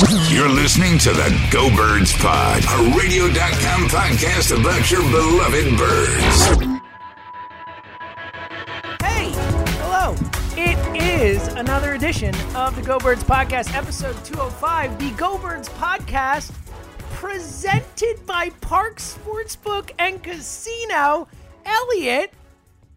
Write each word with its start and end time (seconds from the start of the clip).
You're 0.00 0.48
listening 0.48 0.96
to 0.98 1.10
the 1.10 1.48
Go 1.50 1.74
Birds 1.74 2.16
Pod, 2.18 2.62
a 2.62 2.96
radio.com 2.96 3.88
podcast 3.88 4.56
about 4.56 4.88
your 4.92 5.02
beloved 5.10 5.76
birds. 5.76 6.78
Hey, 9.02 9.32
hello. 9.82 10.14
It 10.56 11.02
is 11.02 11.48
another 11.48 11.94
edition 11.94 12.32
of 12.54 12.76
the 12.76 12.82
Go 12.82 13.00
Birds 13.00 13.24
Podcast, 13.24 13.74
episode 13.74 14.14
205, 14.24 15.00
the 15.00 15.10
Go 15.16 15.36
Birds 15.36 15.68
Podcast, 15.70 16.52
presented 17.14 18.24
by 18.24 18.50
Parx 18.50 19.18
Sportsbook 19.18 19.90
and 19.98 20.22
Casino. 20.22 21.26
Elliot, 21.66 22.32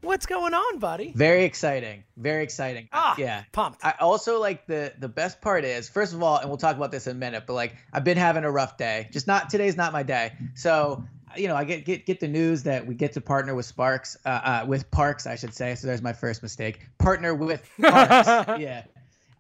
what's 0.02 0.26
going 0.26 0.54
on, 0.54 0.80
buddy? 0.80 1.14
Very 1.16 1.44
exciting. 1.44 2.04
Very 2.18 2.44
exciting. 2.44 2.90
Ah, 2.92 3.16
yeah. 3.18 3.44
pumped. 3.52 3.84
I 3.84 3.94
also 4.00 4.40
like 4.40 4.66
the 4.68 4.94
the 5.00 5.10
best 5.10 5.42
part 5.42 5.64
is, 5.64 5.90
first 5.90 6.14
of 6.14 6.22
all, 6.22 6.38
and 6.38 6.50
we'll 6.50 6.58
talk 6.58 6.76
about 6.76 6.92
this 6.92 7.08
in 7.08 7.16
a 7.16 7.20
minute, 7.20 7.44
but 7.48 7.54
like 7.54 7.76
I've 7.94 8.04
been 8.04 8.18
having 8.18 8.44
a 8.44 8.52
rough 8.52 8.78
day. 8.78 9.08
Just 9.12 9.28
not 9.28 9.50
today's 9.50 9.78
not 9.78 9.94
my 9.94 10.04
day. 10.04 10.34
So 10.56 11.04
you 11.36 11.48
know, 11.48 11.56
I 11.56 11.64
get 11.64 11.86
get 11.86 12.06
get 12.06 12.20
the 12.20 12.28
news 12.28 12.64
that 12.64 12.86
we 12.86 12.96
get 12.96 13.14
to 13.14 13.22
partner 13.22 13.56
with 13.56 13.66
Sparks, 13.66 14.18
uh, 14.26 14.30
uh 14.30 14.66
with 14.68 14.90
Parx, 14.92 15.28
I 15.28 15.36
should 15.36 15.54
say. 15.54 15.76
So 15.76 15.88
there's 15.88 16.02
my 16.02 16.14
first 16.14 16.44
mistake. 16.44 16.82
Partner 16.98 17.34
with 17.34 17.70
Parx. 17.80 18.60
yeah. 18.60 18.84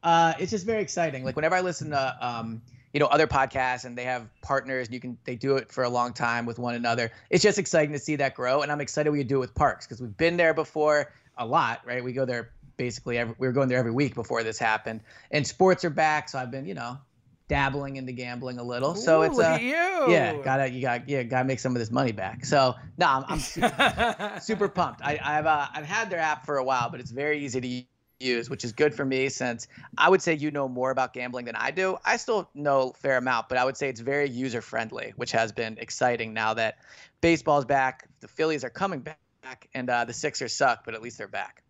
Uh, 0.03 0.33
it's 0.39 0.49
just 0.51 0.65
very 0.65 0.81
exciting. 0.81 1.23
Like 1.23 1.35
whenever 1.35 1.55
I 1.55 1.61
listen 1.61 1.91
to 1.91 2.17
um, 2.21 2.61
you 2.93 2.99
know, 2.99 3.07
other 3.07 3.27
podcasts 3.27 3.85
and 3.85 3.97
they 3.97 4.03
have 4.03 4.29
partners 4.41 4.87
and 4.87 4.93
you 4.93 4.99
can 4.99 5.17
they 5.23 5.35
do 5.35 5.55
it 5.55 5.71
for 5.71 5.83
a 5.83 5.89
long 5.89 6.13
time 6.13 6.45
with 6.45 6.59
one 6.59 6.75
another. 6.75 7.11
It's 7.29 7.43
just 7.43 7.57
exciting 7.57 7.91
to 7.93 7.99
see 7.99 8.15
that 8.17 8.35
grow. 8.35 8.61
And 8.61 8.71
I'm 8.71 8.81
excited 8.81 9.11
we 9.11 9.23
do 9.23 9.37
it 9.37 9.39
with 9.39 9.53
Parx 9.53 9.81
because 9.81 10.01
we've 10.01 10.15
been 10.17 10.37
there 10.37 10.53
before 10.53 11.13
a 11.37 11.45
lot, 11.45 11.81
right? 11.85 12.03
We 12.03 12.13
go 12.13 12.25
there 12.25 12.51
basically 12.77 13.17
every 13.17 13.35
we 13.37 13.47
were 13.47 13.53
going 13.53 13.69
there 13.69 13.77
every 13.77 13.91
week 13.91 14.15
before 14.15 14.43
this 14.43 14.57
happened. 14.57 15.01
And 15.31 15.45
sports 15.45 15.85
are 15.85 15.89
back, 15.89 16.29
so 16.29 16.39
I've 16.39 16.51
been, 16.51 16.65
you 16.65 16.73
know, 16.73 16.97
dabbling 17.47 17.97
into 17.97 18.11
gambling 18.11 18.59
a 18.59 18.63
little. 18.63 18.95
So 18.95 19.19
Ooh, 19.19 19.23
it's 19.23 19.39
uh, 19.39 19.57
you. 19.59 19.67
yeah, 20.11 20.37
gotta 20.43 20.69
you 20.69 20.81
got 20.81 21.07
yeah, 21.07 21.23
gotta 21.23 21.45
make 21.45 21.59
some 21.59 21.75
of 21.75 21.79
this 21.79 21.91
money 21.91 22.11
back. 22.11 22.45
So 22.45 22.75
no, 22.97 23.07
I'm, 23.07 23.25
I'm 23.27 23.39
super, 23.55 24.39
super 24.41 24.67
pumped. 24.67 25.01
I, 25.03 25.19
I've 25.23 25.45
uh, 25.45 25.67
I've 25.73 25.85
had 25.85 26.09
their 26.09 26.19
app 26.19 26.45
for 26.45 26.57
a 26.57 26.63
while, 26.63 26.89
but 26.89 26.99
it's 26.99 27.11
very 27.11 27.43
easy 27.43 27.61
to 27.61 27.83
use, 28.21 28.49
which 28.49 28.63
is 28.63 28.71
good 28.71 28.93
for 28.93 29.05
me 29.05 29.29
since 29.29 29.67
I 29.97 30.09
would 30.09 30.21
say 30.21 30.33
you 30.33 30.51
know 30.51 30.67
more 30.67 30.91
about 30.91 31.13
gambling 31.13 31.45
than 31.45 31.55
I 31.55 31.71
do. 31.71 31.97
I 32.05 32.17
still 32.17 32.49
know 32.53 32.89
a 32.89 32.93
fair 32.93 33.17
amount, 33.17 33.49
but 33.49 33.57
I 33.57 33.65
would 33.65 33.77
say 33.77 33.89
it's 33.89 34.01
very 34.01 34.29
user 34.29 34.61
friendly, 34.61 35.13
which 35.15 35.31
has 35.31 35.51
been 35.51 35.77
exciting 35.79 36.33
now 36.33 36.53
that 36.53 36.79
baseball's 37.21 37.65
back, 37.65 38.07
the 38.19 38.27
Phillies 38.27 38.63
are 38.63 38.69
coming 38.69 38.99
back, 38.99 39.67
and 39.73 39.89
uh, 39.89 40.05
the 40.05 40.13
Sixers 40.13 40.53
suck, 40.53 40.85
but 40.85 40.93
at 40.93 41.01
least 41.01 41.17
they're 41.17 41.27
back. 41.27 41.63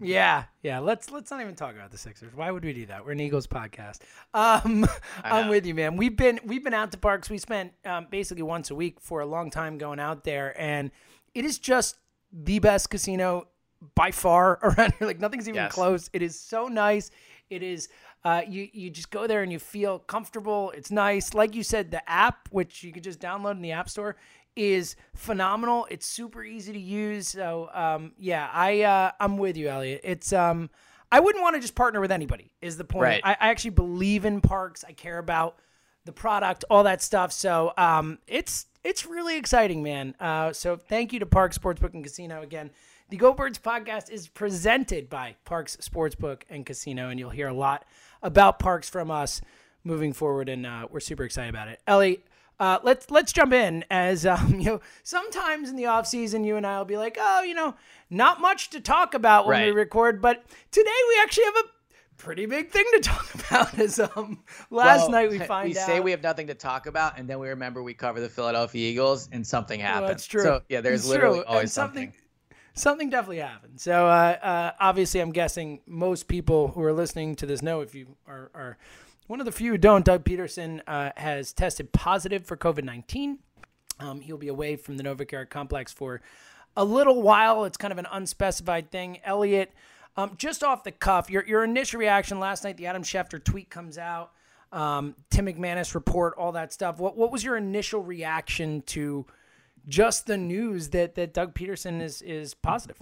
Yeah, 0.00 0.44
yeah. 0.62 0.78
Let's 0.78 1.10
let's 1.10 1.30
not 1.30 1.40
even 1.40 1.54
talk 1.54 1.74
about 1.74 1.90
the 1.90 1.98
Sixers. 1.98 2.34
Why 2.34 2.50
would 2.50 2.64
we 2.64 2.72
do 2.72 2.86
that? 2.86 3.04
We're 3.04 3.12
an 3.12 3.20
Eagles 3.20 3.46
podcast. 3.46 4.00
Um, 4.34 4.86
I'm 5.24 5.48
with 5.48 5.64
you, 5.64 5.74
man. 5.74 5.96
We've 5.96 6.14
been 6.14 6.40
we've 6.44 6.62
been 6.62 6.74
out 6.74 6.92
to 6.92 6.98
Parx. 6.98 7.30
We 7.30 7.38
spent 7.38 7.72
um, 7.86 8.06
basically 8.10 8.42
once 8.42 8.70
a 8.70 8.74
week 8.74 9.00
for 9.00 9.20
a 9.20 9.26
long 9.26 9.50
time 9.50 9.78
going 9.78 9.98
out 9.98 10.24
there, 10.24 10.54
and 10.60 10.90
it 11.34 11.46
is 11.46 11.58
just 11.58 11.96
the 12.30 12.58
best 12.58 12.90
casino 12.90 13.48
by 13.94 14.10
far 14.10 14.58
around 14.62 14.94
here. 14.98 15.06
Like 15.06 15.20
nothing's 15.20 15.48
even 15.48 15.56
Yes. 15.56 15.72
close. 15.72 16.10
It 16.12 16.22
is 16.22 16.38
so 16.38 16.68
nice. 16.68 17.10
It 17.50 17.62
is. 17.62 17.88
Uh, 18.24 18.42
you 18.48 18.68
you 18.72 18.90
just 18.90 19.10
go 19.10 19.26
there 19.28 19.42
and 19.42 19.52
you 19.52 19.58
feel 19.58 20.00
comfortable. 20.00 20.72
It's 20.72 20.90
nice. 20.90 21.32
Like 21.34 21.54
you 21.54 21.62
said, 21.62 21.90
the 21.92 22.08
app, 22.10 22.48
which 22.50 22.82
you 22.82 22.92
could 22.92 23.04
just 23.04 23.20
download 23.20 23.52
in 23.52 23.62
the 23.62 23.70
app 23.72 23.88
store, 23.88 24.16
is 24.56 24.96
phenomenal. 25.14 25.86
It's 25.90 26.06
super 26.06 26.42
easy 26.42 26.72
to 26.72 26.78
use. 26.78 27.28
So 27.28 27.68
um, 27.72 28.12
yeah, 28.18 28.48
I 28.52 28.82
uh, 28.82 29.10
I'm 29.20 29.38
with 29.38 29.56
you, 29.56 29.68
Elliot. 29.68 30.00
It's 30.02 30.32
um 30.32 30.70
I 31.12 31.20
wouldn't 31.20 31.42
want 31.42 31.54
to 31.54 31.60
just 31.60 31.76
partner 31.76 32.00
with 32.00 32.10
anybody. 32.10 32.50
Is 32.60 32.76
the 32.76 32.84
point? 32.84 33.02
Right. 33.02 33.20
I, 33.22 33.32
I 33.32 33.48
actually 33.50 33.70
believe 33.70 34.24
in 34.24 34.40
Parx. 34.40 34.84
I 34.86 34.90
care 34.92 35.18
about 35.18 35.58
the 36.04 36.12
product, 36.12 36.64
all 36.68 36.82
that 36.82 37.02
stuff. 37.02 37.32
So 37.32 37.72
um, 37.78 38.18
it's 38.26 38.66
it's 38.82 39.06
really 39.06 39.36
exciting, 39.36 39.84
man. 39.84 40.16
Uh, 40.18 40.52
so 40.52 40.76
thank 40.76 41.12
you 41.12 41.20
to 41.20 41.26
Parx 41.26 41.56
Sportsbook 41.58 41.94
and 41.94 42.02
Casino 42.02 42.42
again. 42.42 42.70
The 43.08 43.16
Go 43.16 43.32
Birds 43.32 43.58
podcast 43.58 44.10
is 44.10 44.26
presented 44.26 45.08
by 45.08 45.36
Parx 45.46 45.76
Sportsbook 45.78 46.42
and 46.50 46.66
Casino, 46.66 47.08
and 47.08 47.20
you'll 47.20 47.30
hear 47.30 47.46
a 47.46 47.54
lot 47.54 47.84
about 48.20 48.58
Parx 48.58 48.90
from 48.90 49.12
us 49.12 49.40
moving 49.84 50.12
forward, 50.12 50.48
and 50.48 50.66
uh, 50.66 50.88
we're 50.90 50.98
super 50.98 51.22
excited 51.22 51.50
about 51.50 51.68
it. 51.68 51.80
Ellie, 51.86 52.24
uh, 52.58 52.80
let's 52.82 53.08
let's 53.08 53.32
jump 53.32 53.52
in 53.52 53.84
as 53.92 54.26
um, 54.26 54.54
you 54.58 54.64
know. 54.64 54.80
Sometimes 55.04 55.70
in 55.70 55.76
the 55.76 55.86
off 55.86 56.08
season, 56.08 56.42
you 56.42 56.56
and 56.56 56.66
I 56.66 56.78
will 56.78 56.84
be 56.84 56.96
like, 56.96 57.16
oh, 57.20 57.44
you 57.44 57.54
know, 57.54 57.76
not 58.10 58.40
much 58.40 58.70
to 58.70 58.80
talk 58.80 59.14
about 59.14 59.46
when 59.46 59.62
we 59.66 59.70
record, 59.70 60.20
but 60.20 60.44
today 60.72 60.90
we 61.08 61.20
actually 61.22 61.44
have 61.44 61.56
a 61.58 61.64
pretty 62.16 62.46
big 62.46 62.70
thing 62.70 62.86
to 62.94 63.00
talk 63.02 63.32
about. 63.36 63.78
Is 63.78 64.00
um 64.00 64.42
last 64.70 65.02
Well, 65.02 65.10
night 65.10 65.30
we 65.30 65.38
find 65.46 65.68
we 65.68 65.78
out 65.78 65.86
say 65.86 66.00
we 66.00 66.10
have 66.10 66.24
nothing 66.24 66.48
to 66.48 66.54
talk 66.54 66.86
about, 66.86 67.20
and 67.20 67.30
then 67.30 67.38
we 67.38 67.48
remember 67.50 67.84
we 67.84 67.94
cover 67.94 68.18
the 68.20 68.28
Philadelphia 68.28 68.90
Eagles, 68.90 69.28
and 69.30 69.46
something 69.46 69.78
Well, 69.78 69.86
happens. 69.88 70.08
that's 70.08 70.26
true. 70.26 70.42
So 70.42 70.62
yeah, 70.68 70.80
there's 70.80 71.02
It's 71.02 71.08
literally 71.08 71.36
true. 71.38 71.44
And 71.46 71.54
always 71.54 71.72
something. 71.72 72.12
Something 72.76 73.08
definitely 73.08 73.38
happened. 73.38 73.80
So 73.80 74.06
uh, 74.06 74.36
uh, 74.42 74.72
obviously, 74.78 75.20
I'm 75.20 75.32
guessing 75.32 75.80
most 75.86 76.28
people 76.28 76.68
who 76.68 76.82
are 76.82 76.92
listening 76.92 77.34
to 77.36 77.46
this 77.46 77.62
know. 77.62 77.80
If 77.80 77.94
you 77.94 78.16
are, 78.28 78.50
are 78.54 78.76
one 79.28 79.40
of 79.40 79.46
the 79.46 79.52
few 79.52 79.72
who 79.72 79.78
don't, 79.78 80.04
Doug 80.04 80.24
Pederson 80.24 80.82
uh, 80.86 81.10
has 81.16 81.54
tested 81.54 81.92
positive 81.92 82.44
for 82.44 82.54
COVID 82.54 82.84
19. 82.84 83.38
Um, 83.98 84.20
he'll 84.20 84.36
be 84.36 84.48
away 84.48 84.76
from 84.76 84.98
the 84.98 85.04
NovaCare 85.04 85.48
complex 85.48 85.90
for 85.90 86.20
a 86.76 86.84
little 86.84 87.22
while. 87.22 87.64
It's 87.64 87.78
kind 87.78 87.92
of 87.92 87.98
an 87.98 88.06
unspecified 88.12 88.90
thing. 88.90 89.20
Elliot, 89.24 89.72
um, 90.18 90.32
just 90.36 90.62
off 90.62 90.84
the 90.84 90.92
cuff, 90.92 91.30
your 91.30 91.46
your 91.46 91.64
initial 91.64 91.98
reaction 91.98 92.38
last 92.38 92.62
night. 92.62 92.76
The 92.76 92.88
Adam 92.88 93.02
Schefter 93.02 93.42
tweet 93.42 93.70
comes 93.70 93.96
out. 93.96 94.32
Um, 94.70 95.16
Tim 95.30 95.46
McManus 95.46 95.94
report, 95.94 96.34
all 96.36 96.52
that 96.52 96.74
stuff. 96.74 96.98
What 96.98 97.16
what 97.16 97.32
was 97.32 97.42
your 97.42 97.56
initial 97.56 98.02
reaction 98.02 98.82
to 98.88 99.24
just 99.88 100.26
the 100.26 100.36
news 100.36 100.90
that 100.90 101.14
that 101.14 101.34
Doug 101.34 101.54
Pederson 101.54 102.00
is 102.00 102.22
is 102.22 102.54
positive? 102.54 102.98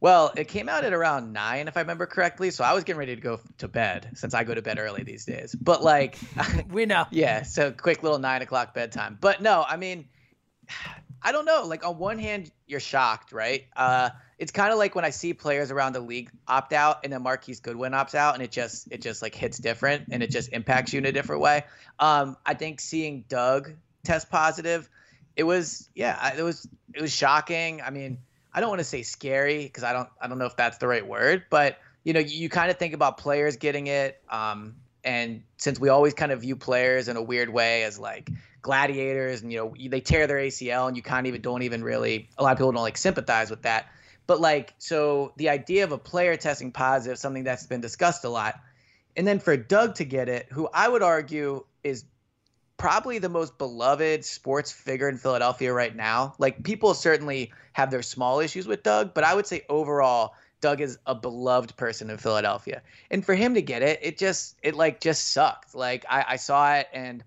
Well, 0.00 0.34
it 0.36 0.48
came 0.48 0.68
out 0.68 0.84
at 0.84 0.92
around 0.92 1.32
nine, 1.32 1.66
if 1.66 1.78
I 1.78 1.80
remember 1.80 2.04
correctly. 2.04 2.50
So 2.50 2.62
I 2.62 2.74
was 2.74 2.84
getting 2.84 2.98
ready 2.98 3.14
to 3.14 3.22
go 3.22 3.40
to 3.56 3.68
bed 3.68 4.10
since 4.12 4.34
I 4.34 4.44
go 4.44 4.54
to 4.54 4.60
bed 4.60 4.78
early 4.78 5.02
these 5.02 5.24
days. 5.24 5.54
But 5.54 5.82
like, 5.82 6.18
We 6.70 6.84
know. 6.84 7.06
yeah, 7.10 7.42
so 7.42 7.72
quick 7.72 8.02
little 8.02 8.18
nine 8.18 8.42
o'clock 8.42 8.74
bedtime. 8.74 9.16
But 9.18 9.40
no, 9.40 9.64
I 9.66 9.78
mean, 9.78 10.08
I 11.22 11.32
don't 11.32 11.46
know. 11.46 11.64
Like 11.66 11.86
on 11.86 11.96
one 11.96 12.18
hand, 12.18 12.50
you're 12.66 12.80
shocked, 12.80 13.32
right? 13.32 13.64
Uh, 13.74 14.10
it's 14.38 14.52
kind 14.52 14.72
of 14.72 14.78
like 14.78 14.94
when 14.94 15.06
I 15.06 15.10
see 15.10 15.32
players 15.32 15.70
around 15.70 15.94
the 15.94 16.00
league 16.00 16.30
opt 16.46 16.74
out, 16.74 16.98
and 17.02 17.12
then 17.12 17.22
Marquise 17.22 17.60
Goodwin 17.60 17.92
opts 17.92 18.14
out, 18.14 18.34
and 18.34 18.42
it 18.42 18.52
just 18.52 18.88
it 18.90 19.00
just 19.00 19.22
like 19.22 19.34
hits 19.34 19.56
different, 19.56 20.08
and 20.10 20.22
it 20.22 20.30
just 20.30 20.52
impacts 20.52 20.92
you 20.92 20.98
in 20.98 21.06
a 21.06 21.12
different 21.12 21.40
way. 21.40 21.64
Um, 21.98 22.36
I 22.44 22.52
think 22.52 22.80
seeing 22.80 23.24
Doug 23.28 23.72
test 24.04 24.28
positive, 24.28 24.90
it 25.36 25.44
was 25.44 25.88
yeah, 25.94 26.36
it 26.36 26.42
was 26.42 26.68
it 26.94 27.00
was 27.00 27.12
shocking. 27.12 27.82
I 27.82 27.90
mean, 27.90 28.18
I 28.52 28.60
don't 28.60 28.68
want 28.68 28.80
to 28.80 28.84
say 28.84 29.02
scary 29.02 29.64
because 29.64 29.84
I 29.84 29.92
don't 29.92 30.08
I 30.20 30.28
don't 30.28 30.38
know 30.38 30.46
if 30.46 30.56
that's 30.56 30.78
the 30.78 30.88
right 30.88 31.06
word, 31.06 31.44
but 31.50 31.78
you 32.04 32.12
know, 32.12 32.20
you, 32.20 32.38
you 32.38 32.48
kind 32.48 32.70
of 32.70 32.78
think 32.78 32.94
about 32.94 33.18
players 33.18 33.56
getting 33.56 33.86
it. 33.86 34.20
Um, 34.28 34.76
and 35.02 35.42
since 35.58 35.78
we 35.78 35.88
always 35.88 36.14
kind 36.14 36.32
of 36.32 36.42
view 36.42 36.56
players 36.56 37.08
in 37.08 37.16
a 37.16 37.22
weird 37.22 37.48
way 37.48 37.82
as 37.84 37.98
like 37.98 38.30
gladiators 38.62 39.42
and 39.42 39.52
you 39.52 39.58
know 39.58 39.88
they 39.88 40.00
tear 40.00 40.26
their 40.26 40.38
ACL 40.38 40.88
and 40.88 40.96
you 40.96 41.02
kind 41.02 41.26
of 41.26 41.28
even 41.28 41.42
don't 41.42 41.62
even 41.62 41.84
really 41.84 42.30
a 42.38 42.42
lot 42.42 42.52
of 42.52 42.58
people 42.58 42.72
don't 42.72 42.82
like 42.82 42.96
sympathize 42.96 43.50
with 43.50 43.62
that. 43.62 43.86
But 44.26 44.40
like 44.40 44.72
so 44.78 45.32
the 45.36 45.50
idea 45.50 45.84
of 45.84 45.92
a 45.92 45.98
player 45.98 46.36
testing 46.36 46.72
positive, 46.72 47.18
something 47.18 47.44
that's 47.44 47.66
been 47.66 47.80
discussed 47.80 48.24
a 48.24 48.28
lot. 48.28 48.60
And 49.16 49.26
then 49.26 49.38
for 49.38 49.56
Doug 49.56 49.96
to 49.96 50.04
get 50.04 50.28
it, 50.28 50.46
who 50.50 50.68
I 50.72 50.88
would 50.88 51.02
argue 51.02 51.64
is 51.84 52.04
probably 52.76 53.18
the 53.18 53.28
most 53.28 53.56
beloved 53.58 54.24
sports 54.24 54.72
figure 54.72 55.08
in 55.08 55.16
Philadelphia 55.16 55.72
right 55.72 55.94
now. 55.94 56.34
Like 56.38 56.62
people 56.62 56.94
certainly 56.94 57.52
have 57.72 57.90
their 57.90 58.02
small 58.02 58.40
issues 58.40 58.66
with 58.66 58.82
Doug, 58.82 59.14
but 59.14 59.24
I 59.24 59.34
would 59.34 59.46
say 59.46 59.62
overall 59.68 60.34
Doug 60.60 60.80
is 60.80 60.98
a 61.06 61.14
beloved 61.14 61.76
person 61.76 62.10
in 62.10 62.16
Philadelphia. 62.16 62.82
And 63.10 63.24
for 63.24 63.34
him 63.34 63.54
to 63.54 63.62
get 63.62 63.82
it, 63.82 64.00
it 64.02 64.18
just 64.18 64.56
it 64.62 64.74
like 64.74 65.00
just 65.00 65.32
sucked. 65.32 65.74
Like 65.74 66.04
I, 66.08 66.24
I 66.30 66.36
saw 66.36 66.74
it 66.76 66.88
and 66.92 67.22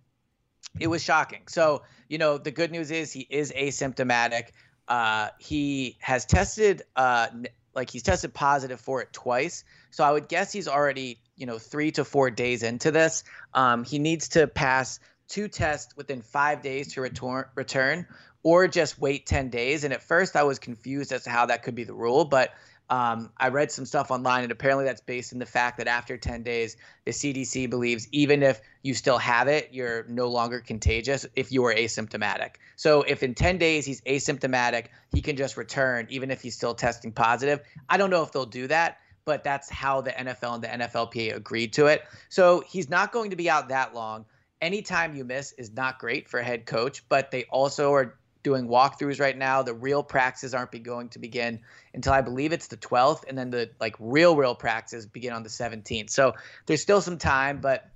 it 0.80 0.88
was 0.88 1.04
shocking. 1.04 1.44
So, 1.48 1.84
you 2.10 2.18
know, 2.18 2.38
the 2.38 2.52
good 2.52 2.72
news 2.72 2.92
is 2.92 3.12
he 3.12 3.28
is 3.30 3.52
asymptomatic. 3.52 4.50
Uh, 4.88 5.30
he 5.40 5.98
has 6.00 6.26
tested 6.26 6.84
uh, 6.96 7.28
like 7.76 7.90
he's 7.92 8.04
tested 8.04 8.34
positive 8.34 8.82
for 8.82 9.02
it 9.02 9.14
twice. 9.14 9.64
So 9.92 10.04
I 10.04 10.12
would 10.12 10.28
guess 10.28 10.52
he's 10.52 10.68
already, 10.68 11.20
you 11.36 11.46
know, 11.46 11.60
three 11.60 11.92
to 11.92 12.04
four 12.04 12.32
days 12.32 12.64
into 12.64 12.92
this. 12.92 13.24
Um, 13.54 13.84
he 13.84 14.00
needs 14.00 14.30
to 14.30 14.48
pass 14.48 15.00
two 15.28 15.48
tests 15.48 15.96
within 15.96 16.22
five 16.22 16.62
days 16.62 16.94
to 16.94 17.02
return 17.02 17.46
return 17.56 18.08
or 18.44 18.68
just 18.68 19.00
wait 19.00 19.26
10 19.26 19.50
days. 19.50 19.84
And 19.84 19.94
at 19.94 20.02
first 20.02 20.36
I 20.36 20.44
was 20.44 20.60
confused 20.60 21.12
as 21.12 21.24
to 21.24 21.30
how 21.30 21.48
that 21.48 21.64
could 21.64 21.76
be 21.76 21.84
the 21.84 21.94
rule, 21.94 22.26
but 22.26 22.54
um, 22.90 23.32
I 23.38 23.50
read 23.50 23.70
some 23.70 23.86
stuff 23.86 24.12
online, 24.12 24.44
and 24.44 24.52
apparently 24.52 24.86
that's 24.86 25.02
based 25.02 25.34
in 25.34 25.40
the 25.40 25.46
fact 25.46 25.78
that 25.78 25.88
after 25.88 26.16
10 26.16 26.44
days, 26.44 26.78
the 27.04 27.12
CDC 27.12 27.70
believes 27.70 28.08
even 28.14 28.44
if 28.44 28.62
you 28.82 28.94
still 28.94 29.18
have 29.18 29.50
it, 29.50 29.70
you're 29.74 30.06
no 30.08 30.30
longer 30.30 30.62
contagious 30.62 31.26
if 31.36 31.52
you 31.52 31.66
are 31.66 31.74
asymptomatic. 31.74 32.52
So 32.78 33.02
if 33.02 33.24
in 33.24 33.36
10 33.36 33.58
days 33.58 33.86
he's 33.86 34.00
asymptomatic, 34.02 34.86
he 35.12 35.22
can 35.22 35.36
just 35.36 35.58
return 35.58 36.08
even 36.10 36.32
if 36.32 36.42
he's 36.42 36.56
still 36.56 36.74
testing 36.74 37.12
positive. 37.12 37.60
I 37.90 37.98
don't 37.98 38.10
know 38.10 38.24
if 38.24 38.32
they'll 38.32 38.46
do 38.46 38.68
that, 38.68 39.00
but 39.26 39.44
that's 39.44 39.70
how 39.70 40.00
the 40.00 40.12
NFL 40.12 40.56
and 40.56 40.64
the 40.64 40.68
NFLPA 40.68 41.36
agreed 41.36 41.74
to 41.74 41.88
it. 41.88 42.04
So 42.30 42.64
he's 42.66 42.90
not 42.90 43.12
going 43.12 43.32
to 43.32 43.36
be 43.36 43.50
out 43.50 43.68
that 43.68 43.94
long. 43.94 44.26
Anytime 44.62 45.16
you 45.16 45.24
miss 45.24 45.52
is 45.54 45.72
not 45.72 46.00
great 46.00 46.28
for 46.30 46.40
a 46.40 46.44
head 46.44 46.66
coach, 46.66 47.04
but 47.08 47.32
they 47.32 47.44
also 47.46 47.94
are 47.94 48.18
doing 48.44 48.68
walkthroughs 48.68 49.20
right 49.20 49.38
now. 49.38 49.62
The 49.62 49.74
real 49.74 50.04
practices 50.04 50.54
aren't 50.54 50.72
be 50.72 50.80
going 50.80 51.10
to 51.10 51.20
begin 51.20 51.60
until 51.94 52.14
I 52.14 52.22
believe 52.22 52.54
it's 52.54 52.68
the 52.68 52.78
12th, 52.78 53.24
and 53.28 53.38
then 53.38 53.50
the 53.50 53.70
like 53.80 53.96
real 54.00 54.36
real 54.36 54.56
practices 54.56 55.06
begin 55.06 55.34
on 55.34 55.44
the 55.44 55.50
17th. 55.50 56.10
So 56.10 56.34
there's 56.66 56.82
still 56.82 57.02
some 57.02 57.18
time, 57.18 57.60
but 57.60 57.90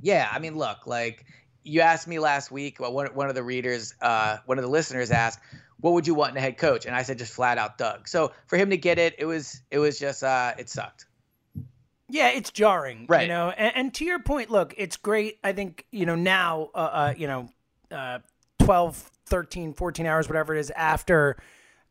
yeah, 0.00 0.28
I 0.30 0.38
mean, 0.38 0.56
look, 0.56 0.86
like 0.86 1.24
you 1.62 1.80
asked 1.80 2.06
me 2.06 2.18
last 2.18 2.50
week. 2.50 2.78
Well, 2.78 2.92
one 2.92 3.06
one 3.08 3.28
of 3.28 3.34
the 3.34 3.42
readers, 3.42 3.94
uh, 4.00 4.38
one 4.46 4.58
of 4.58 4.64
the 4.64 4.70
listeners 4.70 5.10
asked, 5.10 5.40
"What 5.80 5.94
would 5.94 6.06
you 6.06 6.14
want 6.14 6.32
in 6.32 6.36
a 6.36 6.40
head 6.40 6.58
coach?" 6.58 6.86
And 6.86 6.94
I 6.94 7.02
said 7.02 7.18
just 7.18 7.32
flat 7.32 7.58
out 7.58 7.78
Doug. 7.78 8.08
So 8.08 8.32
for 8.46 8.56
him 8.56 8.70
to 8.70 8.76
get 8.76 8.98
it, 8.98 9.14
it 9.18 9.24
was 9.24 9.60
it 9.70 9.78
was 9.78 9.98
just 9.98 10.22
uh, 10.22 10.54
it 10.58 10.68
sucked. 10.68 11.06
Yeah, 12.08 12.28
it's 12.28 12.50
jarring, 12.50 13.06
right? 13.08 13.22
You 13.22 13.28
know, 13.28 13.50
and, 13.50 13.76
and, 13.76 13.94
to 13.94 14.04
your 14.04 14.18
point, 14.18 14.50
look, 14.50 14.74
it's 14.76 14.96
great. 14.96 15.38
I 15.42 15.52
think 15.52 15.86
you 15.90 16.04
know 16.04 16.14
now, 16.14 16.70
uh, 16.74 16.78
uh 16.78 17.14
you 17.16 17.26
know, 17.26 17.48
uh, 17.90 18.18
12, 18.58 19.10
13, 19.26 19.72
14 19.72 20.06
hours, 20.06 20.28
whatever 20.28 20.54
it 20.54 20.60
is, 20.60 20.70
after 20.70 21.36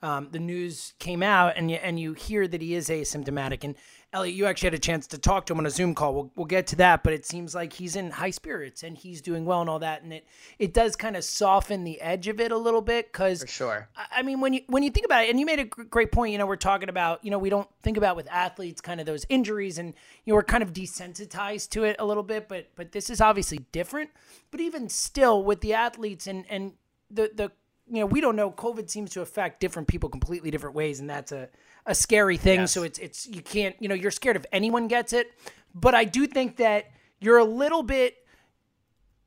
um, 0.04 0.28
the 0.32 0.40
news 0.40 0.94
came 1.00 1.24
out, 1.24 1.54
and 1.56 1.72
you 1.72 1.78
and 1.78 1.98
you 1.98 2.12
hear 2.12 2.46
that 2.46 2.62
he 2.62 2.76
is 2.76 2.90
asymptomatic. 2.90 3.64
And 3.64 3.76
Elliot, 4.12 4.36
you 4.36 4.46
actually 4.46 4.68
had 4.68 4.74
a 4.74 4.80
chance 4.80 5.08
to 5.08 5.18
talk 5.18 5.46
to 5.46 5.54
him 5.54 5.60
on 5.60 5.66
a 5.66 5.70
Zoom 5.70 5.96
call. 5.96 6.14
We'll, 6.14 6.32
we'll 6.36 6.46
get 6.46 6.68
to 6.68 6.76
that, 6.76 7.04
but 7.04 7.14
it 7.14 7.26
seems 7.26 7.56
like 7.56 7.72
he's 7.72 7.96
in 7.96 8.12
high 8.12 8.30
spirits 8.30 8.84
and 8.84 8.98
he's 8.98 9.22
doing 9.22 9.46
well 9.46 9.62
and 9.62 9.70
all 9.70 9.80
that, 9.80 10.04
and 10.04 10.12
it 10.12 10.28
it 10.60 10.74
does 10.74 10.98
kind 10.98 11.16
of 11.16 11.24
soften 11.24 11.86
the 11.86 12.02
edge 12.02 12.28
of 12.28 12.42
it 12.42 12.52
a 12.52 12.58
little 12.58 12.82
bit 12.82 13.14
because 13.14 13.42
for 13.42 13.48
sure. 13.48 13.90
I 14.12 14.22
mean, 14.24 14.42
when 14.42 14.52
you 14.52 14.62
when 14.68 14.84
you 14.84 14.92
think 14.92 15.06
about 15.06 15.24
it, 15.24 15.30
and 15.30 15.40
you 15.40 15.46
made 15.46 15.60
a 15.60 15.66
great 15.66 16.12
point. 16.12 16.34
You 16.34 16.38
know, 16.38 16.46
we're 16.46 16.58
talking 16.58 16.90
about 16.90 17.24
you 17.24 17.32
know 17.32 17.40
we 17.40 17.50
don't 17.50 17.70
think 17.82 17.96
about 17.96 18.18
with 18.18 18.28
athletes 18.30 18.82
kind 18.82 19.00
of 19.00 19.06
those 19.06 19.26
injuries, 19.30 19.78
and 19.78 19.94
you 20.26 20.32
know 20.32 20.36
we're 20.36 20.44
kind 20.44 20.64
of 20.64 20.74
desensitized 20.74 21.70
to 21.70 21.86
it 21.86 21.96
a 21.98 22.06
little 22.06 22.24
bit. 22.24 22.50
But 22.50 22.68
but 22.76 22.92
this 22.92 23.10
is 23.10 23.22
obviously 23.22 23.60
different. 23.72 24.10
But 24.52 24.60
even 24.60 24.90
still, 24.90 25.46
with 25.46 25.62
the 25.62 25.74
athletes 25.74 26.28
and 26.28 26.44
and 26.50 26.74
the 27.10 27.32
the 27.34 27.52
you 27.89 28.00
know 28.00 28.06
we 28.06 28.21
don't 28.21 28.35
know. 28.35 28.51
Covid 28.51 28.89
seems 28.89 29.12
to 29.12 29.21
affect 29.21 29.59
different 29.59 29.88
people 29.88 30.09
completely 30.09 30.51
different 30.51 30.75
ways 30.75 31.00
and 31.00 31.09
that's 31.09 31.31
a, 31.31 31.50
a 31.85 31.95
scary 31.95 32.38
thing. 32.38 32.62
Yes. 32.62 32.71
so 32.71 32.83
it's 32.83 33.00
it's 33.00 33.27
you 33.27 33.41
can't 33.41 33.75
you 33.80 33.88
know 33.88 33.95
you're 33.95 34.12
scared 34.12 34.35
if 34.35 34.45
anyone 34.51 34.88
gets 34.88 35.13
it. 35.13 35.31
But 35.75 35.95
i 35.95 36.03
do 36.06 36.27
think 36.27 36.57
that 36.57 36.91
you're 37.19 37.39
a 37.39 37.44
little 37.45 37.83
bit 37.83 38.18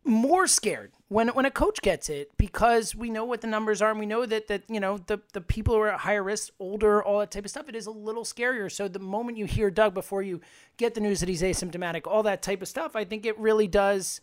more 0.05 0.47
scared 0.47 0.93
when 1.09 1.29
when 1.29 1.45
a 1.47 1.51
coach 1.51 1.81
gets 1.83 2.09
it 2.09 2.31
because 2.37 2.95
we 2.95 3.11
know 3.11 3.25
what 3.25 3.41
the 3.41 3.47
numbers 3.47 3.83
are 3.83 3.91
and 3.91 3.99
we 3.99 4.07
know 4.07 4.25
that 4.25 4.47
that 4.47 4.63
you 4.69 4.79
know 4.79 4.99
the 4.99 5.21
the 5.33 5.41
people 5.41 5.75
who 5.75 5.81
are 5.81 5.89
at 5.89 6.01
higher 6.01 6.23
risk 6.23 6.53
older 6.61 7.03
all 7.03 7.19
that 7.19 7.33
type 7.33 7.45
of 7.45 7.51
stuff 7.51 7.69
it 7.69 7.75
is 7.75 7.87
a 7.87 7.91
little 7.91 8.23
scarier. 8.23 8.71
So 8.71 8.87
the 8.87 9.01
moment 9.01 9.37
you 9.37 9.47
hear 9.47 9.71
doug 9.71 9.95
before 9.95 10.23
you 10.23 10.41
get 10.77 10.95
the 10.95 11.01
news 11.01 11.21
that 11.21 11.29
he's 11.29 11.43
asymptomatic 11.43 12.07
all 12.07 12.23
that 12.23 12.43
type 12.43 12.63
of 12.63 12.69
stuff 12.69 12.95
i 12.95 13.05
think 13.05 13.27
it 13.27 13.37
really 13.39 13.67
does 13.67 14.21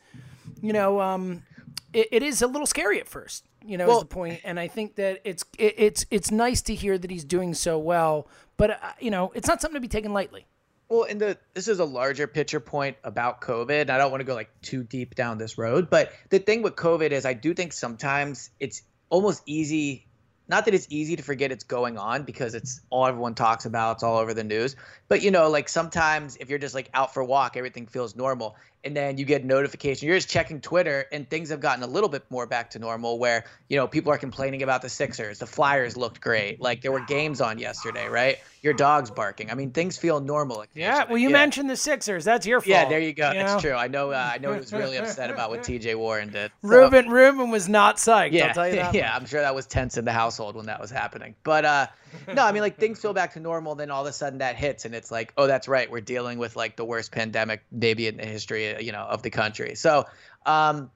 you 0.62 0.72
know 0.72 1.02
um 1.02 1.44
it, 1.92 2.08
it 2.12 2.24
is 2.24 2.42
a 2.42 2.48
little 2.48 2.68
scary 2.68 3.00
at 3.00 3.08
first 3.08 3.46
you 3.66 3.78
know, 3.78 3.88
well, 3.88 4.02
is 4.02 4.08
the. 4.08 4.40
And 4.44 4.60
I 4.60 4.68
think 4.68 4.96
that 4.96 5.22
it's 5.24 5.44
it, 5.58 5.76
it's 5.78 6.06
it's 6.12 6.32
nice 6.32 6.62
to 6.64 6.76
hear 6.76 6.98
that 6.98 7.10
he's 7.10 7.24
doing 7.24 7.54
so 7.54 7.78
well, 7.78 8.28
but 8.58 8.72
uh, 8.72 8.78
you 9.00 9.12
know, 9.12 9.32
it's 9.36 9.48
not 9.48 9.62
something 9.62 9.76
to 9.76 9.82
be 9.82 9.88
taken 9.88 10.14
lightly. 10.14 10.46
Well, 10.90 11.04
and 11.04 11.20
the 11.20 11.38
this 11.54 11.68
is 11.68 11.80
a 11.80 11.86
larger 11.86 12.28
picture 12.28 12.60
point 12.60 12.98
about 13.04 13.42
COVID. 13.42 13.90
I 13.90 13.98
don't 13.98 14.12
want 14.12 14.22
to 14.22 14.26
go 14.26 14.36
like 14.36 14.50
too 14.62 14.84
deep 14.84 15.16
down 15.16 15.38
this 15.38 15.58
road, 15.58 15.90
but 15.90 16.12
the 16.30 16.40
thing 16.40 16.62
with 16.62 16.76
COVID 16.76 17.12
is 17.12 17.26
I 17.26 17.34
do 17.34 17.54
think 17.54 17.74
sometimes 17.74 18.50
it's 18.60 18.84
almost 19.10 19.44
easy 19.46 20.08
not 20.48 20.66
that 20.66 20.74
it's 20.74 20.88
easy 20.90 21.16
to 21.16 21.24
forget 21.24 21.52
it's 21.52 21.64
going 21.64 21.98
on 21.98 22.24
because 22.24 22.54
it's 22.54 22.82
all 22.90 23.06
everyone 23.06 23.34
talks 23.34 23.66
about 23.66 23.98
it's 23.98 24.04
all 24.04 24.18
over 24.18 24.34
the 24.34 24.44
news 24.44 24.76
but 25.08 25.22
you 25.22 25.32
know 25.32 25.50
like 25.50 25.70
sometimes 25.70 26.36
if 26.38 26.50
you're 26.50 26.60
just 26.60 26.76
like 26.76 26.90
out 26.94 27.14
for 27.14 27.22
a 27.22 27.26
walk 27.26 27.56
everything 27.56 27.88
feels 27.88 28.16
normal 28.16 28.56
and 28.84 28.96
then 28.96 29.18
you 29.18 29.26
get 29.26 29.46
notification. 29.46 30.08
You're 30.08 30.18
just 30.18 30.30
checking 30.30 30.62
Twitter, 30.62 31.06
and 31.12 31.30
things 31.30 31.50
have 31.50 31.60
gotten 31.60 31.84
a 31.84 31.88
little 31.88 32.10
bit 32.10 32.24
more 32.30 32.46
back 32.46 32.72
to 32.72 32.80
normal. 32.80 33.20
Where 33.20 33.46
you 33.70 33.78
know 33.78 33.88
people 33.88 34.12
are 34.12 34.18
complaining 34.18 34.64
about 34.64 34.82
the 34.82 34.90
Sixers. 34.90 35.40
The 35.40 35.48
Flyers 35.48 35.96
looked 35.96 36.22
great. 36.22 36.60
Like 36.60 36.82
there 36.82 36.92
were 36.92 37.02
games 37.06 37.42
on 37.42 37.60
yesterday, 37.60 38.08
right? 38.08 38.38
Your 38.62 38.74
dog's 38.74 39.12
barking. 39.12 39.52
I 39.52 39.56
mean, 39.56 39.72
things 39.72 39.98
feel 39.98 40.20
normal. 40.20 40.66
Yeah. 40.74 41.06
Well, 41.06 41.18
you 41.18 41.30
yeah. 41.30 41.34
mentioned 41.34 41.70
the 41.70 41.78
Sixers. 41.78 42.26
That's 42.26 42.46
your 42.46 42.62
fault. 42.62 42.70
Yeah, 42.70 42.90
there 42.90 43.00
you 43.00 43.14
go. 43.14 43.32
You 43.32 43.40
it's 43.40 43.54
know? 43.54 43.60
true. 43.60 43.74
I 43.74 43.88
know. 43.88 44.12
Uh, 44.12 44.32
I 44.34 44.38
know 44.38 44.54
he 44.54 44.60
was 44.60 44.74
really 44.74 44.98
upset 44.98 45.30
about 45.30 45.50
what 45.50 45.64
T.J. 45.64 45.96
Warren 45.96 46.30
did. 46.30 46.52
So. 46.62 46.70
Ruben 46.70 47.10
Ruben 47.10 47.50
was 47.50 47.70
not 47.70 47.98
psyched. 47.98 48.32
Yeah, 48.32 48.48
I'll 48.48 48.54
tell 48.54 48.68
you 48.68 48.76
that. 48.76 48.94
Yeah, 49.04 49.16
I'm 49.16 49.26
sure 49.26 49.42
that 49.42 49.56
was 49.56 49.66
tense 49.66 49.98
in 49.98 50.06
the 50.06 50.12
household 50.12 50.56
when 50.56 50.68
that 50.68 50.80
was 50.80 50.92
happening. 50.92 51.36
But 51.44 51.66
uh, 51.66 51.88
no, 52.28 52.46
I 52.46 52.52
mean 52.52 52.62
like 52.62 52.78
things 52.78 53.00
feel 53.00 53.14
back 53.14 53.34
to 53.34 53.40
normal. 53.40 53.76
Then 53.76 53.92
all 53.92 54.02
of 54.02 54.08
a 54.08 54.14
sudden 54.14 54.40
that 54.40 54.56
hits, 54.56 54.86
and 54.86 54.94
it's 54.96 55.12
like, 55.12 55.34
oh, 55.38 55.48
that's 55.48 55.68
right. 55.68 55.90
We're 55.90 56.02
dealing 56.02 56.38
with 56.38 56.56
like 56.56 56.76
the 56.76 56.86
worst 56.86 57.12
pandemic 57.12 57.64
maybe 57.72 58.08
in 58.08 58.18
the 58.18 58.26
history, 58.26 58.84
you 58.84 58.92
know, 58.92 59.02
of 59.04 59.22
the 59.22 59.30
country. 59.30 59.76
So, 59.76 60.06
um, 60.46 60.92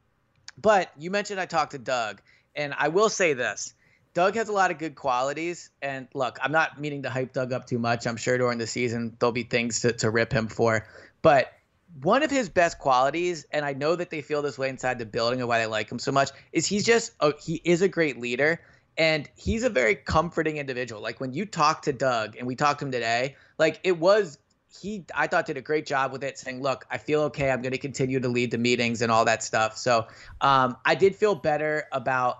but 0.60 0.92
you 0.98 1.12
mentioned 1.12 1.40
I 1.40 1.46
talked 1.46 1.72
to 1.72 1.80
Doug, 1.80 2.22
and 2.56 2.74
I 2.78 2.90
will 2.90 3.10
say 3.10 3.34
this. 3.34 3.74
Doug 4.14 4.34
has 4.34 4.50
a 4.50 4.52
lot 4.52 4.72
of 4.72 4.80
good 4.80 4.96
qualities. 4.96 5.70
And 5.80 6.08
look, 6.16 6.40
I'm 6.42 6.52
not 6.52 6.82
meaning 6.82 7.04
to 7.04 7.10
hype 7.12 7.34
Doug 7.34 7.54
up 7.54 7.68
too 7.68 7.78
much. 7.78 8.08
I'm 8.08 8.18
sure 8.18 8.36
during 8.36 8.58
the 8.58 8.66
season 8.66 9.16
there'll 9.20 9.32
be 9.32 9.44
things 9.44 9.82
to, 9.82 9.94
to 9.94 10.10
rip 10.10 10.34
him 10.34 10.48
for. 10.48 10.88
But 11.22 11.54
one 12.02 12.24
of 12.24 12.32
his 12.32 12.50
best 12.50 12.80
qualities, 12.80 13.46
and 13.52 13.64
I 13.64 13.74
know 13.74 13.96
that 13.96 14.10
they 14.10 14.24
feel 14.24 14.42
this 14.42 14.58
way 14.58 14.70
inside 14.70 14.98
the 14.98 15.06
building 15.06 15.40
and 15.40 15.48
why 15.48 15.60
they 15.60 15.68
like 15.68 15.92
him 15.92 16.00
so 16.00 16.12
much, 16.12 16.32
is 16.52 16.66
he's 16.66 16.84
just 16.84 17.12
a, 17.20 17.34
he 17.40 17.62
is 17.64 17.84
a 17.84 17.88
great 17.88 18.20
leader 18.20 18.60
and 18.98 19.30
he's 19.36 19.64
a 19.64 19.70
very 19.70 19.96
comforting 19.96 20.58
individual. 20.58 21.02
Like 21.02 21.20
when 21.20 21.34
you 21.34 21.46
talk 21.46 21.84
to 21.84 21.94
Doug 21.94 22.36
and 22.36 22.48
we 22.48 22.56
talked 22.56 22.80
to 22.80 22.86
him 22.86 22.92
today, 22.92 23.36
like 23.58 23.80
it 23.84 23.98
was 23.98 24.38
he 24.82 25.06
I 25.16 25.28
thought 25.28 25.46
did 25.46 25.58
a 25.58 25.62
great 25.62 25.86
job 25.86 26.12
with 26.12 26.24
it, 26.24 26.38
saying, 26.38 26.62
"Look, 26.62 26.86
I 26.90 26.98
feel 26.98 27.22
okay. 27.24 27.52
I'm 27.52 27.62
going 27.62 27.72
to 27.72 27.78
continue 27.78 28.20
to 28.20 28.28
lead 28.28 28.52
the 28.52 28.58
meetings 28.58 29.02
and 29.02 29.12
all 29.12 29.26
that 29.26 29.44
stuff." 29.44 29.78
So 29.78 30.08
um, 30.42 30.78
I 30.86 30.96
did 30.96 31.16
feel 31.16 31.36
better 31.36 31.86
about 31.92 32.40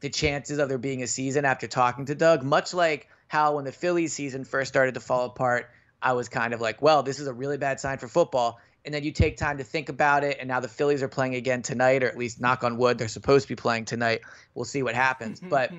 the 0.00 0.10
chances 0.10 0.58
of 0.58 0.68
there 0.68 0.78
being 0.78 1.02
a 1.02 1.06
season 1.06 1.44
after 1.44 1.66
talking 1.66 2.06
to 2.06 2.14
Doug. 2.14 2.42
Much 2.42 2.74
like 2.74 3.08
how 3.28 3.56
when 3.56 3.64
the 3.64 3.72
Phillies 3.72 4.12
season 4.12 4.44
first 4.44 4.68
started 4.68 4.94
to 4.94 5.00
fall 5.00 5.26
apart, 5.26 5.70
I 6.02 6.12
was 6.12 6.28
kind 6.28 6.52
of 6.52 6.60
like, 6.60 6.82
"Well, 6.82 7.02
this 7.02 7.20
is 7.20 7.26
a 7.26 7.32
really 7.32 7.58
bad 7.58 7.80
sign 7.80 7.98
for 7.98 8.08
football." 8.08 8.60
And 8.84 8.92
then 8.92 9.04
you 9.04 9.12
take 9.12 9.36
time 9.36 9.58
to 9.58 9.64
think 9.64 9.88
about 9.88 10.24
it. 10.24 10.38
And 10.40 10.48
now 10.48 10.60
the 10.60 10.68
Phillies 10.68 11.02
are 11.02 11.08
playing 11.08 11.34
again 11.36 11.62
tonight, 11.62 12.02
or 12.02 12.08
at 12.08 12.18
least 12.18 12.40
knock 12.40 12.64
on 12.64 12.76
wood, 12.78 12.98
they're 12.98 13.08
supposed 13.08 13.46
to 13.46 13.48
be 13.48 13.56
playing 13.56 13.84
tonight. 13.84 14.22
We'll 14.54 14.64
see 14.64 14.82
what 14.82 14.94
happens. 14.94 15.40
But 15.48 15.72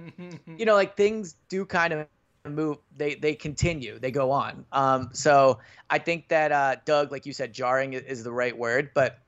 you 0.47 0.65
know, 0.65 0.75
like 0.75 0.95
things 0.95 1.35
do 1.49 1.65
kind 1.65 1.93
of 1.93 2.07
move. 2.45 2.77
They 2.95 3.15
they 3.15 3.35
continue. 3.35 3.99
They 3.99 4.11
go 4.11 4.31
on. 4.31 4.65
Um, 4.71 5.09
so 5.13 5.59
I 5.89 5.99
think 5.99 6.29
that 6.29 6.51
uh, 6.51 6.75
Doug, 6.85 7.11
like 7.11 7.25
you 7.25 7.33
said, 7.33 7.53
jarring 7.53 7.93
is 7.93 8.23
the 8.23 8.31
right 8.31 8.57
word, 8.57 8.91
but 8.93 9.19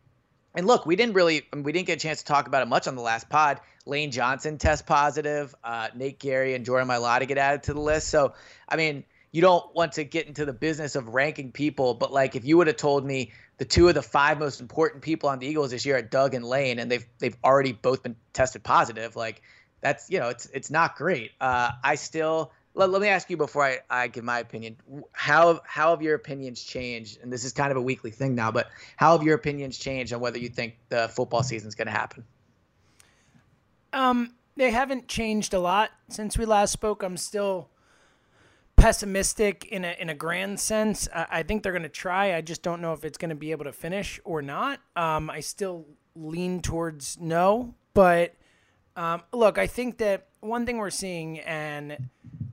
and 0.55 0.65
look, 0.67 0.85
we 0.85 0.95
didn't 0.95 1.13
really, 1.13 1.45
we 1.53 1.71
didn't 1.71 1.87
get 1.87 1.97
a 1.97 1.99
chance 1.99 2.19
to 2.19 2.25
talk 2.25 2.47
about 2.47 2.61
it 2.61 2.67
much 2.67 2.87
on 2.87 2.95
the 2.95 3.01
last 3.01 3.29
pod. 3.29 3.59
Lane 3.85 4.11
Johnson 4.11 4.57
test 4.57 4.85
positive. 4.85 5.53
Uh, 5.63 5.89
Nate 5.93 6.19
Gerry 6.19 6.55
and 6.55 6.65
Jordan 6.65 6.87
Mailata 6.87 7.27
get 7.27 7.37
added 7.37 7.63
to 7.63 7.73
the 7.73 7.81
list. 7.81 8.07
So, 8.07 8.33
I 8.67 8.77
mean, 8.77 9.03
you 9.31 9.41
don't 9.41 9.75
want 9.75 9.93
to 9.93 10.05
get 10.05 10.27
into 10.27 10.45
the 10.45 10.53
business 10.53 10.95
of 10.95 11.09
ranking 11.09 11.51
people, 11.51 11.93
but 11.93 12.11
like 12.11 12.35
if 12.35 12.45
you 12.45 12.57
would 12.57 12.67
have 12.67 12.77
told 12.77 13.05
me 13.05 13.33
the 13.57 13.65
two 13.65 13.87
of 13.87 13.95
the 13.95 14.01
five 14.01 14.39
most 14.39 14.59
important 14.59 15.01
people 15.01 15.29
on 15.29 15.39
the 15.39 15.47
Eagles 15.47 15.71
this 15.71 15.85
year 15.85 15.97
are 15.97 16.01
Doug 16.01 16.33
and 16.33 16.45
Lane, 16.45 16.79
and 16.79 16.91
they've 16.91 17.05
they've 17.19 17.37
already 17.43 17.71
both 17.71 18.03
been 18.03 18.15
tested 18.33 18.63
positive, 18.63 19.15
like 19.15 19.41
that's 19.81 20.09
you 20.09 20.19
know 20.19 20.29
it's 20.29 20.47
it's 20.47 20.69
not 20.69 20.95
great. 20.95 21.31
Uh, 21.39 21.71
I 21.83 21.95
still 21.95 22.51
let, 22.73 22.89
let 22.89 23.01
me 23.01 23.07
ask 23.07 23.29
you 23.29 23.37
before 23.37 23.63
I, 23.63 23.79
I 23.89 24.07
give 24.07 24.23
my 24.23 24.39
opinion. 24.39 24.77
How 25.13 25.61
how 25.65 25.91
have 25.91 26.01
your 26.01 26.15
opinions 26.15 26.63
changed? 26.63 27.19
And 27.21 27.31
this 27.31 27.43
is 27.43 27.53
kind 27.53 27.71
of 27.71 27.77
a 27.77 27.81
weekly 27.81 28.11
thing 28.11 28.35
now, 28.35 28.51
but 28.51 28.67
how 28.97 29.17
have 29.17 29.25
your 29.25 29.35
opinions 29.35 29.77
changed 29.77 30.13
on 30.13 30.19
whether 30.19 30.37
you 30.37 30.49
think 30.49 30.77
the 30.89 31.07
football 31.07 31.43
season 31.43 31.67
is 31.67 31.75
going 31.75 31.87
to 31.87 31.93
happen? 31.93 32.25
Um, 33.93 34.33
they 34.57 34.71
haven't 34.71 35.07
changed 35.07 35.53
a 35.53 35.59
lot 35.59 35.91
since 36.09 36.37
we 36.37 36.45
last 36.45 36.73
spoke. 36.73 37.01
I'm 37.01 37.17
still 37.17 37.69
pessimistic 38.77 39.65
in 39.65 39.85
a 39.85 39.95
in 39.99 40.09
a 40.09 40.15
grand 40.15 40.59
sense. 40.59 41.07
I, 41.13 41.27
I 41.29 41.43
think 41.43 41.63
they're 41.63 41.71
going 41.71 41.83
to 41.83 41.89
try. 41.89 42.35
I 42.35 42.41
just 42.41 42.61
don't 42.61 42.81
know 42.81 42.93
if 42.93 43.03
it's 43.03 43.17
going 43.17 43.29
to 43.29 43.35
be 43.35 43.51
able 43.51 43.65
to 43.65 43.73
finish 43.73 44.19
or 44.23 44.41
not. 44.41 44.79
Um, 44.95 45.29
I 45.29 45.39
still 45.39 45.85
lean 46.15 46.61
towards 46.61 47.19
no, 47.19 47.73
but 47.93 48.35
um, 48.95 49.23
look, 49.33 49.57
I 49.57 49.67
think 49.67 49.97
that 49.97 50.27
one 50.39 50.65
thing 50.65 50.77
we're 50.77 50.89
seeing, 50.89 51.39
and 51.39 51.97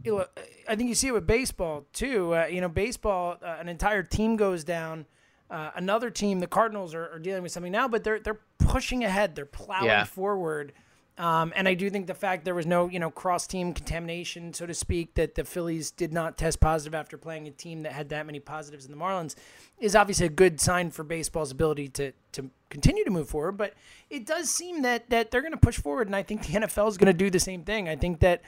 I 0.06 0.76
think 0.76 0.88
you 0.88 0.94
see 0.94 1.08
it 1.08 1.12
with 1.12 1.26
baseball 1.26 1.86
too. 1.92 2.34
Uh, 2.34 2.46
you 2.46 2.60
know, 2.60 2.68
baseball, 2.68 3.36
uh, 3.42 3.56
an 3.60 3.68
entire 3.68 4.02
team 4.02 4.36
goes 4.36 4.64
down. 4.64 5.06
Uh, 5.50 5.70
another 5.76 6.08
team, 6.10 6.40
the 6.40 6.46
Cardinals, 6.46 6.94
are, 6.94 7.10
are, 7.10 7.18
dealing 7.18 7.42
with 7.42 7.52
something 7.52 7.72
now, 7.72 7.86
but 7.86 8.02
they're 8.02 8.18
they're 8.18 8.40
pushing 8.58 9.04
ahead. 9.04 9.34
They're 9.34 9.44
plowing 9.44 9.84
yeah. 9.84 10.04
forward. 10.04 10.72
Um, 11.18 11.52
and 11.54 11.68
I 11.68 11.74
do 11.74 11.90
think 11.90 12.06
the 12.06 12.14
fact 12.14 12.44
there 12.44 12.54
was 12.54 12.64
no, 12.64 12.88
you 12.88 12.98
know, 12.98 13.10
cross 13.10 13.46
team 13.46 13.74
contamination, 13.74 14.54
so 14.54 14.64
to 14.64 14.72
speak, 14.72 15.14
that 15.14 15.34
the 15.34 15.44
Phillies 15.44 15.90
did 15.90 16.10
not 16.10 16.38
test 16.38 16.58
positive 16.58 16.94
after 16.94 17.18
playing 17.18 17.46
a 17.46 17.50
team 17.50 17.82
that 17.82 17.92
had 17.92 18.08
that 18.08 18.24
many 18.24 18.40
positives 18.40 18.86
in 18.86 18.90
the 18.90 18.96
Marlins 18.96 19.34
is 19.78 19.94
obviously 19.94 20.26
a 20.26 20.30
good 20.30 20.58
sign 20.58 20.90
for 20.90 21.04
baseball's 21.04 21.50
ability 21.50 21.88
to 21.88 22.12
to 22.32 22.50
continue 22.70 23.04
to 23.04 23.10
move 23.10 23.28
forward. 23.28 23.58
But 23.58 23.74
it 24.08 24.24
does 24.24 24.48
seem 24.48 24.82
that 24.82 25.10
that 25.10 25.30
they're 25.30 25.42
going 25.42 25.52
to 25.52 25.58
push 25.58 25.78
forward, 25.78 26.08
and 26.08 26.16
I 26.16 26.22
think 26.22 26.46
the 26.46 26.52
NFL 26.60 26.88
is 26.88 26.96
going 26.96 27.12
to 27.12 27.18
do 27.18 27.28
the 27.28 27.40
same 27.40 27.62
thing. 27.62 27.90
I 27.90 27.96
think 27.96 28.20
that, 28.20 28.40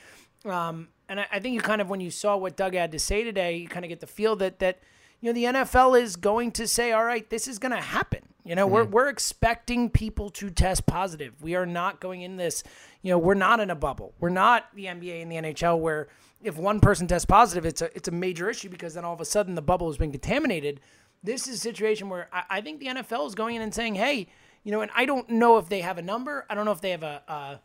um, 0.47 0.88
and 1.09 1.21
I, 1.21 1.26
I 1.33 1.40
think 1.40 1.54
you 1.54 1.61
kind 1.61 1.83
of 1.83 1.90
when 1.90 2.00
you 2.00 2.11
saw 2.11 2.37
what 2.37 2.56
Doug 2.56 2.75
had 2.75 2.92
to 2.92 2.99
say 2.99 3.25
today, 3.25 3.59
you 3.59 3.68
kind 3.68 3.85
of 3.85 3.90
get 3.90 4.00
the 4.00 4.06
feel 4.06 4.37
that 4.37 4.59
that 4.61 4.78
you 5.24 5.32
know 5.32 5.52
the 5.52 5.58
NFL 5.58 5.98
is 5.98 6.16
going 6.16 6.52
to 6.52 6.68
say, 6.68 6.92
all 6.92 7.02
right, 7.02 7.28
this 7.30 7.48
is 7.48 7.58
going 7.58 7.72
to 7.72 7.80
happen. 7.80 8.20
You 8.44 8.54
know, 8.54 8.66
mm-hmm. 8.66 8.74
we're 8.74 8.84
we're 8.84 9.08
expecting 9.08 9.88
people 9.88 10.28
to 10.32 10.50
test 10.50 10.84
positive. 10.84 11.32
We 11.40 11.54
are 11.54 11.64
not 11.64 11.98
going 11.98 12.20
in 12.20 12.36
this, 12.36 12.62
you 13.00 13.10
know, 13.10 13.16
we're 13.16 13.32
not 13.32 13.58
in 13.58 13.70
a 13.70 13.74
bubble. 13.74 14.12
We're 14.20 14.28
not 14.28 14.66
the 14.74 14.84
NBA 14.84 15.22
and 15.22 15.32
the 15.32 15.36
NHL 15.36 15.78
where 15.78 16.08
if 16.42 16.58
one 16.58 16.78
person 16.78 17.06
tests 17.06 17.24
positive, 17.24 17.64
it's 17.64 17.80
a 17.80 17.86
it's 17.96 18.06
a 18.06 18.10
major 18.10 18.50
issue 18.50 18.68
because 18.68 18.92
then 18.92 19.06
all 19.06 19.14
of 19.14 19.20
a 19.22 19.24
sudden 19.24 19.54
the 19.54 19.62
bubble 19.62 19.86
has 19.86 19.96
been 19.96 20.10
contaminated. 20.10 20.82
This 21.22 21.48
is 21.48 21.54
a 21.54 21.58
situation 21.58 22.10
where 22.10 22.28
I, 22.30 22.42
I 22.50 22.60
think 22.60 22.80
the 22.80 22.88
NFL 22.88 23.26
is 23.26 23.34
going 23.34 23.56
in 23.56 23.62
and 23.62 23.72
saying, 23.72 23.94
hey, 23.94 24.26
you 24.62 24.72
know, 24.72 24.82
and 24.82 24.90
I 24.94 25.06
don't 25.06 25.30
know 25.30 25.56
if 25.56 25.70
they 25.70 25.80
have 25.80 25.96
a 25.96 26.02
number. 26.02 26.44
I 26.50 26.54
don't 26.54 26.66
know 26.66 26.72
if 26.72 26.82
they 26.82 26.90
have 26.90 27.02
a 27.02 27.22
uh, 27.26 27.56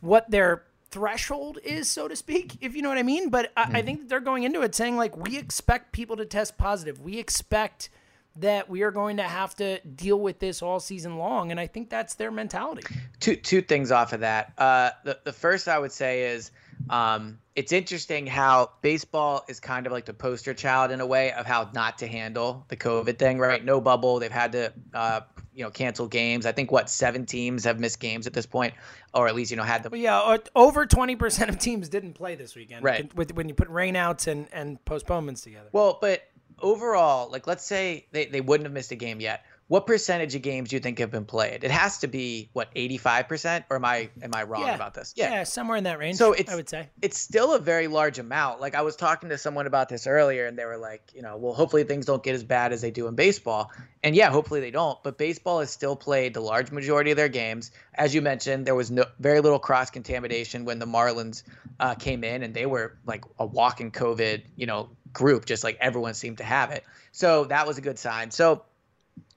what 0.00 0.30
their 0.30 0.64
threshold 0.92 1.58
is, 1.64 1.90
so 1.90 2.06
to 2.06 2.14
speak, 2.14 2.58
if 2.60 2.76
you 2.76 2.82
know 2.82 2.90
what 2.90 2.98
I 2.98 3.02
mean. 3.02 3.30
But 3.30 3.50
I, 3.56 3.64
mm. 3.64 3.76
I 3.76 3.82
think 3.82 4.08
they're 4.08 4.20
going 4.20 4.44
into 4.44 4.60
it 4.60 4.74
saying 4.74 4.96
like 4.96 5.16
we 5.16 5.36
expect 5.36 5.92
people 5.92 6.16
to 6.18 6.24
test 6.24 6.56
positive. 6.56 7.00
We 7.00 7.18
expect 7.18 7.88
that 8.36 8.68
we 8.68 8.82
are 8.82 8.90
going 8.90 9.18
to 9.18 9.24
have 9.24 9.54
to 9.56 9.80
deal 9.80 10.18
with 10.18 10.38
this 10.38 10.62
all 10.62 10.80
season 10.80 11.18
long, 11.18 11.50
and 11.50 11.58
I 11.58 11.66
think 11.66 11.90
that's 11.90 12.14
their 12.14 12.30
mentality. 12.30 12.82
Two 13.20 13.36
two 13.36 13.62
things 13.62 13.90
off 13.90 14.12
of 14.12 14.20
that. 14.20 14.52
Uh, 14.56 14.90
the 15.04 15.18
the 15.24 15.32
first 15.32 15.68
I 15.68 15.78
would 15.78 15.92
say 15.92 16.32
is 16.32 16.50
um, 16.88 17.38
it's 17.54 17.72
interesting 17.72 18.26
how 18.26 18.70
baseball 18.80 19.44
is 19.48 19.60
kind 19.60 19.86
of 19.86 19.92
like 19.92 20.06
the 20.06 20.14
poster 20.14 20.54
child 20.54 20.90
in 20.90 21.00
a 21.00 21.06
way 21.06 21.32
of 21.32 21.46
how 21.46 21.70
not 21.74 21.98
to 21.98 22.06
handle 22.06 22.64
the 22.68 22.76
COVID 22.76 23.18
thing. 23.18 23.38
Right, 23.38 23.64
no 23.64 23.80
bubble. 23.80 24.18
They've 24.18 24.30
had 24.30 24.52
to 24.52 24.72
uh, 24.94 25.20
you 25.54 25.64
know 25.64 25.70
cancel 25.70 26.08
games. 26.08 26.46
I 26.46 26.52
think 26.52 26.72
what 26.72 26.88
seven 26.88 27.26
teams 27.26 27.64
have 27.64 27.78
missed 27.78 28.00
games 28.00 28.26
at 28.26 28.32
this 28.32 28.46
point, 28.46 28.74
or 29.14 29.28
at 29.28 29.34
least 29.34 29.50
you 29.50 29.56
know 29.56 29.62
had 29.62 29.82
them. 29.82 29.94
yeah 29.96 30.36
over 30.54 30.86
twenty 30.86 31.16
percent 31.16 31.50
of 31.50 31.58
teams 31.58 31.88
didn't 31.88 32.14
play 32.14 32.34
this 32.34 32.54
weekend. 32.54 32.84
Right, 32.84 33.14
with, 33.14 33.34
when 33.34 33.48
you 33.48 33.54
put 33.54 33.68
rainouts 33.68 34.26
and 34.26 34.48
and 34.52 34.82
postponements 34.84 35.42
together. 35.42 35.68
Well, 35.72 35.98
but 36.00 36.22
overall, 36.60 37.30
like 37.30 37.46
let's 37.46 37.64
say 37.64 38.06
they, 38.12 38.26
they 38.26 38.40
wouldn't 38.40 38.66
have 38.66 38.72
missed 38.72 38.92
a 38.92 38.96
game 38.96 39.20
yet. 39.20 39.44
What 39.72 39.86
percentage 39.86 40.34
of 40.34 40.42
games 40.42 40.68
do 40.68 40.76
you 40.76 40.80
think 40.80 40.98
have 40.98 41.10
been 41.10 41.24
played? 41.24 41.64
It 41.64 41.70
has 41.70 41.96
to 42.00 42.06
be 42.06 42.50
what 42.52 42.68
eighty 42.76 42.98
five 42.98 43.26
percent, 43.26 43.64
or 43.70 43.76
am 43.76 43.86
I 43.86 44.10
am 44.20 44.34
I 44.34 44.42
wrong 44.42 44.66
yeah. 44.66 44.74
about 44.74 44.92
this? 44.92 45.14
Yeah. 45.16 45.30
yeah, 45.30 45.44
somewhere 45.44 45.78
in 45.78 45.84
that 45.84 45.98
range. 45.98 46.18
So 46.18 46.34
it's 46.34 46.52
I 46.52 46.56
would 46.56 46.68
say 46.68 46.90
it's 47.00 47.18
still 47.18 47.54
a 47.54 47.58
very 47.58 47.88
large 47.88 48.18
amount. 48.18 48.60
Like 48.60 48.74
I 48.74 48.82
was 48.82 48.96
talking 48.96 49.30
to 49.30 49.38
someone 49.38 49.66
about 49.66 49.88
this 49.88 50.06
earlier, 50.06 50.44
and 50.44 50.58
they 50.58 50.66
were 50.66 50.76
like, 50.76 51.12
you 51.14 51.22
know, 51.22 51.38
well, 51.38 51.54
hopefully 51.54 51.84
things 51.84 52.04
don't 52.04 52.22
get 52.22 52.34
as 52.34 52.44
bad 52.44 52.74
as 52.74 52.82
they 52.82 52.90
do 52.90 53.06
in 53.06 53.14
baseball. 53.14 53.72
And 54.02 54.14
yeah, 54.14 54.28
hopefully 54.28 54.60
they 54.60 54.70
don't. 54.70 55.02
But 55.02 55.16
baseball 55.16 55.60
has 55.60 55.70
still 55.70 55.96
played 55.96 56.34
the 56.34 56.42
large 56.42 56.70
majority 56.70 57.10
of 57.10 57.16
their 57.16 57.30
games. 57.30 57.70
As 57.94 58.14
you 58.14 58.20
mentioned, 58.20 58.66
there 58.66 58.74
was 58.74 58.90
no 58.90 59.06
very 59.20 59.40
little 59.40 59.58
cross 59.58 59.88
contamination 59.88 60.66
when 60.66 60.80
the 60.80 60.86
Marlins 60.86 61.44
uh, 61.80 61.94
came 61.94 62.24
in, 62.24 62.42
and 62.42 62.52
they 62.52 62.66
were 62.66 62.98
like 63.06 63.24
a 63.38 63.46
walking 63.46 63.90
COVID, 63.90 64.42
you 64.54 64.66
know, 64.66 64.90
group, 65.14 65.46
just 65.46 65.64
like 65.64 65.78
everyone 65.80 66.12
seemed 66.12 66.36
to 66.38 66.44
have 66.44 66.72
it. 66.72 66.84
So 67.12 67.44
that 67.44 67.66
was 67.66 67.78
a 67.78 67.80
good 67.80 67.98
sign. 67.98 68.30
So 68.30 68.66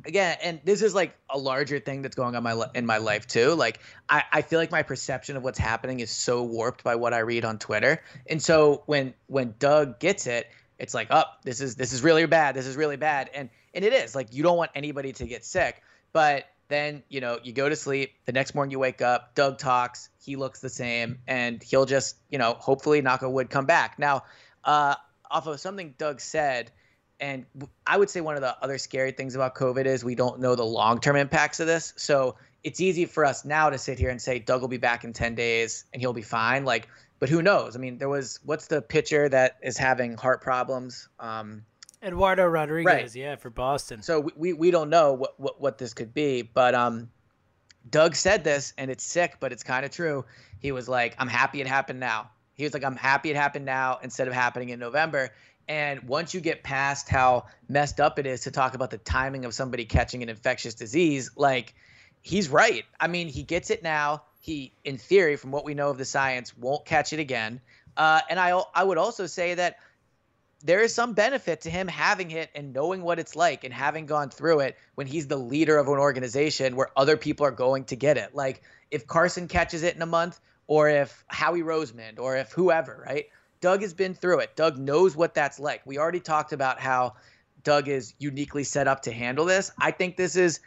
again, 0.06 0.38
and 0.42 0.60
this 0.64 0.82
is 0.82 0.94
like 0.94 1.16
a 1.30 1.38
larger 1.38 1.80
thing 1.80 2.02
that's 2.02 2.16
going 2.16 2.36
on 2.36 2.44
my 2.44 2.66
in 2.74 2.86
my 2.86 2.98
life 2.98 3.28
too. 3.28 3.54
Like 3.54 3.80
I, 4.10 4.24
I 4.32 4.42
feel 4.42 4.60
like 4.60 4.72
my 4.72 4.84
perception 4.84 5.38
of 5.38 5.44
what's 5.44 5.60
happening 5.60 6.00
is 6.00 6.12
so 6.12 6.44
warped 6.44 6.84
by 6.84 6.96
what 6.96 7.14
I 7.14 7.20
read 7.20 7.46
on 7.46 7.60
Twitter. 7.60 8.02
And 8.28 8.42
so 8.42 8.84
when 8.86 9.14
when 9.28 9.56
Doug 9.60 10.00
gets 10.00 10.28
it, 10.28 10.48
it's 10.80 10.94
like, 10.94 11.08
oh, 11.12 11.24
this 11.44 11.62
is 11.62 11.76
this 11.76 11.94
is 11.94 12.04
really 12.04 12.26
bad. 12.26 12.56
This 12.56 12.68
is 12.68 12.76
really 12.76 12.98
bad. 12.98 13.30
And 13.34 13.50
and 13.74 13.86
it 13.86 13.94
is 13.94 14.16
like 14.16 14.34
you 14.34 14.44
don't 14.44 14.58
want 14.58 14.72
anybody 14.76 15.14
to 15.14 15.26
get 15.26 15.46
sick, 15.46 15.82
but 16.14 16.46
then 16.68 17.04
you 17.10 17.22
know 17.22 17.40
you 17.44 17.54
go 17.54 17.70
to 17.70 17.76
sleep 17.76 18.14
the 18.26 18.32
next 18.32 18.56
morning 18.56 18.72
you 18.72 18.80
wake 18.80 19.00
up 19.00 19.36
doug 19.36 19.60
talks 19.60 20.10
he 20.20 20.36
looks 20.36 20.62
the 20.62 20.70
same 20.70 21.20
and 21.28 21.62
he'll 21.62 21.86
just 21.86 22.16
you 22.32 22.40
know 22.40 22.56
hopefully 22.58 23.00
knock 23.04 23.22
on 23.22 23.32
wood 23.32 23.52
come 23.52 23.68
back 23.68 24.00
now 24.00 24.24
uh, 24.66 24.96
off 25.32 25.48
of 25.48 25.60
something 25.60 25.94
Doug 25.98 26.20
said, 26.20 26.72
and 27.20 27.46
I 27.88 27.98
would 27.98 28.10
say 28.10 28.22
one 28.22 28.36
of 28.36 28.42
the 28.42 28.56
other 28.62 28.78
scary 28.78 29.12
things 29.12 29.36
about 29.36 29.56
COVID 29.56 29.86
is 29.86 30.04
we 30.04 30.16
don't 30.16 30.40
know 30.40 30.56
the 30.56 30.66
long 30.66 31.00
term 31.00 31.16
impacts 31.16 31.60
of 31.60 31.68
this. 31.68 31.94
So 31.96 32.36
it's 32.64 32.82
easy 32.82 33.06
for 33.06 33.26
us 33.26 33.46
now 33.46 33.70
to 33.70 33.78
sit 33.78 34.00
here 34.00 34.10
and 34.10 34.22
say 34.22 34.40
Doug 34.40 34.62
will 34.62 34.68
be 34.68 34.78
back 34.78 35.04
in 35.04 35.14
10 35.14 35.36
days 35.36 35.86
and 35.94 36.02
he'll 36.02 36.14
be 36.14 36.22
fine. 36.22 36.66
Like, 36.66 36.90
but 37.20 37.30
who 37.30 37.42
knows? 37.42 37.76
I 37.76 37.80
mean, 37.80 37.98
there 37.98 38.10
was 38.10 38.40
what's 38.44 38.68
the 38.68 38.82
pitcher 38.82 39.30
that 39.30 39.58
is 39.62 39.78
having 39.78 40.18
heart 40.18 40.42
problems? 40.42 41.08
Um, 41.20 41.64
Eduardo 42.04 42.46
Rodriguez, 42.46 42.94
right. 42.94 43.16
yeah, 43.16 43.36
for 43.36 43.50
Boston. 43.50 44.04
So 44.04 44.20
we, 44.20 44.32
we, 44.36 44.54
we 44.54 44.72
don't 44.72 44.90
know 44.90 45.14
what, 45.14 45.40
what, 45.40 45.62
what 45.62 45.78
this 45.78 45.94
could 45.94 46.14
be, 46.14 46.42
but 46.42 46.76
um, 46.76 47.10
Doug 47.90 48.16
said 48.16 48.44
this, 48.44 48.74
and 48.78 48.92
it's 48.92 49.04
sick, 49.04 49.38
but 49.40 49.52
it's 49.52 49.64
kind 49.64 49.86
of 49.86 49.92
true. 49.92 50.26
He 50.60 50.72
was 50.72 50.88
like, 50.88 51.16
"I'm 51.18 51.28
happy 51.28 51.62
it 51.62 51.68
happened 51.68 52.00
now." 52.00 52.30
He 52.56 52.64
was 52.64 52.74
like, 52.74 52.84
I'm 52.84 52.96
happy 52.96 53.30
it 53.30 53.36
happened 53.36 53.66
now 53.66 54.00
instead 54.02 54.28
of 54.28 54.34
happening 54.34 54.70
in 54.70 54.80
November. 54.80 55.32
And 55.68 56.04
once 56.04 56.34
you 56.34 56.42
get 56.42 56.64
past 56.64 57.10
how 57.10 57.46
messed 57.68 58.00
up 58.00 58.20
it 58.20 58.26
is 58.26 58.42
to 58.42 58.52
talk 58.52 58.76
about 58.76 58.92
the 58.92 58.98
timing 58.98 59.46
of 59.46 59.54
somebody 59.54 59.86
catching 59.86 60.22
an 60.24 60.30
infectious 60.30 60.76
disease, 60.76 61.32
like 61.36 61.74
he's 62.22 62.50
right. 62.50 62.86
I 63.00 63.08
mean, 63.08 63.28
he 63.28 63.44
gets 63.44 63.70
it 63.70 63.82
now. 63.84 64.24
He, 64.40 64.74
in 64.84 64.98
theory, 64.98 65.38
from 65.38 65.52
what 65.52 65.66
we 65.66 65.74
know 65.74 65.90
of 65.90 65.98
the 65.98 66.06
science, 66.06 66.56
won't 66.56 66.86
catch 66.86 67.14
it 67.14 67.20
again. 67.20 67.62
Uh, 67.98 68.22
and 68.30 68.40
I, 68.40 68.62
I 68.76 68.84
would 68.84 68.98
also 68.98 69.26
say 69.26 69.56
that 69.56 69.80
there 70.64 70.82
is 70.82 70.94
some 70.94 71.14
benefit 71.14 71.62
to 71.62 71.70
him 71.70 71.88
having 71.88 72.32
it 72.32 72.50
and 72.56 72.74
knowing 72.74 73.02
what 73.02 73.20
it's 73.20 73.36
like 73.36 73.64
and 73.64 73.74
having 73.74 74.06
gone 74.06 74.30
through 74.30 74.62
it 74.62 74.78
when 74.96 75.08
he's 75.08 75.28
the 75.28 75.38
leader 75.38 75.78
of 75.78 75.88
an 75.88 75.98
organization 76.00 76.76
where 76.76 76.90
other 76.96 77.18
people 77.18 77.46
are 77.46 77.52
going 77.52 77.86
to 77.86 77.96
get 77.96 78.18
it. 78.18 78.36
Like 78.36 78.62
if 78.92 79.08
Carson 79.08 79.48
catches 79.48 79.84
it 79.84 79.96
in 79.96 80.02
a 80.02 80.08
month, 80.08 80.40
or 80.68 80.90
if 80.90 81.24
Howie 81.28 81.62
Roseman 81.62 82.20
or 82.20 82.38
if 82.38 82.52
whoever, 82.52 83.04
right? 83.06 83.26
Doug 83.66 83.82
has 83.82 83.96
been 83.96 84.14
through 84.14 84.42
it. 84.42 84.56
Doug 84.56 84.78
knows 84.78 85.16
what 85.16 85.34
that's 85.34 85.60
like. 85.60 85.82
We 85.88 85.98
already 85.98 86.20
talked 86.20 86.54
about 86.54 86.80
how 86.80 87.16
Doug 87.64 87.88
is 87.88 88.14
uniquely 88.20 88.64
set 88.64 88.88
up 88.88 89.02
to 89.02 89.12
handle 89.12 89.44
this. 89.44 89.72
I 89.80 89.90
think 89.90 90.18
this 90.18 90.36
is, 90.36 90.60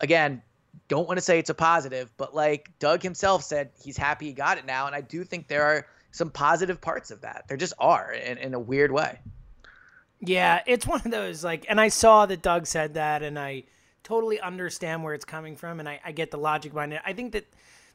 again, 0.00 0.42
don't 0.88 1.06
want 1.06 1.18
to 1.18 1.22
say 1.22 1.38
it's 1.38 1.50
a 1.50 1.54
positive, 1.54 2.10
but 2.16 2.34
like 2.34 2.68
Doug 2.80 3.04
himself 3.04 3.44
said, 3.44 3.70
he's 3.80 3.96
happy 3.96 4.26
he 4.26 4.32
got 4.32 4.58
it 4.58 4.66
now. 4.66 4.88
And 4.88 4.96
I 4.96 5.00
do 5.00 5.22
think 5.22 5.46
there 5.46 5.62
are 5.62 5.86
some 6.10 6.28
positive 6.28 6.80
parts 6.80 7.12
of 7.12 7.20
that. 7.20 7.44
There 7.46 7.56
just 7.56 7.74
are 7.78 8.12
in, 8.12 8.36
in 8.38 8.52
a 8.52 8.58
weird 8.58 8.90
way. 8.90 9.20
Yeah, 10.18 10.60
it's 10.66 10.88
one 10.88 11.02
of 11.04 11.12
those 11.12 11.44
like, 11.44 11.66
and 11.68 11.80
I 11.80 11.86
saw 11.86 12.26
that 12.26 12.42
Doug 12.42 12.66
said 12.66 12.94
that, 12.94 13.22
and 13.22 13.38
I 13.38 13.62
totally 14.02 14.40
understand 14.40 15.04
where 15.04 15.14
it's 15.14 15.24
coming 15.24 15.54
from, 15.54 15.78
and 15.78 15.88
I, 15.88 16.00
I 16.04 16.10
get 16.10 16.32
the 16.32 16.38
logic 16.38 16.72
behind 16.72 16.94
it. 16.94 17.02
I 17.06 17.12
think 17.12 17.30
that 17.30 17.46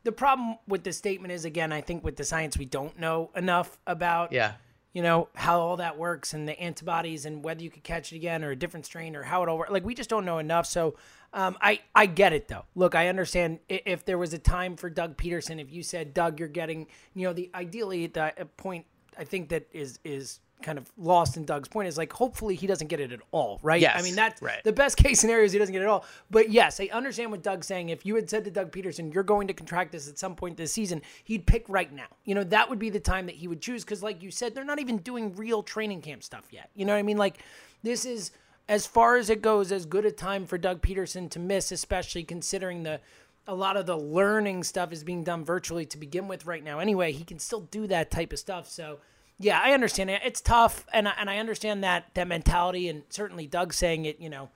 the 0.06 0.14
problem 0.14 0.58
with 0.68 0.84
the 0.86 0.94
statement 0.94 1.34
is 1.34 1.44
again, 1.44 1.74
I 1.74 1.82
think 1.82 2.06
with 2.06 2.16
the 2.16 2.24
science 2.24 2.58
we 2.58 2.66
don't 2.66 2.98
know 2.98 3.32
enough 3.36 3.78
about. 3.86 4.32
Yeah. 4.32 4.54
you 4.94 5.02
know, 5.02 5.28
how 5.36 5.60
all 5.60 5.76
that 5.76 5.98
works 5.98 6.34
and 6.34 6.48
the 6.48 6.58
antibodies 6.58 7.26
and 7.26 7.44
whether 7.44 7.62
you 7.62 7.70
could 7.70 7.84
catch 7.84 8.14
it 8.14 8.16
again 8.16 8.46
or 8.46 8.52
a 8.52 8.56
different 8.56 8.86
strain 8.86 9.14
or 9.14 9.24
how 9.24 9.44
it 9.44 9.50
all 9.50 9.58
works. 9.58 9.70
Like 9.70 9.84
we 9.84 9.94
just 9.94 10.10
don't 10.10 10.24
know 10.24 10.38
enough. 10.38 10.66
So 10.66 10.96
um, 11.34 11.58
I 11.60 11.82
I 11.94 12.06
get 12.06 12.32
it 12.32 12.48
though. 12.48 12.64
Look, 12.76 12.96
I 12.96 13.10
understand 13.10 13.60
if 13.68 14.06
there 14.06 14.18
was 14.18 14.34
a 14.34 14.40
time 14.40 14.78
for 14.78 14.90
Doug 14.90 15.18
Pederson, 15.18 15.60
if 15.60 15.70
you 15.70 15.84
said 15.84 16.14
Doug, 16.14 16.40
you're 16.40 16.48
getting, 16.48 16.88
you 17.14 17.28
know, 17.28 17.34
the 17.34 17.52
ideally 17.54 18.08
the 18.08 18.48
point 18.56 18.86
I 19.18 19.26
think 19.26 19.50
that 19.50 19.68
is 19.74 20.00
is 20.06 20.40
kind 20.62 20.78
of 20.78 20.92
lost 20.98 21.38
in 21.38 21.46
Doug's 21.46 21.68
point 21.68 21.88
is 21.88 21.98
like 21.98 22.12
hopefully 22.12 22.56
he 22.56 22.66
doesn't 22.68 22.88
get 22.88 23.00
it 23.00 23.12
at 23.12 23.20
all, 23.32 23.60
right? 23.62 23.82
Yes, 23.82 24.00
I 24.00 24.02
mean 24.02 24.16
that's 24.16 24.42
right. 24.42 24.64
the 24.64 24.74
best 24.74 24.98
case 24.98 25.20
scenario 25.20 25.46
is 25.46 25.52
he 25.52 25.60
doesn't 25.60 25.74
get 25.74 25.82
it 25.82 25.86
at 25.86 25.90
all. 25.90 26.06
But 26.32 26.50
yes, 26.50 26.80
I 26.80 26.90
understand 26.92 27.32
what 27.32 27.44
Doug's 27.44 27.68
saying. 27.68 27.90
If 27.90 28.06
you 28.06 28.16
had 28.16 28.30
said 28.30 28.46
to 28.46 28.52
Doug 28.52 28.72
Pederson, 28.72 29.14
you're 29.14 29.24
going 29.24 29.48
to 29.48 29.54
contract 29.54 29.92
this 29.92 30.10
at 30.10 30.18
some 30.18 30.36
point 30.36 30.58
this 30.58 30.72
season, 30.72 31.02
he'd 31.24 31.46
pick 31.46 31.68
right 31.68 31.92
now. 31.94 32.08
You 32.24 32.36
know, 32.36 32.44
that 32.46 32.70
would 32.70 32.80
be 32.80 32.90
the 32.90 33.00
time 33.00 33.26
that 33.28 33.36
he 33.36 33.48
would 33.48 33.62
choose 33.62 33.84
because 33.84 34.02
like 34.02 34.24
you 34.24 34.32
said, 34.32 34.56
they're 34.56 34.64
not 34.64 34.80
even 34.80 34.98
doing 34.98 35.36
real 35.36 35.62
training 35.62 36.02
camp 36.02 36.24
stuff 36.24 36.46
yet. 36.52 36.70
You 36.76 36.86
know 36.86 36.94
what 36.94 37.00
I 37.00 37.04
mean? 37.04 37.18
Like 37.18 37.40
this 37.84 38.06
is 38.06 38.32
as 38.68 38.88
far 38.88 39.16
as 39.18 39.30
it 39.30 39.42
goes, 39.42 39.72
as 39.72 39.86
good 39.86 40.06
a 40.06 40.12
time 40.12 40.46
for 40.46 40.58
Doug 40.58 40.82
Pederson 40.82 41.30
to 41.32 41.40
miss, 41.40 41.72
especially 41.72 42.24
considering 42.24 42.84
the 42.84 43.00
a 43.48 43.54
lot 43.54 43.78
of 43.78 43.86
the 43.86 43.98
learning 43.98 44.64
stuff 44.64 44.92
is 44.92 45.04
being 45.04 45.24
done 45.24 45.46
virtually 45.46 45.86
to 45.86 45.98
begin 45.98 46.28
with 46.28 46.46
right 46.46 46.64
now. 46.64 46.80
Anyway, 46.80 47.12
he 47.12 47.24
can 47.24 47.38
still 47.40 47.62
do 47.62 47.86
that 47.88 48.10
type 48.10 48.34
of 48.34 48.40
stuff. 48.40 48.68
So, 48.68 49.00
yeah, 49.40 49.60
I 49.62 49.72
understand 49.74 50.10
it. 50.10 50.22
It's 50.24 50.42
tough, 50.42 50.86
and 50.94 51.08
I, 51.08 51.14
and 51.20 51.30
I 51.30 51.38
understand 51.38 51.84
that 51.84 52.14
that 52.14 52.28
mentality, 52.28 52.90
and 52.90 53.04
certainly 53.10 53.48
Doug 53.48 53.74
saying 53.74 54.06
it, 54.06 54.20
you 54.20 54.30
know, 54.30 54.50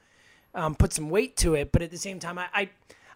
um, 0.55 0.75
put 0.75 0.93
some 0.93 1.09
weight 1.09 1.35
to 1.37 1.55
it. 1.55 1.71
But 1.71 1.81
at 1.81 1.91
the 1.91 1.97
same 1.97 2.19
time, 2.19 2.37
I, 2.37 2.47
I 2.53 2.69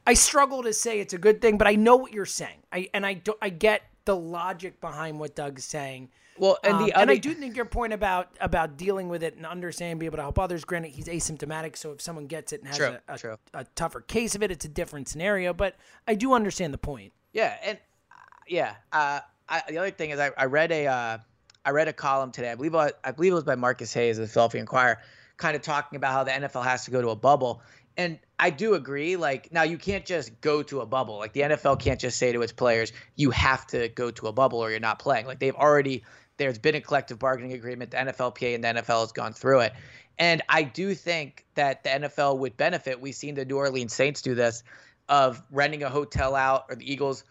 I 0.05 0.13
struggle 0.13 0.63
to 0.63 0.73
say 0.73 0.99
it's 0.99 1.13
a 1.13 1.17
good 1.17 1.41
thing, 1.41 1.57
but 1.57 1.67
I 1.67 1.75
know 1.75 1.95
what 1.95 2.11
you're 2.11 2.25
saying. 2.25 2.57
I 2.71 2.89
and 2.93 3.05
I 3.05 3.13
do, 3.13 3.33
I 3.41 3.49
get 3.49 3.83
the 4.05 4.15
logic 4.15 4.81
behind 4.81 5.19
what 5.19 5.35
Doug's 5.35 5.63
saying. 5.63 6.09
Well, 6.37 6.57
and 6.63 6.73
the 6.79 6.85
Um, 6.85 6.91
other, 6.95 7.01
and 7.03 7.11
I 7.11 7.17
do 7.17 7.33
think 7.35 7.55
your 7.55 7.65
point 7.65 7.93
about 7.93 8.29
about 8.41 8.75
dealing 8.75 9.07
with 9.07 9.23
it 9.23 9.35
and 9.37 9.45
understanding, 9.45 9.99
be 9.99 10.07
able 10.07 10.17
to 10.17 10.23
help 10.23 10.39
others. 10.39 10.65
Granted, 10.65 10.91
he's 10.91 11.07
asymptomatic, 11.07 11.77
so 11.77 11.91
if 11.91 12.01
someone 12.01 12.25
gets 12.25 12.51
it 12.51 12.59
and 12.61 12.67
has 12.69 12.77
True, 12.77 12.97
a, 13.07 13.13
a, 13.13 13.17
true. 13.17 13.37
a 13.53 13.65
tougher 13.75 14.01
case 14.01 14.33
of 14.33 14.41
it, 14.41 14.49
it's 14.51 14.65
a 14.65 14.69
different 14.69 15.07
scenario. 15.07 15.53
But 15.53 15.75
I 16.07 16.15
do 16.15 16.33
understand 16.33 16.73
the 16.73 16.79
point. 16.79 17.13
Yeah, 17.33 17.55
and 17.63 17.77
uh, 18.11 18.15
yeah, 18.47 18.75
uh, 18.91 19.19
I, 19.47 19.61
the 19.69 19.77
other 19.77 19.91
thing 19.91 20.09
is 20.09 20.19
I, 20.19 20.31
I 20.35 20.45
read 20.45 20.71
a 20.71 20.87
uh, 20.87 21.17
I 21.65 21.71
read 21.71 21.87
a 21.87 21.93
column 21.93 22.31
today. 22.31 22.51
I 22.51 22.55
believe 22.55 22.75
uh, 22.75 22.91
I 23.03 23.11
believe 23.11 23.31
it 23.31 23.35
was 23.35 23.43
by 23.43 23.55
Marcus 23.55 23.93
Hayes 23.93 24.17
of 24.17 24.23
the 24.23 24.27
Philadelphia 24.27 24.61
Inquirer, 24.61 24.99
kind 25.37 25.55
of 25.55 25.61
talking 25.61 25.97
about 25.97 26.11
how 26.11 26.23
the 26.23 26.31
NFL 26.31 26.63
has 26.63 26.85
to 26.85 26.91
go 26.91 27.01
to 27.01 27.09
a 27.09 27.15
bubble. 27.15 27.61
And 27.95 28.19
I 28.39 28.49
do 28.49 28.73
agree. 28.73 29.15
Like 29.15 29.51
now, 29.51 29.63
you 29.63 29.77
can't 29.77 30.05
just 30.05 30.41
go 30.41 30.63
to 30.63 30.81
a 30.81 30.85
bubble. 30.85 31.17
Like 31.17 31.33
the 31.33 31.41
NFL 31.41 31.79
can't 31.79 31.99
just 31.99 32.17
say 32.17 32.31
to 32.31 32.41
its 32.41 32.51
players, 32.51 32.91
"You 33.15 33.31
have 33.31 33.65
to 33.67 33.87
go 33.89 34.11
to 34.11 34.27
a 34.27 34.33
bubble 34.33 34.59
or 34.59 34.71
you're 34.71 34.79
not 34.79 34.99
playing." 34.99 35.25
Like 35.25 35.39
they've 35.39 35.55
already 35.55 36.03
there's 36.37 36.57
been 36.57 36.75
a 36.75 36.81
collective 36.81 37.19
bargaining 37.19 37.53
agreement. 37.53 37.91
The 37.91 37.97
NFLPA 37.97 38.55
and 38.55 38.63
the 38.63 38.67
NFL 38.69 39.01
has 39.01 39.11
gone 39.11 39.33
through 39.33 39.61
it. 39.61 39.73
And 40.19 40.41
I 40.49 40.63
do 40.63 40.93
think 40.93 41.45
that 41.55 41.83
the 41.83 41.89
NFL 41.89 42.37
would 42.39 42.57
benefit. 42.57 42.99
We've 42.99 43.15
seen 43.15 43.35
the 43.35 43.45
New 43.45 43.57
Orleans 43.57 43.93
Saints 43.93 44.21
do 44.21 44.35
this 44.35 44.63
of 45.09 45.43
renting 45.51 45.83
a 45.83 45.89
hotel 45.89 46.35
out, 46.35 46.65
or 46.69 46.75
the 46.75 46.91
Eagles 46.91 47.23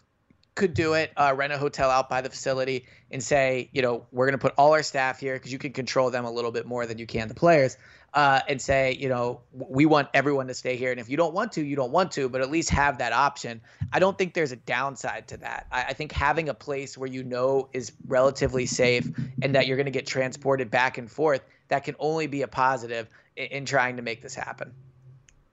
could 0.55 0.75
do 0.75 0.95
it, 0.95 1.13
uh, 1.17 1.33
rent 1.35 1.53
a 1.53 1.59
hotel 1.59 1.91
out 1.91 2.09
by 2.09 2.21
the 2.21 2.29
facility 2.29 2.87
and 3.11 3.23
say, 3.23 3.71
you 3.73 3.81
know, 3.81 4.07
we're 4.13 4.27
going 4.27 4.39
to 4.39 4.43
put 4.43 4.53
all 4.59 4.73
our 4.73 4.83
staff 4.83 5.19
here 5.19 5.35
because 5.35 5.53
you 5.53 5.59
can 5.59 5.73
control 5.73 6.11
them 6.11 6.25
a 6.25 6.31
little 6.31 6.53
bit 6.53 6.67
more 6.67 6.87
than 6.87 6.99
you 6.99 7.07
can 7.07 7.29
the 7.29 7.35
players. 7.35 7.77
Uh, 8.15 8.41
and 8.47 8.61
say, 8.61 8.93
you 9.01 9.09
know, 9.09 9.41
we 9.55 9.87
want 9.87 10.07
everyone 10.13 10.47
to 10.47 10.53
stay 10.53 10.77
here. 10.77 10.91
And 10.91 11.01
if 11.01 11.09
you 11.09 11.17
don't 11.17 11.33
want 11.33 11.53
to, 11.53 11.65
you 11.65 11.75
don't 11.75 11.93
want 11.93 12.13
to, 12.13 12.29
but 12.29 12.43
at 12.43 12.51
least 12.51 12.69
have 12.69 12.99
that 12.99 13.15
option. 13.15 13.63
I 13.91 14.01
don't 14.01 14.19
think 14.19 14.35
there's 14.35 14.53
a 14.53 14.57
downside 14.57 15.29
to 15.29 15.39
that. 15.39 15.67
I, 15.73 15.85
I 15.85 15.93
think 15.95 16.13
having 16.13 16.51
a 16.51 16.55
place 16.55 16.99
where 16.99 17.09
you 17.09 17.25
know 17.25 17.71
is 17.73 17.93
relatively 18.07 18.67
safe 18.67 19.09
and 19.41 19.55
that 19.55 19.67
you're 19.67 19.79
going 19.79 19.87
to 19.87 19.91
get 19.91 20.07
transported 20.07 20.71
back 20.71 20.99
and 20.99 21.11
forth, 21.11 21.41
that 21.69 21.85
can 21.85 21.97
only 21.99 22.27
be 22.27 22.43
a 22.43 22.49
positive 22.49 23.09
in, 23.37 23.47
in 23.47 23.65
trying 23.65 23.97
to 23.97 24.03
make 24.03 24.21
this 24.21 24.35
happen. 24.35 24.75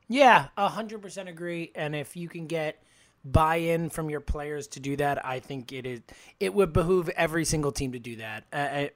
Yeah, 0.09 0.47
hundred 0.57 1.01
percent 1.01 1.29
agree. 1.29 1.71
And 1.75 1.95
if 1.95 2.17
you 2.17 2.27
can 2.27 2.47
get 2.47 2.83
buy-in 3.23 3.89
from 3.89 4.09
your 4.09 4.21
players 4.21 4.67
to 4.67 4.79
do 4.79 4.95
that, 4.97 5.25
I 5.25 5.39
think 5.39 5.71
it 5.73 5.85
is. 5.85 6.01
It 6.39 6.53
would 6.53 6.73
behoove 6.73 7.09
every 7.09 7.45
single 7.45 7.71
team 7.71 7.91
to 7.91 7.99
do 7.99 8.15
that. 8.17 8.45
Uh, 8.51 8.57
I, 8.57 8.91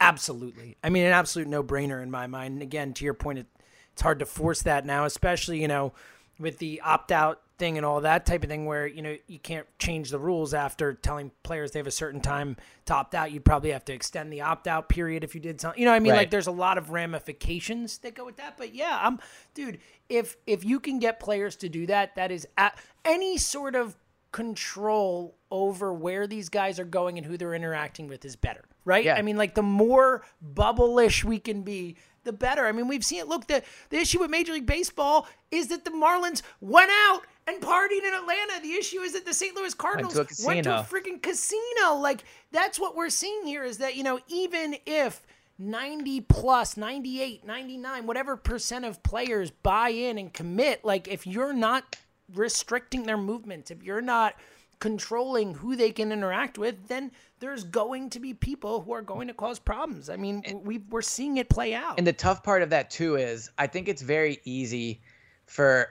absolutely. 0.00 0.76
I 0.82 0.90
mean, 0.90 1.04
an 1.04 1.12
absolute 1.12 1.48
no-brainer 1.48 2.02
in 2.02 2.10
my 2.10 2.26
mind. 2.26 2.54
And 2.54 2.62
again, 2.62 2.92
to 2.94 3.04
your 3.04 3.14
point, 3.14 3.40
it, 3.40 3.46
it's 3.92 4.02
hard 4.02 4.18
to 4.20 4.26
force 4.26 4.62
that 4.62 4.86
now, 4.86 5.04
especially 5.04 5.60
you 5.60 5.68
know 5.68 5.92
with 6.38 6.58
the 6.58 6.80
opt-out 6.84 7.40
thing 7.58 7.76
and 7.76 7.84
all 7.84 8.00
that 8.00 8.24
type 8.24 8.42
of 8.44 8.48
thing, 8.48 8.66
where 8.66 8.86
you 8.86 9.02
know 9.02 9.16
you 9.26 9.38
can't 9.38 9.66
change 9.78 10.10
the 10.10 10.18
rules 10.18 10.54
after 10.54 10.94
telling 10.94 11.30
players 11.42 11.72
they 11.72 11.78
have 11.78 11.86
a 11.86 11.90
certain 11.90 12.20
time 12.20 12.56
to 12.86 12.94
opt 12.94 13.14
out. 13.14 13.32
You'd 13.32 13.44
probably 13.44 13.70
have 13.72 13.84
to 13.86 13.92
extend 13.92 14.32
the 14.32 14.40
opt-out 14.42 14.88
period 14.88 15.24
if 15.24 15.34
you 15.34 15.40
did 15.40 15.60
something. 15.60 15.78
You 15.78 15.84
know, 15.86 15.90
what 15.92 15.96
I 15.96 16.00
mean, 16.00 16.12
Right. 16.12 16.18
like 16.18 16.30
there's 16.30 16.46
a 16.46 16.52
lot 16.52 16.78
of 16.78 16.90
ramifications 16.90 17.98
that 17.98 18.14
go 18.14 18.24
with 18.24 18.36
that. 18.36 18.56
But 18.56 18.74
yeah, 18.74 18.98
I'm, 19.02 19.18
dude. 19.54 19.78
If 20.08 20.36
if 20.46 20.64
you 20.64 20.80
can 20.80 20.98
get 20.98 21.20
players 21.20 21.56
to 21.56 21.68
do 21.68 21.86
that, 21.86 22.14
that 22.14 22.30
is 22.30 22.46
at 22.56 22.78
any 23.04 23.36
sort 23.36 23.74
of 23.74 23.96
control 24.32 25.36
over 25.50 25.92
where 25.92 26.26
these 26.26 26.48
guys 26.48 26.78
are 26.78 26.84
going 26.84 27.18
and 27.18 27.26
who 27.26 27.36
they're 27.36 27.54
interacting 27.54 28.08
with 28.08 28.24
is 28.24 28.36
better, 28.36 28.64
right? 28.84 29.04
Yeah. 29.04 29.14
I 29.14 29.22
mean, 29.22 29.36
like 29.36 29.54
the 29.54 29.62
more 29.62 30.22
bubble-ish 30.40 31.24
we 31.24 31.38
can 31.38 31.62
be, 31.62 31.96
the 32.24 32.32
better. 32.32 32.66
I 32.66 32.72
mean, 32.72 32.88
we've 32.88 33.04
seen 33.04 33.20
it. 33.20 33.28
Look, 33.28 33.46
the 33.46 33.62
the 33.90 33.96
issue 33.98 34.20
with 34.20 34.30
Major 34.30 34.52
League 34.52 34.66
Baseball 34.66 35.26
is 35.50 35.68
that 35.68 35.84
the 35.84 35.90
Marlins 35.90 36.42
went 36.60 36.90
out 37.06 37.22
and 37.48 37.62
partied 37.62 38.06
in 38.06 38.14
Atlanta. 38.14 38.60
The 38.62 38.72
issue 38.72 39.00
is 39.00 39.14
that 39.14 39.24
the 39.24 39.34
St. 39.34 39.56
Louis 39.56 39.74
Cardinals 39.74 40.14
to 40.14 40.20
a 40.22 40.46
went 40.46 40.64
to 40.64 40.80
a 40.80 40.82
freaking 40.82 41.22
casino. 41.22 41.94
Like 41.98 42.24
that's 42.52 42.78
what 42.78 42.94
we're 42.94 43.10
seeing 43.10 43.46
here 43.46 43.64
is 43.64 43.78
that, 43.78 43.96
you 43.96 44.02
know, 44.02 44.20
even 44.28 44.76
if 44.86 45.22
90 45.60 46.20
plus 46.20 46.76
98 46.76 47.44
99 47.44 48.06
whatever 48.06 48.36
percent 48.36 48.84
of 48.84 49.02
players 49.02 49.50
buy 49.50 49.88
in 49.88 50.16
and 50.16 50.32
commit 50.32 50.84
like 50.84 51.08
if 51.08 51.26
you're 51.26 51.52
not 51.52 51.96
restricting 52.32 53.02
their 53.02 53.16
movements 53.16 53.72
if 53.72 53.82
you're 53.82 54.00
not 54.00 54.36
controlling 54.78 55.54
who 55.54 55.74
they 55.74 55.90
can 55.90 56.12
interact 56.12 56.58
with 56.58 56.76
then 56.86 57.10
there's 57.40 57.64
going 57.64 58.08
to 58.08 58.20
be 58.20 58.32
people 58.32 58.82
who 58.82 58.92
are 58.92 59.02
going 59.02 59.26
to 59.26 59.34
cause 59.34 59.58
problems 59.58 60.08
i 60.08 60.16
mean 60.16 60.44
we, 60.62 60.78
we're 60.90 61.02
seeing 61.02 61.38
it 61.38 61.48
play 61.48 61.74
out 61.74 61.98
And 61.98 62.06
the 62.06 62.12
tough 62.12 62.44
part 62.44 62.62
of 62.62 62.70
that 62.70 62.88
too 62.88 63.16
is 63.16 63.50
I 63.58 63.66
think 63.66 63.88
it's 63.88 64.02
very 64.02 64.38
easy 64.44 65.00
for 65.46 65.88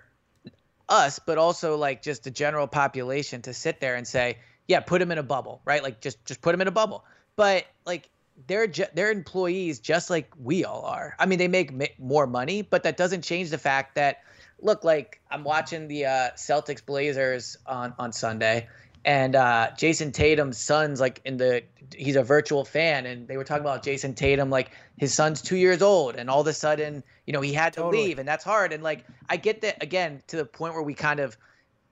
us, 0.89 1.19
but 1.19 1.38
also 1.38 1.78
like 1.78 2.02
just 2.02 2.23
the 2.23 2.32
general 2.32 2.67
population 2.67 3.41
to 3.43 3.54
sit 3.54 3.80
there 3.80 3.95
and 3.95 4.08
say, 4.08 4.38
yeah, 4.67 4.80
put 4.80 5.00
them 5.00 5.12
in 5.12 5.17
a 5.17 5.23
bubble, 5.23 5.62
right? 5.65 5.82
Like 5.84 6.02
just 6.02 6.23
just 6.26 6.41
put 6.41 6.52
them 6.52 6.62
in 6.62 6.67
a 6.67 6.71
bubble. 6.71 7.06
But 7.36 7.65
like 7.86 8.10
they're 8.47 8.67
ju- 8.67 8.86
they're 8.93 9.12
employees 9.12 9.80
just 9.80 10.10
like 10.10 10.32
we 10.41 10.65
all 10.65 10.84
are. 10.84 11.15
I 11.19 11.26
mean, 11.26 11.39
they 11.39 11.47
make 11.47 11.73
ma- 11.73 11.86
more 11.97 12.28
money, 12.28 12.62
but 12.62 12.84
that 12.84 12.97
doesn't 12.97 13.23
change 13.23 13.50
the 13.50 13.58
fact 13.58 13.95
that 13.95 14.17
look 14.62 14.84
like 14.84 15.21
I'm 15.32 15.43
watching 15.43 15.88
the 15.88 16.06
uh, 16.06 16.30
Celtics 16.36 16.86
Blazers 16.86 17.58
on 17.65 17.93
on 17.97 18.12
Sunday, 18.12 18.67
and 19.07 19.37
uh, 19.37 19.69
Jayson 19.77 20.11
Tatum's 20.11 20.57
son's 20.57 20.99
like 20.99 21.21
in 21.23 21.37
the 21.37 21.63
he's 21.95 22.17
a 22.17 22.23
virtual 22.23 22.65
fan, 22.65 23.05
and 23.05 23.27
they 23.27 23.37
were 23.37 23.45
talking 23.45 23.61
about 23.61 23.81
Jayson 23.81 24.13
Tatum 24.13 24.49
like 24.49 24.71
his 24.97 25.13
son's 25.15 25.41
two 25.41 25.55
years 25.55 25.81
old, 25.81 26.17
and 26.17 26.29
all 26.29 26.41
of 26.41 26.47
a 26.47 26.53
sudden 26.53 27.01
you 27.25 27.31
know 27.33 27.41
he 27.41 27.53
had 27.53 27.73
to 27.73 27.87
leave, 27.87 28.19
and 28.19 28.27
that's 28.27 28.43
hard. 28.43 28.73
And 28.73 28.83
like 28.83 29.05
I 29.29 29.37
get 29.37 29.61
that 29.61 29.81
again 29.81 30.21
to 30.27 30.35
the 30.35 30.45
point 30.45 30.73
where 30.73 30.83
we 30.83 30.93
kind 30.93 31.21
of 31.21 31.37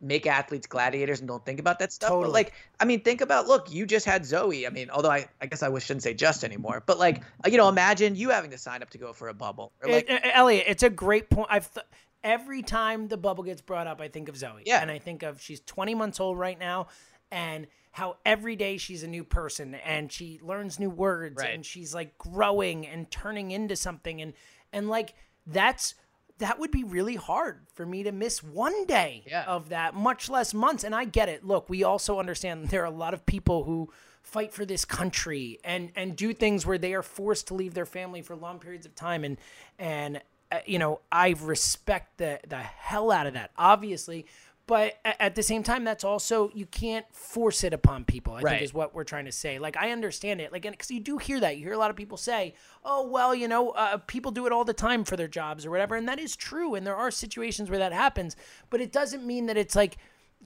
make 0.02 0.28
athletes 0.28 0.68
gladiators 0.68 1.20
and 1.20 1.28
don't 1.28 1.44
think 1.46 1.60
about 1.60 1.80
that 1.80 1.94
stuff. 1.94 2.10
Totally. 2.10 2.26
But 2.26 2.34
like, 2.34 2.54
I 2.82 2.86
mean, 2.86 3.00
think 3.00 3.22
about 3.22 3.48
look, 3.48 3.72
you 3.72 3.86
just 3.86 4.06
had 4.06 4.26
Zoe. 4.26 4.68
I 4.68 4.70
mean, 4.70 4.90
although 4.90 5.10
I, 5.10 5.28
I 5.42 5.46
guess 5.46 5.64
I 5.64 5.80
shouldn't 5.80 6.04
say 6.04 6.14
just 6.14 6.44
anymore, 6.44 6.84
but 6.86 7.00
like, 7.00 7.24
uh, 7.46 7.50
you 7.50 7.56
know, 7.58 7.70
imagine 7.70 8.18
you 8.18 8.30
having 8.30 8.52
to 8.52 8.58
sign 8.58 8.82
up 8.82 8.90
to 8.90 8.98
go 8.98 9.14
for 9.14 9.30
a 9.30 9.34
bubble. 9.34 9.72
Like, 9.82 10.10
It- 10.10 10.26
uh, 10.26 10.30
Elliot, 10.34 10.66
it's 10.68 10.84
a 10.84 10.90
great 10.90 11.30
point. 11.30 11.48
I've 11.50 11.74
th- 11.74 11.86
every 12.26 12.62
time 12.64 13.08
the 13.08 13.16
bubble 13.18 13.44
gets 13.46 13.62
brought 13.62 13.88
up, 13.88 14.02
I 14.02 14.10
think 14.10 14.28
of 14.28 14.36
Zoe. 14.36 14.64
Yeah. 14.66 14.82
and 14.82 14.92
I 14.92 15.00
think 15.00 15.24
of 15.24 15.40
she's 15.42 15.62
20 15.62 15.96
months 15.96 16.20
old 16.20 16.38
right 16.38 16.60
now, 16.60 16.88
and 17.32 17.68
how 17.92 18.18
every 18.26 18.58
day 18.58 18.76
she's 18.78 19.04
a 19.04 19.08
new 19.08 19.24
person 19.24 19.76
and 19.76 20.12
she 20.12 20.40
learns 20.44 20.80
new 20.80 20.90
words 20.90 21.38
Right. 21.38 21.54
and 21.54 21.66
she's 21.66 21.96
like 21.96 22.18
growing 22.18 22.86
and 22.86 23.10
turning 23.10 23.52
into 23.52 23.78
something 23.78 24.22
and 24.22 24.34
and 24.74 24.90
like 24.90 25.14
that's 25.48 25.96
that 26.40 26.60
would 26.60 26.72
be 26.72 26.84
really 26.84 27.16
hard 27.16 27.62
for 27.74 27.86
me 27.86 28.04
to 28.04 28.12
miss 28.12 28.44
one 28.44 28.86
day 28.86 29.24
Yeah. 29.26 29.46
of 29.48 29.70
that, 29.70 29.94
much 29.96 30.28
less 30.30 30.54
months. 30.54 30.84
And 30.84 30.94
I 30.94 31.06
get 31.06 31.30
it. 31.30 31.46
Look, 31.46 31.70
we 31.70 31.86
also 31.86 32.20
understand 32.20 32.68
there 32.70 32.82
are 32.82 32.86
a 32.86 32.90
lot 33.06 33.14
of 33.14 33.26
people 33.26 33.64
who 33.64 33.90
fight 34.22 34.52
for 34.54 34.66
this 34.66 34.84
country 34.84 35.60
and 35.64 35.92
and 35.96 36.18
do 36.18 36.34
things 36.34 36.66
where 36.66 36.78
they 36.80 36.94
are 36.94 37.04
forced 37.04 37.48
to 37.48 37.54
leave 37.54 37.74
their 37.76 37.86
family 37.86 38.22
for 38.22 38.36
long 38.36 38.60
periods 38.60 38.86
of 38.86 38.94
time 38.96 39.24
and 39.24 39.38
and 39.80 40.20
you 40.66 40.80
know 40.80 41.02
I 41.12 41.36
respect 41.42 42.18
the 42.18 42.40
the 42.48 42.58
hell 42.58 43.12
out 43.12 43.28
of 43.28 43.34
that 43.34 43.52
obviously 43.58 44.26
but 44.68 44.96
at 45.06 45.36
the 45.36 45.44
same 45.44 45.62
time 45.62 45.84
that's 45.84 46.04
also 46.04 46.50
you 46.56 46.66
can't 46.66 47.06
force 47.14 47.64
it 47.64 47.72
upon 47.74 48.04
people 48.04 48.34
I 48.34 48.42
Right. 48.42 48.52
think 48.54 48.62
is 48.64 48.74
what 48.74 48.96
we're 48.96 49.04
trying 49.04 49.26
to 49.26 49.32
say. 49.32 49.60
Like 49.60 49.78
I 49.78 49.92
understand 49.92 50.42
it. 50.42 50.52
Like 50.52 50.64
because 50.64 50.90
you 50.90 51.00
do 51.00 51.20
hear 51.20 51.40
that. 51.40 51.58
You 51.58 51.66
hear 51.66 51.74
a 51.74 51.78
lot 51.78 51.92
of 51.92 51.96
people 51.96 52.18
say 52.18 52.56
oh 52.84 53.08
well 53.08 53.36
you 53.36 53.48
know 53.48 53.70
uh, 53.72 53.98
people 53.98 54.32
do 54.32 54.48
it 54.48 54.52
all 54.52 54.66
the 54.66 54.74
time 54.74 55.04
for 55.04 55.16
their 55.18 55.28
jobs 55.28 55.66
or 55.68 55.72
whatever 55.72 55.96
and 55.96 56.08
that 56.08 56.20
is 56.20 56.36
true 56.36 56.74
and 56.74 56.86
there 56.86 56.96
are 56.96 57.12
situations 57.12 57.70
where 57.70 57.78
that 57.80 57.94
happens 57.94 58.36
but 58.72 58.82
it 58.82 58.92
doesn't 58.92 59.24
mean 59.26 59.46
that 59.46 59.58
it's 59.58 59.76
like 59.76 59.98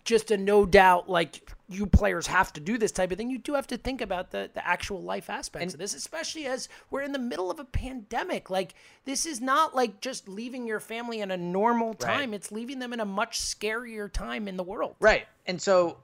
just 0.03 0.31
a 0.31 0.37
no 0.37 0.65
doubt 0.65 1.09
like 1.09 1.49
you 1.67 1.85
players 1.85 2.25
have 2.25 2.51
to 2.53 2.59
do 2.59 2.77
this 2.77 2.91
type 2.91 3.11
of 3.11 3.17
thing. 3.17 3.29
You 3.29 3.37
do 3.37 3.53
have 3.53 3.67
to 3.67 3.77
think 3.77 4.01
about 4.01 4.31
the 4.31 4.49
the 4.53 4.67
actual 4.67 5.01
life 5.01 5.29
aspects 5.29 5.63
and, 5.65 5.73
of 5.73 5.79
this, 5.79 5.93
especially 5.93 6.45
as 6.47 6.67
we're 6.89 7.01
in 7.01 7.11
the 7.11 7.19
middle 7.19 7.51
of 7.51 7.59
a 7.59 7.65
pandemic. 7.65 8.49
Like 8.49 8.73
this 9.05 9.25
is 9.25 9.39
not 9.39 9.75
like 9.75 10.01
just 10.01 10.27
leaving 10.27 10.65
your 10.65 10.79
family 10.79 11.21
in 11.21 11.31
a 11.31 11.37
normal 11.37 11.93
time. 11.93 12.31
Right. 12.31 12.35
It's 12.35 12.51
leaving 12.51 12.79
them 12.79 12.93
in 12.93 12.99
a 12.99 13.05
much 13.05 13.39
scarier 13.39 14.11
time 14.11 14.47
in 14.47 14.57
the 14.57 14.63
world. 14.63 14.95
Right. 14.99 15.27
And 15.45 15.61
so 15.61 15.97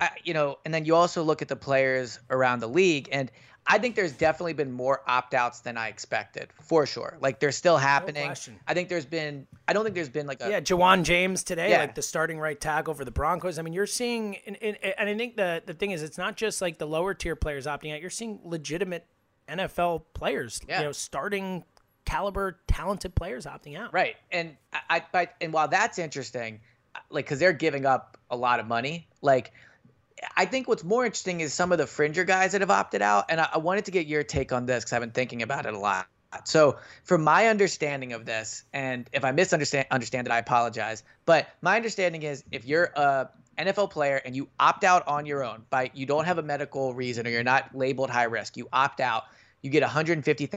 I, 0.00 0.10
you 0.24 0.34
know, 0.34 0.58
and 0.64 0.72
then 0.72 0.84
you 0.84 0.94
also 0.94 1.22
look 1.22 1.42
at 1.42 1.48
the 1.48 1.56
players 1.56 2.18
around 2.30 2.60
the 2.60 2.68
league 2.68 3.08
and 3.12 3.30
I 3.70 3.78
think 3.78 3.94
there's 3.94 4.12
definitely 4.12 4.52
been 4.54 4.72
more 4.72 5.02
opt 5.06 5.32
outs 5.32 5.60
than 5.60 5.76
I 5.76 5.88
expected, 5.88 6.48
for 6.60 6.86
sure. 6.86 7.16
Like 7.20 7.38
they're 7.38 7.52
still 7.52 7.76
happening. 7.76 8.28
No 8.28 8.54
I 8.66 8.74
think 8.74 8.88
there's 8.88 9.06
been. 9.06 9.46
I 9.68 9.72
don't 9.72 9.84
think 9.84 9.94
there's 9.94 10.08
been 10.08 10.26
like 10.26 10.42
a 10.42 10.50
yeah, 10.50 10.60
Ja'Wuan 10.60 11.04
James 11.04 11.44
today, 11.44 11.70
yeah. 11.70 11.78
like 11.78 11.94
the 11.94 12.02
starting 12.02 12.38
right 12.38 12.60
tackle 12.60 12.94
for 12.94 13.04
the 13.04 13.10
Broncos. 13.10 13.58
I 13.58 13.62
mean, 13.62 13.72
you're 13.72 13.86
seeing, 13.86 14.36
and, 14.46 14.56
and, 14.60 14.76
and 14.82 15.08
I 15.08 15.16
think 15.16 15.36
the 15.36 15.62
the 15.64 15.74
thing 15.74 15.92
is, 15.92 16.02
it's 16.02 16.18
not 16.18 16.36
just 16.36 16.60
like 16.60 16.78
the 16.78 16.86
lower 16.86 17.14
tier 17.14 17.36
players 17.36 17.66
opting 17.66 17.94
out. 17.94 18.00
You're 18.00 18.10
seeing 18.10 18.40
legitimate 18.44 19.06
NFL 19.48 20.02
players, 20.14 20.60
yeah. 20.68 20.80
you 20.80 20.86
know, 20.86 20.92
starting 20.92 21.64
caliber, 22.04 22.60
talented 22.66 23.14
players 23.14 23.46
opting 23.46 23.78
out. 23.78 23.92
Right, 23.92 24.16
and 24.32 24.56
I, 24.72 25.04
I 25.14 25.28
and 25.40 25.52
while 25.52 25.68
that's 25.68 25.98
interesting, 25.98 26.60
like 27.10 27.26
because 27.26 27.38
they're 27.38 27.52
giving 27.52 27.86
up 27.86 28.16
a 28.30 28.36
lot 28.36 28.60
of 28.60 28.66
money, 28.66 29.08
like 29.22 29.52
I 30.36 30.44
think 30.44 30.68
what's 30.68 30.84
more 30.84 31.04
interesting 31.04 31.40
is 31.40 31.54
some 31.54 31.72
of 31.72 31.78
the 31.78 31.86
fringer 31.86 32.24
guys 32.24 32.52
that 32.52 32.60
have 32.60 32.70
opted 32.70 33.02
out, 33.02 33.26
and 33.28 33.40
I, 33.40 33.48
I 33.54 33.58
wanted 33.58 33.86
to 33.86 33.90
get 33.90 34.06
your 34.06 34.22
take 34.22 34.52
on 34.52 34.66
this 34.66 34.84
because 34.84 34.92
I've 34.92 35.00
been 35.00 35.10
thinking 35.10 35.42
about 35.42 35.66
it 35.66 35.74
a 35.74 35.78
lot. 35.78 36.06
So, 36.44 36.78
from 37.04 37.24
my 37.24 37.48
understanding 37.48 38.12
of 38.12 38.24
this, 38.24 38.64
and 38.72 39.08
if 39.12 39.24
I 39.24 39.32
misunderstand 39.32 39.86
understand 39.90 40.28
it, 40.28 40.30
I 40.30 40.38
apologize. 40.38 41.02
But 41.26 41.48
my 41.60 41.76
understanding 41.76 42.22
is, 42.22 42.44
if 42.52 42.64
you're 42.64 42.92
a 42.94 43.30
NFL 43.58 43.90
player 43.90 44.20
and 44.24 44.36
you 44.36 44.48
opt 44.60 44.84
out 44.84 45.06
on 45.08 45.26
your 45.26 45.42
own, 45.42 45.64
by 45.70 45.90
you 45.92 46.06
don't 46.06 46.26
have 46.26 46.38
a 46.38 46.42
medical 46.42 46.94
reason 46.94 47.26
or 47.26 47.30
you're 47.30 47.42
not 47.42 47.74
labeled 47.74 48.10
high 48.10 48.24
risk, 48.24 48.56
you 48.56 48.68
opt 48.72 49.00
out, 49.00 49.24
you 49.62 49.70
get 49.70 49.82
150 49.82 50.50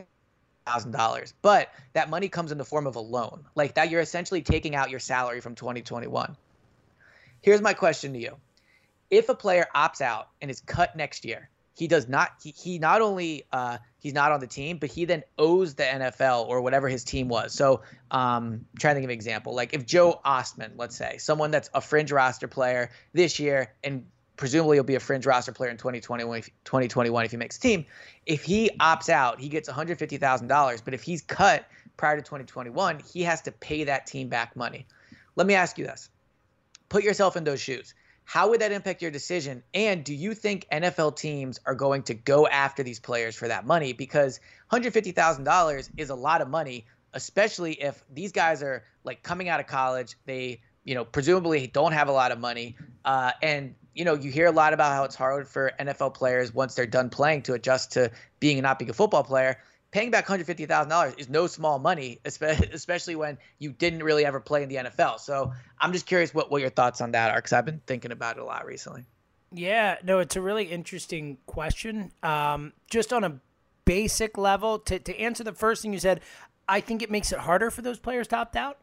thousand 0.66 0.92
dollars 0.92 1.34
but 1.42 1.74
that 1.92 2.10
money 2.10 2.30
comes 2.30 2.52
in 2.52 2.58
the 2.58 2.64
form 2.64 2.88
of 2.88 2.96
a 2.96 3.00
loan 3.00 3.44
like 3.54 3.74
that 3.74 3.90
you're 3.90 4.00
essentially 4.00 4.42
taking 4.42 4.76
out 4.76 4.90
your 4.90 5.00
salary 5.00 5.42
from 5.42 5.56
2021 5.56 6.38
here's 7.42 7.62
my 7.62 7.74
question 7.74 8.14
to 8.14 8.20
you 8.20 8.38
if 9.14 9.30
a 9.30 9.36
player 9.36 9.68
opts 9.76 10.02
out 10.02 10.30
and 10.42 10.50
is 10.50 10.62
cut 10.62 10.96
next 10.96 11.26
year, 11.26 11.50
he 11.76 11.88
does 11.88 12.08
not. 12.08 12.32
He, 12.42 12.52
he 12.52 12.80
not 12.80 13.02
only 13.02 13.46
uh, 13.52 13.78
he's 14.00 14.14
not 14.14 14.32
on 14.32 14.40
the 14.40 14.48
team, 14.48 14.78
but 14.78 14.92
he 14.92 15.06
then 15.06 15.24
owes 15.38 15.74
the 15.76 15.84
NFL 15.84 16.48
or 16.48 16.62
whatever 16.62 16.88
his 16.88 17.04
team 17.04 17.28
was. 17.28 17.54
So, 17.54 17.82
um, 18.12 18.66
I'm 18.72 18.78
trying 18.80 18.96
to 18.96 19.00
of 19.00 19.06
an 19.06 19.10
example. 19.10 19.56
Like 19.56 19.74
if 19.74 19.86
Joe 19.86 20.20
Ostman, 20.26 20.74
let's 20.78 20.96
say, 20.96 21.18
someone 21.18 21.52
that's 21.52 21.70
a 21.74 21.82
fringe 21.82 22.12
roster 22.12 22.48
player 22.48 22.92
this 23.14 23.40
year 23.40 23.74
and 23.84 24.06
presumably 24.36 24.78
he'll 24.78 24.84
be 24.84 24.96
a 24.96 25.00
fringe 25.00 25.26
roster 25.26 25.52
player 25.52 25.70
in 25.70 25.78
2021 25.78 26.40
if, 26.40 26.46
2021 26.64 27.26
if 27.26 27.32
he 27.32 27.38
makes 27.38 27.58
team. 27.58 27.86
If 28.26 28.44
he 28.44 28.72
opts 28.80 29.10
out, 29.10 29.40
he 29.40 29.50
gets 29.50 29.70
$150,000. 29.70 30.82
But 30.86 30.94
if 30.94 31.04
he's 31.04 31.22
cut 31.22 31.66
prior 31.98 32.16
to 32.16 32.22
2021, 32.22 33.00
he 33.00 33.24
has 33.24 33.42
to 33.44 33.52
pay 33.52 33.84
that 33.86 34.06
team 34.08 34.30
back 34.30 34.56
money. 34.56 34.86
Let 35.36 35.48
me 35.48 35.56
ask 35.56 35.78
you 35.78 35.86
this: 35.86 36.10
Put 36.90 37.04
yourself 37.04 37.36
in 37.36 37.44
those 37.44 37.60
shoes. 37.60 37.96
How 38.26 38.50
would 38.50 38.62
that 38.62 38.72
impact 38.72 39.02
your 39.02 39.12
decision? 39.12 39.64
And 39.74 40.04
do 40.04 40.14
you 40.14 40.34
think 40.34 40.68
NFL 40.72 41.16
teams 41.16 41.60
are 41.66 41.76
going 41.76 42.04
to 42.04 42.14
go 42.14 42.48
after 42.48 42.84
these 42.84 43.00
players 43.00 43.36
for 43.36 43.48
that 43.48 43.66
money? 43.66 43.94
Because 43.94 44.40
$150,000 44.72 45.90
is 45.98 46.10
a 46.10 46.16
lot 46.16 46.42
of 46.42 46.50
money, 46.50 46.86
especially 47.14 47.74
if 47.74 48.04
these 48.14 48.32
guys 48.32 48.64
are 48.64 48.84
like 49.04 49.24
coming 49.24 49.50
out 49.50 49.60
of 49.60 49.68
college. 49.68 50.16
They, 50.26 50.62
you 50.84 50.96
know, 50.96 51.06
presumably 51.06 51.68
don't 51.68 51.92
have 51.92 52.08
a 52.08 52.14
lot 52.14 52.32
of 52.32 52.40
money. 52.40 52.76
Uh, 53.04 53.32
and, 53.42 53.76
you 53.94 54.06
know, 54.06 54.16
you 54.16 54.32
hear 54.32 54.48
a 54.48 54.52
lot 54.52 54.74
about 54.74 54.94
how 54.94 55.04
it's 55.04 55.16
hard 55.16 55.48
for 55.48 55.72
NFL 55.80 56.14
players 56.14 56.54
once 56.54 56.76
they're 56.76 56.86
done 56.86 57.10
playing 57.10 57.44
to 57.44 57.54
adjust 57.54 57.94
to 57.94 58.12
being 58.40 58.58
and 58.58 58.64
not 58.64 58.80
being 58.80 58.90
a 58.90 58.94
football 58.94 59.24
player 59.24 59.58
paying 59.94 60.10
back 60.10 60.28
$150,000 60.28 61.20
is 61.20 61.30
no 61.30 61.46
small 61.46 61.78
money, 61.78 62.20
especially 62.26 63.16
when 63.16 63.38
you 63.60 63.72
didn't 63.72 64.04
really 64.04 64.26
ever 64.26 64.40
play 64.40 64.64
in 64.64 64.70
the 64.70 64.76
NFL. 64.76 65.20
So 65.20 65.54
I'm 65.80 65.94
just 65.94 66.08
curious 66.08 66.34
what, 66.34 66.52
what 66.52 66.62
your 66.62 66.72
thoughts 66.72 67.00
on 67.00 67.12
that 67.12 67.30
are 67.30 67.38
because 67.38 67.54
I've 67.54 67.66
been 67.66 67.82
thinking 67.86 68.12
about 68.12 68.38
it 68.38 68.42
a 68.42 68.46
lot 68.46 68.66
recently. 68.66 69.06
Yeah, 69.52 69.98
no, 70.04 70.18
it's 70.18 70.36
a 70.36 70.42
really 70.42 70.66
interesting 70.66 71.38
question. 71.46 72.12
Um, 72.24 72.74
just 72.90 73.14
on 73.14 73.24
a 73.24 73.40
basic 73.86 74.36
level, 74.36 74.80
to, 74.80 74.98
to 74.98 75.18
answer 75.20 75.44
the 75.44 75.54
first 75.54 75.84
thing 75.84 75.94
you 75.94 76.00
said, 76.00 76.22
I 76.68 76.82
think 76.82 77.04
it 77.04 77.12
makes 77.12 77.32
it 77.32 77.38
harder 77.38 77.70
for 77.70 77.84
those 77.84 78.00
players 78.00 78.28
to 78.30 78.38
opt 78.38 78.56
out. 78.56 78.80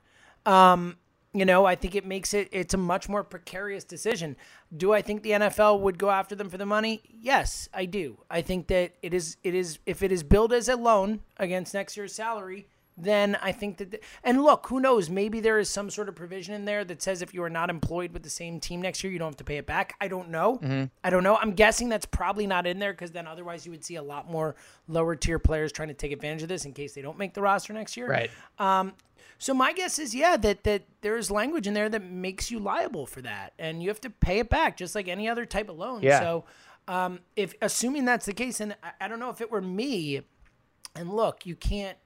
Um, 0.46 0.96
you 1.32 1.44
know, 1.44 1.64
I 1.64 1.76
think 1.76 1.94
it 1.94 2.04
makes 2.04 2.34
it 2.34 2.48
it's 2.50 2.74
a 2.74 2.78
much 2.78 3.08
more 3.08 3.22
precarious 3.22 3.84
decision. 3.84 4.36
Do 4.76 4.92
I 4.92 5.02
think 5.02 5.22
the 5.22 5.30
NFL 5.30 5.80
would 5.80 5.98
go 5.98 6.10
after 6.10 6.34
them 6.34 6.48
for 6.48 6.58
the 6.58 6.66
money? 6.66 7.02
Yes, 7.08 7.68
I 7.72 7.84
do. 7.84 8.18
I 8.28 8.42
think 8.42 8.66
that 8.68 8.94
it 9.02 9.14
is 9.14 9.36
it 9.44 9.54
is 9.54 9.78
if 9.86 10.02
it 10.02 10.10
is 10.10 10.22
billed 10.22 10.52
as 10.52 10.68
a 10.68 10.76
loan 10.76 11.20
against 11.36 11.72
next 11.72 11.96
year's 11.96 12.12
salary, 12.12 12.66
then 12.96 13.36
I 13.40 13.52
think 13.52 13.78
that 13.78 13.92
the, 13.92 14.00
and 14.24 14.42
look, 14.42 14.66
who 14.66 14.80
knows, 14.80 15.08
maybe 15.08 15.40
there 15.40 15.58
is 15.58 15.68
some 15.70 15.90
sort 15.90 16.08
of 16.08 16.14
provision 16.14 16.54
in 16.54 16.64
there 16.64 16.84
that 16.84 17.02
says 17.02 17.22
if 17.22 17.32
you 17.32 17.42
are 17.42 17.50
not 17.50 17.70
employed 17.70 18.12
with 18.12 18.22
the 18.22 18.30
same 18.30 18.60
team 18.60 18.82
next 18.82 19.02
year, 19.02 19.12
you 19.12 19.18
don't 19.18 19.28
have 19.28 19.36
to 19.36 19.44
pay 19.44 19.56
it 19.56 19.66
back. 19.66 19.94
I 20.00 20.08
don't 20.08 20.30
know. 20.30 20.58
Mm-hmm. 20.58 20.84
I 21.02 21.10
don't 21.10 21.22
know. 21.22 21.36
I'm 21.36 21.52
guessing 21.52 21.88
that's 21.88 22.06
probably 22.06 22.46
not 22.46 22.66
in 22.66 22.78
there 22.78 22.92
because 22.92 23.12
then 23.12 23.26
otherwise 23.26 23.64
you 23.64 23.72
would 23.72 23.84
see 23.84 23.96
a 23.96 24.02
lot 24.02 24.30
more 24.30 24.56
lower 24.88 25.16
tier 25.16 25.38
players 25.38 25.72
trying 25.72 25.88
to 25.88 25.94
take 25.94 26.12
advantage 26.12 26.42
of 26.42 26.48
this 26.48 26.64
in 26.64 26.72
case 26.72 26.92
they 26.92 27.02
don't 27.02 27.18
make 27.18 27.34
the 27.34 27.42
roster 27.42 27.72
next 27.72 27.96
year. 27.96 28.08
Right. 28.08 28.30
Um, 28.58 28.92
so 29.40 29.54
my 29.54 29.72
guess 29.72 29.98
is, 29.98 30.14
yeah, 30.14 30.36
that 30.36 30.64
that 30.64 30.82
there 31.00 31.16
is 31.16 31.30
language 31.30 31.66
in 31.66 31.72
there 31.72 31.88
that 31.88 32.04
makes 32.04 32.50
you 32.50 32.58
liable 32.58 33.06
for 33.06 33.22
that, 33.22 33.54
and 33.58 33.82
you 33.82 33.88
have 33.88 34.00
to 34.02 34.10
pay 34.10 34.38
it 34.38 34.50
back 34.50 34.76
just 34.76 34.94
like 34.94 35.08
any 35.08 35.30
other 35.30 35.46
type 35.46 35.70
of 35.70 35.78
loan. 35.78 36.02
Yeah. 36.02 36.20
So, 36.20 36.44
um, 36.86 37.20
if 37.36 37.54
assuming 37.62 38.04
that's 38.04 38.26
the 38.26 38.34
case, 38.34 38.60
and 38.60 38.76
I, 38.82 38.90
I, 39.00 39.08
don't 39.08 39.18
know 39.18 39.30
if 39.30 39.40
it 39.40 39.50
were 39.50 39.62
me, 39.62 40.20
and 40.94 41.10
look, 41.10 41.46
you 41.46 41.56
can't, 41.56 41.96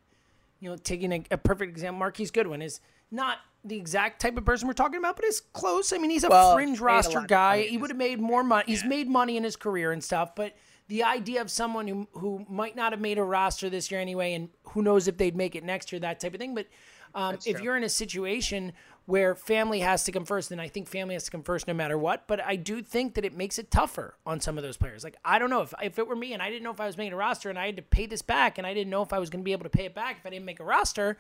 you 0.61 0.71
know, 0.71 0.77
taking 0.77 1.13
a, 1.13 1.25
a 1.33 1.37
perfect 1.37 1.71
example, 1.71 1.99
Marquise 1.99 2.31
Goodwin 2.31 2.63
is 2.63 2.79
not 3.11 3.39
the 3.65 3.77
exact 3.77 4.21
type 4.21 4.37
of 4.37 4.45
person 4.45 4.69
we're 4.69 4.75
talking 4.75 4.99
about, 4.99 5.17
but 5.17 5.25
it's 5.25 5.41
close. 5.41 5.93
I 5.93 5.99
mean, 5.99 6.11
he's 6.11 6.23
a 6.23 6.29
well, 6.29 6.55
fringe 6.55 6.79
roster 6.79 7.23
guy. 7.23 7.63
He 7.63 7.77
would 7.77 7.91
have 7.91 7.97
made 7.97 8.21
more 8.21 8.45
money. 8.45 8.63
He's 8.69 8.85
made 8.85 9.09
money 9.09 9.37
in 9.37 9.43
his 9.43 9.57
career 9.57 9.91
and 9.91 10.05
stuff, 10.05 10.37
but 10.37 10.55
the 10.87 11.03
idea 11.03 11.41
of 11.41 11.51
someone 11.51 11.89
who 11.89 12.07
who 12.13 12.47
might 12.49 12.77
not 12.77 12.93
have 12.93 13.01
made 13.01 13.19
a 13.19 13.25
roster 13.25 13.69
this 13.69 13.91
year 13.91 14.01
anyway, 14.01 14.35
and 14.35 14.51
who 14.67 14.83
knows 14.83 15.09
if 15.09 15.17
they'd 15.17 15.35
make 15.35 15.57
it 15.57 15.65
next 15.65 15.91
year, 15.91 15.99
that 15.99 16.21
type 16.21 16.35
of 16.35 16.39
thing. 16.39 16.55
But 16.55 16.69
um, 17.15 17.39
if 17.47 17.61
you're 17.61 17.77
in 17.77 17.85
a 17.85 17.89
situation 17.89 18.73
where 19.07 19.35
family 19.35 19.81
has 19.81 20.05
to 20.05 20.13
come 20.13 20.25
first, 20.25 20.49
then 20.49 20.59
I 20.59 20.69
think 20.69 20.89
family 20.89 21.15
has 21.15 21.25
to 21.25 21.31
come 21.31 21.43
first 21.43 21.69
no 21.69 21.75
matter 21.75 21.99
what. 21.99 22.27
But 22.27 22.43
I 22.43 22.57
do 22.57 22.83
think 22.83 23.15
that 23.15 23.25
it 23.25 23.37
makes 23.37 23.59
it 23.59 23.71
tougher 23.71 24.15
on 24.25 24.41
some 24.41 24.57
of 24.57 24.65
those 24.65 24.77
players. 24.77 25.05
Like 25.05 25.17
I 25.25 25.39
don't 25.39 25.51
know 25.51 25.63
if 25.63 25.75
if 25.83 25.99
it 25.99 26.09
were 26.09 26.17
me 26.17 26.33
and 26.33 26.43
I 26.43 26.51
didn't 26.51 26.63
know 26.63 26.71
if 26.71 26.81
I 26.81 26.87
was 26.87 26.97
making 26.97 27.13
a 27.13 27.17
roster 27.17 27.51
and 27.51 27.59
I 27.59 27.67
had 27.67 27.77
to 27.77 27.83
pay 27.83 28.07
this 28.07 28.23
back 28.23 28.59
and 28.59 28.67
I 28.67 28.75
didn't 28.75 28.91
know 28.91 29.03
if 29.03 29.13
I 29.13 29.19
was 29.19 29.31
going 29.31 29.43
to 29.43 29.45
be 29.45 29.53
able 29.53 29.65
to 29.65 29.71
pay 29.71 29.85
it 29.85 29.95
back 29.95 30.19
if 30.19 30.27
I 30.27 30.31
didn't 30.31 30.47
make 30.47 30.61
a 30.61 30.65
roster, 30.65 31.19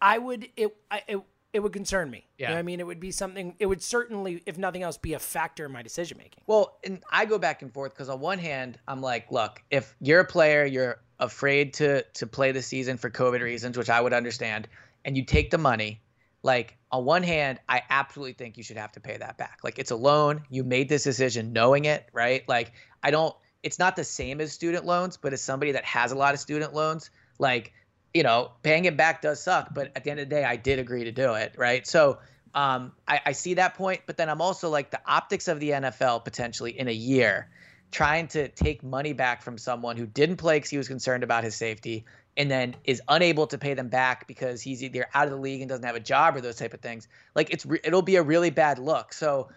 I 0.00 0.18
would 0.18 0.48
it 0.56 0.76
I, 0.90 1.02
it 1.06 1.20
it 1.52 1.60
would 1.60 1.72
concern 1.72 2.10
me. 2.10 2.26
Yeah. 2.38 2.48
You 2.48 2.54
know 2.54 2.58
I 2.60 2.62
mean, 2.62 2.80
it 2.80 2.86
would 2.86 3.00
be 3.00 3.10
something, 3.10 3.54
it 3.58 3.66
would 3.66 3.82
certainly, 3.82 4.42
if 4.46 4.56
nothing 4.56 4.82
else, 4.82 4.96
be 4.96 5.14
a 5.14 5.18
factor 5.18 5.66
in 5.66 5.72
my 5.72 5.82
decision 5.82 6.18
making. 6.18 6.42
Well, 6.46 6.78
and 6.84 7.02
I 7.10 7.24
go 7.24 7.38
back 7.38 7.62
and 7.62 7.72
forth 7.72 7.92
because 7.92 8.08
on 8.08 8.20
one 8.20 8.38
hand, 8.38 8.78
I'm 8.86 9.00
like, 9.00 9.32
look, 9.32 9.62
if 9.70 9.96
you're 10.00 10.20
a 10.20 10.24
player, 10.24 10.64
you're 10.64 11.00
afraid 11.20 11.74
to 11.74 12.02
to 12.02 12.26
play 12.26 12.50
the 12.52 12.62
season 12.62 12.96
for 12.96 13.10
COVID 13.10 13.40
reasons, 13.40 13.78
which 13.78 13.90
I 13.90 14.00
would 14.00 14.12
understand, 14.12 14.66
and 15.04 15.16
you 15.16 15.24
take 15.24 15.50
the 15.50 15.58
money, 15.58 16.00
like 16.42 16.76
on 16.90 17.04
one 17.04 17.22
hand, 17.22 17.60
I 17.68 17.82
absolutely 17.90 18.32
think 18.32 18.56
you 18.56 18.64
should 18.64 18.78
have 18.78 18.92
to 18.92 19.00
pay 19.00 19.16
that 19.18 19.38
back. 19.38 19.60
Like 19.62 19.78
it's 19.78 19.90
a 19.90 19.96
loan, 19.96 20.42
you 20.50 20.64
made 20.64 20.88
this 20.88 21.04
decision 21.04 21.52
knowing 21.52 21.84
it, 21.84 22.08
right? 22.12 22.48
Like 22.48 22.72
I 23.02 23.10
don't 23.10 23.34
it's 23.62 23.78
not 23.78 23.94
the 23.94 24.04
same 24.04 24.40
as 24.40 24.52
student 24.52 24.86
loans, 24.86 25.18
but 25.18 25.32
as 25.34 25.42
somebody 25.42 25.72
that 25.72 25.84
has 25.84 26.12
a 26.12 26.16
lot 26.16 26.34
of 26.34 26.40
student 26.40 26.74
loans, 26.74 27.10
like 27.38 27.72
you 28.14 28.24
know, 28.24 28.50
paying 28.62 28.86
it 28.86 28.96
back 28.96 29.22
does 29.22 29.40
suck, 29.40 29.72
but 29.72 29.92
at 29.94 30.02
the 30.02 30.10
end 30.10 30.18
of 30.18 30.28
the 30.28 30.34
day, 30.34 30.44
I 30.44 30.56
did 30.56 30.80
agree 30.80 31.04
to 31.04 31.12
do 31.12 31.34
it, 31.34 31.54
right? 31.56 31.86
So 31.86 32.18
um, 32.54 32.92
I, 33.06 33.20
I 33.26 33.32
see 33.32 33.54
that 33.54 33.74
point, 33.74 34.00
but 34.06 34.16
then 34.16 34.28
I'm 34.28 34.40
also 34.40 34.68
like 34.68 34.90
the 34.90 35.00
optics 35.06 35.46
of 35.46 35.60
the 35.60 35.70
NFL 35.70 36.24
potentially 36.24 36.76
in 36.76 36.88
a 36.88 36.92
year 36.92 37.48
trying 37.90 38.28
to 38.28 38.48
take 38.48 38.82
money 38.82 39.12
back 39.12 39.42
from 39.42 39.58
someone 39.58 39.96
who 39.96 40.06
didn't 40.06 40.36
play 40.36 40.56
because 40.56 40.70
he 40.70 40.78
was 40.78 40.88
concerned 40.88 41.24
about 41.24 41.44
his 41.44 41.54
safety 41.54 42.04
and 42.36 42.50
then 42.50 42.76
is 42.84 43.02
unable 43.08 43.46
to 43.48 43.58
pay 43.58 43.74
them 43.74 43.88
back 43.88 44.26
because 44.26 44.62
he's 44.62 44.82
either 44.82 45.06
out 45.14 45.24
of 45.24 45.30
the 45.30 45.36
league 45.36 45.60
and 45.60 45.68
doesn't 45.68 45.84
have 45.84 45.96
a 45.96 46.00
job 46.00 46.36
or 46.36 46.40
those 46.40 46.56
type 46.56 46.72
of 46.72 46.80
things. 46.80 47.08
Like 47.34 47.50
it's 47.50 47.66
it'll 47.84 48.02
be 48.02 48.16
a 48.16 48.22
really 48.22 48.50
bad 48.50 48.78
look. 48.78 49.12
So 49.12 49.48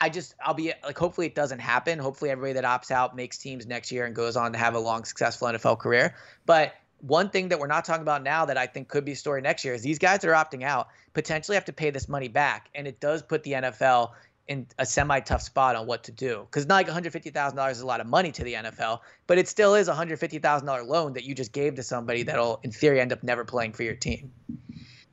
i 0.00 0.08
just 0.08 0.34
i'll 0.44 0.54
be 0.54 0.72
like 0.84 0.98
hopefully 0.98 1.26
it 1.26 1.34
doesn't 1.34 1.60
happen. 1.60 1.98
Hopefully 1.98 2.30
everybody 2.30 2.54
that 2.54 2.64
opts 2.64 2.90
out 2.90 3.16
makes 3.16 3.38
teams 3.38 3.66
next 3.66 3.90
year 3.90 4.04
and 4.04 4.14
goes 4.14 4.36
on 4.36 4.52
to 4.52 4.58
have 4.58 4.74
a 4.74 4.78
long 4.78 5.04
successful 5.04 5.48
nfl 5.48 5.78
career. 5.78 6.14
But 6.46 6.74
one 7.00 7.30
thing 7.30 7.48
that 7.48 7.58
we're 7.58 7.68
not 7.68 7.84
talking 7.84 8.02
about 8.02 8.22
now 8.22 8.44
that 8.44 8.58
I 8.58 8.66
think 8.66 8.88
could 8.88 9.04
be 9.04 9.12
a 9.12 9.16
story 9.16 9.40
next 9.40 9.64
year 9.64 9.74
is 9.74 9.82
these 9.82 9.98
guys 9.98 10.20
that 10.20 10.28
are 10.28 10.32
opting 10.32 10.64
out 10.64 10.88
potentially 11.14 11.54
have 11.54 11.64
to 11.66 11.72
pay 11.72 11.90
this 11.90 12.08
money 12.08 12.28
back. 12.28 12.68
And 12.74 12.86
it 12.86 13.00
does 13.00 13.22
put 13.22 13.42
the 13.44 13.52
NFL 13.52 14.10
in 14.48 14.66
a 14.78 14.86
semi 14.86 15.20
tough 15.20 15.42
spot 15.42 15.76
on 15.76 15.86
what 15.86 16.04
to 16.04 16.12
do. 16.12 16.46
Because 16.50 16.66
not 16.66 16.74
like 16.74 16.88
$150,000 16.88 17.70
is 17.70 17.80
a 17.80 17.86
lot 17.86 18.00
of 18.00 18.06
money 18.06 18.32
to 18.32 18.42
the 18.42 18.54
NFL, 18.54 19.00
but 19.26 19.38
it 19.38 19.46
still 19.46 19.74
is 19.74 19.88
a 19.88 19.94
$150,000 19.94 20.86
loan 20.86 21.12
that 21.12 21.24
you 21.24 21.34
just 21.34 21.52
gave 21.52 21.74
to 21.76 21.82
somebody 21.82 22.22
that'll, 22.22 22.58
in 22.62 22.72
theory, 22.72 23.00
end 23.00 23.12
up 23.12 23.22
never 23.22 23.44
playing 23.44 23.72
for 23.74 23.82
your 23.82 23.94
team. 23.94 24.32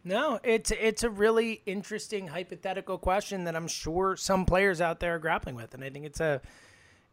No, 0.08 0.40
it's 0.44 0.70
it's 0.70 1.04
a 1.04 1.10
really 1.10 1.64
interesting 1.66 2.28
hypothetical 2.28 3.00
question 3.00 3.46
that 3.46 3.56
I'm 3.56 3.68
sure 3.68 4.16
some 4.16 4.46
players 4.46 4.80
out 4.80 5.00
there 5.00 5.16
are 5.16 5.20
grappling 5.20 5.56
with, 5.56 5.74
and 5.74 5.84
I 5.84 5.90
think 5.90 6.06
it's 6.06 6.20
a 6.20 6.42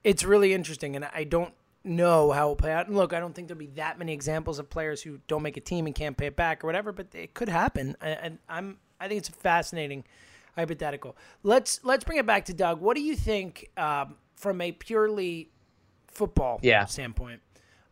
it's 0.05 0.25
really 0.25 0.53
interesting, 0.53 0.95
and 0.95 1.07
I 1.07 1.25
don't 1.25 1.55
know 1.85 2.33
how 2.33 2.47
it 2.47 2.49
will 2.51 2.57
play 2.57 2.73
out. 2.73 2.89
And 2.89 2.97
look, 2.97 3.15
I 3.15 3.19
don't 3.19 3.35
think 3.35 3.49
there'll 3.49 3.59
be 3.59 3.67
that 3.77 3.99
many 3.99 4.13
examples 4.13 4.59
of 4.59 4.69
players 4.69 5.01
who 5.03 5.21
don't 5.27 5.43
make 5.43 5.57
a 5.57 5.61
team 5.61 5.87
and 5.87 5.95
can't 5.95 6.19
pay 6.19 6.27
it 6.27 6.37
back 6.37 6.63
or 6.63 6.67
whatever, 6.67 6.93
but 6.93 7.07
it 7.15 7.33
could 7.33 7.49
happen. 7.49 7.97
And 8.03 8.39
I'm 8.47 8.77
I 9.01 9.09
think 9.09 9.19
it's 9.19 9.31
fascinating 9.31 10.05
hypothetical. 10.55 11.17
Let's 11.43 11.81
let's 11.83 12.05
bring 12.05 12.19
it 12.19 12.27
back 12.27 12.45
to 12.47 12.55
Doug. 12.55 12.81
What 12.81 12.97
do 12.97 13.03
you 13.03 13.17
think 13.17 13.71
um, 13.77 14.17
from 14.35 14.61
a 14.61 14.73
purely 14.73 15.51
football 16.09 16.61
yeah. 16.63 16.85
standpoint? 16.87 17.41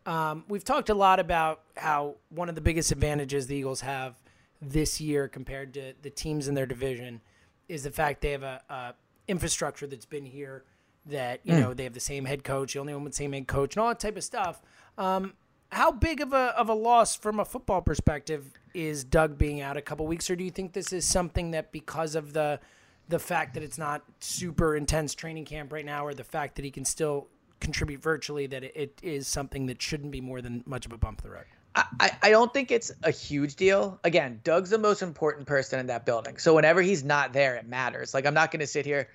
Um, 0.05 0.45
we've 0.47 0.63
talked 0.63 0.89
a 0.89 0.95
lot 0.95 1.19
about 1.19 1.61
how 1.77 2.15
one 2.29 2.49
of 2.49 2.55
the 2.55 2.61
biggest 2.61 2.91
advantages 2.91 3.47
the 3.47 3.55
Eagles 3.55 3.81
have 3.81 4.15
this 4.61 4.99
year 4.99 5.27
compared 5.27 5.73
to 5.75 5.93
the 6.01 6.09
teams 6.09 6.47
in 6.47 6.55
their 6.55 6.65
division 6.65 7.21
is 7.67 7.83
the 7.83 7.91
fact 7.91 8.21
they 8.21 8.31
have 8.31 8.43
a, 8.43 8.61
a 8.69 8.93
infrastructure 9.27 9.87
that's 9.87 10.05
been 10.05 10.25
here 10.25 10.63
that 11.05 11.39
you 11.43 11.53
mm. 11.53 11.61
know 11.61 11.73
they 11.73 11.83
have 11.83 11.93
the 11.93 11.99
same 11.99 12.25
head 12.25 12.43
coach, 12.43 12.73
the 12.73 12.79
only 12.79 12.93
one 12.93 13.03
with 13.03 13.13
the 13.13 13.17
same 13.17 13.33
head 13.33 13.47
coach, 13.47 13.75
and 13.75 13.83
all 13.83 13.89
that 13.89 13.99
type 13.99 14.17
of 14.17 14.23
stuff. 14.23 14.61
Um, 14.97 15.33
how 15.71 15.91
big 15.91 16.21
of 16.21 16.33
a 16.33 16.53
of 16.57 16.69
a 16.69 16.73
loss 16.73 17.15
from 17.15 17.39
a 17.39 17.45
football 17.45 17.81
perspective 17.81 18.51
is 18.73 19.03
Doug 19.03 19.37
being 19.37 19.61
out 19.61 19.77
a 19.77 19.81
couple 19.81 20.05
weeks, 20.07 20.29
or 20.29 20.35
do 20.35 20.43
you 20.43 20.51
think 20.51 20.73
this 20.73 20.93
is 20.93 21.05
something 21.05 21.51
that 21.51 21.71
because 21.71 22.15
of 22.15 22.33
the 22.33 22.59
the 23.07 23.19
fact 23.19 23.55
that 23.55 23.63
it's 23.63 23.77
not 23.77 24.03
super 24.19 24.75
intense 24.75 25.13
training 25.13 25.43
camp 25.45 25.73
right 25.73 25.85
now, 25.85 26.05
or 26.05 26.13
the 26.13 26.23
fact 26.23 26.55
that 26.55 26.63
he 26.63 26.71
can 26.71 26.85
still 26.85 27.27
contribute 27.59 28.01
virtually, 28.01 28.47
that 28.47 28.63
it, 28.63 28.71
it 28.75 28.99
is 29.01 29.27
something 29.27 29.65
that 29.65 29.81
shouldn't 29.81 30.11
be 30.11 30.21
more 30.21 30.41
than 30.41 30.63
much 30.65 30.85
of 30.85 30.93
a 30.93 30.97
bump 30.97 31.21
the 31.21 31.29
road? 31.29 31.45
I, 31.73 32.11
I 32.21 32.29
don't 32.31 32.53
think 32.53 32.69
it's 32.69 32.91
a 33.03 33.11
huge 33.11 33.55
deal. 33.55 33.99
Again, 34.03 34.41
Doug's 34.43 34.69
the 34.69 34.77
most 34.77 35.01
important 35.01 35.47
person 35.47 35.79
in 35.79 35.87
that 35.87 36.05
building. 36.05 36.37
So 36.37 36.53
whenever 36.53 36.81
he's 36.81 37.03
not 37.03 37.31
there, 37.31 37.55
it 37.55 37.65
matters. 37.65 38.13
Like 38.13 38.25
I'm 38.25 38.33
not 38.33 38.51
going 38.51 38.59
to 38.59 38.67
sit 38.67 38.85
here. 38.85 39.07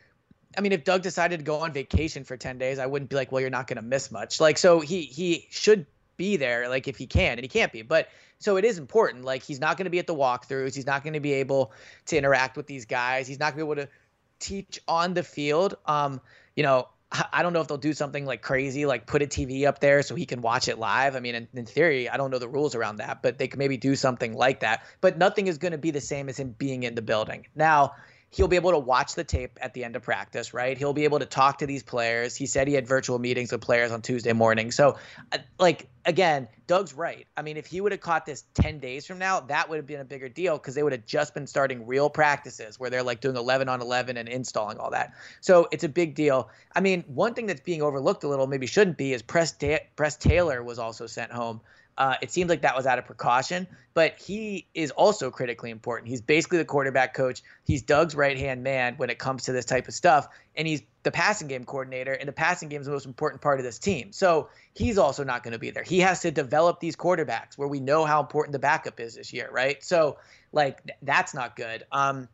I 0.56 0.62
mean, 0.62 0.72
if 0.72 0.84
Doug 0.84 1.02
decided 1.02 1.40
to 1.40 1.44
go 1.44 1.56
on 1.60 1.72
vacation 1.72 2.24
for 2.24 2.36
10 2.36 2.56
days, 2.56 2.78
I 2.78 2.86
wouldn't 2.86 3.10
be 3.10 3.16
like, 3.16 3.30
well, 3.30 3.42
you're 3.42 3.50
not 3.50 3.66
going 3.66 3.76
to 3.76 3.82
miss 3.82 4.10
much. 4.10 4.40
Like, 4.40 4.56
so 4.56 4.80
he 4.80 5.02
he 5.02 5.46
should 5.50 5.86
be 6.16 6.36
there, 6.36 6.68
like 6.68 6.88
if 6.88 6.96
he 6.96 7.06
can, 7.06 7.32
and 7.32 7.40
he 7.40 7.48
can't 7.48 7.72
be. 7.72 7.82
But 7.82 8.08
so 8.38 8.56
it 8.56 8.64
is 8.64 8.78
important. 8.78 9.24
Like 9.24 9.42
he's 9.42 9.60
not 9.60 9.76
going 9.76 9.84
to 9.84 9.90
be 9.90 9.98
at 9.98 10.06
the 10.06 10.14
walkthroughs. 10.14 10.74
He's 10.74 10.86
not 10.86 11.02
going 11.02 11.14
to 11.14 11.20
be 11.20 11.34
able 11.34 11.72
to 12.06 12.16
interact 12.16 12.56
with 12.56 12.66
these 12.66 12.84
guys. 12.84 13.26
He's 13.26 13.38
not 13.38 13.56
going 13.56 13.66
to 13.66 13.74
be 13.74 13.80
able 13.80 13.86
to 13.86 13.92
teach 14.38 14.80
on 14.86 15.14
the 15.14 15.22
field. 15.22 15.76
Um, 15.86 16.20
you 16.54 16.62
know, 16.62 16.88
I 17.32 17.42
don't 17.42 17.52
know 17.52 17.60
if 17.60 17.68
they'll 17.68 17.78
do 17.78 17.92
something 17.92 18.26
like 18.26 18.42
crazy, 18.42 18.84
like 18.84 19.06
put 19.06 19.22
a 19.22 19.26
TV 19.26 19.66
up 19.66 19.78
there 19.78 20.02
so 20.02 20.16
he 20.16 20.26
can 20.26 20.42
watch 20.42 20.66
it 20.66 20.78
live. 20.78 21.14
I 21.14 21.20
mean, 21.20 21.36
in, 21.36 21.48
in 21.54 21.64
theory, 21.64 22.08
I 22.08 22.16
don't 22.16 22.32
know 22.32 22.38
the 22.38 22.48
rules 22.48 22.74
around 22.74 22.96
that, 22.96 23.22
but 23.22 23.38
they 23.38 23.46
could 23.46 23.58
maybe 23.58 23.76
do 23.76 23.94
something 23.94 24.34
like 24.34 24.60
that. 24.60 24.84
But 25.00 25.16
nothing 25.16 25.46
is 25.46 25.58
going 25.58 25.72
to 25.72 25.78
be 25.78 25.92
the 25.92 26.00
same 26.00 26.28
as 26.28 26.38
him 26.38 26.54
being 26.58 26.82
in 26.82 26.96
the 26.96 27.02
building. 27.02 27.46
Now, 27.54 27.94
he'll 28.36 28.48
be 28.48 28.56
able 28.56 28.70
to 28.70 28.78
watch 28.78 29.14
the 29.14 29.24
tape 29.24 29.58
at 29.62 29.72
the 29.72 29.82
end 29.82 29.96
of 29.96 30.02
practice, 30.02 30.52
right? 30.52 30.76
He'll 30.76 30.92
be 30.92 31.04
able 31.04 31.18
to 31.18 31.24
talk 31.24 31.56
to 31.58 31.66
these 31.66 31.82
players. 31.82 32.36
He 32.36 32.44
said 32.44 32.68
he 32.68 32.74
had 32.74 32.86
virtual 32.86 33.18
meetings 33.18 33.50
with 33.50 33.62
players 33.62 33.90
on 33.90 34.02
Tuesday 34.02 34.34
morning. 34.34 34.70
So, 34.70 34.98
uh, 35.32 35.38
like, 35.58 35.88
again, 36.04 36.46
Doug's 36.66 36.92
right. 36.92 37.26
I 37.38 37.40
mean, 37.40 37.56
if 37.56 37.64
he 37.64 37.80
would 37.80 37.92
have 37.92 38.02
caught 38.02 38.26
this 38.26 38.44
10 38.52 38.78
days 38.78 39.06
from 39.06 39.18
now, 39.18 39.40
that 39.40 39.70
would 39.70 39.76
have 39.76 39.86
been 39.86 40.00
a 40.00 40.04
bigger 40.04 40.28
deal 40.28 40.58
because 40.58 40.74
they 40.74 40.82
would 40.82 40.92
have 40.92 41.06
just 41.06 41.32
been 41.32 41.46
starting 41.46 41.86
real 41.86 42.10
practices 42.10 42.78
where 42.78 42.90
they're 42.90 43.02
like 43.02 43.22
doing 43.22 43.36
11 43.36 43.70
on 43.70 43.80
11 43.80 44.18
and 44.18 44.28
installing 44.28 44.76
all 44.76 44.90
that. 44.90 45.14
So, 45.40 45.66
it's 45.72 45.84
a 45.84 45.88
big 45.88 46.14
deal. 46.14 46.50
I 46.74 46.80
mean, 46.80 47.04
one 47.06 47.32
thing 47.32 47.46
that's 47.46 47.62
being 47.62 47.80
overlooked 47.80 48.22
a 48.22 48.28
little, 48.28 48.46
maybe 48.46 48.66
shouldn't 48.66 48.98
be, 48.98 49.14
is 49.14 49.22
Press, 49.22 49.56
Press 49.96 50.16
Taylor 50.16 50.62
was 50.62 50.78
also 50.78 51.06
sent 51.06 51.32
home. 51.32 51.62
Uh, 51.98 52.14
it 52.20 52.30
seems 52.30 52.50
like 52.50 52.62
that 52.62 52.76
was 52.76 52.86
out 52.86 52.98
of 52.98 53.06
precaution, 53.06 53.66
but 53.94 54.18
he 54.18 54.66
is 54.74 54.90
also 54.90 55.30
critically 55.30 55.70
important. 55.70 56.08
He's 56.08 56.20
basically 56.20 56.58
the 56.58 56.64
quarterback 56.64 57.14
coach. 57.14 57.42
He's 57.64 57.82
Doug's 57.82 58.14
right 58.14 58.36
hand 58.36 58.62
man 58.62 58.94
when 58.98 59.08
it 59.08 59.18
comes 59.18 59.44
to 59.44 59.52
this 59.52 59.64
type 59.64 59.88
of 59.88 59.94
stuff, 59.94 60.28
and 60.56 60.68
he's 60.68 60.82
the 61.04 61.10
passing 61.10 61.48
game 61.48 61.64
coordinator. 61.64 62.12
And 62.12 62.28
the 62.28 62.32
passing 62.32 62.68
game 62.68 62.80
is 62.80 62.86
the 62.86 62.92
most 62.92 63.06
important 63.06 63.40
part 63.40 63.58
of 63.58 63.64
this 63.64 63.78
team. 63.78 64.12
So 64.12 64.50
he's 64.74 64.98
also 64.98 65.24
not 65.24 65.42
going 65.42 65.52
to 65.52 65.58
be 65.58 65.70
there. 65.70 65.84
He 65.84 66.00
has 66.00 66.20
to 66.20 66.30
develop 66.30 66.80
these 66.80 66.96
quarterbacks 66.96 67.56
where 67.56 67.68
we 67.68 67.80
know 67.80 68.04
how 68.04 68.20
important 68.20 68.52
the 68.52 68.58
backup 68.58 69.00
is 69.00 69.14
this 69.14 69.32
year, 69.32 69.48
right? 69.50 69.82
So 69.82 70.18
like 70.52 70.82
that's 71.02 71.32
not 71.32 71.56
good. 71.56 71.84
Um, 71.92 72.28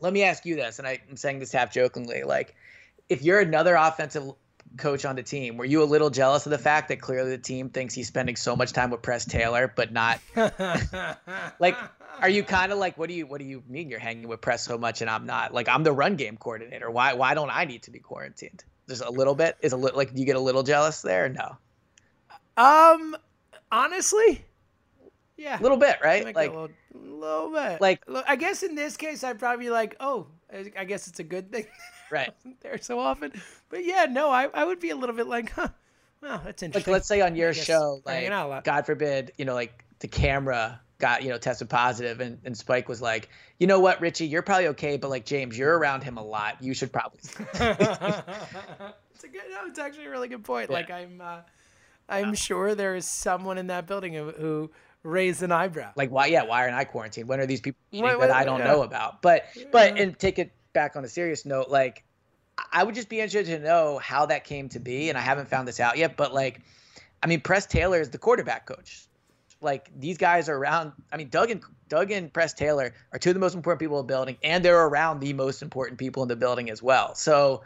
let 0.00 0.12
me 0.12 0.22
ask 0.24 0.44
you 0.44 0.56
this, 0.56 0.78
and 0.78 0.88
I, 0.88 0.98
I'm 1.08 1.16
saying 1.16 1.38
this 1.38 1.52
half 1.52 1.72
jokingly, 1.72 2.22
like 2.22 2.54
if 3.08 3.22
you're 3.22 3.40
another 3.40 3.74
offensive 3.74 4.32
coach 4.76 5.04
on 5.04 5.16
the 5.16 5.22
team. 5.22 5.56
Were 5.56 5.64
you 5.64 5.82
a 5.82 5.84
little 5.84 6.10
jealous 6.10 6.46
of 6.46 6.50
the 6.50 6.58
fact 6.58 6.88
that 6.88 7.00
clearly 7.00 7.30
the 7.30 7.38
team 7.38 7.70
thinks 7.70 7.94
he's 7.94 8.08
spending 8.08 8.36
so 8.36 8.56
much 8.56 8.72
time 8.72 8.90
with 8.90 9.02
Press 9.02 9.24
Taylor, 9.24 9.72
but 9.74 9.92
not 9.92 10.20
like? 11.58 11.76
Are 12.20 12.28
you 12.28 12.42
kind 12.42 12.70
of 12.70 12.78
like, 12.78 12.98
what 12.98 13.08
do 13.08 13.14
you 13.14 13.26
what 13.26 13.38
do 13.38 13.46
you 13.46 13.62
mean 13.68 13.88
you're 13.88 13.98
hanging 13.98 14.28
with 14.28 14.40
Press 14.40 14.64
so 14.64 14.76
much 14.76 15.00
and 15.00 15.08
I'm 15.08 15.26
not? 15.26 15.54
Like 15.54 15.68
I'm 15.68 15.82
the 15.82 15.92
run 15.92 16.16
game 16.16 16.36
coordinator. 16.36 16.90
Why 16.90 17.14
why 17.14 17.34
don't 17.34 17.50
I 17.50 17.64
need 17.64 17.84
to 17.84 17.90
be 17.90 17.98
quarantined? 17.98 18.64
Just 18.88 19.02
a 19.02 19.10
little 19.10 19.34
bit 19.34 19.56
is 19.60 19.72
a 19.72 19.76
little 19.76 19.96
like 19.96 20.12
do 20.12 20.20
you 20.20 20.26
get 20.26 20.36
a 20.36 20.40
little 20.40 20.62
jealous 20.62 21.02
there? 21.02 21.28
no. 21.28 21.56
Um, 22.56 23.16
honestly, 23.72 24.44
yeah, 25.36 25.58
a 25.58 25.62
little 25.62 25.78
bit, 25.78 25.96
right? 26.04 26.34
Like 26.34 26.50
a 26.50 26.52
little, 26.52 26.68
little 26.94 27.50
bit. 27.52 27.80
Like 27.80 28.02
I 28.26 28.36
guess 28.36 28.62
in 28.62 28.74
this 28.74 28.96
case, 28.98 29.24
I'd 29.24 29.38
probably 29.38 29.64
be 29.64 29.70
like, 29.70 29.96
oh, 30.00 30.26
I 30.76 30.84
guess 30.84 31.08
it's 31.08 31.20
a 31.20 31.24
good 31.24 31.50
thing. 31.50 31.66
right. 32.10 32.32
There 32.60 32.78
so 32.78 32.98
often. 32.98 33.32
But 33.68 33.84
yeah, 33.84 34.06
no, 34.10 34.30
I, 34.30 34.48
I 34.52 34.64
would 34.64 34.80
be 34.80 34.90
a 34.90 34.96
little 34.96 35.16
bit 35.16 35.26
like, 35.26 35.50
huh, 35.50 35.68
well, 36.22 36.42
that's 36.44 36.62
interesting. 36.62 36.92
Like 36.92 36.98
let's 36.98 37.08
say 37.08 37.20
on 37.20 37.36
your 37.36 37.54
show, 37.54 38.02
like 38.04 38.64
God 38.64 38.86
forbid, 38.86 39.32
you 39.38 39.44
know, 39.44 39.54
like 39.54 39.84
the 40.00 40.08
camera 40.08 40.80
got 41.00 41.22
you 41.22 41.30
know 41.30 41.38
tested 41.38 41.68
positive 41.68 42.20
and, 42.20 42.38
and 42.44 42.56
spike 42.56 42.86
was 42.86 43.00
like 43.00 43.30
you 43.58 43.66
know 43.66 43.80
what 43.80 44.00
richie 44.02 44.26
you're 44.26 44.42
probably 44.42 44.68
okay 44.68 44.98
but 44.98 45.08
like 45.08 45.24
james 45.24 45.56
you're 45.56 45.76
around 45.76 46.02
him 46.04 46.18
a 46.18 46.22
lot. 46.22 46.62
You 46.62 46.74
should 46.74 46.92
probably 46.92 47.20
it's 47.38 47.54
a 47.58 49.28
good 49.28 49.42
no 49.50 49.66
it's 49.66 49.78
actually 49.78 50.04
a 50.04 50.10
really 50.10 50.28
good 50.28 50.44
point. 50.44 50.68
Yeah. 50.68 50.76
like 50.76 50.90
i'm 50.90 51.20
uh, 51.20 51.38
i'm 52.08 52.34
sure 52.34 52.74
there 52.74 52.94
is 52.94 53.06
someone 53.06 53.56
in 53.56 53.68
that 53.68 53.86
building 53.86 54.12
who, 54.12 54.30
who 54.30 54.70
raised 55.02 55.42
an 55.42 55.50
eyebrow. 55.50 55.92
Like 55.96 56.10
why 56.10 56.26
yeah 56.26 56.44
why 56.44 56.62
aren't 56.62 56.74
i 56.74 56.84
quarantined? 56.84 57.28
When 57.28 57.40
are 57.40 57.46
these 57.46 57.60
people 57.60 57.80
that 57.92 58.30
i 58.30 58.44
don't 58.44 58.60
yeah. 58.60 58.66
know 58.66 58.82
about? 58.82 59.22
But 59.22 59.46
but 59.72 59.98
and 59.98 60.18
take 60.18 60.38
it 60.38 60.52
back 60.72 60.96
on 60.96 61.04
a 61.04 61.08
serious 61.08 61.44
note, 61.44 61.68
like 61.68 62.04
I 62.72 62.82
would 62.82 62.94
just 62.94 63.08
be 63.08 63.20
interested 63.20 63.58
to 63.58 63.64
know 63.64 63.98
how 63.98 64.26
that 64.26 64.44
came 64.44 64.68
to 64.70 64.80
be, 64.80 65.08
and 65.08 65.16
I 65.16 65.20
haven't 65.20 65.48
found 65.48 65.66
this 65.66 65.80
out 65.80 65.98
yet. 65.98 66.16
But 66.16 66.34
like, 66.34 66.60
I 67.22 67.26
mean, 67.26 67.40
Press 67.40 67.66
Taylor 67.66 68.00
is 68.00 68.10
the 68.10 68.18
quarterback 68.18 68.66
coach. 68.66 69.06
Like 69.60 69.90
these 69.98 70.18
guys 70.18 70.48
are 70.48 70.56
around. 70.56 70.92
I 71.12 71.16
mean, 71.16 71.28
Doug 71.28 71.50
and 71.50 71.62
Doug 71.88 72.10
and 72.10 72.32
Press 72.32 72.54
Taylor 72.54 72.94
are 73.12 73.18
two 73.18 73.30
of 73.30 73.34
the 73.34 73.40
most 73.40 73.54
important 73.54 73.80
people 73.80 74.00
in 74.00 74.06
the 74.06 74.12
building, 74.12 74.36
and 74.42 74.64
they're 74.64 74.86
around 74.86 75.20
the 75.20 75.32
most 75.32 75.62
important 75.62 75.98
people 75.98 76.22
in 76.22 76.28
the 76.28 76.36
building 76.36 76.70
as 76.70 76.82
well. 76.82 77.14
So, 77.14 77.62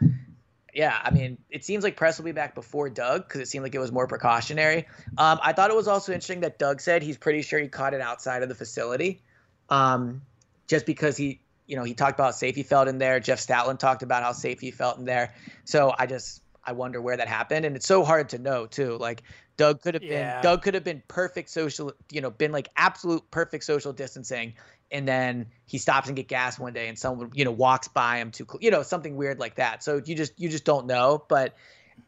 yeah, 0.73 0.99
I 1.01 1.11
mean, 1.11 1.37
it 1.49 1.63
seems 1.63 1.83
like 1.83 1.95
Press 1.95 2.17
will 2.17 2.25
be 2.25 2.33
back 2.33 2.53
before 2.53 2.89
Doug 2.89 3.27
because 3.27 3.39
it 3.39 3.47
seemed 3.47 3.63
like 3.63 3.75
it 3.75 3.79
was 3.79 3.91
more 3.91 4.07
precautionary. 4.07 4.87
Um, 5.17 5.39
I 5.41 5.53
thought 5.53 5.69
it 5.69 5.75
was 5.75 5.87
also 5.87 6.11
interesting 6.11 6.41
that 6.41 6.59
Doug 6.59 6.81
said 6.81 7.01
he's 7.01 7.17
pretty 7.17 7.43
sure 7.43 7.59
he 7.59 7.69
caught 7.69 7.93
it 7.93 8.01
outside 8.01 8.43
of 8.43 8.49
the 8.49 8.55
facility, 8.55 9.21
um, 9.69 10.21
just 10.67 10.85
because 10.85 11.15
he 11.15 11.39
you 11.67 11.75
know, 11.75 11.83
he 11.83 11.93
talked 11.93 12.19
about 12.19 12.25
how 12.25 12.31
safe 12.31 12.55
he 12.55 12.63
felt 12.63 12.87
in 12.87 12.97
there. 12.97 13.19
Jeff 13.19 13.39
Stoutland 13.39 13.79
talked 13.79 14.03
about 14.03 14.23
how 14.23 14.31
safe 14.31 14.59
he 14.59 14.71
felt 14.71 14.97
in 14.97 15.05
there. 15.05 15.33
So 15.63 15.93
I 15.97 16.05
just 16.05 16.41
I 16.63 16.71
wonder 16.71 17.01
where 17.01 17.17
that 17.17 17.27
happened, 17.27 17.65
and 17.65 17.75
it's 17.75 17.87
so 17.87 18.03
hard 18.03 18.29
to 18.29 18.39
know 18.39 18.65
too. 18.65 18.97
Like 18.97 19.23
Doug 19.57 19.81
could 19.81 19.93
have 19.93 20.03
yeah. 20.03 20.35
been 20.35 20.43
Doug 20.43 20.61
could 20.63 20.73
have 20.73 20.83
been 20.83 21.01
perfect 21.07 21.49
social, 21.49 21.93
you 22.11 22.21
know, 22.21 22.31
been 22.31 22.51
like 22.51 22.69
absolute 22.75 23.29
perfect 23.31 23.63
social 23.63 23.93
distancing, 23.93 24.53
and 24.91 25.07
then 25.07 25.47
he 25.65 25.77
stops 25.77 26.07
and 26.07 26.15
get 26.15 26.27
gas 26.27 26.59
one 26.59 26.73
day, 26.73 26.87
and 26.87 26.97
someone 26.97 27.31
you 27.33 27.45
know 27.45 27.51
walks 27.51 27.87
by 27.87 28.17
him 28.17 28.31
too, 28.31 28.47
you 28.59 28.71
know, 28.71 28.83
something 28.83 29.15
weird 29.15 29.39
like 29.39 29.55
that. 29.55 29.83
So 29.83 30.01
you 30.03 30.15
just 30.15 30.39
you 30.39 30.49
just 30.49 30.65
don't 30.65 30.87
know. 30.87 31.23
But 31.27 31.55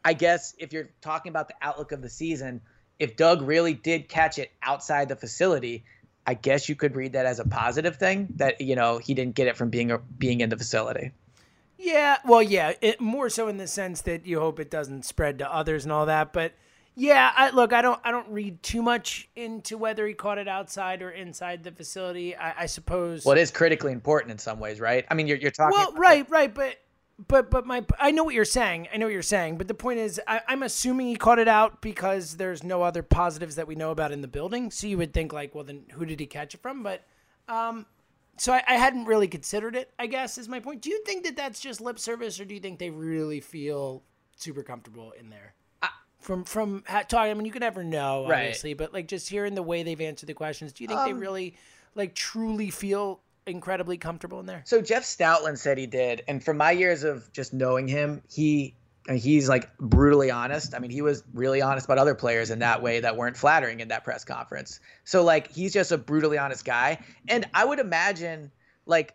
I 0.04 0.12
guess 0.12 0.54
if 0.58 0.72
you're 0.72 0.90
talking 1.00 1.30
about 1.30 1.48
the 1.48 1.54
outlook 1.62 1.92
of 1.92 2.02
the 2.02 2.10
season, 2.10 2.60
if 2.98 3.16
Doug 3.16 3.42
really 3.42 3.74
did 3.74 4.08
catch 4.08 4.38
it 4.38 4.50
outside 4.62 5.08
the 5.08 5.16
facility 5.16 5.84
I 6.28 6.34
guess 6.34 6.68
you 6.68 6.74
could 6.74 6.94
read 6.94 7.14
that 7.14 7.24
as 7.24 7.40
a 7.40 7.46
positive 7.46 7.96
thing 7.96 8.28
that 8.36 8.60
you 8.60 8.76
know 8.76 8.98
he 8.98 9.14
didn't 9.14 9.34
get 9.34 9.46
it 9.46 9.56
from 9.56 9.70
being 9.70 9.96
being 10.18 10.42
in 10.42 10.50
the 10.50 10.58
facility. 10.58 11.12
Yeah, 11.78 12.18
well, 12.26 12.42
yeah, 12.42 12.74
it, 12.82 13.00
more 13.00 13.30
so 13.30 13.48
in 13.48 13.56
the 13.56 13.66
sense 13.66 14.02
that 14.02 14.26
you 14.26 14.38
hope 14.38 14.60
it 14.60 14.70
doesn't 14.70 15.06
spread 15.06 15.38
to 15.38 15.50
others 15.50 15.84
and 15.84 15.92
all 15.92 16.04
that. 16.04 16.34
But 16.34 16.52
yeah, 16.94 17.32
I, 17.34 17.48
look, 17.48 17.72
I 17.72 17.80
don't, 17.80 17.98
I 18.04 18.10
don't 18.10 18.28
read 18.28 18.62
too 18.62 18.82
much 18.82 19.26
into 19.36 19.78
whether 19.78 20.06
he 20.06 20.12
caught 20.12 20.36
it 20.36 20.48
outside 20.48 21.00
or 21.00 21.10
inside 21.10 21.64
the 21.64 21.72
facility. 21.72 22.36
I, 22.36 22.64
I 22.64 22.66
suppose. 22.66 23.24
Well, 23.24 23.34
it 23.34 23.40
is 23.40 23.50
critically 23.50 23.92
important 23.92 24.30
in 24.32 24.38
some 24.38 24.60
ways, 24.60 24.80
right? 24.80 25.06
I 25.10 25.14
mean, 25.14 25.28
you're 25.28 25.38
you're 25.38 25.50
talking. 25.50 25.78
Well, 25.78 25.94
right, 25.94 26.28
right, 26.28 26.52
but 26.52 26.76
but 27.26 27.50
but 27.50 27.66
my 27.66 27.84
I 27.98 28.10
know 28.12 28.22
what 28.24 28.34
you're 28.34 28.44
saying. 28.44 28.88
I 28.92 28.96
know 28.96 29.06
what 29.06 29.12
you're 29.12 29.22
saying. 29.22 29.58
But 29.58 29.66
the 29.68 29.74
point 29.74 29.98
is, 29.98 30.20
I, 30.26 30.40
am 30.48 30.62
assuming 30.62 31.08
he 31.08 31.16
caught 31.16 31.38
it 31.38 31.48
out 31.48 31.80
because 31.82 32.36
there's 32.36 32.62
no 32.62 32.82
other 32.82 33.02
positives 33.02 33.56
that 33.56 33.66
we 33.66 33.74
know 33.74 33.90
about 33.90 34.12
in 34.12 34.20
the 34.20 34.28
building. 34.28 34.70
So 34.70 34.86
you 34.86 34.98
would 34.98 35.12
think 35.12 35.32
like, 35.32 35.54
well, 35.54 35.64
then 35.64 35.84
who 35.92 36.04
did 36.06 36.20
he 36.20 36.26
catch 36.26 36.54
it 36.54 36.62
from? 36.62 36.82
But 36.82 37.04
um, 37.48 37.86
so 38.36 38.52
I, 38.52 38.62
I 38.68 38.74
hadn't 38.74 39.06
really 39.06 39.26
considered 39.26 39.74
it. 39.74 39.90
I 39.98 40.06
guess 40.06 40.38
is 40.38 40.48
my 40.48 40.60
point. 40.60 40.80
Do 40.82 40.90
you 40.90 41.02
think 41.04 41.24
that 41.24 41.36
that's 41.36 41.58
just 41.58 41.80
lip 41.80 41.98
service, 41.98 42.38
or 42.38 42.44
do 42.44 42.54
you 42.54 42.60
think 42.60 42.78
they 42.78 42.90
really 42.90 43.40
feel 43.40 44.02
super 44.36 44.62
comfortable 44.62 45.12
in 45.18 45.28
there? 45.30 45.54
I, 45.82 45.88
from 46.20 46.44
from 46.44 46.84
talking. 46.86 47.18
I 47.18 47.34
mean, 47.34 47.46
you 47.46 47.52
can 47.52 47.60
never 47.60 47.82
know, 47.82 48.28
Right. 48.28 48.42
obviously, 48.44 48.74
but 48.74 48.92
like 48.92 49.08
just 49.08 49.28
hearing 49.28 49.54
the 49.56 49.62
way 49.62 49.82
they've 49.82 50.00
answered 50.00 50.28
the 50.28 50.34
questions, 50.34 50.72
do 50.72 50.84
you 50.84 50.88
think 50.88 51.00
they 51.04 51.10
Um, 51.12 51.18
really 51.18 51.56
like 51.96 52.14
truly 52.14 52.70
feel 52.70 53.20
incredibly 53.48 53.98
comfortable 53.98 54.40
in 54.40 54.46
there? 54.46 54.62
So 54.64 54.80
Jeff 54.80 55.02
Stoutland 55.02 55.58
said 55.58 55.78
he 55.78 55.86
did, 55.86 56.22
and 56.28 56.42
from 56.42 56.56
my 56.56 56.70
years 56.70 57.04
of 57.04 57.32
just 57.32 57.52
knowing 57.52 57.88
him, 57.88 58.22
he 58.28 58.74
he's 59.16 59.48
like 59.48 59.76
brutally 59.78 60.30
honest. 60.30 60.74
I 60.74 60.78
mean, 60.80 60.90
he 60.90 61.02
was 61.02 61.24
really 61.32 61.62
honest 61.62 61.86
about 61.86 61.98
other 61.98 62.14
players 62.14 62.50
in 62.50 62.58
that 62.58 62.82
way 62.82 63.00
that 63.00 63.16
weren't 63.16 63.36
flattering 63.36 63.80
in 63.80 63.88
that 63.88 64.04
press 64.04 64.24
conference. 64.24 64.80
So 65.04 65.24
like 65.24 65.50
he's 65.50 65.72
just 65.72 65.92
a 65.92 65.98
brutally 65.98 66.38
honest 66.38 66.64
guy, 66.64 66.98
and 67.28 67.46
I 67.54 67.64
would 67.64 67.78
imagine 67.78 68.50
like 68.86 69.14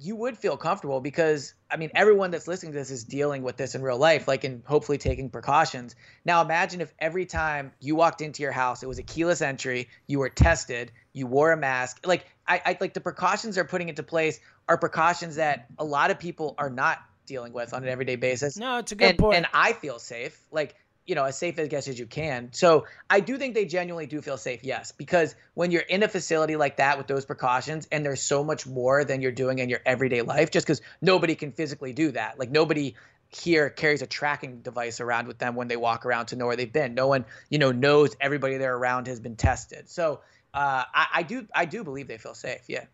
you 0.00 0.16
would 0.16 0.38
feel 0.38 0.56
comfortable 0.56 1.00
because 1.00 1.54
I 1.70 1.76
mean 1.76 1.90
everyone 1.94 2.30
that's 2.30 2.48
listening 2.48 2.72
to 2.72 2.78
this 2.78 2.90
is 2.90 3.04
dealing 3.04 3.42
with 3.42 3.56
this 3.56 3.74
in 3.74 3.82
real 3.82 3.98
life, 3.98 4.26
like 4.26 4.44
and 4.44 4.62
hopefully 4.64 4.98
taking 4.98 5.28
precautions. 5.28 5.94
Now 6.24 6.42
imagine 6.42 6.80
if 6.80 6.92
every 6.98 7.26
time 7.26 7.72
you 7.80 7.94
walked 7.96 8.22
into 8.22 8.42
your 8.42 8.52
house, 8.52 8.82
it 8.82 8.88
was 8.88 8.98
a 8.98 9.02
keyless 9.02 9.42
entry, 9.42 9.88
you 10.06 10.18
were 10.18 10.30
tested, 10.30 10.90
you 11.12 11.26
wore 11.26 11.52
a 11.52 11.56
mask. 11.56 12.06
Like 12.06 12.24
I, 12.46 12.62
I 12.64 12.78
like 12.80 12.94
the 12.94 13.00
precautions 13.00 13.56
they're 13.56 13.64
putting 13.64 13.90
into 13.90 14.02
place 14.02 14.40
are 14.68 14.78
precautions 14.78 15.36
that 15.36 15.66
a 15.78 15.84
lot 15.84 16.10
of 16.10 16.18
people 16.18 16.54
are 16.56 16.70
not 16.70 16.98
dealing 17.26 17.52
with 17.52 17.74
on 17.74 17.82
an 17.82 17.88
everyday 17.88 18.16
basis. 18.16 18.56
No, 18.56 18.78
it's 18.78 18.92
a 18.92 18.96
good 18.96 19.10
and, 19.10 19.18
point. 19.18 19.36
And 19.36 19.46
I 19.52 19.74
feel 19.74 19.98
safe. 19.98 20.38
Like 20.50 20.74
you 21.06 21.14
know, 21.14 21.24
as 21.24 21.38
safe 21.38 21.58
I 21.58 21.66
guess 21.66 21.88
as 21.88 21.98
you 21.98 22.06
can. 22.06 22.50
So 22.52 22.86
I 23.08 23.20
do 23.20 23.36
think 23.36 23.54
they 23.54 23.64
genuinely 23.64 24.06
do 24.06 24.20
feel 24.20 24.36
safe, 24.36 24.62
yes, 24.62 24.92
because 24.92 25.34
when 25.54 25.70
you're 25.70 25.82
in 25.82 26.02
a 26.02 26.08
facility 26.08 26.56
like 26.56 26.76
that 26.76 26.98
with 26.98 27.06
those 27.06 27.24
precautions, 27.24 27.88
and 27.90 28.04
there's 28.04 28.22
so 28.22 28.44
much 28.44 28.66
more 28.66 29.04
than 29.04 29.20
you're 29.20 29.32
doing 29.32 29.58
in 29.58 29.68
your 29.68 29.80
everyday 29.84 30.22
life, 30.22 30.50
just 30.50 30.66
because 30.66 30.80
nobody 31.00 31.34
can 31.34 31.52
physically 31.52 31.92
do 31.92 32.12
that. 32.12 32.38
Like 32.38 32.50
nobody 32.50 32.94
here 33.28 33.70
carries 33.70 34.02
a 34.02 34.06
tracking 34.06 34.60
device 34.60 35.00
around 35.00 35.28
with 35.28 35.38
them 35.38 35.54
when 35.54 35.68
they 35.68 35.76
walk 35.76 36.04
around 36.04 36.26
to 36.26 36.36
know 36.36 36.46
where 36.46 36.56
they've 36.56 36.72
been. 36.72 36.94
No 36.94 37.06
one, 37.06 37.24
you 37.48 37.58
know, 37.58 37.70
knows 37.72 38.16
everybody 38.20 38.56
they're 38.56 38.76
around 38.76 39.06
has 39.06 39.20
been 39.20 39.36
tested. 39.36 39.88
So 39.88 40.20
uh, 40.52 40.84
I, 40.92 41.06
I 41.14 41.22
do, 41.22 41.46
I 41.54 41.64
do 41.64 41.84
believe 41.84 42.08
they 42.08 42.18
feel 42.18 42.34
safe. 42.34 42.62
Yeah. 42.68 42.84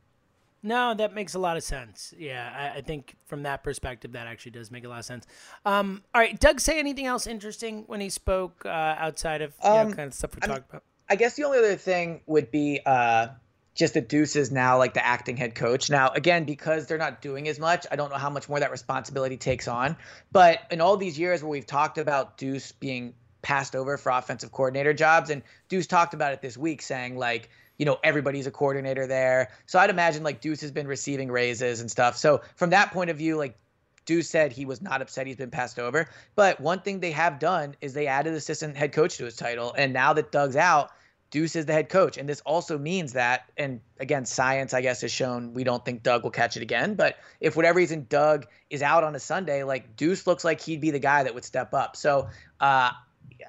No, 0.62 0.95
that 0.95 1.14
makes 1.14 1.35
a 1.35 1.38
lot 1.38 1.57
of 1.57 1.62
sense. 1.62 2.12
Yeah, 2.19 2.73
I, 2.75 2.79
I 2.79 2.81
think 2.81 3.16
from 3.27 3.45
that 3.45 3.62
perspective, 3.62 4.12
that 4.12 4.27
actually 4.27 4.53
does 4.53 4.71
make 4.71 4.85
a 4.85 4.88
lot 4.88 4.99
of 4.99 5.05
sense. 5.05 5.27
Um, 5.64 6.03
all 6.14 6.21
right, 6.21 6.38
Doug, 6.40 6.61
say 6.61 6.79
anything 6.79 7.07
else 7.07 7.27
interesting 7.27 7.85
when 7.87 8.01
he 8.01 8.09
spoke 8.09 8.66
uh, 8.66 8.69
outside 8.69 9.42
of 9.42 9.55
you 9.62 9.71
know, 9.71 9.77
Um, 9.77 9.92
kind 9.92 10.09
of 10.09 10.14
stuff 10.14 10.35
we 10.35 10.40
I 10.42 10.47
mean, 10.47 10.57
talked 10.57 10.71
about? 10.71 10.83
I 11.09 11.14
guess 11.16 11.35
the 11.35 11.45
only 11.45 11.59
other 11.59 11.77
thing 11.77 12.23
would 12.27 12.51
be 12.51 12.81
uh, 12.85 13.29
just 13.77 13.95
that 13.95 14.09
Deuce 14.09 14.35
is 14.35 14.51
now 14.51 14.79
like 14.79 14.95
the 14.95 15.07
acting 15.07 15.37
head 15.37 15.55
coach. 15.55 15.88
Now, 15.88 16.09
again, 16.11 16.45
because 16.45 16.88
they're 16.88 16.99
not 16.99 17.23
doing 17.23 17.47
as 17.47 17.61
much, 17.61 17.87
I 17.92 17.97
don't 17.97 18.11
know 18.11 18.16
how 18.16 18.31
much 18.31 18.49
more 18.49 18.59
that 18.59 18.73
responsibility 18.73 19.37
takes 19.37 19.69
on. 19.69 19.97
But 20.33 20.61
in 20.71 20.81
all 20.81 20.97
these 20.97 21.16
years 21.16 21.42
where 21.42 21.51
we've 21.51 21.66
talked 21.66 21.99
about 21.99 22.38
Deuce 22.38 22.73
being 22.73 23.14
passed 23.42 23.77
over 23.77 23.97
for 23.97 24.11
offensive 24.11 24.51
coordinator 24.51 24.95
jobs, 24.95 25.31
and 25.31 25.42
Deuce 25.69 25.87
talked 25.87 26.14
about 26.14 26.33
it 26.33 26.42
this 26.42 26.57
week, 26.57 26.83
saying 26.83 27.16
like, 27.16 27.51
you 27.79 27.87
know, 27.87 27.99
everybody's 28.03 28.47
a 28.47 28.51
coordinator 28.51 29.07
there. 29.07 29.51
So 29.67 29.79
I'd 29.79 29.91
imagine 29.91 30.23
like 30.23 30.41
Deuce 30.41 30.61
has 30.62 30.71
been 30.71 30.87
receiving 30.87 31.31
raises 31.31 31.81
and 31.81 31.91
stuff. 31.91 32.17
So 32.17 32.43
from 32.55 32.71
that 32.71 32.93
point 32.93 33.11
of 33.11 33.17
view, 33.17 33.37
like 33.37 33.59
Deuce 34.07 34.31
said 34.31 34.53
he 34.53 34.65
was 34.65 34.81
not 34.81 35.03
upset 35.03 35.27
he's 35.27 35.37
been 35.37 35.51
passed 35.51 35.79
over. 35.79 36.09
But 36.35 36.61
one 36.61 36.81
thing 36.81 37.01
they 37.01 37.11
have 37.11 37.39
done 37.39 37.75
is 37.81 37.93
they 37.93 38.07
added 38.07 38.35
assistant 38.35 38.77
head 38.77 38.93
coach 38.93 39.19
to 39.19 39.25
his 39.25 39.37
title. 39.37 39.75
And 39.77 39.93
now 39.93 40.12
that 40.15 40.33
Doug's 40.33 40.57
out, 40.57 40.91
Deuce 41.31 41.57
is 41.57 41.67
the 41.67 41.73
head 41.73 41.89
coach. 41.89 42.17
And 42.17 42.29
this 42.29 42.41
also 42.43 42.79
means 42.79 43.15
that, 43.15 43.51
and 43.57 43.81
again, 43.99 44.25
science, 44.25 44.73
I 44.73 44.81
guess, 44.81 45.01
has 45.01 45.11
shown 45.11 45.55
we 45.55 45.65
don't 45.65 45.85
think 45.85 46.05
Doug 46.05 46.23
will 46.23 46.31
catch 46.31 46.57
it 46.57 46.62
again. 46.62 46.95
But 46.95 47.17
if 47.41 47.57
whatever 47.57 47.79
reason 47.79 48.07
Doug 48.09 48.47
is 48.71 48.81
out 48.81 49.03
on 49.03 49.15
a 49.17 49.19
Sunday, 49.19 49.65
like 49.65 49.97
Deuce 49.97 50.27
looks 50.27 50.45
like 50.45 50.61
he'd 50.61 50.81
be 50.81 50.93
the 50.93 51.01
guy 51.01 51.25
that 51.25 51.35
would 51.35 51.45
step 51.45 51.75
up. 51.75 51.97
So 51.97 52.29
uh, 52.61 52.93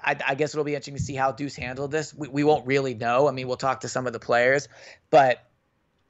I, 0.04 0.16
I 0.28 0.36
guess 0.36 0.54
it'll 0.54 0.63
be 0.63 0.74
interesting 0.74 0.96
to 0.96 1.02
see 1.02 1.16
how 1.16 1.32
Deuce 1.32 1.56
handled 1.56 1.92
this. 1.92 2.13
We, 2.13 2.28
we 2.28 2.44
won't 2.44 2.66
really 2.66 2.94
know. 2.94 3.28
I 3.28 3.32
mean, 3.32 3.48
we'll 3.48 3.58
talk 3.58 3.82
to 3.82 3.90
some 3.90 4.08
of 4.08 4.13
the 4.13 4.20
players, 4.20 4.68
but 5.10 5.44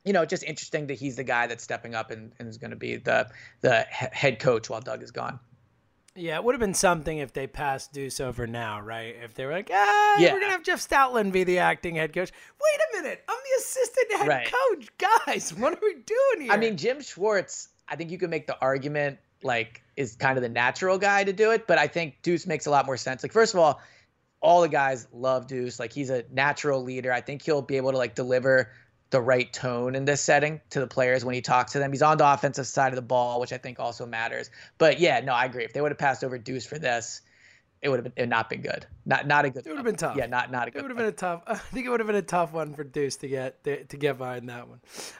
you 0.06 0.14
know, 0.14 0.26
just 0.26 0.44
interesting 0.44 0.88
that 0.88 0.94
he's 0.94 1.18
the 1.18 1.24
guy 1.24 1.48
that's 1.48 1.64
stepping 1.64 1.94
up 1.94 2.12
and, 2.12 2.32
and 2.40 2.48
is 2.48 2.58
going 2.58 2.72
to 2.72 2.78
be 2.78 2.96
the 2.98 3.30
the 3.62 3.82
head 3.92 4.40
coach 4.40 4.70
while 4.70 4.80
Doug 4.82 5.04
is 5.04 5.12
gone. 5.12 5.40
Yeah, 6.16 6.38
it 6.38 6.44
would 6.44 6.56
have 6.56 6.60
been 6.60 6.74
something 6.74 7.20
if 7.20 7.32
they 7.34 7.46
passed 7.46 7.94
Deuce 7.94 8.20
over 8.20 8.48
now, 8.48 8.80
right? 8.82 9.16
If 9.24 9.36
they 9.36 9.46
were 9.46 9.52
like, 9.52 9.70
ah, 9.72 10.20
Yeah. 10.20 10.34
we're 10.34 10.40
gonna 10.40 10.54
have 10.54 10.64
Jeff 10.64 10.80
Stoutland 10.80 11.32
be 11.32 11.44
the 11.44 11.60
acting 11.60 11.96
head 11.96 12.12
coach. 12.12 12.32
Wait 12.32 12.82
a 13.00 13.04
minute, 13.04 13.24
I'm 13.30 13.36
the 13.38 13.62
assistant 13.62 14.12
head 14.14 14.28
Right. 14.28 14.48
coach, 14.72 14.88
guys. 14.98 15.54
What 15.58 15.74
are 15.74 15.80
we 15.80 15.94
doing 15.94 16.46
here? 16.46 16.52
I 16.52 16.58
mean, 16.58 16.76
Jim 16.76 17.02
Schwartz, 17.02 17.70
I 17.88 17.96
think 17.98 18.10
you 18.10 18.18
can 18.18 18.32
make 18.32 18.48
the 18.48 18.58
argument 18.60 19.20
like 19.44 19.84
is 19.96 20.16
kind 20.16 20.38
of 20.38 20.42
the 20.42 20.50
natural 20.50 20.98
guy 20.98 21.24
to 21.24 21.34
do 21.34 21.52
it, 21.52 21.68
but 21.68 21.78
I 21.78 21.88
think 21.88 22.22
Deuce 22.22 22.46
makes 22.46 22.66
a 22.66 22.70
lot 22.72 22.86
more 22.86 22.98
sense. 22.98 23.24
Like, 23.24 23.32
first 23.32 23.54
of 23.54 23.60
all, 23.60 23.82
all 24.40 24.62
the 24.62 24.70
guys 24.70 25.08
love 25.12 25.48
Deuce. 25.48 25.80
Like, 25.80 25.92
he's 25.92 26.10
a 26.10 26.24
natural 26.32 26.84
leader. 26.84 27.12
I 27.12 27.22
think 27.22 27.42
he'll 27.42 27.62
be 27.62 27.78
able 27.78 27.92
to 27.92 27.98
like 27.98 28.16
deliver 28.16 28.72
the 29.10 29.22
right 29.22 29.52
tone 29.54 29.96
in 29.96 30.06
this 30.06 30.22
setting 30.22 30.60
to 30.70 30.80
the 30.80 30.88
players 30.88 31.24
when 31.24 31.34
he 31.34 31.42
talks 31.42 31.72
to 31.72 31.80
them. 31.80 31.92
He's 31.92 32.02
on 32.02 32.18
the 32.18 32.32
offensive 32.32 32.68
side 32.68 32.92
of 32.92 32.96
the 32.96 33.02
ball, 33.02 33.40
which 33.40 33.54
I 33.54 33.58
think 33.58 33.80
also 33.80 34.06
matters. 34.06 34.50
But 34.78 35.00
yeah, 35.00 35.22
no, 35.22 35.34
I 35.34 35.46
agree. 35.46 35.64
If 35.64 35.74
they 35.74 35.82
would 35.82 35.92
have 35.92 35.98
passed 35.98 36.24
over 36.24 36.38
Deuce 36.38 36.66
for 36.66 36.78
this, 36.78 37.22
it 37.82 37.90
would 37.90 38.04
have 38.04 38.16
been 38.16 38.30
not 38.30 38.50
been 38.50 38.62
good. 38.62 38.86
Not 39.06 39.28
not 39.28 39.46
a 39.46 39.50
good. 39.50 39.66
It 39.66 39.70
would 39.70 39.78
have 39.78 39.86
been 39.86 39.96
tough. 39.96 40.18
Yeah, 40.18 40.26
not 40.26 40.52
not 40.52 40.68
a 40.68 40.72
good. 40.72 40.80
It 40.80 40.82
would 40.84 40.92
have 40.92 40.98
been 40.98 41.08
a 41.08 41.12
tough. 41.12 41.44
I 41.48 41.56
think 41.56 41.86
it 41.86 41.90
would 41.90 42.00
have 42.00 42.08
been 42.08 42.16
a 42.16 42.22
tough 42.22 42.54
one 42.54 42.74
for 42.74 42.84
Deuce 42.84 43.18
to 43.18 43.28
get 43.28 43.64
to, 43.64 43.84
to 43.84 43.98
get 43.98 44.18
behind 44.18 44.50
that 44.50 44.68
one. 44.68 44.80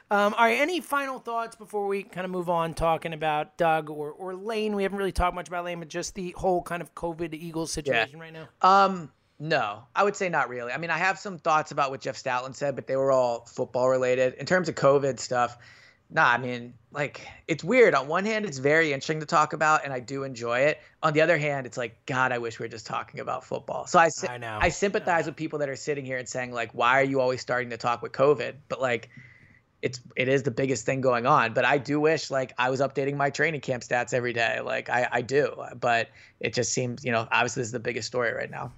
Um, 0.10 0.34
all 0.34 0.46
right. 0.46 0.60
Any 0.60 0.82
final 0.82 1.20
thoughts 1.20 1.56
before 1.56 1.88
we 1.88 2.04
kind 2.04 2.26
of 2.26 2.32
move 2.32 2.50
on 2.50 2.74
talking 2.74 3.14
about 3.14 3.58
Doug 3.58 3.90
or, 3.90 4.12
or 4.12 4.36
Lane? 4.36 4.76
We 4.76 4.84
haven't 4.84 4.98
really 4.98 5.12
talked 5.12 5.36
much 5.36 5.48
about 5.48 5.66
Lane, 5.66 5.80
but 5.80 5.88
just 5.88 6.16
the 6.16 6.34
whole 6.38 6.62
kind 6.62 6.82
of 6.82 6.94
COVID 6.96 7.34
Eagles 7.34 7.72
situation 7.72 8.20
right 8.20 8.34
now. 8.34 8.48
Um, 8.62 9.12
no, 9.40 9.84
I 9.96 10.04
would 10.04 10.16
say 10.16 10.30
not 10.30 10.50
really. 10.50 10.72
I 10.72 10.78
mean, 10.78 10.90
I 10.90 10.98
have 10.98 11.20
some 11.20 11.38
thoughts 11.38 11.72
about 11.72 11.92
what 11.92 12.02
Jeff 12.02 12.22
Stoutland 12.22 12.56
said, 12.56 12.76
but 12.76 12.88
they 12.88 12.96
were 12.96 13.12
all 13.12 13.46
football 13.46 13.88
related. 13.88 14.34
In 14.36 14.48
terms 14.48 14.68
of 14.68 14.76
COVID 14.76 15.20
stuff, 15.20 15.58
nah, 16.10 16.28
I 16.30 16.38
mean, 16.38 16.74
like, 16.92 17.28
it's 17.48 17.64
weird. 17.64 17.94
On 17.94 18.08
one 18.08 18.26
hand, 18.26 18.46
it's 18.46 18.58
very 18.58 18.94
interesting 18.94 19.20
to 19.20 19.26
talk 19.26 19.54
about, 19.54 19.84
and 19.84 19.94
I 19.94 20.00
do 20.00 20.24
enjoy 20.24 20.60
it. 20.60 20.80
On 21.04 21.14
the 21.14 21.22
other 21.22 21.38
hand, 21.38 21.66
it's 21.66 21.78
like, 21.78 22.06
God, 22.06 22.32
I 22.32 22.38
wish 22.38 22.60
we 22.60 22.64
were 22.64 22.70
just 22.70 22.86
talking 22.86 23.20
about 23.20 23.44
football. 23.44 23.86
So 23.88 24.00
I, 24.00 24.10
I 24.30 24.38
know. 24.38 24.58
I 24.62 24.70
sympathize 24.70 25.26
with 25.26 25.36
people 25.36 25.60
that 25.60 25.70
are 25.70 25.76
sitting 25.76 26.06
here 26.06 26.18
and 26.18 26.28
saying, 26.28 26.52
like, 26.52 26.72
why 26.72 27.00
are 27.00 27.04
you 27.04 27.20
always 27.20 27.42
starting 27.42 27.70
to 27.72 27.78
talk 27.78 28.02
with 28.02 28.14
COVID? 28.14 28.56
But 28.70 28.82
like, 28.82 29.10
it's 29.82 30.02
it 30.16 30.28
is 30.28 30.44
the 30.44 30.52
biggest 30.52 30.86
thing 30.86 31.02
going 31.02 31.26
on. 31.26 31.54
But 31.54 31.66
I 31.66 31.78
do 31.78 32.00
wish 32.00 32.32
like 32.32 32.54
I 32.58 32.70
was 32.70 32.82
updating 32.82 33.16
my 33.16 33.30
training 33.30 33.62
camp 33.62 33.84
stats 33.84 34.14
every 34.14 34.34
day. 34.34 34.60
Like 34.60 34.90
I, 34.90 35.08
I 35.12 35.22
do. 35.22 35.56
But 35.80 36.10
it 36.40 36.54
just 36.54 36.74
seems, 36.74 37.06
you 37.06 37.12
know, 37.12 37.28
obviously 37.32 37.62
this 37.62 37.68
is 37.68 37.74
the 37.74 37.80
biggest 37.80 38.08
story 38.08 38.34
right 38.34 38.50
now. 38.50 38.72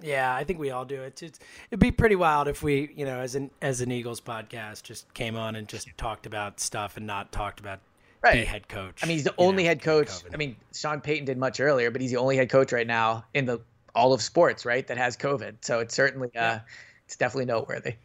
Yeah, 0.00 0.34
I 0.34 0.44
think 0.44 0.58
we 0.58 0.70
all 0.70 0.84
do. 0.84 1.02
It's, 1.02 1.22
it's 1.22 1.38
it'd 1.70 1.80
be 1.80 1.92
pretty 1.92 2.16
wild 2.16 2.48
if 2.48 2.62
we, 2.62 2.90
you 2.96 3.04
know, 3.04 3.20
as 3.20 3.34
an 3.34 3.50
as 3.62 3.80
an 3.80 3.92
Eagles 3.92 4.20
podcast, 4.20 4.82
just 4.82 5.12
came 5.14 5.36
on 5.36 5.56
and 5.56 5.68
just 5.68 5.88
talked 5.96 6.26
about 6.26 6.60
stuff 6.60 6.96
and 6.96 7.06
not 7.06 7.32
talked 7.32 7.60
about 7.60 7.78
the 8.22 8.28
Right. 8.28 8.46
head 8.46 8.68
coach. 8.68 9.00
I 9.02 9.06
mean, 9.06 9.16
he's 9.16 9.24
the 9.24 9.34
only 9.38 9.64
know, 9.64 9.68
head 9.68 9.82
coach. 9.82 10.10
I 10.32 10.36
mean, 10.36 10.56
Sean 10.74 11.00
Payton 11.00 11.26
did 11.26 11.38
much 11.38 11.60
earlier, 11.60 11.90
but 11.90 12.00
he's 12.00 12.10
the 12.10 12.16
only 12.16 12.36
head 12.36 12.48
coach 12.50 12.72
right 12.72 12.86
now 12.86 13.24
in 13.34 13.44
the 13.44 13.60
all 13.94 14.12
of 14.12 14.22
sports, 14.22 14.64
right? 14.64 14.86
That 14.86 14.98
has 14.98 15.16
COVID. 15.16 15.56
So 15.60 15.78
it's 15.80 15.94
certainly, 15.94 16.34
uh, 16.34 16.58
it's 17.06 17.16
definitely 17.16 17.46
noteworthy. 17.46 17.94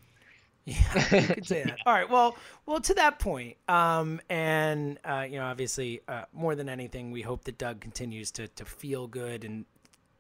Yeah, 0.65 1.15
you 1.21 1.27
could 1.27 1.47
say 1.47 1.63
that. 1.63 1.79
All 1.87 1.93
right. 1.93 2.07
Well, 2.07 2.35
well, 2.67 2.79
to 2.81 2.93
that 2.95 3.17
point, 3.17 3.57
um, 3.67 4.21
and 4.29 4.99
uh, 5.03 5.25
you 5.27 5.39
know, 5.39 5.45
obviously, 5.45 6.01
uh, 6.07 6.25
more 6.31 6.53
than 6.53 6.69
anything, 6.69 7.09
we 7.09 7.23
hope 7.23 7.45
that 7.45 7.57
Doug 7.57 7.79
continues 7.79 8.29
to 8.31 8.47
to 8.49 8.65
feel 8.65 9.07
good 9.07 9.43
and 9.45 9.65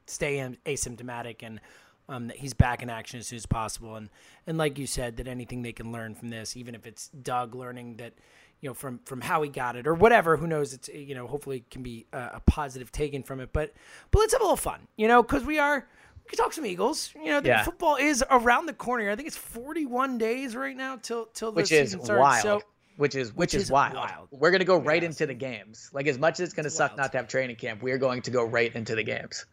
stay 0.09 0.37
asymptomatic, 0.65 1.37
and 1.43 1.59
um, 2.07 2.27
that 2.27 2.37
he's 2.37 2.53
back 2.53 2.81
in 2.81 2.89
action 2.89 3.19
as 3.19 3.27
soon 3.27 3.37
as 3.37 3.45
possible. 3.45 3.95
And 3.95 4.09
and 4.47 4.57
like 4.57 4.77
you 4.79 4.87
said, 4.87 5.17
that 5.17 5.27
anything 5.27 5.61
they 5.61 5.73
can 5.73 5.91
learn 5.91 6.15
from 6.15 6.29
this, 6.29 6.57
even 6.57 6.75
if 6.75 6.85
it's 6.87 7.09
Doug 7.09 7.55
learning 7.55 7.97
that. 7.97 8.13
You 8.61 8.69
know, 8.69 8.73
from 8.73 8.99
from 9.05 9.21
how 9.21 9.41
he 9.41 9.49
got 9.49 9.77
it 9.77 9.87
or 9.87 9.93
whatever, 9.93 10.35
who 10.35 10.45
knows? 10.45 10.73
It's 10.73 10.89
you 10.89 11.15
know, 11.15 11.27
hopefully 11.27 11.59
it 11.59 11.71
can 11.71 11.81
be 11.81 12.07
a, 12.11 12.31
a 12.33 12.41
positive 12.45 12.91
taken 12.91 13.23
from 13.23 13.39
it. 13.39 13.51
But 13.53 13.73
but 14.11 14.19
let's 14.19 14.33
have 14.33 14.41
a 14.41 14.43
little 14.43 14.57
fun, 14.57 14.81
you 14.97 15.07
know, 15.07 15.23
because 15.23 15.45
we 15.45 15.59
are 15.59 15.87
we 16.25 16.29
can 16.29 16.37
talk 16.37 16.51
some 16.51 16.65
Eagles. 16.65 17.13
You 17.15 17.27
know, 17.27 17.39
the 17.39 17.47
Yeah. 17.47 17.63
football 17.63 17.95
is 17.95 18.21
around 18.29 18.65
the 18.65 18.73
corner. 18.73 19.09
I 19.09 19.15
think 19.15 19.29
it's 19.29 19.37
41 19.37 20.17
days 20.17 20.57
right 20.57 20.75
now 20.75 20.97
till 21.01 21.27
till 21.27 21.53
the 21.53 21.61
which 21.61 21.71
is 21.71 21.91
season 21.91 22.03
starts. 22.03 22.19
wild. 22.19 22.43
So 22.43 22.61
which 22.97 23.15
is 23.15 23.29
which, 23.29 23.37
which 23.37 23.53
is, 23.53 23.63
is 23.63 23.71
wild. 23.71 23.95
wild. 23.95 24.27
We're 24.29 24.51
gonna 24.51 24.65
go 24.65 24.75
right 24.75 25.03
Yes. 25.03 25.11
into 25.13 25.25
the 25.27 25.35
games. 25.35 25.89
Like 25.93 26.07
as 26.07 26.17
much 26.17 26.41
as 26.41 26.49
it's 26.49 26.53
gonna 26.53 26.65
It's 26.65 26.75
suck 26.75 26.91
wild. 26.91 26.97
not 26.97 27.11
to 27.13 27.17
have 27.19 27.29
training 27.29 27.55
camp, 27.55 27.81
we 27.81 27.93
are 27.93 27.97
going 27.97 28.21
to 28.23 28.29
go 28.31 28.43
right 28.43 28.75
into 28.75 28.93
the 28.93 29.03
games. 29.03 29.45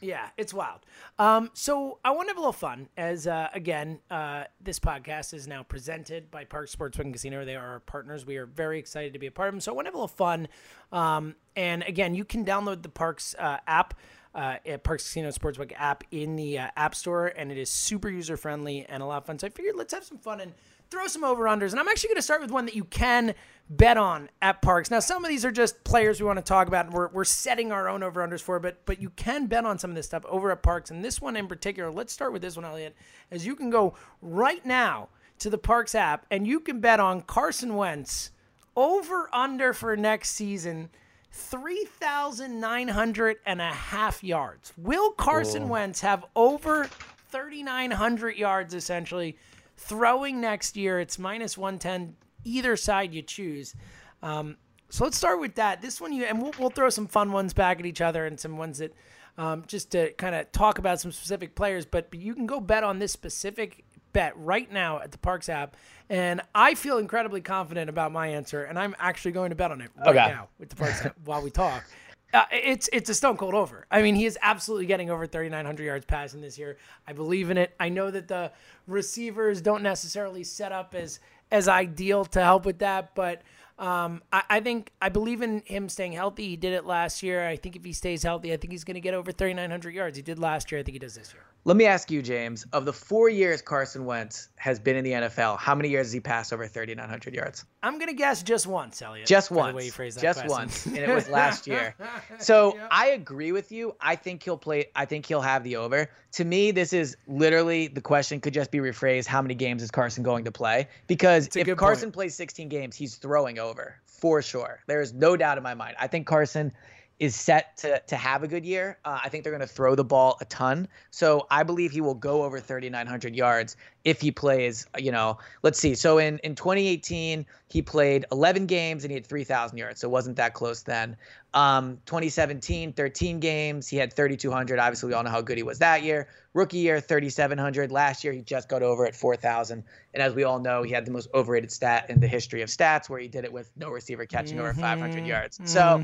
Yeah, 0.00 0.28
it's 0.38 0.54
wild. 0.54 0.80
Um, 1.18 1.50
so 1.52 1.98
I 2.04 2.10
want 2.12 2.28
to 2.28 2.30
have 2.30 2.38
a 2.38 2.40
little 2.40 2.52
fun. 2.52 2.88
As 2.96 3.26
uh, 3.26 3.48
again, 3.52 4.00
uh, 4.10 4.44
this 4.60 4.78
podcast 4.78 5.34
is 5.34 5.46
now 5.46 5.62
presented 5.62 6.30
by 6.30 6.44
Parx 6.44 6.74
Sportsbook 6.74 7.00
and 7.00 7.12
Casino. 7.12 7.44
They 7.44 7.56
are 7.56 7.72
our 7.72 7.80
partners. 7.80 8.24
We 8.24 8.36
are 8.38 8.46
very 8.46 8.78
excited 8.78 9.12
to 9.12 9.18
be 9.18 9.26
a 9.26 9.30
part 9.30 9.48
of 9.48 9.54
them. 9.54 9.60
So 9.60 9.72
I 9.72 9.74
want 9.74 9.86
to 9.86 9.88
have 9.88 9.94
a 9.94 9.98
little 9.98 10.08
fun. 10.08 10.48
Um, 10.90 11.34
and 11.54 11.82
again, 11.82 12.14
you 12.14 12.24
can 12.24 12.44
download 12.44 12.82
the 12.82 12.88
Parx 12.88 13.34
uh, 13.38 13.58
app. 13.66 13.94
uh, 14.34 14.56
at 14.64 14.84
Parx 14.84 14.98
Casino 14.98 15.28
Sportsbook 15.30 15.72
app 15.76 16.04
in 16.12 16.36
the 16.36 16.58
uh, 16.58 16.68
App 16.76 16.94
Store, 16.94 17.26
and 17.26 17.50
it 17.50 17.58
is 17.58 17.68
super 17.68 18.08
user 18.08 18.36
friendly 18.36 18.86
and 18.88 19.02
a 19.02 19.06
lot 19.06 19.18
of 19.18 19.26
fun. 19.26 19.38
So 19.40 19.48
I 19.48 19.50
figured 19.50 19.74
let's 19.76 19.92
have 19.92 20.04
some 20.04 20.18
fun 20.18 20.40
and 20.40 20.52
throw 20.90 21.06
some 21.06 21.24
over 21.24 21.44
unders. 21.44 21.70
And 21.70 21.80
I'm 21.80 21.88
actually 21.88 22.08
going 22.08 22.16
to 22.16 22.22
start 22.22 22.40
with 22.40 22.50
one 22.50 22.66
that 22.66 22.74
you 22.74 22.84
can 22.84 23.34
bet 23.68 23.96
on 23.96 24.28
at 24.42 24.60
Parx. 24.60 24.90
Now, 24.90 24.98
some 24.98 25.24
of 25.24 25.28
these 25.28 25.44
are 25.44 25.52
just 25.52 25.84
players 25.84 26.20
we 26.20 26.26
want 26.26 26.38
to 26.38 26.44
talk 26.44 26.66
about, 26.66 26.86
and 26.86 26.94
we're, 26.94 27.08
we're 27.08 27.24
setting 27.24 27.70
our 27.70 27.88
own 27.88 28.02
over 28.02 28.26
unders 28.26 28.40
for, 28.40 28.58
but 28.58 28.84
but 28.84 29.00
you 29.00 29.10
can 29.10 29.46
bet 29.46 29.64
on 29.64 29.78
some 29.78 29.90
of 29.90 29.96
this 29.96 30.06
stuff 30.06 30.24
over 30.28 30.50
at 30.50 30.62
Parx. 30.62 30.90
And 30.90 31.04
this 31.04 31.20
one 31.20 31.36
in 31.36 31.46
particular, 31.46 31.90
let's 31.90 32.12
start 32.12 32.32
with 32.32 32.42
this 32.42 32.56
one, 32.56 32.64
Elliot, 32.64 32.96
as 33.30 33.46
you 33.46 33.54
can 33.54 33.70
go 33.70 33.94
right 34.20 34.64
now 34.66 35.08
to 35.38 35.48
the 35.48 35.58
Parx 35.58 35.94
app 35.94 36.26
and 36.30 36.46
you 36.46 36.60
can 36.60 36.80
bet 36.80 37.00
on 37.00 37.22
Carson 37.22 37.76
Wentz 37.76 38.30
over 38.76 39.30
under 39.32 39.72
for 39.72 39.96
next 39.96 40.30
season. 40.30 40.90
3,900 41.32 43.36
and 43.46 43.60
a 43.60 43.70
half 43.70 44.24
yards. 44.24 44.72
Will 44.76 45.12
Carson 45.12 45.68
Wentz 45.68 46.00
have 46.00 46.24
over 46.34 46.88
3,900 47.30 48.36
yards 48.36 48.74
essentially 48.74 49.36
throwing 49.80 50.40
next 50.40 50.76
year? 50.76 51.00
It's 51.00 51.18
minus 51.18 51.56
110 51.58 52.16
either 52.44 52.76
side 52.76 53.12
you 53.14 53.22
choose. 53.22 53.74
Um, 54.22 54.56
so 54.88 55.04
let's 55.04 55.16
start 55.16 55.40
with 55.40 55.54
that. 55.56 55.80
This 55.82 56.00
one, 56.00 56.12
you 56.12 56.24
and 56.24 56.40
we'll, 56.42 56.52
we'll 56.58 56.70
throw 56.70 56.90
some 56.90 57.06
fun 57.06 57.32
ones 57.32 57.52
back 57.52 57.78
at 57.80 57.86
each 57.86 58.00
other 58.00 58.26
and 58.26 58.38
some 58.38 58.56
ones 58.58 58.78
that 58.78 58.92
um, 59.38 59.64
just 59.66 59.90
to 59.92 60.12
kind 60.14 60.34
of 60.34 60.50
talk 60.52 60.78
about 60.78 61.00
some 61.00 61.12
specific 61.12 61.54
players. 61.54 61.86
But, 61.86 62.10
but 62.10 62.20
you 62.20 62.34
can 62.34 62.46
go 62.46 62.60
bet 62.60 62.84
on 62.84 62.98
this 62.98 63.12
specific 63.12 63.84
bet 64.12 64.32
right 64.36 64.70
now 64.70 65.00
at 65.00 65.12
the 65.12 65.18
Parx 65.18 65.48
app, 65.48 65.76
and 66.08 66.40
I 66.54 66.74
feel 66.74 66.98
incredibly 66.98 67.40
confident 67.40 67.88
about 67.88 68.10
my 68.10 68.26
answer, 68.26 68.64
and 68.64 68.76
I'm 68.76 68.96
actually 68.98 69.30
going 69.32 69.50
to 69.50 69.56
bet 69.56 69.70
on 69.70 69.80
it 69.80 69.90
right 69.96 70.08
Okay. 70.08 70.32
now 70.32 70.48
with 70.58 70.70
the 70.70 70.76
Parx 70.76 71.06
app 71.06 71.16
while 71.24 71.42
we 71.42 71.50
talk. 71.50 71.84
Uh, 72.32 72.44
it's 72.52 72.88
it's 72.92 73.10
a 73.10 73.14
stone 73.14 73.36
cold 73.36 73.54
over. 73.54 73.86
I 73.90 74.02
mean, 74.02 74.14
he 74.14 74.24
is 74.24 74.38
absolutely 74.40 74.86
getting 74.86 75.10
over 75.10 75.26
3,900 75.26 75.82
yards 75.82 76.06
passing 76.06 76.40
this 76.40 76.58
year. 76.58 76.78
I 77.06 77.12
believe 77.12 77.50
in 77.50 77.58
it. 77.58 77.74
I 77.80 77.88
know 77.88 78.10
that 78.10 78.28
the 78.28 78.52
receivers 78.86 79.60
don't 79.60 79.82
necessarily 79.82 80.44
set 80.44 80.72
up 80.72 80.94
as 80.94 81.20
as 81.50 81.66
ideal 81.66 82.24
to 82.26 82.40
help 82.40 82.64
with 82.64 82.78
that, 82.78 83.14
but 83.14 83.42
um, 83.80 84.22
I, 84.30 84.42
I 84.50 84.60
think 84.60 84.92
I 85.00 85.08
believe 85.08 85.40
in 85.40 85.62
him 85.64 85.88
staying 85.88 86.12
healthy. 86.12 86.48
He 86.48 86.56
did 86.56 86.74
it 86.74 86.84
last 86.84 87.22
year. 87.22 87.48
I 87.48 87.56
think 87.56 87.76
if 87.76 87.84
he 87.84 87.94
stays 87.94 88.22
healthy, 88.22 88.52
I 88.52 88.58
think 88.58 88.72
he's 88.72 88.84
going 88.84 88.94
to 88.94 89.00
get 89.00 89.14
over 89.14 89.32
3,900 89.32 89.94
yards. 89.94 90.16
He 90.16 90.22
did 90.22 90.38
last 90.38 90.70
year. 90.70 90.80
I 90.80 90.84
think 90.84 90.94
he 90.94 90.98
does 90.98 91.14
this 91.14 91.32
year. 91.32 91.42
Let 91.64 91.76
me 91.76 91.86
ask 91.86 92.10
you, 92.10 92.20
James. 92.20 92.66
Of 92.74 92.84
the 92.84 92.92
four 92.92 93.30
years 93.30 93.62
Carson 93.62 94.04
Wentz 94.04 94.50
has 94.56 94.78
been 94.78 94.96
in 94.96 95.04
the 95.04 95.12
NFL, 95.12 95.58
how 95.58 95.74
many 95.74 95.88
years 95.88 96.06
has 96.06 96.12
he 96.12 96.20
passed 96.20 96.52
over 96.52 96.66
3,900 96.66 97.34
yards? 97.34 97.64
I'm 97.82 97.94
going 97.94 98.08
to 98.08 98.14
guess 98.14 98.42
just 98.42 98.66
once, 98.66 99.00
Elliot. 99.00 99.26
Just 99.26 99.48
by 99.48 99.54
the 99.54 99.60
once. 99.60 99.76
way 99.76 99.84
you 99.86 99.90
phrased 99.90 100.18
that 100.18 100.22
Just 100.22 100.40
question. 100.40 100.58
once, 100.58 100.86
and 100.86 100.98
it 100.98 101.08
was 101.08 101.28
last 101.40 101.66
year. 101.66 101.94
So 102.38 102.78
I 102.90 103.08
agree 103.08 103.52
with 103.52 103.70
you. 103.70 103.94
I 104.00 104.16
think 104.16 104.42
he'll 104.42 104.56
play. 104.56 104.86
I 104.96 105.04
think 105.04 105.26
he'll 105.26 105.40
have 105.42 105.62
the 105.62 105.76
over. 105.76 106.10
To 106.32 106.44
me, 106.44 106.70
this 106.70 106.92
is 106.92 107.16
literally 107.26 107.88
the 107.88 108.00
question 108.00 108.40
could 108.40 108.54
just 108.54 108.70
be 108.70 108.78
rephrased: 108.78 109.26
How 109.26 109.42
many 109.42 109.54
games 109.54 109.82
is 109.82 109.90
Carson 109.90 110.22
going 110.22 110.44
to 110.44 110.52
play? 110.52 110.88
Because 111.06 111.48
if 111.54 111.76
Carson 111.76 112.06
point. 112.06 112.14
plays 112.14 112.34
16 112.34 112.68
games, 112.68 112.96
he's 112.96 113.16
throwing 113.16 113.58
over 113.58 113.96
for 114.06 114.40
sure. 114.42 114.80
There 114.86 115.00
is 115.00 115.12
no 115.12 115.36
doubt 115.36 115.58
in 115.58 115.64
my 115.64 115.74
mind. 115.74 115.96
I 115.98 116.06
think 116.06 116.26
Carson 116.26 116.72
is 117.18 117.36
set 117.36 117.76
to 117.76 118.00
to 118.06 118.16
have 118.16 118.42
a 118.42 118.48
good 118.48 118.64
year. 118.64 118.98
Uh, 119.04 119.20
I 119.22 119.28
think 119.28 119.44
they're 119.44 119.52
going 119.52 119.60
to 119.60 119.66
throw 119.66 119.94
the 119.94 120.04
ball 120.04 120.38
a 120.40 120.46
ton. 120.46 120.88
So 121.10 121.46
I 121.50 121.62
believe 121.62 121.90
he 121.92 122.00
will 122.00 122.14
go 122.14 122.42
over 122.42 122.58
3,900 122.58 123.36
yards 123.36 123.76
if 124.04 124.20
he 124.20 124.30
plays. 124.30 124.86
You 124.98 125.12
know, 125.12 125.38
let's 125.62 125.78
see. 125.78 125.94
So 125.94 126.18
in 126.18 126.38
in 126.38 126.54
2018, 126.54 127.46
he 127.68 127.82
played 127.82 128.24
11 128.32 128.66
games 128.66 129.04
and 129.04 129.10
he 129.10 129.14
had 129.14 129.26
3,000 129.26 129.78
yards. 129.78 130.00
So 130.00 130.08
it 130.08 130.10
wasn't 130.10 130.36
that 130.36 130.54
close 130.54 130.82
then. 130.82 131.16
Um, 131.52 131.98
2017, 132.06 132.92
13 132.92 133.40
games, 133.40 133.88
he 133.88 133.96
had 133.96 134.12
3,200. 134.12 134.78
Obviously, 134.78 135.08
we 135.08 135.14
all 135.14 135.22
know 135.22 135.30
how 135.30 135.40
good 135.40 135.56
he 135.56 135.62
was 135.62 135.78
that 135.80 136.02
year. 136.02 136.28
Rookie 136.54 136.78
year, 136.78 137.00
3,700. 137.00 137.92
Last 137.92 138.24
year, 138.24 138.32
he 138.32 138.40
just 138.40 138.68
got 138.68 138.82
over 138.82 139.06
at 139.06 139.14
4,000. 139.14 139.84
And 140.14 140.22
as 140.22 140.34
we 140.34 140.44
all 140.44 140.58
know, 140.58 140.82
he 140.82 140.92
had 140.92 141.04
the 141.04 141.10
most 141.12 141.28
overrated 141.34 141.70
stat 141.70 142.06
in 142.08 142.20
the 142.20 142.26
history 142.26 142.62
of 142.62 142.68
stats, 142.68 143.08
where 143.08 143.20
he 143.20 143.28
did 143.28 143.44
it 143.44 143.52
with 143.52 143.70
no 143.76 143.90
receiver 143.90 144.26
catching 144.26 144.58
over 144.58 144.74
500 144.74 145.26
yards. 145.26 145.60
So 145.64 146.02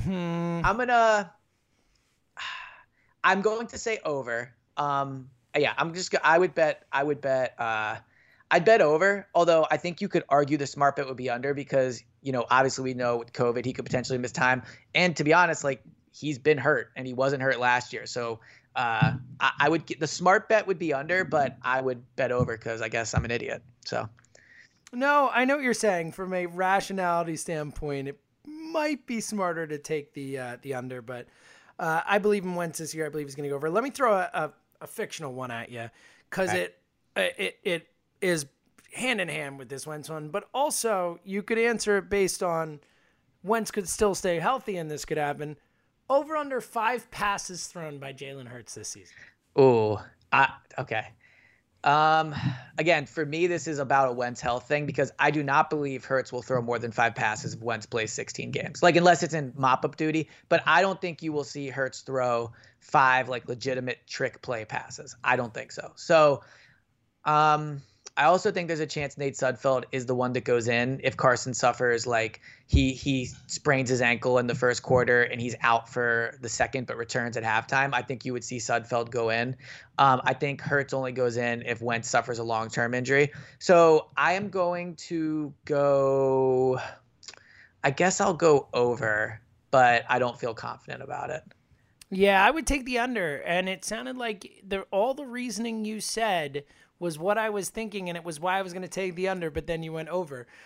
I'm 0.64 0.76
gonna, 0.76 1.32
I'm 3.24 3.40
going 3.40 3.66
to 3.68 3.78
say 3.78 3.98
over. 4.04 4.52
Um, 4.76 5.30
yeah, 5.56 5.74
I'm 5.76 5.94
just. 5.94 6.14
I 6.22 6.38
would 6.38 6.54
bet. 6.54 6.84
I 6.92 7.02
would 7.02 7.20
bet. 7.20 7.54
Uh, 7.58 7.96
I'd 8.50 8.64
bet 8.64 8.80
over. 8.80 9.26
Although 9.34 9.66
I 9.70 9.76
think 9.76 10.00
you 10.00 10.08
could 10.08 10.24
argue 10.28 10.56
the 10.56 10.66
smart 10.66 10.96
bet 10.96 11.06
would 11.06 11.16
be 11.16 11.30
under 11.30 11.54
because 11.54 12.02
you 12.22 12.32
know 12.32 12.46
obviously 12.50 12.84
we 12.84 12.94
know 12.94 13.16
with 13.16 13.32
COVID 13.32 13.64
he 13.64 13.72
could 13.72 13.84
potentially 13.84 14.18
miss 14.18 14.32
time. 14.32 14.62
And 14.94 15.16
to 15.16 15.24
be 15.24 15.32
honest, 15.32 15.64
like 15.64 15.82
he's 16.12 16.38
been 16.38 16.58
hurt 16.58 16.90
and 16.96 17.06
he 17.06 17.12
wasn't 17.12 17.42
hurt 17.42 17.58
last 17.58 17.92
year. 17.92 18.06
So 18.06 18.40
uh, 18.74 19.14
I, 19.40 19.52
I 19.60 19.68
would 19.68 19.86
get 19.86 20.00
the 20.00 20.06
smart 20.06 20.48
bet 20.48 20.66
would 20.66 20.78
be 20.78 20.92
under, 20.92 21.24
but 21.24 21.56
I 21.62 21.80
would 21.80 22.02
bet 22.16 22.32
over 22.32 22.56
because 22.56 22.82
I 22.82 22.88
guess 22.88 23.14
I'm 23.14 23.24
an 23.24 23.30
idiot. 23.30 23.62
So 23.84 24.08
No, 24.92 25.30
I 25.32 25.44
know 25.44 25.56
what 25.56 25.64
you're 25.64 25.74
saying. 25.74 26.12
From 26.12 26.32
a 26.32 26.46
rationality 26.46 27.36
standpoint, 27.36 28.08
it 28.08 28.18
might 28.46 29.06
be 29.06 29.20
smarter 29.20 29.66
to 29.66 29.78
take 29.78 30.14
the 30.14 30.38
uh, 30.38 30.56
the 30.62 30.74
under, 30.74 31.02
but 31.02 31.26
uh, 31.78 32.02
I 32.06 32.18
believe 32.18 32.44
in 32.44 32.54
Wentz 32.54 32.78
this 32.78 32.94
year. 32.94 33.06
I 33.06 33.08
believe 33.08 33.26
he's 33.26 33.34
going 33.34 33.44
to 33.44 33.50
go 33.50 33.56
over. 33.56 33.70
Let 33.70 33.84
me 33.84 33.90
throw 33.90 34.14
a, 34.14 34.30
a, 34.32 34.52
a 34.80 34.86
fictional 34.86 35.32
one 35.32 35.50
at 35.50 35.70
you 35.70 35.90
because 36.30 36.52
it 36.52 36.78
uh, 37.16 37.28
it 37.38 37.58
it 37.62 37.88
is 38.20 38.46
hand 38.92 39.20
in 39.20 39.28
hand 39.28 39.58
with 39.58 39.68
this 39.68 39.86
Wentz 39.86 40.08
one, 40.08 40.28
but 40.28 40.48
also 40.54 41.20
you 41.24 41.42
could 41.42 41.58
answer 41.58 41.98
it 41.98 42.08
based 42.08 42.42
on 42.42 42.80
Wentz 43.42 43.70
could 43.70 43.88
still 43.88 44.14
stay 44.14 44.38
healthy 44.38 44.76
and 44.76 44.90
this 44.90 45.04
could 45.04 45.18
happen. 45.18 45.56
Over 46.08 46.36
under 46.36 46.60
five 46.60 47.10
passes 47.10 47.66
thrown 47.66 47.98
by 47.98 48.12
Jalen 48.12 48.46
Hurts 48.46 48.74
this 48.74 48.88
season. 48.88 49.16
Oh, 49.54 50.04
I 50.32 50.52
okay. 50.78 51.08
Um, 51.86 52.34
again, 52.78 53.06
for 53.06 53.24
me, 53.24 53.46
this 53.46 53.68
is 53.68 53.78
about 53.78 54.08
a 54.08 54.12
Wentz 54.12 54.40
health 54.40 54.66
thing 54.66 54.86
because 54.86 55.12
I 55.20 55.30
do 55.30 55.44
not 55.44 55.70
believe 55.70 56.04
Hurts 56.04 56.32
will 56.32 56.42
throw 56.42 56.60
more 56.60 56.80
than 56.80 56.90
five 56.90 57.14
passes 57.14 57.54
if 57.54 57.60
Wentz 57.60 57.86
plays 57.86 58.12
16 58.12 58.50
games. 58.50 58.82
Like 58.82 58.96
unless 58.96 59.22
it's 59.22 59.34
in 59.34 59.52
mop-up 59.56 59.96
duty, 59.96 60.28
but 60.48 60.64
I 60.66 60.82
don't 60.82 61.00
think 61.00 61.22
you 61.22 61.32
will 61.32 61.44
see 61.44 61.68
Hurts 61.68 62.00
throw 62.00 62.52
five 62.80 63.28
like 63.28 63.48
legitimate 63.48 64.04
trick 64.08 64.42
play 64.42 64.64
passes. 64.64 65.14
I 65.22 65.36
don't 65.36 65.54
think 65.54 65.70
so. 65.70 65.92
So, 65.94 66.42
um, 67.24 67.82
I 68.16 68.24
also 68.24 68.50
think 68.50 68.68
there's 68.68 68.80
a 68.80 68.86
chance 68.86 69.18
Nate 69.18 69.34
Sudfeld 69.34 69.84
is 69.92 70.06
the 70.06 70.14
one 70.14 70.32
that 70.32 70.44
goes 70.44 70.68
in 70.68 71.00
if 71.04 71.16
Carson 71.16 71.52
suffers 71.52 72.06
like 72.06 72.40
he 72.66 72.92
he 72.92 73.26
sprains 73.46 73.90
his 73.90 74.00
ankle 74.00 74.38
in 74.38 74.46
the 74.46 74.54
first 74.54 74.82
quarter 74.82 75.22
and 75.22 75.38
he's 75.38 75.54
out 75.60 75.88
for 75.88 76.34
the 76.40 76.48
second 76.48 76.86
but 76.86 76.96
returns 76.96 77.36
at 77.36 77.44
halftime. 77.44 77.90
I 77.92 78.00
think 78.00 78.24
you 78.24 78.32
would 78.32 78.44
see 78.44 78.56
Sudfeld 78.56 79.10
go 79.10 79.28
in. 79.28 79.56
Um, 79.98 80.22
I 80.24 80.32
think 80.32 80.62
Hurts 80.62 80.94
only 80.94 81.12
goes 81.12 81.36
in 81.36 81.62
if 81.66 81.82
Wentz 81.82 82.08
suffers 82.08 82.38
a 82.38 82.44
long 82.44 82.70
term 82.70 82.94
injury. 82.94 83.32
So 83.58 84.08
I 84.16 84.32
am 84.32 84.48
going 84.48 84.96
to 84.96 85.52
go. 85.66 86.80
I 87.84 87.90
guess 87.90 88.20
I'll 88.20 88.34
go 88.34 88.68
over, 88.72 89.40
but 89.70 90.04
I 90.08 90.18
don't 90.18 90.40
feel 90.40 90.54
confident 90.54 91.02
about 91.02 91.28
it. 91.30 91.42
Yeah, 92.10 92.44
I 92.44 92.50
would 92.50 92.66
take 92.66 92.86
the 92.86 92.98
under, 92.98 93.42
and 93.42 93.68
it 93.68 93.84
sounded 93.84 94.16
like 94.16 94.62
the 94.66 94.82
all 94.90 95.12
the 95.12 95.26
reasoning 95.26 95.84
you 95.84 96.00
said 96.00 96.64
was 96.98 97.18
what 97.18 97.36
I 97.38 97.50
was 97.50 97.68
thinking, 97.68 98.08
and 98.08 98.16
it 98.16 98.24
was 98.24 98.40
why 98.40 98.58
I 98.58 98.62
was 98.62 98.72
going 98.72 98.82
to 98.82 98.88
take 98.88 99.14
the 99.14 99.28
under, 99.28 99.50
but 99.50 99.66
then 99.66 99.82
you 99.82 99.92
went 99.92 100.08
over. 100.08 100.46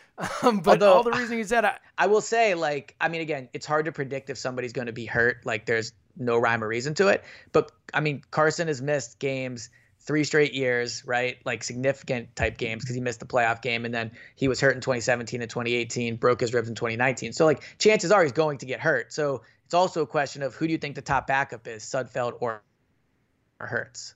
Um, 0.42 0.60
but 0.60 0.82
Although- 0.82 0.92
all 0.92 1.02
the 1.02 1.12
reason 1.12 1.38
you 1.38 1.44
said, 1.44 1.64
I, 1.64 1.78
I 1.96 2.06
will 2.06 2.20
say, 2.20 2.54
like, 2.54 2.94
I 3.00 3.08
mean, 3.08 3.22
again, 3.22 3.48
it's 3.54 3.64
hard 3.64 3.86
to 3.86 3.92
predict 3.92 4.28
if 4.28 4.36
somebody's 4.36 4.74
going 4.74 4.86
to 4.86 4.92
be 4.92 5.06
hurt. 5.06 5.46
Like, 5.46 5.64
there's 5.64 5.92
no 6.16 6.36
rhyme 6.36 6.62
or 6.62 6.68
reason 6.68 6.94
to 6.94 7.08
it. 7.08 7.24
But 7.52 7.72
I 7.92 8.00
mean, 8.00 8.22
Carson 8.30 8.68
has 8.68 8.82
missed 8.82 9.18
games 9.18 9.70
three 10.00 10.24
straight 10.24 10.54
years, 10.54 11.04
right? 11.06 11.38
Like 11.44 11.62
significant 11.62 12.34
type 12.36 12.58
games 12.58 12.82
because 12.82 12.94
he 12.94 13.00
missed 13.00 13.20
the 13.20 13.26
playoff 13.26 13.62
game 13.62 13.84
and 13.84 13.92
then 13.94 14.12
he 14.34 14.48
was 14.48 14.60
hurt 14.60 14.74
in 14.74 14.80
2017 14.80 15.42
and 15.42 15.50
2018, 15.50 16.16
broke 16.16 16.40
his 16.40 16.54
ribs 16.54 16.68
in 16.68 16.74
2019. 16.74 17.32
So 17.32 17.44
like, 17.44 17.62
chances 17.78 18.10
are 18.10 18.22
he's 18.22 18.32
going 18.32 18.58
to 18.58 18.66
get 18.66 18.80
hurt. 18.80 19.12
So 19.12 19.42
it's 19.64 19.74
also 19.74 20.02
a 20.02 20.06
question 20.06 20.42
of 20.42 20.54
who 20.54 20.66
do 20.66 20.72
you 20.72 20.78
think 20.78 20.94
the 20.94 21.02
top 21.02 21.26
backup 21.26 21.66
is, 21.66 21.82
Sudfeld 21.84 22.34
or 22.40 22.62
or 23.58 23.66
Hurts? 23.66 24.14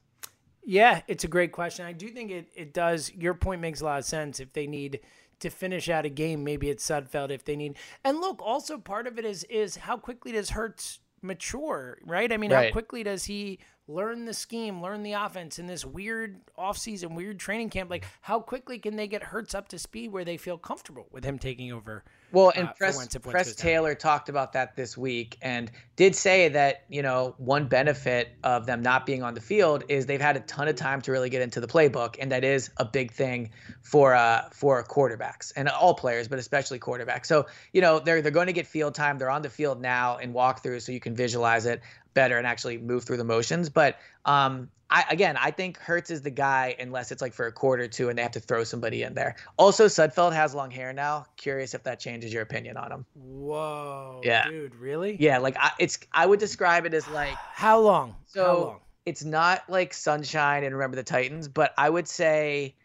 Yeah, 0.65 1.03
it's 1.09 1.25
a 1.25 1.29
great 1.29 1.53
question. 1.53 1.85
I 1.85 1.93
do 1.93 2.09
think 2.09 2.31
it 2.31 2.49
it 2.55 2.73
does. 2.73 3.13
Your 3.15 3.35
point 3.35 3.61
makes 3.61 3.81
a 3.81 3.85
lot 3.85 3.99
of 3.99 4.05
sense. 4.05 4.41
If 4.41 4.53
they 4.53 4.67
need 4.67 5.01
to 5.41 5.51
finish 5.51 5.89
out 5.89 6.07
a 6.07 6.09
game, 6.09 6.43
maybe 6.45 6.71
it's 6.71 6.87
Sudfeld. 6.89 7.31
If 7.31 7.45
they 7.45 7.57
need, 7.57 7.77
and 8.05 8.21
look, 8.21 8.41
also 8.43 8.79
part 8.79 9.07
of 9.07 9.19
it 9.19 9.25
is 9.25 9.45
is 9.45 9.77
how 9.77 9.97
quickly 9.99 10.33
does 10.33 10.51
Hurts 10.51 11.01
mature, 11.23 11.99
right? 12.05 12.33
I 12.33 12.37
mean, 12.37 12.51
how 12.51 12.63
quickly 12.73 13.03
does 13.03 13.25
he 13.25 13.59
learn 13.87 14.25
the 14.25 14.35
scheme, 14.35 14.81
learn 14.81 15.03
the 15.03 15.13
offense 15.13 15.59
in 15.59 15.67
this 15.67 15.85
weird 15.85 16.41
offseason, 16.59 17.15
weird 17.15 17.39
training 17.39 17.71
camp? 17.71 17.91
Like, 17.91 18.05
how 18.21 18.41
quickly 18.41 18.79
can 18.79 18.97
they 18.97 19.07
get 19.07 19.23
Hurts 19.23 19.55
up 19.55 19.69
to 19.69 19.79
speed 19.79 20.13
where 20.13 20.25
they 20.25 20.37
feel 20.37 20.59
comfortable 20.59 21.07
with 21.11 21.25
him 21.25 21.39
taking 21.39 21.73
over? 21.73 22.05
Well, 22.33 22.53
and 22.57 22.69
uh, 22.69 22.73
Press, 22.73 22.97
Wentz 22.97 23.15
Wentz 23.15 23.31
Press. 23.31 23.55
Taylor 23.55 23.95
talked 23.95 24.29
about 24.29 24.55
that 24.55 24.75
this 24.75 24.99
week 24.99 25.39
and 25.41 25.71
did 25.97 26.17
say 26.17 26.49
that, 26.49 26.85
you 26.89 27.03
know, 27.03 27.35
one 27.39 27.69
benefit 27.69 28.35
of 28.43 28.67
them 28.67 28.83
not 28.83 29.07
being 29.07 29.23
on 29.23 29.35
the 29.35 29.41
field 29.41 29.85
is 29.89 30.07
they've 30.07 30.21
had 30.21 30.37
a 30.37 30.41
ton 30.41 30.67
of 30.67 30.75
time 30.75 31.01
to 31.03 31.13
really 31.13 31.31
get 31.31 31.43
into 31.43 31.61
the 31.61 31.69
playbook. 31.69 32.17
And 32.19 32.33
that 32.33 32.43
is 32.43 32.71
a 32.79 32.85
big 32.85 33.13
thing 33.13 33.51
for 33.83 34.15
uh 34.15 34.49
for 34.51 34.83
quarterbacks 34.83 35.53
and 35.55 35.69
all 35.69 35.95
players, 35.95 36.27
but 36.27 36.39
especially 36.41 36.81
quarterbacks. 36.81 37.27
So, 37.27 37.47
you 37.73 37.81
know, 37.81 38.01
they're 38.01 38.21
they're 38.21 38.33
going 38.33 38.49
to 38.49 38.53
get 38.53 38.67
field 38.67 38.95
time. 38.95 39.19
They're 39.19 39.31
on 39.31 39.43
the 39.43 39.51
field 39.51 39.81
now 39.81 40.17
in 40.17 40.33
walkthroughs 40.33 40.83
so 40.83 40.93
you 40.93 41.01
can 41.01 41.15
visualize 41.15 41.67
it. 41.67 41.83
Better 42.15 42.39
and 42.39 42.47
actually 42.47 42.79
move 42.79 43.05
through 43.05 43.17
the 43.19 43.25
motions. 43.25 43.69
But 43.69 43.99
um, 44.25 44.71
I 44.91 45.05
again, 45.11 45.37
I 45.37 45.51
think 45.51 45.79
Hurts 45.79 46.11
is 46.11 46.23
the 46.23 46.31
guy 46.31 46.77
unless 46.79 47.11
it's 47.13 47.21
like 47.21 47.33
for 47.35 47.47
a 47.47 47.53
quarter 47.53 47.85
or 47.85 47.89
two 47.89 48.09
and 48.09 48.17
they 48.19 48.23
have 48.23 48.31
to 48.33 48.41
throw 48.41 48.65
somebody 48.65 49.03
in 49.03 49.15
there. 49.15 49.35
Also, 49.57 49.87
Sudfeld 49.87 50.33
has 50.33 50.55
long 50.55 50.71
hair 50.71 50.93
now. 50.93 51.27
Curious 51.37 51.75
if 51.75 51.83
that 51.85 51.99
changes 52.01 52.33
your 52.33 52.43
opinion 52.43 52.77
on 52.77 52.93
him. 52.93 53.07
Whoa. 53.15 54.21
Yeah. 54.23 54.49
Dude, 54.49 54.75
really? 54.77 55.17
Yeah, 55.19 55.39
like 55.39 55.57
I, 55.59 55.71
it's 55.79 55.99
I 56.13 56.27
would 56.27 56.39
describe 56.41 56.87
it 56.87 56.95
as 56.95 57.07
like 57.09 57.35
How 57.53 57.81
long? 57.81 58.15
so 58.27 58.45
How 58.45 58.55
long? 58.55 58.81
it's 59.07 59.25
not 59.25 59.69
like 59.69 59.93
Sunshine 59.93 60.65
and 60.65 60.75
Remember 60.75 60.97
the 60.97 61.03
Titans, 61.03 61.49
but 61.49 61.73
I 61.77 61.91
would 61.91 62.07
say 62.09 62.77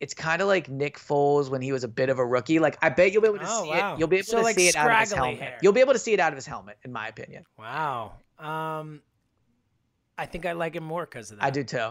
it's 0.00 0.14
kind 0.14 0.40
of 0.40 0.48
like 0.48 0.68
Nick 0.68 0.96
Foles 0.98 1.50
when 1.50 1.60
he 1.60 1.72
was 1.72 1.82
a 1.84 1.88
bit 1.88 2.08
of 2.08 2.18
a 2.18 2.24
rookie. 2.24 2.58
Like 2.60 2.78
I 2.82 2.88
bet 2.88 3.12
you'll 3.12 3.22
be 3.22 3.28
able 3.28 3.38
to 3.40 3.46
Oh, 3.48 3.62
see 3.64 3.68
wow. 3.70 3.94
it. 3.94 3.98
You'll 3.98 4.08
be 4.08 4.16
able 4.16 4.26
So, 4.26 4.36
to 4.38 4.42
like, 4.44 4.56
see 4.56 4.68
it 4.68 4.76
out 4.76 4.90
of 4.90 4.98
his 5.00 5.12
helmet. 5.12 5.40
hair. 5.40 5.58
You'll 5.60 5.72
be 5.72 5.80
able 5.80 5.92
to 5.92 5.98
see 5.98 6.12
it 6.12 6.20
out 6.20 6.32
of 6.32 6.36
his 6.36 6.46
helmet, 6.46 6.78
in 6.84 6.92
my 6.92 7.08
opinion. 7.08 7.44
Wow. 7.58 8.12
Um, 8.38 9.02
I 10.16 10.26
think 10.26 10.46
I 10.46 10.52
like 10.52 10.74
him 10.74 10.84
more 10.84 11.04
because 11.04 11.30
of 11.30 11.38
that. 11.38 11.44
I 11.44 11.50
do 11.50 11.64
too. 11.64 11.90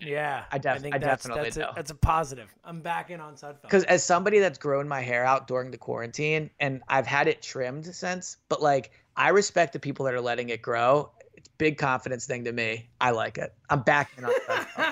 Yeah. 0.00 0.44
I 0.50 0.58
def- 0.58 0.80
think 0.80 0.94
I 0.94 0.98
that's, 0.98 1.24
definitely 1.24 1.44
that's 1.50 1.56
do. 1.56 1.62
A, 1.62 1.72
that's 1.74 1.90
a 1.90 1.94
positive. 1.94 2.54
I'm 2.64 2.80
back 2.80 3.10
in 3.10 3.20
on 3.20 3.34
Sudfeld. 3.34 3.62
Because 3.62 3.84
as 3.84 4.02
somebody 4.02 4.38
that's 4.38 4.58
grown 4.58 4.88
my 4.88 5.00
hair 5.00 5.24
out 5.24 5.46
during 5.46 5.70
the 5.70 5.78
quarantine, 5.78 6.50
and 6.60 6.82
I've 6.88 7.06
had 7.06 7.28
it 7.28 7.42
trimmed 7.42 7.86
since, 7.86 8.38
but 8.48 8.62
like 8.62 8.92
I 9.16 9.28
respect 9.28 9.72
the 9.72 9.80
people 9.80 10.06
that 10.06 10.14
are 10.14 10.20
letting 10.20 10.48
it 10.48 10.62
grow. 10.62 11.10
It's 11.34 11.48
a 11.48 11.52
big 11.58 11.78
confidence 11.78 12.26
thing 12.26 12.44
to 12.44 12.52
me. 12.52 12.88
I 13.00 13.10
like 13.10 13.38
it. 13.38 13.52
I'm 13.68 13.82
back 13.82 14.12
in 14.16 14.24
on 14.24 14.32
Sudfeld. 14.48 14.91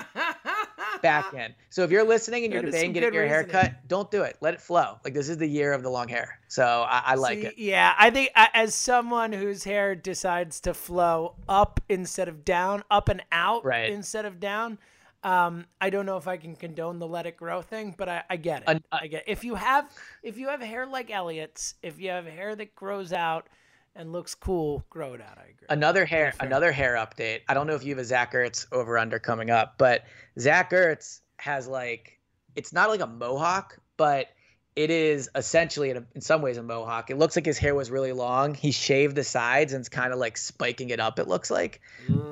back 1.01 1.33
in. 1.33 1.53
So 1.69 1.83
if 1.83 1.91
you're 1.91 2.03
listening 2.03 2.43
and 2.43 2.53
you're 2.53 2.61
debating 2.61 2.93
getting 2.93 3.13
your 3.13 3.25
hair 3.27 3.39
reasoning. 3.39 3.51
cut, 3.51 3.87
don't 3.87 4.09
do 4.11 4.23
it. 4.23 4.37
Let 4.41 4.53
it 4.53 4.61
flow. 4.61 4.97
Like 5.03 5.13
this 5.13 5.29
is 5.29 5.37
the 5.37 5.47
year 5.47 5.73
of 5.73 5.83
the 5.83 5.89
long 5.89 6.07
hair. 6.07 6.39
So 6.47 6.85
I, 6.87 7.01
I 7.05 7.15
like 7.15 7.39
See, 7.39 7.45
it. 7.47 7.53
Yeah, 7.57 7.93
I 7.97 8.09
think 8.09 8.31
as 8.35 8.75
someone 8.75 9.33
whose 9.33 9.63
hair 9.63 9.95
decides 9.95 10.59
to 10.61 10.73
flow 10.73 11.35
up 11.47 11.79
instead 11.89 12.27
of 12.27 12.43
down, 12.45 12.83
up 12.91 13.09
and 13.09 13.23
out 13.31 13.63
Right. 13.65 13.91
instead 13.91 14.25
of 14.25 14.39
down, 14.39 14.77
um, 15.23 15.65
I 15.79 15.89
don't 15.91 16.05
know 16.05 16.17
if 16.17 16.27
I 16.27 16.37
can 16.37 16.55
condone 16.55 16.97
the 16.99 17.07
let 17.07 17.25
it 17.27 17.37
grow 17.37 17.61
thing, 17.61 17.93
but 17.97 18.09
I, 18.09 18.23
I 18.29 18.37
get 18.37 18.63
it. 18.63 18.67
Uh, 18.67 18.79
I 18.91 19.07
get 19.07 19.23
if 19.27 19.43
you 19.43 19.55
have 19.55 19.89
if 20.23 20.37
you 20.37 20.47
have 20.49 20.61
hair 20.61 20.85
like 20.87 21.11
Elliot's, 21.11 21.75
if 21.83 21.99
you 21.99 22.09
have 22.09 22.25
hair 22.25 22.55
that 22.55 22.75
grows 22.75 23.13
out 23.13 23.47
and 23.95 24.11
looks 24.11 24.35
cool, 24.35 24.85
grow 24.89 25.13
it 25.13 25.21
out. 25.21 25.37
I 25.37 25.43
agree. 25.43 25.67
Another 25.69 26.05
hair, 26.05 26.33
another 26.39 26.71
hair 26.71 26.95
update. 26.95 27.41
I 27.47 27.53
don't 27.53 27.67
know 27.67 27.75
if 27.75 27.83
you 27.83 27.91
have 27.91 27.99
a 27.99 28.05
Zach 28.05 28.33
Ertz 28.33 28.67
over 28.71 28.97
under 28.97 29.19
coming 29.19 29.49
up, 29.49 29.75
but 29.77 30.03
Zach 30.39 30.71
Ertz 30.71 31.19
has 31.37 31.67
like 31.67 32.19
it's 32.55 32.73
not 32.73 32.89
like 32.89 33.01
a 33.01 33.07
mohawk, 33.07 33.79
but 33.97 34.27
it 34.75 34.89
is 34.89 35.29
essentially 35.35 35.89
in, 35.89 35.97
a, 35.97 36.05
in 36.15 36.21
some 36.21 36.41
ways 36.41 36.57
a 36.57 36.63
mohawk. 36.63 37.09
It 37.09 37.17
looks 37.17 37.35
like 37.35 37.45
his 37.45 37.57
hair 37.57 37.75
was 37.75 37.91
really 37.91 38.13
long. 38.13 38.53
He 38.53 38.71
shaved 38.71 39.15
the 39.15 39.23
sides 39.23 39.73
and 39.73 39.81
it's 39.81 39.89
kind 39.89 40.13
of 40.13 40.19
like 40.19 40.37
spiking 40.37 40.89
it 40.89 40.99
up. 40.99 41.19
It 41.19 41.27
looks 41.27 41.51
like. 41.51 41.81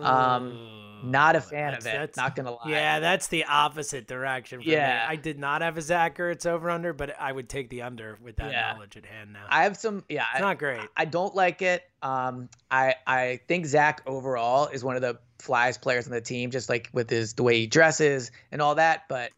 Um, 0.01 0.78
not 1.03 1.35
a 1.35 1.41
fan 1.41 1.71
That's- 1.71 1.85
of 1.85 1.87
it. 1.87 1.97
that's- 1.97 2.17
Not 2.17 2.35
gonna 2.35 2.51
lie. 2.65 2.69
Yeah, 2.69 2.99
that's 2.99 3.27
the 3.27 3.45
opposite 3.45 4.07
direction. 4.07 4.61
For 4.61 4.69
Yeah. 4.69 5.05
me. 5.07 5.13
I 5.13 5.15
did 5.15 5.39
not 5.39 5.61
have 5.61 5.77
a 5.77 5.81
Zach 5.81 6.17
Ertz 6.17 6.45
over 6.45 6.69
under, 6.69 6.93
but 6.93 7.15
I 7.19 7.31
would 7.31 7.49
take 7.49 7.69
the 7.69 7.81
under 7.83 8.17
with 8.21 8.35
that 8.37 8.51
Yeah. 8.51 8.73
knowledge 8.73 8.97
at 8.97 9.05
hand 9.05 9.33
now. 9.33 9.45
I 9.49 9.63
have 9.63 9.77
some. 9.77 10.03
Yeah, 10.09 10.25
it's 10.33 10.39
I- 10.41 10.43
not 10.43 10.59
great. 10.59 10.81
I 10.97 11.05
don't 11.05 11.33
like 11.35 11.61
it. 11.61 11.83
Um, 12.01 12.49
I 12.71 12.95
I 13.07 13.39
think 13.47 13.65
Zach 13.65 14.01
overall 14.05 14.67
is 14.67 14.83
one 14.83 14.95
of 14.95 15.01
the 15.01 15.19
flyest 15.39 15.81
players 15.81 16.05
on 16.05 16.11
the 16.13 16.21
team, 16.21 16.51
just 16.51 16.69
like 16.69 16.89
with 16.93 17.09
his 17.09 17.33
the 17.33 17.43
way 17.43 17.59
he 17.59 17.67
dresses 17.67 18.31
and 18.51 18.61
all 18.61 18.75
that. 18.75 19.03
But 19.09 19.31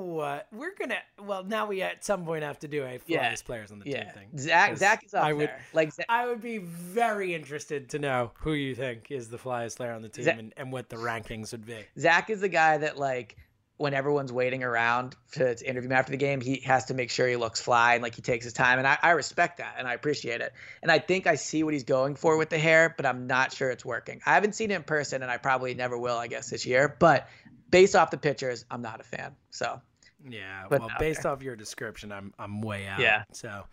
Uh, 0.00 0.40
we're 0.52 0.74
gonna. 0.78 0.98
Well, 1.22 1.44
now 1.44 1.66
we 1.66 1.82
at 1.82 2.04
some 2.04 2.24
point 2.24 2.42
have 2.42 2.58
to 2.60 2.68
do 2.68 2.82
a 2.84 2.98
flyest 2.98 3.02
Yeah, 3.08 3.34
players 3.44 3.70
on 3.70 3.78
the 3.80 3.90
yeah, 3.90 4.04
team 4.04 4.12
thing. 4.14 4.38
Zach, 4.38 4.76
Zach 4.76 5.04
is 5.04 5.14
up 5.14 5.24
I 5.24 5.32
would- 5.32 5.48
there. 5.48 5.60
Like 5.72 5.92
Zach, 5.92 6.06
I 6.08 6.26
would 6.26 6.40
be 6.40 6.58
very 6.58 7.34
interested 7.34 7.90
to 7.90 7.98
know 7.98 8.32
who 8.40 8.52
you 8.54 8.74
think 8.74 9.10
is 9.10 9.28
the 9.28 9.38
flyest 9.38 9.76
player 9.76 9.92
on 9.92 10.02
the 10.02 10.08
team 10.08 10.24
Zach- 10.24 10.38
and, 10.38 10.52
and 10.56 10.72
what 10.72 10.88
the 10.88 10.96
rankings 10.96 11.52
would 11.52 11.66
be. 11.66 11.78
Zach 11.98 12.30
is 12.30 12.40
the 12.40 12.48
guy 12.48 12.78
that 12.78 12.98
like 12.98 13.36
when 13.76 13.94
everyone's 13.94 14.30
waiting 14.30 14.62
around 14.62 15.16
to, 15.32 15.54
to 15.54 15.66
interview 15.66 15.88
him 15.88 15.96
after 15.96 16.10
the 16.10 16.18
game, 16.18 16.42
he 16.42 16.60
has 16.60 16.84
to 16.84 16.92
make 16.94 17.10
sure 17.10 17.26
he 17.26 17.36
looks 17.36 17.62
fly 17.62 17.94
and 17.94 18.02
like 18.02 18.14
he 18.14 18.20
takes 18.20 18.44
his 18.44 18.52
time. 18.52 18.76
And 18.78 18.86
I, 18.86 18.98
I 19.02 19.10
respect 19.12 19.56
that 19.56 19.76
and 19.78 19.88
I 19.88 19.94
appreciate 19.94 20.42
it. 20.42 20.52
And 20.82 20.92
I 20.92 20.98
think 20.98 21.26
I 21.26 21.36
see 21.36 21.62
what 21.62 21.72
he's 21.72 21.84
going 21.84 22.14
for 22.14 22.36
with 22.36 22.50
the 22.50 22.58
hair, 22.58 22.92
but 22.94 23.06
I'm 23.06 23.26
not 23.26 23.54
sure 23.54 23.70
it's 23.70 23.82
working. 23.84 24.20
I 24.26 24.34
haven't 24.34 24.54
seen 24.54 24.70
it 24.70 24.74
in 24.74 24.82
person 24.82 25.22
and 25.22 25.30
I 25.30 25.38
probably 25.38 25.72
never 25.74 25.96
will, 25.96 26.18
I 26.18 26.26
guess, 26.26 26.50
this 26.50 26.66
year. 26.66 26.94
But 26.98 27.26
based 27.70 27.96
off 27.96 28.10
the 28.10 28.18
pictures, 28.18 28.66
I'm 28.70 28.82
not 28.82 29.00
a 29.00 29.04
fan. 29.04 29.34
So 29.48 29.80
Yeah, 30.28 30.64
Put 30.68 30.80
well, 30.80 30.90
based 30.98 31.24
off 31.26 31.42
your 31.42 31.56
description, 31.56 32.12
I'm 32.12 32.32
I'm 32.38 32.60
way 32.60 32.86
out. 32.86 33.00
Yeah. 33.00 33.24
So, 33.32 33.64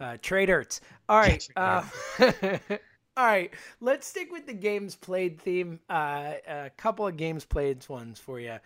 uh, 0.00 0.16
trade 0.22 0.48
hurts. 0.48 0.80
All 1.08 1.18
right. 1.18 1.46
Uh, 1.56 1.82
all 2.20 3.26
right. 3.26 3.52
Let's 3.80 4.06
stick 4.06 4.30
with 4.30 4.46
the 4.46 4.54
games 4.54 4.94
played 4.94 5.40
theme. 5.40 5.80
Uh, 5.90 6.34
a 6.46 6.70
couple 6.76 7.06
of 7.06 7.16
games 7.16 7.44
played 7.44 7.86
ones 7.88 8.18
for 8.18 8.38
you, 8.38 8.56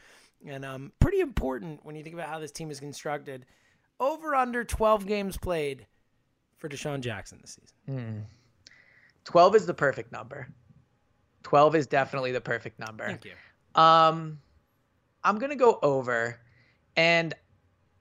and 0.46 0.64
um, 0.64 0.92
pretty 0.98 1.20
important 1.20 1.84
when 1.84 1.96
you 1.96 2.02
think 2.02 2.14
about 2.14 2.28
how 2.28 2.38
this 2.38 2.52
team 2.52 2.70
is 2.70 2.80
constructed. 2.80 3.46
Over 3.98 4.34
under 4.34 4.64
12 4.64 5.06
games 5.06 5.36
played 5.36 5.86
for 6.56 6.70
DeSean 6.70 7.00
Jackson 7.00 7.38
this 7.42 7.58
season. 7.60 8.24
Mm. 8.24 8.24
12 9.24 9.56
is 9.56 9.66
the 9.66 9.74
perfect 9.74 10.10
number. 10.10 10.48
12 11.42 11.76
is 11.76 11.86
definitely 11.86 12.32
the 12.32 12.40
perfect 12.40 12.78
number. 12.78 13.06
Thank 13.06 13.24
you. 13.24 13.32
Um, 13.74 14.38
I'm 15.22 15.38
gonna 15.38 15.56
go 15.56 15.78
over, 15.82 16.40
and 16.96 17.34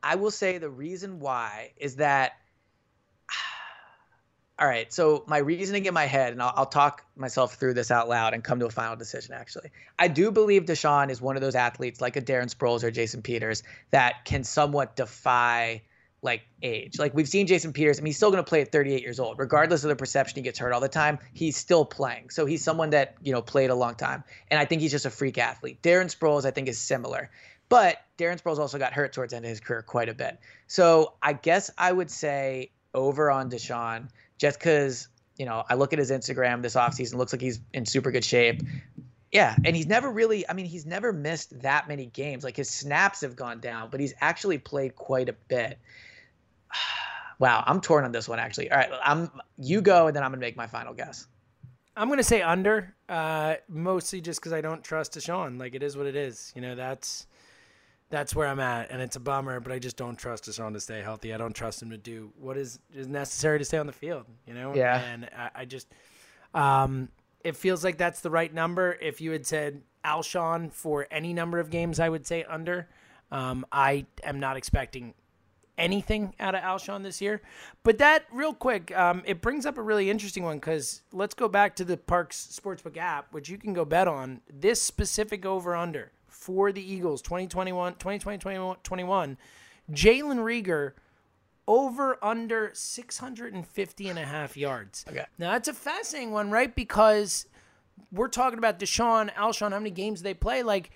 I 0.02 0.16
will 0.16 0.32
say 0.32 0.58
the 0.58 0.70
reason 0.70 1.20
why 1.20 1.72
is 1.78 1.98
that. 1.98 2.34
All 4.60 4.68
right, 4.68 4.92
so 4.92 5.24
my 5.26 5.38
reasoning 5.38 5.86
in 5.86 5.94
my 5.94 6.06
head, 6.06 6.34
and 6.34 6.42
I'll, 6.42 6.54
I'll 6.56 6.66
talk 6.66 7.06
myself 7.16 7.56
through 7.56 7.76
this 7.76 7.92
out 7.92 8.10
loud 8.10 8.34
and 8.34 8.44
come 8.44 8.60
to 8.60 8.66
a 8.66 8.70
final 8.70 8.96
decision. 8.98 9.34
Actually, 9.34 9.72
I 9.98 10.10
do 10.10 10.32
believe 10.32 10.64
DeSean 10.64 11.10
is 11.10 11.22
one 11.22 11.38
of 11.38 11.42
those 11.42 11.56
athletes, 11.56 12.02
like 12.02 12.18
a 12.18 12.22
Darren 12.22 12.54
Sproles 12.54 12.84
or 12.84 12.92
Jason 12.92 13.22
Peters, 13.22 13.64
that 13.92 14.26
can 14.26 14.44
somewhat 14.44 14.96
defy 14.98 15.84
like 16.22 16.42
age. 16.62 17.00
Like 17.00 17.14
we've 17.14 17.28
seen 17.28 17.48
Jason 17.48 17.74
Peters, 17.74 18.00
I 18.00 18.02
mean, 18.02 18.08
he's 18.08 18.18
still 18.18 18.32
going 18.32 18.44
to 18.44 18.48
play 18.48 18.62
at 18.62 18.72
38 18.72 19.02
years 19.02 19.20
old, 19.20 19.40
regardless 19.40 19.84
of 19.84 19.90
the 19.90 19.96
perception 19.96 20.36
he 20.38 20.42
gets 20.42 20.60
hurt 20.60 20.74
all 20.74 20.82
the 20.82 20.90
time. 20.90 21.20
He's 21.34 21.56
still 21.56 21.86
playing, 21.86 22.30
so 22.30 22.46
he's 22.46 22.64
someone 22.64 22.90
that 22.92 23.16
you 23.22 23.32
know 23.32 23.42
played 23.42 23.70
a 23.70 23.76
long 23.76 23.96
time, 23.96 24.24
and 24.50 24.60
I 24.60 24.66
think 24.66 24.82
he's 24.82 24.92
just 24.92 25.06
a 25.06 25.10
freak 25.10 25.38
athlete. 25.38 25.82
Darren 25.82 26.14
Sproles, 26.14 26.46
I 26.46 26.52
think, 26.52 26.68
is 26.68 26.78
similar, 26.78 27.30
but 27.70 27.98
Darren 28.18 28.42
Sproles 28.42 28.58
also 28.58 28.78
got 28.78 28.94
hurt 28.94 29.14
towards 29.14 29.32
the 29.32 29.38
end 29.38 29.46
of 29.46 29.50
his 29.50 29.60
career 29.60 29.84
quite 29.84 30.10
a 30.10 30.14
bit. 30.14 30.40
So 30.68 31.14
I 31.22 31.34
guess 31.34 31.72
I 31.78 31.92
would 31.92 32.12
say 32.12 32.72
over 32.94 33.30
on 33.30 33.50
DeSean, 33.50 34.10
just 34.38 34.60
because 34.60 35.08
you 35.38 35.46
know 35.46 35.64
I 35.70 35.76
look 35.76 35.94
at 35.94 36.00
his 36.00 36.12
Instagram 36.12 36.62
this 36.62 36.76
offseason, 36.76 37.16
looks 37.16 37.32
like 37.32 37.42
he's 37.42 37.60
in 37.74 37.86
super 37.86 38.12
good 38.12 38.26
shape. 38.26 38.64
Yeah, 39.32 39.56
and 39.64 39.76
he's 39.76 39.86
never 39.86 40.10
really 40.10 40.50
I 40.50 40.54
mean, 40.54 40.66
he's 40.66 40.88
never 40.88 41.14
missed 41.14 41.62
that 41.62 41.88
many 41.88 42.08
games. 42.08 42.44
Like 42.44 42.58
his 42.58 42.70
snaps 42.70 43.22
have 43.22 43.36
gone 43.36 43.60
down, 43.60 43.90
but 43.92 44.00
he's 44.00 44.14
actually 44.20 44.58
played 44.58 44.96
quite 44.96 45.30
a 45.30 45.34
bit. 45.34 45.80
Wow, 47.38 47.64
I'm 47.66 47.80
torn 47.80 48.04
on 48.04 48.12
this 48.12 48.28
one 48.28 48.38
actually. 48.38 48.70
All 48.70 48.78
right, 48.78 48.90
I'm 49.02 49.32
you 49.58 49.80
go 49.80 50.08
and 50.08 50.14
then 50.14 50.24
I'm 50.24 50.32
going 50.32 50.42
to 50.42 50.46
make 50.46 50.58
my 50.58 50.68
final 50.68 50.94
guess. 50.94 51.26
I'm 52.00 52.08
gonna 52.08 52.24
say 52.24 52.42
under, 52.42 52.96
uh, 53.10 53.56
mostly 53.68 54.22
just 54.22 54.40
because 54.40 54.54
I 54.54 54.62
don't 54.62 54.82
trust 54.84 55.14
DeSean. 55.16 55.60
Like 55.60 55.76
it 55.76 55.84
is 55.84 55.98
what 55.98 56.06
it 56.06 56.16
is. 56.16 56.54
You 56.56 56.62
know, 56.62 56.76
that's 56.76 57.28
that's 58.10 58.36
where 58.36 58.48
I'm 58.48 58.60
at, 58.60 58.92
and 58.92 59.02
it's 59.02 59.16
a 59.16 59.20
bummer. 59.20 59.60
But 59.60 59.72
I 59.72 59.80
just 59.80 59.98
don't 59.98 60.18
trust 60.18 60.46
DeSean 60.46 60.74
to 60.74 60.80
stay 60.80 61.02
healthy. 61.02 61.34
I 61.34 61.38
don't 61.38 61.54
trust 61.54 61.82
him 61.82 61.90
to 61.92 61.98
do 61.98 62.32
what 62.40 62.58
is 62.58 62.80
is 62.94 63.08
necessary 63.08 63.60
to 63.60 63.66
stay 63.66 63.78
on 63.78 63.88
the 63.88 63.94
field. 63.94 64.26
You 64.46 64.54
know, 64.54 64.74
Yeah. 64.76 65.00
And 65.00 65.30
I, 65.36 65.50
I 65.56 65.66
just, 65.66 65.88
um, 66.54 67.10
it 67.44 67.56
feels 67.56 67.84
like 67.84 67.98
that's 67.98 68.22
the 68.22 68.32
right 68.32 68.54
number. 68.54 68.98
If 69.02 69.22
you 69.22 69.32
had 69.32 69.46
said 69.46 69.82
Alshon 70.04 70.72
for 70.72 71.08
any 71.12 71.34
number 71.34 71.60
of 71.60 71.70
games, 71.70 72.00
I 72.00 72.10
would 72.10 72.26
say 72.26 72.44
under. 72.44 72.88
Um, 73.32 73.64
I 73.72 74.08
am 74.24 74.40
not 74.40 74.58
expecting 74.58 75.14
anything 75.78 76.36
out 76.40 76.54
of 76.54 76.62
Alshon 76.62 77.04
this 77.04 77.22
year. 77.22 77.42
But 77.84 78.00
that, 78.00 78.26
real 78.32 78.54
quick, 78.54 78.96
um, 78.98 79.24
it 79.26 79.42
brings 79.42 79.66
up 79.66 79.78
a 79.78 79.82
really 79.82 80.10
interesting 80.10 80.44
one 80.44 80.58
because 80.58 81.02
let's 81.14 81.34
go 81.34 81.48
back 81.48 81.76
to 81.78 81.86
the 81.86 81.98
Parx 81.98 82.60
Sportsbook 82.60 82.98
app, 82.98 83.32
which 83.34 83.50
you 83.50 83.58
can 83.58 83.74
go 83.74 83.86
bet 83.86 84.08
on. 84.08 84.42
This 84.52 84.82
specific 84.82 85.46
over 85.46 85.76
under 85.76 86.12
for 86.40 86.72
the 86.72 86.82
Eagles 86.82 87.22
2021, 87.22 87.94
2020, 87.96 88.38
21, 88.38 88.78
21, 88.82 89.38
Jalen 89.92 90.38
Reagor 90.38 90.94
over 91.68 92.18
under 92.24 92.72
650 92.74 94.08
and 94.08 94.18
a 94.18 94.26
half 94.26 94.56
yards. 94.56 95.06
Okay. 95.08 95.26
Now, 95.38 95.52
that's 95.52 95.68
a 95.68 95.74
fascinating 95.74 96.32
one, 96.32 96.50
right? 96.50 96.74
Because 96.74 97.46
we're 98.12 98.30
talking 98.30 98.58
about 98.58 98.80
DeSean, 98.80 99.34
Alshon, 99.36 99.72
how 99.72 99.78
many 99.78 99.92
games 99.92 100.22
they 100.22 100.34
play. 100.34 100.64
Like, 100.64 100.92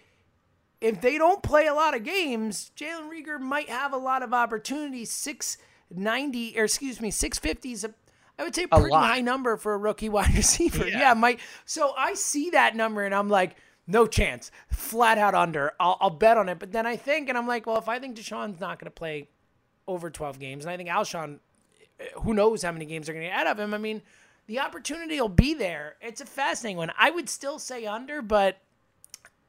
if 0.82 1.02
they 1.02 1.18
don't 1.18 1.44
play 1.44 1.68
a 1.68 1.74
lot 1.74 1.96
of 1.96 2.04
games, 2.04 2.72
Jalen 2.76 3.10
Reagor 3.10 3.40
might 3.40 3.70
have 3.70 3.94
a 3.94 3.98
lot 3.98 4.24
of 4.24 4.34
opportunities. 4.34 5.12
690, 5.12 6.58
or 6.58 6.64
excuse 6.64 7.02
me, 7.02 7.12
650 7.12 7.72
is 7.72 7.84
a, 7.84 7.94
I 8.40 8.44
would 8.44 8.56
say, 8.56 8.66
pretty 8.66 8.92
high 8.92 9.22
number 9.22 9.58
for 9.58 9.74
a 9.74 9.78
rookie 9.78 10.10
wide 10.10 10.34
receiver. 10.36 10.88
Yeah. 10.88 11.00
Yeah. 11.00 11.14
might. 11.14 11.40
So 11.66 11.94
I 11.98 12.14
see 12.14 12.50
that 12.52 12.76
number 12.76 13.04
and 13.04 13.14
I'm 13.14 13.30
like, 13.30 13.58
no 13.88 14.08
chance, 14.08 14.52
flat 14.70 15.18
out 15.18 15.36
under. 15.36 15.74
I'll, 15.80 15.98
I'll 16.00 16.10
bet 16.10 16.38
on 16.38 16.50
it. 16.50 16.60
But 16.60 16.72
then 16.72 16.86
I 16.86 16.96
think, 16.96 17.30
and 17.30 17.38
I'm 17.38 17.48
like, 17.48 17.66
well, 17.68 17.78
if 17.78 17.90
I 17.90 18.00
think 18.00 18.18
DeSean's 18.18 18.60
not 18.60 18.80
going 18.80 18.86
to 18.86 18.92
play 18.92 19.28
over 19.88 20.10
12 20.10 20.40
games, 20.40 20.66
and 20.66 20.72
I 20.72 20.78
think 20.78 20.90
Alshon, 20.90 21.40
who 22.22 22.34
knows 22.34 22.64
how 22.64 22.72
many 22.72 22.86
games 22.86 23.08
they're 23.08 23.16
going 23.16 23.26
to 23.26 23.30
get 23.32 23.40
out 23.46 23.48
of 23.48 23.60
him, 23.60 23.74
I 23.74 23.78
mean, 23.78 24.02
the 24.48 24.60
opportunity 24.60 25.20
will 25.20 25.30
be 25.30 25.54
there. 25.54 25.96
It's 26.02 26.22
a 26.22 26.26
fascinating 26.26 26.78
one. 26.78 26.92
I 26.98 27.12
would 27.12 27.30
still 27.30 27.60
say 27.60 27.86
under, 27.86 28.22
but 28.22 28.60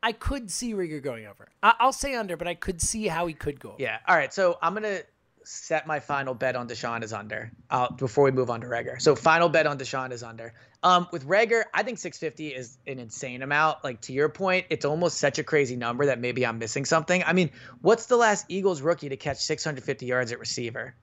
I 0.02 0.12
could 0.12 0.50
see 0.50 0.74
Reagor 0.74 1.02
going 1.02 1.26
over. 1.26 1.48
I- 1.62 1.74
I'll 1.80 1.92
say 1.92 2.14
under, 2.14 2.36
but 2.36 2.46
I 2.46 2.54
could 2.54 2.80
see 2.82 3.06
how 3.06 3.26
he 3.26 3.34
could 3.34 3.58
go. 3.58 3.70
Over. 3.70 3.82
Yeah. 3.82 3.98
All 4.06 4.14
right. 4.16 4.32
So 4.32 4.58
I'm 4.60 4.74
gonna 4.74 5.00
set 5.44 5.86
my 5.86 6.00
final 6.00 6.34
bet 6.34 6.56
on 6.56 6.68
DeSean 6.68 7.02
is 7.02 7.12
under. 7.12 7.50
Uh, 7.70 7.90
before 7.92 8.24
we 8.24 8.30
move 8.30 8.50
on 8.50 8.60
to 8.60 8.66
Reagor. 8.66 9.00
So 9.00 9.14
final 9.14 9.48
bet 9.48 9.66
on 9.66 9.78
DeSean 9.78 10.12
is 10.12 10.22
under. 10.22 10.54
Um, 10.84 11.08
with 11.12 11.26
Reagor, 11.26 11.64
I 11.72 11.82
think 11.82 11.98
650 11.98 12.48
is 12.54 12.76
an 12.86 12.98
insane 12.98 13.42
amount. 13.42 13.82
Like 13.82 14.02
to 14.02 14.12
your 14.12 14.28
point, 14.28 14.66
it's 14.68 14.84
almost 14.84 15.18
such 15.18 15.38
a 15.38 15.42
crazy 15.42 15.76
number 15.76 16.06
that 16.06 16.20
maybe 16.20 16.44
I'm 16.46 16.58
missing 16.58 16.84
something. 16.84 17.24
I 17.24 17.32
mean, 17.32 17.50
what's 17.80 18.06
the 18.06 18.16
last 18.16 18.44
Eagles 18.50 18.82
rookie 18.82 19.08
to 19.08 19.16
catch 19.16 19.38
650 19.38 20.04
yards 20.06 20.30
at 20.30 20.38
receiver? 20.38 20.94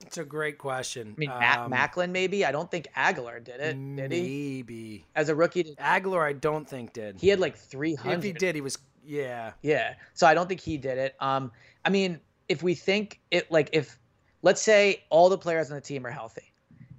It's 0.00 0.16
a 0.18 0.24
great 0.24 0.56
question. 0.58 1.14
I 1.16 1.20
mean, 1.20 1.30
Um, 1.30 1.70
Maclin 1.70 2.10
maybe. 2.10 2.44
I 2.46 2.52
don't 2.52 2.70
think 2.70 2.86
Agholor 2.96 3.42
did 3.44 3.60
it. 3.60 3.74
Did 3.96 4.12
he? 4.12 4.22
maybe 4.62 5.04
As 5.14 5.28
a 5.28 5.34
rookie, 5.34 5.64
did- 5.64 5.76
Agholor. 5.78 6.22
I 6.22 6.32
don't 6.32 6.68
think 6.68 6.92
did. 6.94 7.20
he 7.20 7.28
had 7.28 7.38
like 7.40 7.56
300. 7.56 8.18
if 8.18 8.22
he 8.24 8.32
did, 8.32 8.54
he 8.54 8.60
was 8.62 8.78
yeah. 9.04 9.52
Yeah. 9.62 9.94
So 10.14 10.26
I 10.26 10.34
don't 10.34 10.48
think 10.48 10.60
he 10.60 10.78
did 10.78 10.98
it. 10.98 11.14
Um, 11.20 11.52
I 11.84 11.90
mean, 11.90 12.20
if 12.48 12.62
we 12.62 12.74
think 12.74 13.20
it 13.30 13.50
like 13.52 13.70
if 13.72 13.98
let's 14.42 14.62
say 14.62 15.04
all 15.10 15.28
the 15.28 15.38
players 15.38 15.70
on 15.70 15.76
the 15.76 15.80
team 15.82 16.06
are 16.06 16.10
healthy. 16.10 16.52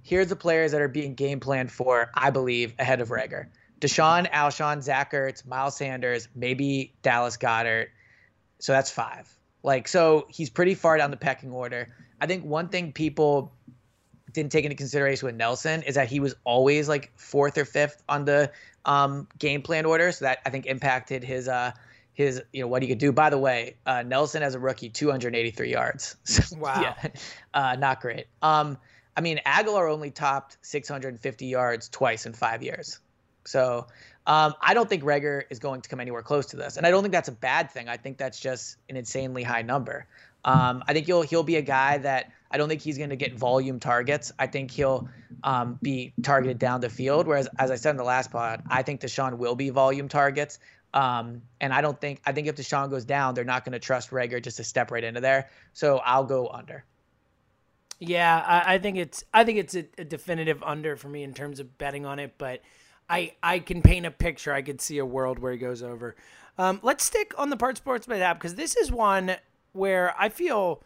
Here's 0.08 0.28
the 0.28 0.36
players 0.36 0.72
that 0.72 0.80
are 0.80 0.88
being 0.88 1.14
game 1.14 1.38
planned 1.38 1.70
for, 1.70 2.10
I 2.14 2.30
believe, 2.30 2.74
ahead 2.78 3.02
of 3.02 3.10
Reagor. 3.10 3.48
DeSean, 3.78 4.30
Alshon, 4.32 4.80
Zach 4.82 5.12
Ertz, 5.12 5.46
Miles 5.46 5.76
Sanders, 5.76 6.28
maybe 6.34 6.94
Dallas 7.02 7.36
Goedert. 7.36 7.88
So 8.58 8.72
that's 8.72 8.90
five. 8.90 9.28
Like, 9.62 9.86
so 9.86 10.26
he's 10.30 10.48
pretty 10.48 10.74
far 10.74 10.96
down 10.96 11.10
the 11.10 11.18
pecking 11.18 11.52
order. 11.52 11.88
I 12.22 12.26
think 12.26 12.42
one 12.46 12.70
thing 12.70 12.92
people 12.92 13.52
didn't 14.32 14.50
take 14.50 14.64
into 14.64 14.76
consideration 14.76 15.26
with 15.26 15.34
Nelson 15.36 15.82
is 15.82 15.96
that 15.96 16.08
he 16.08 16.20
was 16.20 16.34
always 16.42 16.88
like 16.88 17.12
fourth 17.16 17.58
or 17.58 17.66
fifth 17.66 18.02
on 18.08 18.24
the 18.24 18.50
um, 18.86 19.28
game 19.38 19.60
plan 19.60 19.84
order. 19.84 20.10
So 20.10 20.24
that 20.24 20.38
I 20.46 20.48
think 20.50 20.64
impacted 20.64 21.22
his 21.22 21.48
uh, 21.48 21.72
his 22.14 22.42
you 22.50 22.62
know 22.62 22.68
what 22.68 22.80
he 22.80 22.88
could 22.88 22.98
do. 22.98 23.12
By 23.12 23.28
the 23.28 23.38
way, 23.38 23.76
uh, 23.84 24.02
Nelson 24.04 24.42
as 24.42 24.54
a 24.54 24.58
rookie, 24.58 24.88
283 24.88 25.70
yards. 25.70 26.16
So, 26.24 26.56
Wow. 26.56 26.80
yeah, 26.80 27.10
uh, 27.52 27.76
not 27.76 28.00
great. 28.00 28.26
Um, 28.40 28.78
I 29.18 29.20
mean, 29.20 29.40
Agholor 29.44 29.92
only 29.92 30.12
topped 30.12 30.58
650 30.62 31.46
yards 31.46 31.88
twice 31.88 32.24
in 32.24 32.34
five 32.34 32.62
years. 32.62 33.00
So 33.44 33.88
um, 34.28 34.54
I 34.62 34.74
don't 34.74 34.88
think 34.88 35.02
Reagor 35.02 35.42
is 35.50 35.58
going 35.58 35.80
to 35.80 35.88
come 35.88 35.98
anywhere 35.98 36.22
close 36.22 36.46
to 36.46 36.56
this, 36.56 36.76
and 36.76 36.86
I 36.86 36.92
don't 36.92 37.02
think 37.02 37.10
that's 37.10 37.28
a 37.28 37.32
bad 37.32 37.72
thing. 37.72 37.88
I 37.88 37.96
think 37.96 38.16
that's 38.16 38.38
just 38.38 38.76
an 38.88 38.96
insanely 38.96 39.42
high 39.42 39.62
number. 39.62 40.06
Um, 40.44 40.84
I 40.86 40.92
think 40.92 41.06
he'll 41.06 41.22
he'll 41.22 41.42
be 41.42 41.56
a 41.56 41.62
guy 41.62 41.98
that 41.98 42.30
I 42.48 42.58
don't 42.58 42.68
think 42.68 42.80
he's 42.80 42.96
going 42.96 43.10
to 43.10 43.16
get 43.16 43.34
volume 43.34 43.80
targets. 43.80 44.30
I 44.38 44.46
think 44.46 44.70
he'll 44.70 45.08
um, 45.42 45.80
be 45.82 46.12
targeted 46.22 46.60
down 46.60 46.80
the 46.80 46.88
field. 46.88 47.26
Whereas, 47.26 47.48
as 47.58 47.72
I 47.72 47.74
said 47.74 47.90
in 47.90 47.96
the 47.96 48.04
last 48.04 48.30
pod, 48.30 48.62
I 48.70 48.84
think 48.84 49.00
DeSean 49.00 49.38
will 49.38 49.56
be 49.56 49.70
volume 49.70 50.06
targets. 50.06 50.60
Um, 50.94 51.42
and 51.60 51.72
I 51.72 51.80
don't 51.80 52.00
think 52.00 52.20
I 52.24 52.30
think 52.30 52.46
if 52.46 52.54
DeSean 52.54 52.88
goes 52.88 53.04
down, 53.04 53.34
they're 53.34 53.44
not 53.44 53.64
going 53.64 53.72
to 53.72 53.80
trust 53.80 54.10
Reagor 54.10 54.40
just 54.40 54.58
to 54.58 54.64
step 54.64 54.92
right 54.92 55.02
into 55.02 55.20
there. 55.20 55.50
So 55.72 55.98
I'll 55.98 56.24
go 56.24 56.46
under. 56.46 56.84
Yeah, 57.98 58.44
I, 58.46 58.74
I 58.74 58.78
think 58.78 58.96
it's 58.96 59.24
I 59.34 59.44
think 59.44 59.58
it's 59.58 59.74
a, 59.74 59.84
a 59.98 60.04
definitive 60.04 60.62
under 60.62 60.96
for 60.96 61.08
me 61.08 61.22
in 61.22 61.34
terms 61.34 61.60
of 61.60 61.78
betting 61.78 62.06
on 62.06 62.18
it, 62.18 62.34
but 62.38 62.62
I 63.08 63.34
I 63.42 63.58
can 63.58 63.82
paint 63.82 64.06
a 64.06 64.10
picture. 64.10 64.52
I 64.52 64.62
could 64.62 64.80
see 64.80 64.98
a 64.98 65.06
world 65.06 65.38
where 65.38 65.52
he 65.52 65.58
goes 65.58 65.82
over. 65.82 66.14
Um, 66.58 66.80
let's 66.82 67.04
stick 67.04 67.34
on 67.36 67.50
the 67.50 67.56
part 67.56 67.76
sports 67.76 68.06
bet 68.06 68.20
app 68.20 68.38
because 68.38 68.54
this 68.54 68.76
is 68.76 68.90
one 68.92 69.36
where 69.72 70.14
I 70.18 70.28
feel 70.28 70.82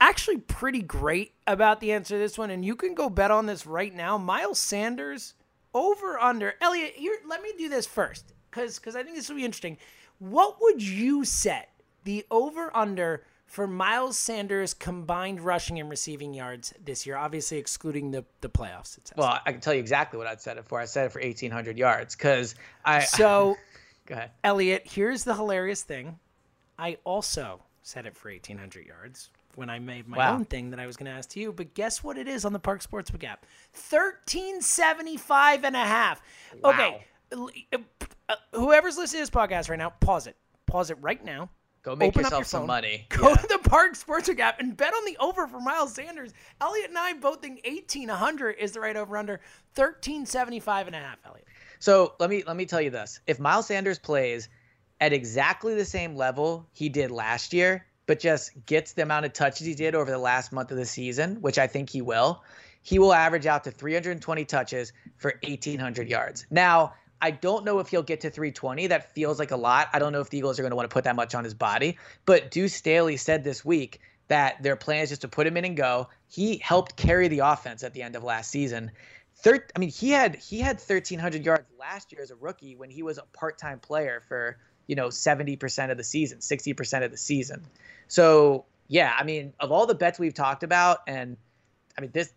actually 0.00 0.38
pretty 0.38 0.82
great 0.82 1.32
about 1.46 1.80
the 1.80 1.92
answer 1.92 2.14
to 2.14 2.18
this 2.18 2.36
one, 2.36 2.50
and 2.50 2.64
you 2.64 2.76
can 2.76 2.94
go 2.94 3.08
bet 3.08 3.30
on 3.30 3.46
this 3.46 3.66
right 3.66 3.94
now. 3.94 4.18
Miles 4.18 4.58
Sanders 4.58 5.34
over 5.72 6.18
under. 6.18 6.54
Elliot, 6.60 6.92
here 6.94 7.16
let 7.26 7.42
me 7.42 7.52
do 7.56 7.68
this 7.68 7.86
first 7.86 8.34
because 8.50 8.78
because 8.78 8.96
I 8.96 9.02
think 9.02 9.16
this 9.16 9.28
will 9.28 9.36
be 9.36 9.44
interesting. 9.44 9.78
What 10.18 10.56
would 10.60 10.82
you 10.82 11.24
set 11.24 11.70
the 12.04 12.24
over 12.30 12.74
under 12.76 13.24
for 13.54 13.66
Miles 13.68 14.18
Sanders 14.18 14.74
combined 14.74 15.40
rushing 15.40 15.78
and 15.78 15.88
receiving 15.88 16.34
yards 16.34 16.74
this 16.84 17.06
year? 17.06 17.16
Obviously, 17.16 17.58
excluding 17.58 18.10
the 18.10 18.24
the 18.40 18.48
playoffs. 18.48 18.98
It 18.98 19.08
says. 19.08 19.16
Well, 19.16 19.40
I 19.46 19.52
can 19.52 19.60
tell 19.60 19.72
you 19.74 19.80
exactly 19.80 20.18
what 20.18 20.26
I'd 20.26 20.40
set 20.40 20.56
it 20.58 20.64
for. 20.66 20.80
I 20.80 20.84
said 20.86 21.06
it 21.06 21.12
for 21.12 21.20
1,800 21.20 21.78
yards 21.78 22.16
because 22.16 22.54
I. 22.84 23.00
so 23.00 23.56
go 24.06 24.14
ahead. 24.14 24.30
Elliot, 24.42 24.82
here's 24.84 25.24
the 25.24 25.34
hilarious 25.34 25.82
thing. 25.82 26.18
I 26.78 26.96
also 27.04 27.62
said 27.82 28.06
it 28.06 28.16
for 28.16 28.28
1,800 28.30 28.84
yards 28.86 29.30
when 29.54 29.70
I 29.70 29.78
made 29.78 30.08
my 30.08 30.16
Wow. 30.16 30.34
own 30.34 30.44
thing 30.44 30.70
that 30.70 30.80
I 30.80 30.86
was 30.86 30.96
going 30.96 31.06
to 31.06 31.16
ask 31.16 31.30
to 31.30 31.40
you. 31.40 31.52
But 31.52 31.74
guess 31.74 32.02
what 32.02 32.18
it 32.18 32.26
is 32.26 32.44
on 32.44 32.52
the 32.52 32.58
Parx 32.58 32.84
Sportsbook 32.88 33.22
app? 33.22 33.46
1375 33.72 35.64
and 35.64 35.76
a 35.76 35.84
half. 35.84 36.20
Okay. 36.64 37.04
uh, 37.32 38.34
Whoever's 38.52 38.96
listening 38.96 39.24
to 39.24 39.30
this 39.30 39.30
podcast 39.30 39.68
right 39.70 39.78
now, 39.78 39.90
pause 40.00 40.26
it. 40.26 40.36
Pause 40.66 40.90
it 40.90 40.98
right 41.00 41.24
now. 41.24 41.50
Go 41.84 41.94
make 41.94 42.16
yourself 42.16 42.40
your 42.40 42.44
some 42.44 42.60
phone, 42.62 42.66
money. 42.68 43.06
Go 43.10 43.28
Yeah. 43.28 43.36
to 43.36 43.46
the 43.46 43.68
Parx 43.68 44.04
Sportsbook 44.04 44.40
app 44.40 44.58
and 44.58 44.74
bet 44.74 44.94
on 44.94 45.04
the 45.04 45.18
over 45.18 45.46
for 45.46 45.60
Miles 45.60 45.94
Sanders. 45.94 46.32
Elliot 46.60 46.88
and 46.88 46.98
I 46.98 47.12
both 47.12 47.42
think 47.42 47.60
1,800 47.66 48.56
is 48.58 48.72
the 48.72 48.80
right 48.80 48.96
over 48.96 49.16
under. 49.18 49.34
1375 49.74 50.86
and 50.86 50.96
a 50.96 50.98
half, 50.98 51.18
Elliot. 51.26 51.46
So 51.78 52.14
let 52.18 52.30
me 52.30 52.42
let 52.46 52.56
me 52.56 52.64
tell 52.64 52.80
you 52.80 52.88
this: 52.90 53.20
if 53.26 53.38
Miles 53.38 53.66
Sanders 53.66 53.98
plays 53.98 54.48
at 55.00 55.12
exactly 55.12 55.74
the 55.74 55.84
same 55.84 56.16
level 56.16 56.66
he 56.72 56.88
did 56.88 57.10
last 57.10 57.52
year, 57.52 57.84
but 58.06 58.18
just 58.18 58.52
gets 58.64 58.94
the 58.94 59.02
amount 59.02 59.26
of 59.26 59.34
touches 59.34 59.66
he 59.66 59.74
did 59.74 59.94
over 59.94 60.10
the 60.10 60.18
last 60.18 60.52
month 60.52 60.70
of 60.70 60.78
the 60.78 60.86
season, 60.86 61.36
which 61.42 61.58
I 61.58 61.66
think 61.66 61.90
he 61.90 62.00
will, 62.00 62.42
he 62.80 62.98
will 62.98 63.12
average 63.12 63.44
out 63.44 63.64
to 63.64 63.70
320 63.70 64.44
touches 64.46 64.92
for 65.18 65.34
1,800 65.42 66.08
yards. 66.08 66.46
Now. 66.50 66.94
I 67.24 67.30
don't 67.30 67.64
know 67.64 67.78
if 67.78 67.88
he'll 67.88 68.02
get 68.02 68.20
to 68.20 68.30
320. 68.30 68.88
That 68.88 69.14
feels 69.14 69.38
like 69.38 69.50
a 69.50 69.56
lot. 69.56 69.88
I 69.94 69.98
don't 69.98 70.12
know 70.12 70.20
if 70.20 70.28
the 70.28 70.36
Eagles 70.36 70.58
are 70.58 70.62
going 70.62 70.72
to 70.72 70.76
want 70.76 70.90
to 70.90 70.92
put 70.92 71.04
that 71.04 71.16
much 71.16 71.34
on 71.34 71.42
his 71.42 71.54
body. 71.54 71.96
But 72.26 72.50
Deuce 72.50 72.74
Staley 72.74 73.16
said 73.16 73.42
this 73.42 73.64
week 73.64 74.02
that 74.28 74.62
their 74.62 74.76
plan 74.76 75.04
is 75.04 75.08
just 75.08 75.22
to 75.22 75.28
put 75.28 75.46
him 75.46 75.56
in 75.56 75.64
and 75.64 75.74
go. 75.74 76.10
He 76.28 76.58
helped 76.58 76.96
carry 76.96 77.28
the 77.28 77.38
offense 77.38 77.82
at 77.82 77.94
the 77.94 78.02
end 78.02 78.14
of 78.14 78.24
last 78.24 78.50
season. 78.50 78.90
Thir- 79.36 79.66
I 79.74 79.78
mean, 79.78 79.88
he 79.88 80.10
had 80.10 80.34
he 80.34 80.60
had 80.60 80.76
1,300 80.76 81.46
yards 81.46 81.64
last 81.80 82.12
year 82.12 82.20
as 82.20 82.30
a 82.30 82.34
rookie 82.34 82.76
when 82.76 82.90
he 82.90 83.02
was 83.02 83.16
a 83.16 83.24
part-time 83.32 83.78
player 83.78 84.22
for 84.28 84.58
you 84.86 84.94
know 84.94 85.08
70% 85.08 85.90
of 85.90 85.96
the 85.96 86.04
season, 86.04 86.40
60% 86.40 87.04
of 87.04 87.10
the 87.10 87.16
season. 87.16 87.62
So 88.06 88.66
yeah, 88.86 89.14
I 89.18 89.24
mean, 89.24 89.54
of 89.58 89.72
all 89.72 89.86
the 89.86 89.94
bets 89.94 90.18
we've 90.18 90.34
talked 90.34 90.62
about, 90.62 90.98
and 91.06 91.38
I 91.96 92.02
mean 92.02 92.10
this, 92.12 92.34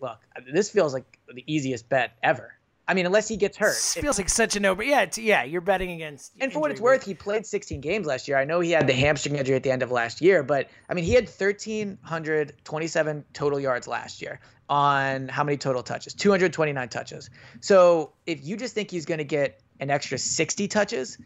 look, 0.00 0.18
this 0.52 0.70
feels 0.70 0.94
like 0.94 1.18
the 1.26 1.42
easiest 1.52 1.88
bet 1.88 2.12
ever. 2.22 2.54
I 2.88 2.94
mean, 2.94 3.04
unless 3.04 3.28
he 3.28 3.36
gets 3.36 3.58
hurt. 3.58 3.76
It 3.96 4.00
feels 4.00 4.16
like 4.16 4.30
such 4.30 4.56
a 4.56 4.60
no, 4.60 4.74
but 4.74 4.86
yeah, 4.86 5.02
it's, 5.02 5.18
yeah, 5.18 5.44
you're 5.44 5.60
betting 5.60 5.92
against. 5.92 6.32
And 6.40 6.50
for 6.50 6.58
what 6.58 6.70
it's 6.70 6.80
worth, 6.80 7.04
he 7.04 7.12
played 7.12 7.44
16 7.44 7.82
games 7.82 8.06
last 8.06 8.26
year. 8.26 8.38
I 8.38 8.44
know 8.44 8.60
he 8.60 8.70
had 8.70 8.86
the 8.86 8.94
hamstring 8.94 9.36
injury 9.36 9.56
at 9.56 9.62
the 9.62 9.70
end 9.70 9.82
of 9.82 9.90
last 9.90 10.22
year, 10.22 10.42
but 10.42 10.70
I 10.88 10.94
mean, 10.94 11.04
he 11.04 11.12
had 11.12 11.24
1,327 11.24 13.24
total 13.34 13.60
yards 13.60 13.86
last 13.86 14.22
year 14.22 14.40
on 14.70 15.28
how 15.28 15.44
many 15.44 15.58
total 15.58 15.82
touches? 15.82 16.14
229 16.14 16.88
touches. 16.88 17.28
So 17.60 18.12
if 18.26 18.44
you 18.44 18.56
just 18.56 18.74
think 18.74 18.90
he's 18.90 19.04
going 19.04 19.18
to 19.18 19.24
get 19.24 19.60
an 19.80 19.90
extra 19.90 20.16
60 20.16 20.66
touches, 20.68 21.18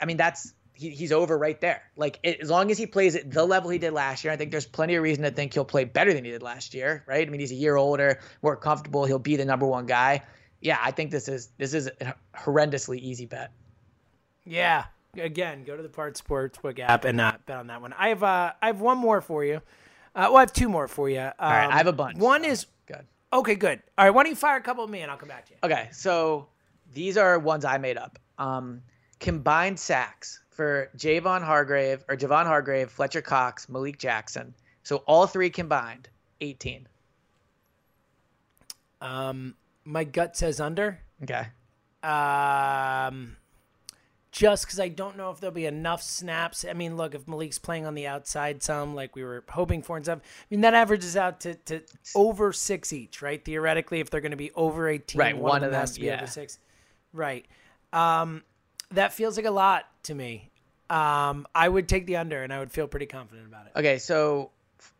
I 0.00 0.06
mean, 0.06 0.16
that's 0.16 0.54
he, 0.72 0.90
he's 0.90 1.12
over 1.12 1.36
right 1.36 1.60
there. 1.60 1.82
Like 1.94 2.20
it, 2.22 2.40
as 2.40 2.48
long 2.48 2.70
as 2.70 2.78
he 2.78 2.86
plays 2.86 3.16
at 3.16 3.30
the 3.30 3.44
level 3.44 3.70
he 3.70 3.78
did 3.78 3.92
last 3.92 4.24
year, 4.24 4.32
I 4.32 4.36
think 4.36 4.50
there's 4.50 4.66
plenty 4.66 4.94
of 4.94 5.02
reason 5.02 5.24
to 5.24 5.30
think 5.30 5.52
he'll 5.52 5.64
play 5.64 5.84
better 5.84 6.14
than 6.14 6.24
he 6.24 6.30
did 6.30 6.42
last 6.42 6.72
year, 6.72 7.04
right? 7.06 7.26
I 7.26 7.30
mean, 7.30 7.40
he's 7.40 7.52
a 7.52 7.56
year 7.56 7.76
older, 7.76 8.20
more 8.42 8.56
comfortable. 8.56 9.04
He'll 9.04 9.18
be 9.18 9.36
the 9.36 9.44
number 9.44 9.66
one 9.66 9.86
guy. 9.86 10.22
Yeah, 10.62 10.78
I 10.80 10.92
think 10.92 11.10
this 11.10 11.28
is 11.28 11.50
this 11.58 11.74
is 11.74 11.90
a 12.00 12.14
horrendously 12.34 12.98
easy 12.98 13.26
bet. 13.26 13.50
Yeah. 14.44 14.84
Again, 15.18 15.64
go 15.64 15.76
to 15.76 15.82
the 15.82 15.88
Parx 15.90 16.22
Sportsbook 16.22 16.78
app 16.78 17.04
and 17.04 17.20
uh, 17.20 17.32
bet 17.44 17.58
on 17.58 17.66
that 17.66 17.82
one. 17.82 17.92
I 17.92 18.08
have 18.08 18.22
uh, 18.22 18.52
I 18.62 18.66
have 18.68 18.80
one 18.80 18.96
more 18.96 19.20
for 19.20 19.44
you. 19.44 19.56
Uh, 20.14 20.28
well, 20.28 20.36
I 20.36 20.40
have 20.40 20.52
two 20.52 20.68
more 20.68 20.88
for 20.88 21.10
you. 21.10 21.20
Um, 21.20 21.32
All 21.38 21.50
right, 21.50 21.70
I 21.70 21.76
have 21.76 21.86
a 21.86 21.92
bunch, 21.92 22.16
One 22.18 22.44
is 22.44 22.66
Good. 22.86 23.04
okay, 23.32 23.54
good. 23.54 23.82
All 23.98 24.06
right, 24.06 24.10
why 24.10 24.22
don't 24.22 24.30
you 24.30 24.36
fire 24.36 24.56
a 24.56 24.62
couple 24.62 24.84
of 24.84 24.90
me 24.90 25.00
and 25.00 25.10
I'll 25.10 25.16
come 25.18 25.28
back 25.28 25.46
to 25.46 25.52
you. 25.52 25.58
Okay, 25.64 25.88
so 25.92 26.48
these 26.94 27.16
are 27.16 27.38
ones 27.38 27.64
I 27.64 27.78
made 27.78 27.98
up. 27.98 28.18
Um, 28.38 28.82
combined 29.20 29.78
sacks 29.80 30.40
for 30.50 30.90
Javon 30.96 31.42
Hargrave 31.42 32.04
or 32.08 32.16
Javon 32.16 32.46
Hargrave, 32.46 32.90
Fletcher 32.90 33.22
Cox, 33.22 33.68
Malik 33.68 33.98
Jackson. 33.98 34.54
So 34.82 34.96
all 35.06 35.26
three 35.26 35.50
combined, 35.50 36.08
18. 36.40 36.86
Um, 39.00 39.54
my 39.84 40.04
gut 40.04 40.36
says 40.36 40.60
under. 40.60 41.00
Okay. 41.22 41.46
Um, 42.02 43.36
just 44.32 44.64
because 44.64 44.80
I 44.80 44.88
don't 44.88 45.16
know 45.16 45.30
if 45.30 45.40
there'll 45.40 45.54
be 45.54 45.66
enough 45.66 46.02
snaps. 46.02 46.64
I 46.68 46.72
mean, 46.72 46.96
look, 46.96 47.14
if 47.14 47.28
Malik's 47.28 47.58
playing 47.58 47.86
on 47.86 47.94
the 47.94 48.06
outside 48.06 48.62
some, 48.62 48.94
like 48.94 49.14
we 49.14 49.22
were 49.22 49.44
hoping 49.48 49.82
for 49.82 49.96
and 49.96 50.04
stuff, 50.04 50.20
I 50.22 50.46
mean, 50.50 50.62
that 50.62 50.74
averages 50.74 51.16
out 51.16 51.40
to, 51.40 51.54
to 51.54 51.82
over 52.14 52.52
six 52.52 52.92
each, 52.92 53.20
right? 53.20 53.44
Theoretically, 53.44 54.00
if 54.00 54.10
they're 54.10 54.22
going 54.22 54.30
to 54.30 54.36
be 54.36 54.50
over 54.52 54.88
18, 54.88 55.18
Right, 55.18 55.36
one, 55.36 55.50
one 55.50 55.64
of 55.64 55.70
them 55.70 55.80
has 55.80 55.92
to 55.92 56.00
be 56.00 56.06
yeah. 56.06 56.16
over 56.16 56.26
six. 56.26 56.58
Right. 57.12 57.46
Um, 57.92 58.42
that 58.92 59.12
feels 59.12 59.36
like 59.36 59.46
a 59.46 59.50
lot 59.50 59.86
to 60.04 60.14
me. 60.14 60.50
Um, 60.88 61.46
I 61.54 61.68
would 61.68 61.88
take 61.88 62.06
the 62.06 62.16
under 62.16 62.42
and 62.42 62.52
I 62.52 62.58
would 62.58 62.72
feel 62.72 62.86
pretty 62.86 63.06
confident 63.06 63.46
about 63.46 63.66
it. 63.66 63.72
Okay, 63.78 63.98
so 63.98 64.50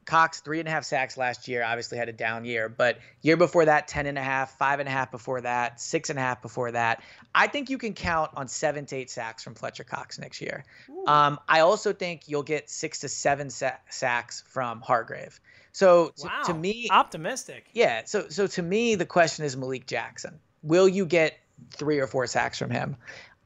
Cox 0.04 0.40
three 0.40 0.58
and 0.58 0.68
a 0.68 0.70
half 0.70 0.84
sacks 0.84 1.16
last 1.16 1.46
year. 1.48 1.62
Obviously 1.62 1.96
had 1.98 2.08
a 2.08 2.12
down 2.12 2.44
year, 2.44 2.68
but 2.68 2.98
year 3.20 3.36
before 3.36 3.64
that, 3.66 3.86
ten 3.88 4.06
and 4.06 4.18
a 4.18 4.22
half, 4.22 4.58
five 4.58 4.80
and 4.80 4.88
a 4.88 4.92
half 4.92 5.10
before 5.10 5.40
that, 5.42 5.80
six 5.80 6.10
and 6.10 6.18
a 6.18 6.22
half 6.22 6.42
before 6.42 6.72
that. 6.72 7.02
I 7.34 7.46
think 7.46 7.70
you 7.70 7.78
can 7.78 7.94
count 7.94 8.30
on 8.34 8.48
seven 8.48 8.84
to 8.86 8.96
eight 8.96 9.10
sacks 9.10 9.42
from 9.44 9.54
Fletcher 9.54 9.84
Cox 9.84 10.18
next 10.18 10.40
year. 10.40 10.64
Um, 11.06 11.38
I 11.48 11.60
also 11.60 11.92
think 11.92 12.28
you'll 12.28 12.42
get 12.42 12.68
six 12.68 13.00
to 13.00 13.08
seven 13.08 13.48
sa- 13.50 13.76
sacks 13.90 14.42
from 14.48 14.80
Hargrave. 14.80 15.40
So 15.72 16.08
to, 16.18 16.26
Wow. 16.26 16.42
to 16.46 16.54
me, 16.54 16.88
optimistic. 16.90 17.66
yeah. 17.72 18.02
So 18.04 18.28
so 18.28 18.46
to 18.48 18.62
me, 18.62 18.94
the 18.96 19.06
question 19.06 19.44
is 19.44 19.56
Malik 19.56 19.86
Jackson. 19.86 20.38
Will 20.62 20.88
you 20.88 21.06
get 21.06 21.38
three 21.70 21.98
or 22.00 22.06
four 22.06 22.26
sacks 22.26 22.58
from 22.58 22.70
him? 22.70 22.96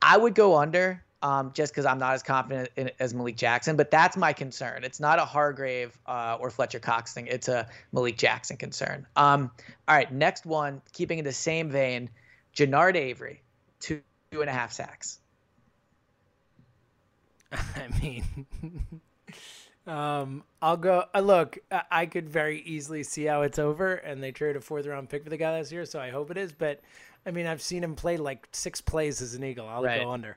I 0.02 0.16
would 0.16 0.34
go 0.34 0.56
under, 0.56 1.02
um, 1.22 1.52
just 1.54 1.72
because 1.72 1.86
I'm 1.86 1.98
not 1.98 2.14
as 2.14 2.22
confident 2.22 2.70
in, 2.76 2.90
as 3.00 3.14
Malik 3.14 3.36
Jackson. 3.36 3.76
But 3.76 3.90
that's 3.90 4.16
my 4.16 4.32
concern. 4.32 4.84
It's 4.84 5.00
not 5.00 5.18
a 5.18 5.24
Hargrave 5.24 5.98
uh, 6.06 6.36
or 6.40 6.50
Fletcher 6.50 6.78
Cox 6.78 7.14
thing. 7.14 7.26
It's 7.26 7.48
a 7.48 7.68
Malik 7.92 8.16
Jackson 8.18 8.56
concern. 8.56 9.06
Um, 9.16 9.50
all 9.88 9.96
right, 9.96 10.12
next 10.12 10.46
one, 10.46 10.82
keeping 10.92 11.18
in 11.18 11.24
the 11.24 11.32
same 11.32 11.70
vein, 11.70 12.10
Genard 12.54 12.96
Avery, 12.96 13.42
two 13.80 14.00
two 14.30 14.40
and 14.40 14.50
a 14.50 14.52
half 14.52 14.72
sacks. 14.72 15.20
I 17.52 17.88
mean, 18.02 18.24
um, 19.86 20.42
I'll 20.60 20.76
go. 20.76 21.04
Uh, 21.14 21.20
look, 21.20 21.58
I, 21.70 21.82
I 21.90 22.06
could 22.06 22.28
very 22.28 22.60
easily 22.62 23.02
see 23.02 23.24
how 23.24 23.42
it's 23.42 23.58
over, 23.58 23.94
and 23.94 24.22
they 24.22 24.32
trade 24.32 24.56
a 24.56 24.60
fourth 24.60 24.86
round 24.86 25.08
pick 25.08 25.24
for 25.24 25.30
the 25.30 25.36
guy 25.36 25.52
last 25.52 25.70
year, 25.72 25.84
so 25.84 26.00
I 26.00 26.10
hope 26.10 26.30
it 26.30 26.36
is. 26.36 26.52
But 26.52 26.80
I 27.24 27.30
mean, 27.30 27.46
I've 27.46 27.62
seen 27.62 27.84
him 27.84 27.94
play 27.94 28.16
like 28.16 28.48
six 28.52 28.80
plays 28.80 29.22
as 29.22 29.34
an 29.34 29.44
Eagle. 29.44 29.68
I'll 29.68 29.82
Right. 29.82 30.02
go 30.02 30.10
under. 30.10 30.36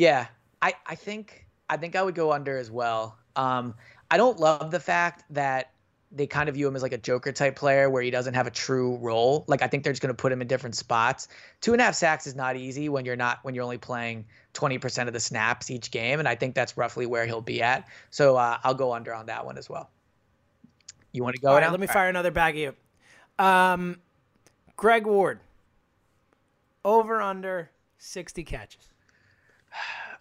Yeah, 0.00 0.28
I, 0.62 0.72
I 0.86 0.94
think 0.94 1.46
I 1.68 1.76
think 1.76 1.94
I 1.94 2.02
would 2.02 2.14
go 2.14 2.32
under 2.32 2.56
as 2.56 2.70
well. 2.70 3.18
Um, 3.36 3.74
I 4.10 4.16
don't 4.16 4.40
love 4.40 4.70
the 4.70 4.80
fact 4.80 5.24
that 5.28 5.72
they 6.10 6.26
kind 6.26 6.48
of 6.48 6.54
view 6.54 6.66
him 6.66 6.74
as 6.74 6.80
like 6.80 6.94
a 6.94 6.98
Joker 6.98 7.32
type 7.32 7.54
player 7.54 7.90
where 7.90 8.02
he 8.02 8.10
doesn't 8.10 8.32
have 8.32 8.46
a 8.46 8.50
true 8.50 8.96
role. 8.96 9.44
Like 9.46 9.60
I 9.60 9.66
think 9.66 9.84
they're 9.84 9.92
just 9.92 10.00
going 10.00 10.08
to 10.08 10.16
put 10.16 10.32
him 10.32 10.40
in 10.40 10.48
different 10.48 10.74
spots. 10.74 11.28
Two 11.60 11.72
and 11.74 11.82
a 11.82 11.84
half 11.84 11.94
sacks 11.94 12.26
is 12.26 12.34
not 12.34 12.56
easy 12.56 12.88
when 12.88 13.04
you're 13.04 13.14
not 13.14 13.40
when 13.42 13.54
you're 13.54 13.62
only 13.62 13.76
playing 13.76 14.24
twenty 14.54 14.78
percent 14.78 15.06
of 15.06 15.12
the 15.12 15.20
snaps 15.20 15.70
each 15.70 15.90
game, 15.90 16.18
and 16.18 16.26
I 16.26 16.34
think 16.34 16.54
that's 16.54 16.78
roughly 16.78 17.04
where 17.04 17.26
he'll 17.26 17.42
be 17.42 17.60
at. 17.60 17.86
So 18.08 18.38
uh, 18.38 18.56
I'll 18.64 18.72
go 18.72 18.94
under 18.94 19.12
on 19.12 19.26
that 19.26 19.44
one 19.44 19.58
as 19.58 19.68
well. 19.68 19.90
You 21.12 21.22
want 21.22 21.36
to 21.36 21.42
go 21.42 21.48
All 21.48 21.56
right, 21.56 21.64
now? 21.64 21.72
let 21.72 21.80
me 21.80 21.86
All 21.86 21.92
fire 21.92 22.08
another 22.08 22.30
bag 22.30 22.54
of 22.54 22.74
you. 23.38 23.44
Um, 23.44 23.98
Greg 24.78 25.06
Ward, 25.06 25.40
over 26.86 27.20
under 27.20 27.70
sixty 27.98 28.44
catches. 28.44 28.89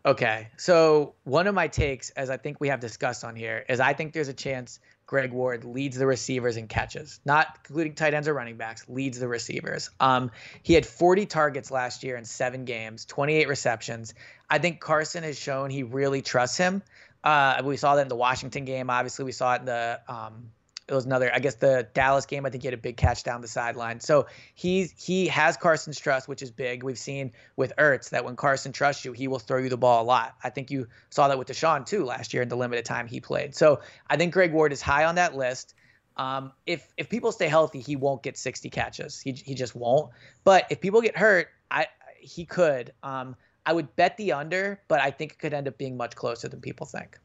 Okay. 0.06 0.48
So 0.58 1.16
one 1.24 1.48
of 1.48 1.56
my 1.56 1.68
takes, 1.68 2.10
as 2.12 2.30
I 2.30 2.38
think 2.38 2.60
we 2.60 2.70
have 2.70 2.80
discussed 2.80 3.24
on 3.24 3.36
here, 3.36 3.66
is 3.68 3.80
I 3.80 3.94
think 3.94 4.14
there's 4.14 4.30
a 4.30 4.34
chance 4.34 4.80
Greg 5.06 5.34
Ward 5.34 5.66
leads 5.66 5.98
the 5.98 6.06
receivers 6.06 6.56
in 6.56 6.68
catches, 6.68 7.20
not 7.26 7.48
including 7.68 7.96
tight 7.96 8.14
ends 8.14 8.28
or 8.28 8.34
running 8.34 8.58
backs, 8.58 8.86
leads 8.88 9.20
the 9.20 9.28
receivers. 9.28 9.90
Um, 10.00 10.32
he 10.62 10.74
had 10.74 10.86
40 10.86 11.26
targets 11.26 11.72
last 11.72 12.04
year 12.04 12.16
in 12.16 12.26
seven 12.26 12.64
games, 12.64 13.06
28 13.06 13.48
receptions. 13.48 14.14
I 14.50 14.60
think 14.60 14.80
Carson 14.80 15.24
has 15.24 15.38
shown 15.38 15.70
he 15.70 15.84
really 15.84 16.22
trusts 16.22 16.58
him. 16.58 16.82
Uh, 17.24 17.62
we 17.66 17.76
saw 17.76 17.96
that 17.96 18.04
in 18.04 18.08
the 18.08 18.16
Washington 18.16 18.66
game. 18.66 18.90
Obviously, 18.90 19.26
we 19.26 19.32
saw 19.32 19.56
it 19.56 19.62
in 19.62 19.66
the 19.66 20.00
um, 20.08 20.52
it 20.90 20.94
was 20.94 21.06
another, 21.06 21.32
I 21.34 21.40
guess 21.40 21.56
the 21.56 21.88
Dallas 21.94 22.26
game. 22.26 22.46
I 22.46 22.50
think 22.50 22.64
he 22.64 22.68
had 22.68 22.74
a 22.74 22.78
big 22.78 22.98
catch 22.98 23.24
down 23.24 23.42
the 23.42 23.48
sideline. 23.48 24.00
So 24.00 24.26
he's 24.56 24.92
he 24.98 25.28
has 25.28 25.56
Carson's 25.56 26.00
trust, 26.00 26.28
which 26.28 26.42
is 26.42 26.50
big. 26.50 26.84
We've 26.84 26.98
seen 26.98 27.32
with 27.56 27.74
Ertz 27.78 28.10
that 28.10 28.26
when 28.26 28.36
Carson 28.36 28.72
trusts 28.72 29.06
you, 29.06 29.14
he 29.14 29.28
will 29.28 29.40
throw 29.40 29.60
you 29.60 29.70
the 29.70 29.78
ball 29.78 30.04
a 30.04 30.06
lot. 30.06 30.36
I 30.44 30.50
think 30.50 30.72
you 30.72 30.88
saw 31.12 31.28
that 31.28 31.38
with 31.38 31.48
DeSean 31.48 31.86
too 31.86 32.06
last 32.06 32.34
year 32.34 32.42
in 32.42 32.50
the 32.50 32.58
limited 32.58 32.86
time 32.86 33.08
he 33.08 33.20
played. 33.20 33.56
So 33.56 33.82
I 34.10 34.18
think 34.18 34.34
Greg 34.34 34.52
Ward 34.52 34.74
is 34.74 34.82
high 34.82 35.06
on 35.06 35.16
that 35.16 35.36
list. 35.36 35.76
Um, 36.18 36.52
if 36.66 36.92
if 36.98 37.08
people 37.08 37.32
stay 37.32 37.48
healthy, 37.48 37.80
he 37.80 37.96
won't 37.96 38.24
get 38.24 38.36
60 38.36 38.70
catches. 38.72 39.20
He 39.20 39.34
he 39.34 39.54
just 39.54 39.76
won't. 39.76 40.12
But 40.44 40.66
if 40.72 40.82
people 40.82 41.02
get 41.02 41.16
hurt, 41.16 41.50
I 41.70 41.88
he 42.20 42.46
could. 42.46 42.94
Um, 43.04 43.36
I 43.66 43.74
would 43.74 43.96
bet 43.96 44.18
the 44.18 44.34
under, 44.34 44.82
but 44.88 45.00
I 45.00 45.12
think 45.12 45.34
it 45.34 45.40
could 45.40 45.54
end 45.54 45.68
up 45.68 45.78
being 45.78 45.96
much 45.96 46.16
closer 46.16 46.48
than 46.48 46.62
people 46.62 46.88
think. 46.88 47.20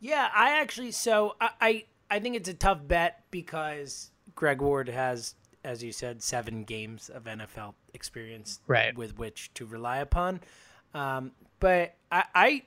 Yeah, 0.00 0.28
I 0.34 0.60
actually 0.60 0.92
so 0.92 1.36
I, 1.40 1.50
I 1.60 1.84
I 2.10 2.18
think 2.20 2.36
it's 2.36 2.48
a 2.48 2.54
tough 2.54 2.80
bet 2.86 3.24
because 3.30 4.10
Greg 4.34 4.60
Ward 4.60 4.88
has, 4.88 5.34
as 5.64 5.82
you 5.82 5.92
said, 5.92 6.22
seven 6.22 6.64
games 6.64 7.08
of 7.08 7.24
NFL 7.24 7.74
experience 7.94 8.60
Right. 8.66 8.96
with 8.96 9.18
which 9.18 9.52
to 9.54 9.66
rely 9.66 9.98
upon. 9.98 10.40
Um, 10.94 11.32
but 11.60 11.94
I, 12.10 12.24
I 12.34 12.62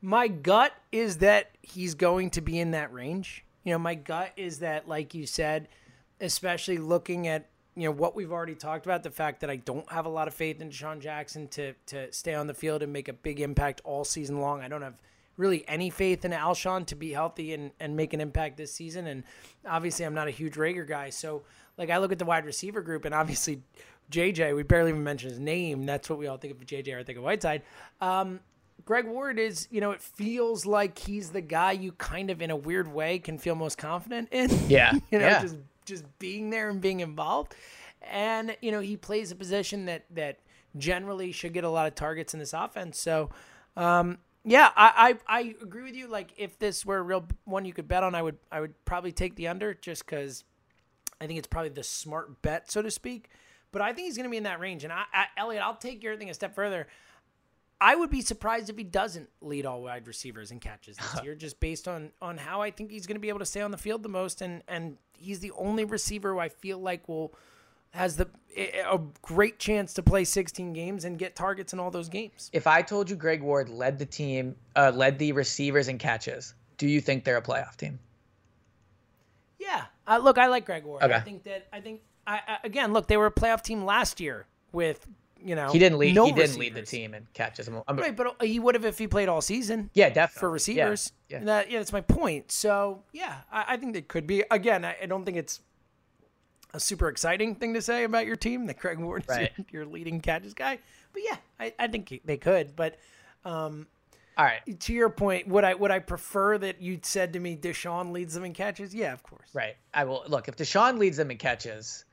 my 0.00 0.28
gut 0.28 0.72
is 0.90 1.18
that 1.18 1.50
he's 1.62 1.94
going 1.94 2.30
to 2.30 2.40
be 2.40 2.58
in 2.58 2.72
that 2.72 2.92
range. 2.92 3.44
You 3.64 3.72
know, 3.72 3.78
my 3.78 3.94
gut 3.94 4.32
is 4.36 4.58
that, 4.58 4.88
like 4.88 5.14
you 5.14 5.26
said, 5.26 5.68
especially 6.20 6.78
looking 6.78 7.26
at 7.28 7.48
you 7.74 7.84
know 7.84 7.90
what 7.90 8.14
we've 8.14 8.30
already 8.32 8.54
talked 8.54 8.84
about, 8.84 9.02
the 9.02 9.10
fact 9.10 9.40
that 9.40 9.48
I 9.50 9.56
don't 9.56 9.90
have 9.90 10.04
a 10.04 10.10
lot 10.10 10.28
of 10.28 10.34
faith 10.34 10.60
in 10.60 10.68
DeSean 10.70 11.00
Jackson 11.00 11.48
to 11.48 11.72
to 11.86 12.12
stay 12.12 12.34
on 12.34 12.46
the 12.46 12.54
field 12.54 12.82
and 12.82 12.92
make 12.92 13.08
a 13.08 13.12
big 13.14 13.40
impact 13.40 13.80
all 13.84 14.04
season 14.04 14.40
long. 14.40 14.60
I 14.60 14.68
don't 14.68 14.82
have 14.82 15.00
really 15.36 15.66
any 15.68 15.90
faith 15.90 16.24
in 16.24 16.32
Alshon 16.32 16.86
to 16.86 16.94
be 16.94 17.12
healthy 17.12 17.54
and, 17.54 17.72
and 17.80 17.96
make 17.96 18.12
an 18.12 18.20
impact 18.20 18.56
this 18.56 18.72
season. 18.72 19.06
And 19.06 19.24
obviously, 19.66 20.04
I'm 20.04 20.14
not 20.14 20.28
a 20.28 20.30
huge 20.32 20.54
Reagor 20.54 20.86
guy, 20.86 21.10
so 21.10 21.42
like 21.78 21.90
I 21.90 21.98
look 21.98 22.12
at 22.12 22.18
the 22.18 22.24
wide 22.24 22.44
receiver 22.44 22.82
group, 22.82 23.04
and 23.04 23.14
obviously 23.14 23.62
JJ, 24.10 24.54
we 24.54 24.62
barely 24.62 24.90
even 24.90 25.02
mention 25.02 25.30
his 25.30 25.38
name. 25.38 25.86
That's 25.86 26.08
what 26.08 26.18
we 26.18 26.26
all 26.26 26.36
think 26.36 26.52
of 26.52 26.66
JJ 26.66 26.94
or 26.94 27.02
think 27.02 27.18
of 27.18 27.24
Whiteside. 27.24 27.62
Um, 28.00 28.40
Greg 28.84 29.06
Ward 29.06 29.38
is, 29.38 29.68
you 29.70 29.80
know, 29.80 29.92
it 29.92 30.02
feels 30.02 30.66
like 30.66 30.98
he's 30.98 31.30
the 31.30 31.40
guy 31.40 31.72
you 31.72 31.92
kind 31.92 32.30
of, 32.30 32.42
in 32.42 32.50
a 32.50 32.56
weird 32.56 32.92
way, 32.92 33.18
can 33.18 33.38
feel 33.38 33.54
most 33.54 33.78
confident 33.78 34.28
in. 34.30 34.50
Yeah, 34.68 34.92
you 35.10 35.18
know, 35.18 35.26
yeah. 35.26 35.42
just 35.42 35.56
just 35.84 36.18
being 36.18 36.50
there 36.50 36.70
and 36.70 36.80
being 36.80 37.00
involved. 37.00 37.54
And 38.10 38.56
you 38.60 38.72
know, 38.72 38.80
he 38.80 38.96
plays 38.96 39.30
a 39.30 39.36
position 39.36 39.86
that 39.86 40.04
that 40.10 40.38
generally 40.76 41.32
should 41.32 41.52
get 41.52 41.64
a 41.64 41.68
lot 41.68 41.86
of 41.86 41.94
targets 41.94 42.34
in 42.34 42.40
this 42.40 42.52
offense. 42.52 42.98
So, 42.98 43.30
um, 43.76 44.18
yeah, 44.44 44.70
I, 44.76 45.16
I 45.28 45.38
I 45.38 45.54
agree 45.62 45.84
with 45.84 45.94
you. 45.94 46.08
Like, 46.08 46.32
if 46.36 46.58
this 46.58 46.84
were 46.84 46.98
a 46.98 47.02
real 47.02 47.24
one 47.44 47.64
you 47.64 47.72
could 47.72 47.88
bet 47.88 48.02
on, 48.02 48.14
I 48.14 48.22
would 48.22 48.38
I 48.50 48.60
would 48.60 48.84
probably 48.84 49.12
take 49.12 49.36
the 49.36 49.48
under 49.48 49.74
just 49.74 50.04
because 50.04 50.44
I 51.20 51.26
think 51.26 51.38
it's 51.38 51.48
probably 51.48 51.70
the 51.70 51.84
smart 51.84 52.42
bet, 52.42 52.70
so 52.70 52.82
to 52.82 52.90
speak. 52.90 53.28
But 53.70 53.82
I 53.82 53.92
think 53.92 54.06
he's 54.06 54.16
going 54.16 54.24
to 54.24 54.30
be 54.30 54.36
in 54.36 54.42
that 54.42 54.60
range. 54.60 54.84
And 54.84 54.92
I, 54.92 55.04
I, 55.14 55.26
Elliot, 55.36 55.62
I'll 55.62 55.76
take 55.76 56.02
your 56.02 56.16
thing 56.16 56.28
a 56.28 56.34
step 56.34 56.54
further. 56.54 56.88
I 57.80 57.96
would 57.96 58.10
be 58.10 58.20
surprised 58.20 58.68
if 58.68 58.76
he 58.76 58.84
doesn't 58.84 59.28
lead 59.40 59.64
all 59.64 59.82
wide 59.82 60.06
receivers 60.06 60.50
in 60.50 60.60
catches 60.60 60.96
this 60.96 61.20
year, 61.24 61.34
just 61.34 61.58
based 61.60 61.88
on 61.88 62.10
on 62.20 62.36
how 62.36 62.60
I 62.60 62.70
think 62.70 62.90
he's 62.90 63.06
going 63.06 63.16
to 63.16 63.20
be 63.20 63.28
able 63.28 63.38
to 63.38 63.46
stay 63.46 63.60
on 63.60 63.70
the 63.70 63.78
field 63.78 64.02
the 64.02 64.08
most, 64.08 64.42
and 64.42 64.62
and 64.68 64.98
he's 65.16 65.40
the 65.40 65.52
only 65.52 65.84
receiver 65.84 66.32
who 66.32 66.38
I 66.40 66.48
feel 66.48 66.78
like 66.78 67.08
will 67.08 67.32
has 67.92 68.16
the 68.16 68.28
a 68.54 69.00
great 69.22 69.58
chance 69.58 69.94
to 69.94 70.02
play 70.02 70.24
16 70.24 70.74
games 70.74 71.06
and 71.06 71.18
get 71.18 71.34
targets 71.34 71.72
in 71.72 71.80
all 71.80 71.90
those 71.90 72.10
games. 72.10 72.50
If 72.52 72.66
I 72.66 72.82
told 72.82 73.08
you 73.08 73.16
Greg 73.16 73.40
Ward 73.40 73.70
led 73.70 73.98
the 73.98 74.04
team, 74.04 74.54
uh, 74.76 74.92
led 74.94 75.18
the 75.18 75.32
receivers 75.32 75.88
in 75.88 75.96
catches, 75.96 76.52
do 76.76 76.86
you 76.86 77.00
think 77.00 77.24
they're 77.24 77.38
a 77.38 77.42
playoff 77.42 77.76
team? 77.76 77.98
Yeah, 79.58 79.84
uh, 80.06 80.18
look, 80.18 80.38
I 80.38 80.48
like 80.48 80.66
Greg 80.66 80.84
Ward. 80.84 81.02
Okay. 81.02 81.14
I 81.14 81.20
think 81.20 81.44
that 81.44 81.66
I 81.72 81.80
think 81.80 82.00
I, 82.26 82.40
I 82.46 82.58
again 82.64 82.92
look 82.92 83.06
they 83.06 83.16
were 83.16 83.26
a 83.26 83.30
playoff 83.32 83.62
team 83.62 83.84
last 83.84 84.20
year 84.20 84.46
with 84.72 85.06
you 85.42 85.54
know 85.54 85.70
He 85.70 85.78
didn't 85.78 85.98
lead. 85.98 86.14
no 86.14 86.26
he 86.26 86.32
didn't 86.32 86.58
lead 86.58 86.74
the 86.74 86.82
team 86.82 87.14
in 87.14 87.26
catches. 87.32 87.68
I'm- 87.68 87.82
I'm- 87.88 87.96
Right, 87.96 88.14
but 88.16 88.36
he 88.42 88.58
would 88.58 88.74
have 88.74 88.84
if 88.84 88.98
he 88.98 89.06
played 89.06 89.28
all 89.28 89.40
season. 89.40 89.90
yeah, 89.94 90.08
definitely 90.08 90.40
for 90.40 90.50
receivers. 90.50 91.12
Yeah, 91.28 91.38
yeah. 91.38 91.44
That, 91.44 91.70
yeah, 91.70 91.78
that's 91.78 91.92
my 91.92 92.00
point. 92.00 92.50
So 92.52 93.02
yeah, 93.12 93.38
I, 93.50 93.64
I 93.68 93.76
think 93.76 93.94
they 93.94 94.02
could 94.02 94.26
be. 94.26 94.44
Again, 94.50 94.84
I, 94.84 94.96
I 95.02 95.06
don't 95.06 95.24
think 95.24 95.36
it's 95.36 95.60
a 96.74 96.80
super 96.80 97.08
exciting 97.08 97.54
thing 97.54 97.74
to 97.74 97.82
say 97.82 98.04
about 98.04 98.26
your 98.26 98.36
team 98.36 98.66
that 98.66 98.78
Greg 98.78 98.98
Ward's 98.98 99.28
Right. 99.28 99.52
your, 99.56 99.66
your 99.82 99.86
leading 99.86 100.20
catches 100.20 100.54
guy. 100.54 100.78
But 101.12 101.22
yeah, 101.24 101.36
I, 101.60 101.74
I 101.78 101.86
think 101.88 102.20
they 102.24 102.36
could. 102.38 102.74
But 102.74 102.98
um, 103.44 103.86
All 104.38 104.44
right, 104.44 104.60
to 104.80 104.92
your 104.92 105.10
point, 105.10 105.48
would 105.48 105.64
I 105.64 105.74
would 105.74 105.90
I 105.90 105.98
prefer 105.98 106.56
that 106.58 106.80
you 106.80 106.98
said 107.02 107.32
to 107.34 107.40
me 107.40 107.56
DeSean 107.56 108.12
leads 108.12 108.34
them 108.34 108.44
in 108.44 108.54
catches? 108.54 108.94
Yeah, 108.94 109.12
of 109.12 109.22
course. 109.22 109.48
right. 109.52 109.76
I 109.92 110.04
will 110.04 110.24
look 110.28 110.48
if 110.48 110.56
DeSean 110.56 110.98
leads 110.98 111.16
them 111.18 111.30
in 111.30 111.36
catches. 111.38 112.04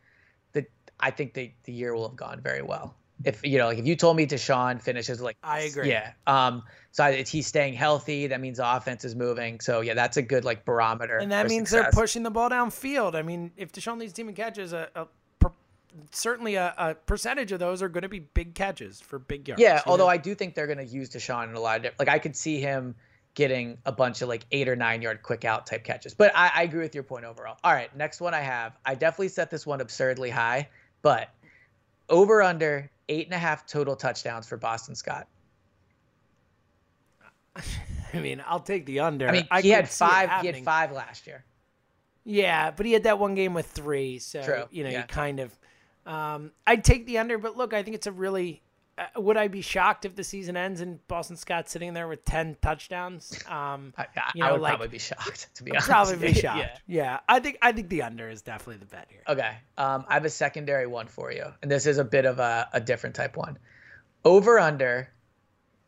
The 0.54 0.66
I 1.00 1.12
think 1.12 1.34
the 1.34 1.52
the 1.64 1.72
year 1.72 1.96
will 1.96 2.08
have 2.08 2.18
gone 2.18 2.42
very 2.42 2.62
well. 2.62 2.96
If 3.24 3.46
you 3.46 3.58
know, 3.58 3.68
like 3.68 3.78
if 3.78 3.86
you 3.88 3.96
told 3.96 4.18
me 4.18 4.26
DeSean 4.26 4.82
finishes 4.82 5.22
like 5.22 5.38
I 5.44 5.62
agree. 5.62 5.90
Yeah. 5.90 6.12
Um. 6.28 6.64
So 6.92 7.06
if 7.06 7.30
he's 7.30 7.48
staying 7.48 7.76
healthy, 7.76 8.28
that 8.28 8.42
means 8.42 8.58
the 8.58 8.76
offense 8.76 9.06
is 9.06 9.16
moving. 9.16 9.60
So 9.60 9.82
yeah, 9.82 9.94
that's 9.94 10.18
a 10.18 10.22
good 10.22 10.44
like 10.44 10.66
barometer. 10.66 11.18
And 11.18 11.32
that 11.32 11.48
means 11.48 11.70
success. 11.70 11.94
they're 11.94 12.02
pushing 12.02 12.24
the 12.24 12.32
ball 12.32 12.50
downfield. 12.50 13.16
I 13.16 13.22
mean, 13.22 13.52
if 13.58 13.72
DeSean 13.72 14.00
leads 14.00 14.14
team 14.14 14.30
in 14.30 14.36
catches, 14.36 14.74
a, 14.74 14.90
a 14.96 15.08
per, 15.40 15.52
certainly 16.12 16.56
a, 16.56 16.74
a 16.78 16.96
percentage 16.96 17.52
of 17.52 17.60
those 17.60 17.84
are 17.84 17.90
going 17.90 18.02
to 18.02 18.10
be 18.10 18.20
big 18.20 18.56
catches 18.56 19.00
for 19.00 19.20
big 19.20 19.48
yards. 19.48 19.62
Yeah, 19.62 19.82
although 19.86 20.06
know? 20.06 20.10
I 20.10 20.18
do 20.18 20.34
think 20.34 20.56
they're 20.56 20.68
going 20.68 20.80
to 20.80 20.86
use 20.86 21.10
DeSean 21.10 21.50
in 21.50 21.56
a 21.56 21.60
lot 21.60 21.78
of 21.78 21.84
different. 21.84 22.00
Like 22.00 22.10
I 22.10 22.18
could 22.18 22.36
see 22.36 22.60
him 22.60 22.96
getting 23.36 23.78
a 23.86 23.92
bunch 23.92 24.22
of 24.22 24.28
like 24.28 24.46
eight 24.52 24.68
or 24.68 24.76
nine 24.76 25.02
yard 25.02 25.22
quick 25.22 25.46
out 25.46 25.68
type 25.68 25.84
catches. 25.84 26.14
But 26.14 26.32
I, 26.36 26.52
I 26.56 26.64
agree 26.64 26.82
with 26.82 26.96
your 26.96 27.04
point 27.04 27.26
overall. 27.26 27.58
All 27.64 27.72
right, 27.72 27.96
next 27.96 28.20
one 28.20 28.34
I 28.34 28.42
have. 28.42 28.78
I 28.86 28.96
definitely 28.96 29.30
set 29.30 29.52
this 29.52 29.66
one 29.66 29.80
absurdly 29.80 30.32
high, 30.32 30.68
but 31.04 31.30
over 32.10 32.42
under 32.42 32.90
eight 33.08 33.28
and 33.28 33.34
a 33.34 33.38
half 33.38 33.68
total 33.68 33.96
touchdowns 33.96 34.48
for 34.48 34.58
Boston 34.58 34.96
Scott. 34.96 35.28
I 38.14 38.20
mean, 38.20 38.44
I'll 38.46 38.60
take 38.60 38.86
the 38.86 39.02
under. 39.02 39.28
I 39.28 39.32
mean, 39.32 39.48
I 39.52 39.62
he 39.62 39.70
had 39.70 39.90
five. 39.90 40.42
He 40.42 40.48
had 40.48 40.64
five 40.64 40.92
last 40.92 41.28
year. 41.28 41.44
Yeah, 42.24 42.72
but 42.72 42.86
he 42.86 42.94
had 42.94 43.04
that 43.04 43.20
one 43.20 43.36
game 43.36 43.54
with 43.54 43.68
three, 43.68 44.20
so 44.20 44.44
True, 44.44 44.64
you 44.72 44.84
know 44.84 44.90
yeah. 44.90 45.02
you 45.02 45.08
kind 45.08 45.40
of. 45.40 45.58
Um, 46.06 46.52
I'd 46.66 46.84
take 46.84 47.06
the 47.06 47.18
under, 47.20 47.38
but 47.38 47.58
look, 47.58 47.74
I 47.74 47.84
think 47.84 47.96
it's 47.96 48.08
a 48.08 48.12
really. 48.12 48.62
Uh, 48.98 49.22
would 49.22 49.38
I 49.38 49.48
be 49.48 49.62
shocked 49.62 50.04
if 50.04 50.16
the 50.16 50.26
season 50.26 50.58
ends 50.58 50.82
and 50.82 51.06
Boston 51.08 51.38
Scott's 51.38 51.72
sitting 51.72 51.94
there 51.94 52.08
with 52.08 52.26
ten 52.26 52.58
touchdowns? 52.62 53.34
Um, 53.48 53.94
I, 53.98 54.08
I, 54.16 54.32
you 54.36 54.44
I 54.44 54.52
would 54.52 54.62
like, 54.62 54.72
probably 54.72 54.90
be 54.90 55.00
shocked 55.00 55.56
to 55.56 55.64
be 55.64 55.72
I'd 55.72 55.76
honest. 55.76 55.90
probably 55.90 56.18
be 56.18 56.34
shocked. 56.40 56.60
yeah. 56.60 57.04
yeah. 57.04 57.20
I 57.30 57.40
think 57.40 57.58
I 57.62 57.72
think 57.72 57.90
the 57.90 58.02
under 58.02 58.30
is 58.30 58.42
definitely 58.42 58.78
the 58.78 58.86
bet 58.86 59.08
here. 59.10 59.24
Okay. 59.28 59.56
Um, 59.78 60.06
I 60.08 60.16
have 60.16 60.26
a 60.26 60.30
secondary 60.30 60.88
one 60.88 61.08
for 61.08 61.32
you, 61.32 61.46
and 61.62 61.72
this 61.72 61.86
is 61.86 61.98
a 61.98 62.04
bit 62.04 62.26
of 62.26 62.40
a, 62.40 62.68
a 62.74 62.82
different 62.82 63.16
type 63.16 63.38
one. 63.38 63.58
Over 64.26 64.60
under 64.60 65.10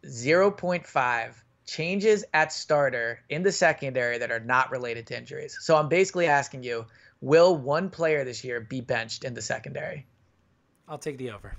0.5 0.05 1.33
changes 1.75 2.25
at 2.33 2.51
starter 2.51 3.21
in 3.29 3.43
the 3.43 3.51
secondary 3.51 4.17
that 4.17 4.29
are 4.29 4.41
not 4.41 4.69
related 4.71 5.07
to 5.07 5.17
injuries. 5.17 5.57
So 5.61 5.77
I'm 5.77 5.87
basically 5.87 6.27
asking 6.27 6.63
you, 6.63 6.85
will 7.21 7.55
one 7.55 7.89
player 7.89 8.25
this 8.25 8.43
year 8.43 8.59
be 8.59 8.81
benched 8.81 9.23
in 9.23 9.33
the 9.33 9.41
secondary? 9.41 10.05
I'll 10.89 10.97
take 10.97 11.17
the 11.17 11.31
over, 11.31 11.55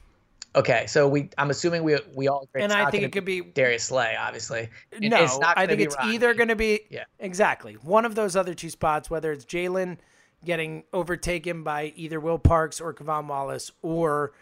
Okay, 0.54 0.84
so 0.86 1.08
we 1.08 1.30
I'm 1.38 1.48
assuming 1.48 1.82
we 1.82 1.96
we 2.14 2.28
all 2.28 2.42
agree 2.42 2.62
and 2.62 2.74
I 2.74 2.90
think 2.90 3.04
it 3.04 3.12
could 3.12 3.24
be. 3.24 3.40
Darius 3.40 3.84
Slay, 3.84 4.14
obviously. 4.20 4.68
It- 4.90 5.00
No, 5.08 5.24
it's 5.24 5.38
not 5.38 5.56
I 5.56 5.66
think 5.66 5.78
be 5.78 5.84
it's 5.84 5.96
either 6.02 6.34
going 6.34 6.48
to 6.48 6.56
be 6.56 6.80
Yeah. 6.90 7.04
exactly 7.18 7.72
one 7.80 8.04
of 8.04 8.14
those 8.14 8.36
other 8.36 8.52
two 8.52 8.68
spots, 8.68 9.08
whether 9.08 9.32
it's 9.32 9.46
Jalen 9.46 9.96
getting 10.44 10.84
overtaken 10.92 11.62
by 11.62 11.94
either 11.96 12.20
Will 12.20 12.38
Parks 12.38 12.82
or 12.82 12.92
K'Von 12.92 13.28
Wallace, 13.28 13.72
or 13.80 14.32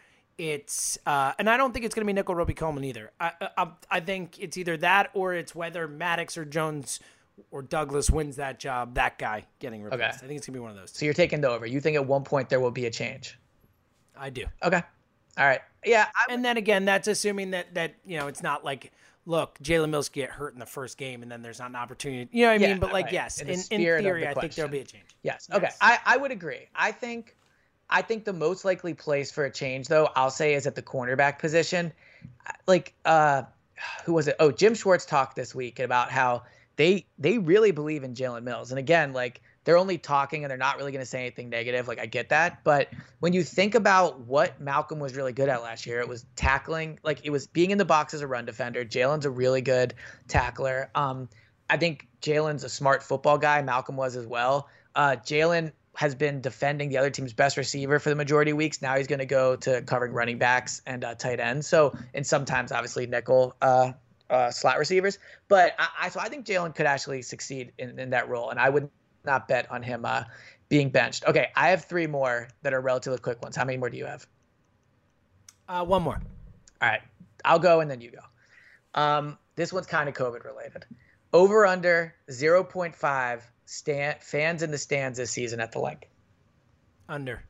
it's 0.40 0.98
uh, 1.04 1.32
and 1.38 1.50
I 1.50 1.58
don't 1.58 1.72
think 1.72 1.84
it's 1.84 1.94
going 1.94 2.06
to 2.06 2.06
be 2.06 2.14
Nickell 2.14 2.34
Robey 2.34 2.54
Coleman 2.54 2.82
either. 2.84 3.10
I, 3.20 3.32
I 3.58 3.68
I 3.90 4.00
think 4.00 4.38
it's 4.38 4.56
either 4.56 4.78
that 4.78 5.10
or 5.12 5.34
it's 5.34 5.54
whether 5.54 5.86
Maddox 5.86 6.38
or 6.38 6.46
Jones 6.46 6.98
or 7.50 7.60
Douglas 7.60 8.08
wins 8.10 8.36
that 8.36 8.58
job. 8.58 8.94
That 8.94 9.18
guy 9.18 9.44
getting 9.58 9.82
replaced. 9.82 10.02
Okay. 10.02 10.24
I 10.24 10.26
think 10.28 10.38
it's 10.38 10.46
going 10.46 10.54
to 10.54 10.58
be 10.58 10.60
one 10.60 10.70
of 10.70 10.76
those. 10.78 10.92
So 10.92 11.04
you're 11.04 11.12
taking 11.12 11.42
the 11.42 11.50
over. 11.50 11.66
You 11.66 11.78
think 11.80 11.96
at 11.96 12.06
one 12.06 12.24
point 12.24 12.48
there 12.48 12.58
will 12.58 12.70
be 12.70 12.86
a 12.86 12.90
change? 12.90 13.38
I 14.18 14.30
do. 14.30 14.46
Okay. 14.62 14.82
All 15.36 15.46
right. 15.46 15.60
Yeah. 15.84 16.06
I, 16.14 16.32
And 16.32 16.42
then 16.42 16.56
again, 16.56 16.86
that's 16.86 17.06
assuming 17.06 17.50
that 17.50 17.74
that 17.74 17.96
you 18.06 18.18
know 18.18 18.26
it's 18.26 18.42
not 18.42 18.64
like. 18.64 18.92
Look, 19.26 19.58
Jalen 19.62 19.90
Mills 19.90 20.08
get 20.08 20.30
hurt 20.30 20.54
in 20.54 20.58
the 20.58 20.66
first 20.66 20.96
game, 20.96 21.22
and 21.22 21.30
then 21.30 21.42
there's 21.42 21.58
not 21.58 21.68
an 21.68 21.76
opportunity. 21.76 22.30
You 22.32 22.46
know 22.46 22.52
what 22.52 22.60
I 22.60 22.62
Yeah, 22.62 22.68
mean? 22.68 22.80
But 22.80 22.94
like, 22.94 23.04
right. 23.04 23.12
yes, 23.12 23.40
In 23.42 23.50
in, 23.50 23.60
in 23.70 23.80
theory, 24.00 24.22
the 24.22 24.30
I 24.30 24.34
think 24.34 24.54
there'll 24.54 24.70
be 24.70 24.78
a 24.80 24.84
change. 24.84 25.04
Yes. 25.22 25.46
Okay. 25.52 25.64
Yes. 25.64 25.76
I, 25.82 25.98
I 26.06 26.16
would 26.16 26.30
agree. 26.30 26.68
I 26.74 26.90
think 26.90 27.36
I 27.90 28.02
think 28.02 28.24
the 28.24 28.32
most 28.32 28.64
likely 28.64 28.94
place 28.94 29.30
for 29.30 29.44
a 29.44 29.50
change 29.50 29.88
though, 29.88 30.08
I'll 30.16 30.30
say 30.30 30.54
is 30.54 30.66
at 30.66 30.74
the 30.74 30.82
cornerback 30.82 31.38
position. 31.38 31.92
Like 32.66 32.94
uh 33.04 33.42
who 34.04 34.12
was 34.12 34.28
it? 34.28 34.36
Oh, 34.38 34.50
Jim 34.50 34.74
Schwartz 34.74 35.06
talked 35.06 35.36
this 35.36 35.54
week 35.54 35.78
about 35.80 36.10
how 36.10 36.42
they 36.76 37.06
they 37.18 37.38
really 37.38 37.72
believe 37.72 38.04
in 38.04 38.14
Jalen 38.14 38.42
Mills. 38.42 38.70
And 38.70 38.78
again, 38.78 39.12
like 39.12 39.42
they're 39.64 39.76
only 39.76 39.98
talking 39.98 40.44
and 40.44 40.50
they're 40.50 40.58
not 40.58 40.78
really 40.78 40.92
going 40.92 41.02
to 41.02 41.06
say 41.06 41.20
anything 41.20 41.50
negative. 41.50 41.86
Like 41.86 41.98
I 41.98 42.06
get 42.06 42.30
that, 42.30 42.64
but 42.64 42.88
when 43.18 43.32
you 43.32 43.44
think 43.44 43.74
about 43.74 44.20
what 44.20 44.60
Malcolm 44.60 44.98
was 44.98 45.14
really 45.14 45.32
good 45.32 45.48
at 45.48 45.62
last 45.62 45.86
year, 45.86 46.00
it 46.00 46.08
was 46.08 46.24
tackling. 46.36 46.98
Like 47.02 47.20
it 47.24 47.30
was 47.30 47.46
being 47.46 47.70
in 47.70 47.78
the 47.78 47.84
box 47.84 48.14
as 48.14 48.22
a 48.22 48.26
run 48.26 48.46
defender. 48.46 48.84
Jalen's 48.84 49.26
a 49.26 49.30
really 49.30 49.60
good 49.60 49.94
tackler. 50.28 50.90
Um, 50.94 51.28
I 51.68 51.76
think 51.76 52.08
Jalen's 52.22 52.64
a 52.64 52.68
smart 52.68 53.02
football 53.02 53.38
guy. 53.38 53.60
Malcolm 53.62 53.96
was 53.96 54.16
as 54.16 54.26
well. 54.26 54.68
Uh, 54.94 55.16
Jalen 55.16 55.72
has 55.96 56.14
been 56.14 56.40
defending 56.40 56.88
the 56.88 56.98
other 56.98 57.10
team's 57.10 57.32
best 57.32 57.56
receiver 57.56 57.98
for 57.98 58.10
the 58.10 58.16
majority 58.16 58.52
of 58.52 58.56
weeks. 58.56 58.80
Now 58.80 58.96
he's 58.96 59.06
going 59.06 59.18
to 59.18 59.26
go 59.26 59.56
to 59.56 59.82
covering 59.82 60.12
running 60.12 60.38
backs 60.38 60.82
and 60.86 61.04
uh, 61.04 61.14
tight 61.14 61.40
ends. 61.40 61.66
So 61.66 61.96
and 62.14 62.26
sometimes 62.26 62.72
obviously 62.72 63.06
nickel 63.06 63.56
uh, 63.60 63.92
uh, 64.30 64.50
slot 64.50 64.78
receivers. 64.78 65.18
But 65.48 65.74
I, 65.78 65.88
I 66.02 66.08
so 66.08 66.20
I 66.20 66.28
think 66.28 66.46
Jalen 66.46 66.74
could 66.74 66.86
actually 66.86 67.22
succeed 67.22 67.72
in, 67.78 67.98
in 67.98 68.10
that 68.10 68.28
role, 68.28 68.50
and 68.50 68.58
I 68.58 68.68
would 68.70 68.88
not 69.24 69.48
bet 69.48 69.70
on 69.70 69.82
him 69.82 70.04
uh, 70.04 70.24
being 70.68 70.90
benched. 70.90 71.24
Okay, 71.26 71.48
I 71.56 71.70
have 71.70 71.84
three 71.84 72.06
more 72.06 72.48
that 72.62 72.72
are 72.72 72.80
relatively 72.80 73.18
quick 73.18 73.42
ones. 73.42 73.56
How 73.56 73.64
many 73.64 73.76
more 73.76 73.90
do 73.90 73.98
you 73.98 74.06
have? 74.06 74.26
Uh, 75.68 75.84
one 75.84 76.02
more. 76.02 76.20
All 76.80 76.88
right, 76.88 77.02
I'll 77.44 77.58
go 77.58 77.80
and 77.80 77.90
then 77.90 78.00
you 78.00 78.12
go. 78.12 79.00
Um, 79.00 79.38
this 79.56 79.72
one's 79.72 79.86
kind 79.86 80.08
of 80.08 80.14
COVID 80.14 80.44
related. 80.44 80.84
Over 81.32 81.66
under 81.66 82.14
0.5 82.28 83.42
stand, 83.70 84.20
fans 84.20 84.62
in 84.62 84.70
the 84.72 84.78
stands 84.78 85.16
this 85.18 85.30
season 85.30 85.60
at 85.60 85.70
the 85.70 85.78
Linc. 85.78 86.08
Under. 87.08 87.42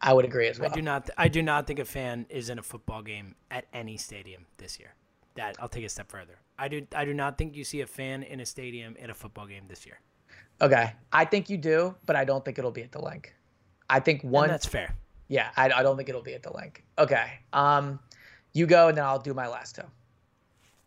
I 0.00 0.12
would 0.12 0.24
agree 0.24 0.48
as 0.48 0.58
well. 0.58 0.70
I 0.70 0.74
do 0.74 0.82
not. 0.82 1.10
I 1.16 1.28
do 1.28 1.42
not 1.42 1.66
think 1.66 1.78
a 1.78 1.84
fan 1.84 2.26
is 2.28 2.50
in 2.50 2.58
a 2.58 2.62
football 2.62 3.02
game 3.02 3.34
at 3.50 3.64
any 3.72 3.96
stadium 3.96 4.46
this 4.58 4.78
year. 4.78 4.94
That 5.36 5.56
I'll 5.58 5.68
take 5.68 5.84
a 5.84 5.88
step 5.88 6.10
further. 6.10 6.38
I 6.58 6.68
do. 6.68 6.86
I 6.94 7.04
do 7.04 7.14
not 7.14 7.38
think 7.38 7.56
you 7.56 7.64
see 7.64 7.80
a 7.80 7.86
fan 7.86 8.22
in 8.22 8.40
a 8.40 8.46
stadium 8.46 8.96
in 8.96 9.10
a 9.10 9.14
football 9.14 9.46
game 9.46 9.64
this 9.68 9.86
year. 9.86 10.00
Okay, 10.60 10.92
I 11.12 11.24
think 11.24 11.48
you 11.48 11.56
do, 11.56 11.94
but 12.04 12.16
I 12.16 12.24
don't 12.24 12.44
think 12.44 12.58
it'll 12.58 12.70
be 12.70 12.82
at 12.82 12.92
the 12.92 13.00
Linc. 13.00 13.34
I 13.88 14.00
think 14.00 14.22
one. 14.22 14.44
And 14.44 14.52
that's 14.52 14.66
fair. 14.66 14.94
Yeah, 15.28 15.50
I, 15.56 15.70
I 15.70 15.82
don't 15.82 15.96
think 15.96 16.08
it'll 16.08 16.20
be 16.20 16.34
at 16.34 16.42
the 16.42 16.52
Linc. 16.52 16.84
Okay, 16.98 17.38
um, 17.52 18.00
you 18.52 18.66
go 18.66 18.88
and 18.88 18.98
then 18.98 19.04
I'll 19.04 19.18
do 19.18 19.32
my 19.32 19.48
last 19.48 19.76
two. 19.76 19.82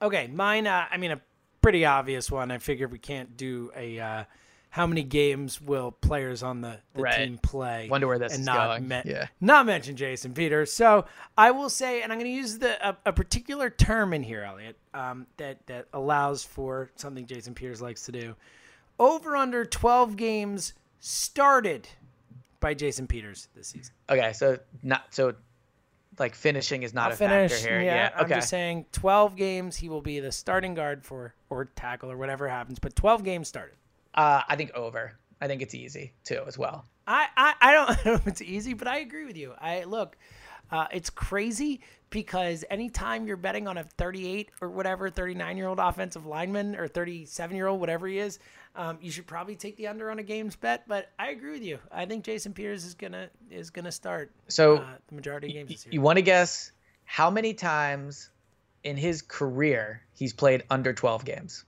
Okay, 0.01 0.27
mine. 0.27 0.67
Uh, 0.67 0.85
I 0.91 0.97
mean, 0.97 1.11
a 1.11 1.21
pretty 1.65 1.83
obvious 1.85 2.29
one. 2.29 2.51
I 2.51 2.59
figured 2.59 2.91
we 2.91 2.99
can't 2.99 3.35
do 3.35 3.71
a. 3.75 3.99
Uh, 3.99 4.23
how 4.69 4.85
many 4.85 5.03
games 5.03 5.61
will 5.61 5.91
players 5.91 6.43
on 6.43 6.59
the, 6.59 6.77
the 6.93 7.01
Right. 7.01 7.15
team 7.15 7.37
play? 7.37 7.87
Wonder 7.89 8.07
where 8.07 8.19
this 8.19 8.33
and 8.33 8.41
is 8.41 8.45
not 8.45 8.67
going. 8.67 8.87
men- 8.89 9.03
Yeah. 9.05 9.27
not 9.39 9.65
mention 9.65 9.95
Jason 9.95 10.33
Peters. 10.33 10.73
So 10.73 11.05
I 11.37 11.51
will 11.51 11.69
say, 11.69 12.01
and 12.01 12.11
I'm 12.11 12.19
going 12.19 12.29
to 12.29 12.35
use 12.37 12.57
the 12.59 12.89
a, 12.89 12.97
a 13.05 13.13
particular 13.13 13.69
term 13.69 14.13
in 14.13 14.21
here, 14.21 14.43
Elliot, 14.43 14.77
um, 14.93 15.27
that 15.37 15.65
that 15.67 15.87
allows 15.93 16.43
for 16.43 16.91
something 16.97 17.25
Jason 17.25 17.53
Peters 17.55 17.81
likes 17.81 18.05
to 18.05 18.11
do. 18.11 18.35
Over 18.99 19.35
under 19.37 19.63
12 19.65 20.17
games 20.17 20.73
started 20.99 21.87
by 22.59 22.73
Jason 22.73 23.07
Peters 23.07 23.47
this 23.55 23.67
season. 23.69 23.93
Okay, 24.09 24.33
so 24.33 24.59
not 24.83 25.05
so 25.11 25.35
like 26.19 26.35
finishing 26.35 26.83
is 26.83 26.93
not 26.93 27.07
I'll 27.07 27.13
a 27.13 27.15
finish. 27.17 27.51
factor 27.51 27.67
here. 27.67 27.81
Yeah, 27.81 27.95
Yeah. 27.95 28.11
I'm 28.15 28.29
just 28.29 28.49
saying 28.49 28.85
12 28.91 29.35
games 29.35 29.75
he 29.75 29.89
will 29.89 30.01
be 30.01 30.19
the 30.19 30.31
starting 30.31 30.73
guard 30.73 31.03
for 31.03 31.33
or 31.49 31.65
tackle 31.65 32.11
or 32.11 32.17
whatever 32.17 32.47
happens, 32.47 32.79
but 32.79 32.95
12 32.95 33.23
games 33.23 33.47
started. 33.47 33.75
Uh, 34.13 34.41
I 34.47 34.55
think 34.55 34.71
over. 34.73 35.17
I 35.41 35.47
think 35.47 35.61
it's 35.61 35.75
easy 35.75 36.13
too 36.23 36.43
as 36.47 36.57
well. 36.57 36.85
I, 37.07 37.27
I 37.35 37.53
I 37.61 37.73
don't 37.73 38.05
know 38.05 38.13
if 38.13 38.27
it's 38.27 38.41
easy, 38.41 38.73
but 38.73 38.87
I 38.87 38.99
agree 38.99 39.25
with 39.25 39.37
you. 39.37 39.53
I 39.59 39.83
look, 39.83 40.17
uh, 40.71 40.87
it's 40.91 41.09
crazy 41.09 41.81
because 42.09 42.63
anytime 42.69 43.27
you're 43.27 43.37
betting 43.37 43.67
on 43.67 43.77
a 43.77 43.83
38 43.83 44.49
or 44.61 44.69
whatever, 44.69 45.09
39 45.09 45.57
year 45.57 45.67
old 45.67 45.79
offensive 45.79 46.25
lineman 46.25 46.75
or 46.75 46.87
37 46.87 47.55
year 47.55 47.67
old, 47.67 47.79
whatever 47.79 48.07
he 48.07 48.19
is, 48.19 48.39
um, 48.75 48.97
you 49.01 49.11
should 49.11 49.27
probably 49.27 49.55
take 49.55 49.77
the 49.77 49.87
under 49.87 50.09
on 50.09 50.19
a 50.19 50.23
games 50.23 50.55
bet. 50.55 50.87
But 50.87 51.11
I 51.19 51.29
agree 51.29 51.51
with 51.51 51.63
you. 51.63 51.79
I 51.91 52.05
think 52.05 52.23
Jason 52.23 52.53
Peters 52.53 52.85
is 52.85 52.93
gonna 52.93 53.29
is 53.49 53.69
gonna 53.69 53.91
start 53.91 54.31
So 54.47 54.77
uh, 54.77 54.85
the 55.07 55.15
majority 55.15 55.47
of 55.47 55.53
games 55.53 55.69
this 55.69 55.85
year. 55.85 55.93
you 55.93 56.01
want 56.01 56.17
to 56.17 56.21
guess 56.21 56.71
how 57.05 57.29
many 57.29 57.53
times 57.53 58.29
in 58.83 58.97
his 58.97 59.21
career 59.21 60.01
he's 60.13 60.33
played 60.33 60.63
under 60.69 60.93
12 60.93 61.25
games? 61.25 61.65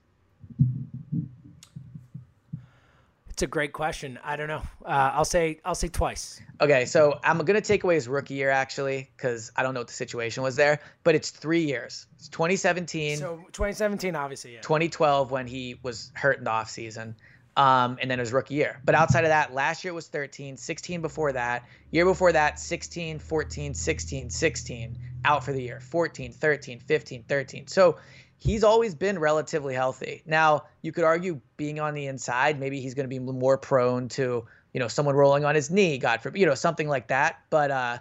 It's 3.37 3.43
a 3.43 3.45
great 3.45 3.71
question. 3.71 4.17
I 4.23 4.35
don't 4.35 4.47
know. 4.47 4.63
Uh, 4.83 5.11
I'll 5.13 5.23
say 5.23 5.59
I'll 5.63 5.75
say 5.75 5.89
twice. 5.89 6.41
Okay, 6.59 6.85
so 6.85 7.19
I'm 7.23 7.37
gonna 7.37 7.61
take 7.61 7.83
away 7.83 7.93
his 7.93 8.07
rookie 8.07 8.33
year 8.33 8.49
actually 8.49 9.11
because 9.15 9.51
I 9.55 9.61
don't 9.61 9.75
know 9.75 9.81
what 9.81 9.89
the 9.89 9.93
situation 9.93 10.41
was 10.41 10.55
there, 10.55 10.79
but 11.03 11.13
it's 11.13 11.29
three 11.29 11.63
years. 11.63 12.07
It's 12.15 12.29
2017. 12.29 13.17
So 13.17 13.35
2017, 13.51 14.15
obviously, 14.15 14.55
yeah. 14.55 14.61
2012 14.61 15.29
when 15.29 15.45
he 15.45 15.79
was 15.83 16.11
hurt 16.15 16.39
in 16.39 16.45
the 16.45 16.49
offseason. 16.49 17.13
Um, 17.55 17.99
and 18.01 18.09
then 18.09 18.17
his 18.17 18.33
rookie 18.33 18.55
year. 18.55 18.81
But 18.83 18.95
outside 18.95 19.23
of 19.23 19.29
that, 19.29 19.53
last 19.53 19.83
year 19.83 19.93
was 19.93 20.07
13, 20.07 20.57
16 20.57 21.01
before 21.01 21.31
that, 21.33 21.63
year 21.91 22.05
before 22.05 22.31
that, 22.31 22.59
16, 22.59 23.17
14, 23.17 23.73
16, 23.73 24.29
16, 24.29 24.97
out 25.25 25.43
for 25.43 25.53
the 25.53 25.61
year, 25.61 25.79
14, 25.79 26.33
13, 26.33 26.79
15, 26.79 27.23
13. 27.23 27.67
So 27.67 27.97
he's 28.37 28.63
always 28.63 28.95
been 28.95 29.19
relatively 29.19 29.73
healthy. 29.73 30.21
Now, 30.25 30.65
you 30.81 30.91
could 30.91 31.03
argue 31.03 31.39
being 31.57 31.79
on 31.79 31.93
the 31.93 32.07
inside, 32.07 32.59
maybe 32.59 32.79
he's 32.79 32.93
going 32.93 33.05
to 33.05 33.09
be 33.09 33.19
more 33.19 33.57
prone 33.57 34.07
to, 34.09 34.45
you 34.73 34.79
know, 34.79 34.87
someone 34.87 35.15
rolling 35.15 35.45
on 35.45 35.55
his 35.55 35.71
knee, 35.71 35.97
God 35.97 36.21
forbid, 36.21 36.39
you 36.39 36.45
know, 36.45 36.55
something 36.55 36.87
like 36.87 37.07
that. 37.07 37.39
But 37.49 37.71
uh, 37.71 37.97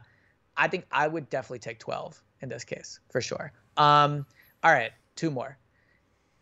I 0.56 0.68
think 0.68 0.86
I 0.92 1.08
would 1.08 1.30
definitely 1.30 1.60
take 1.60 1.78
12 1.78 2.22
in 2.42 2.48
this 2.48 2.64
case 2.64 3.00
for 3.10 3.20
sure. 3.20 3.52
Um, 3.76 4.26
all 4.62 4.72
right, 4.72 4.92
two 5.14 5.30
more 5.30 5.58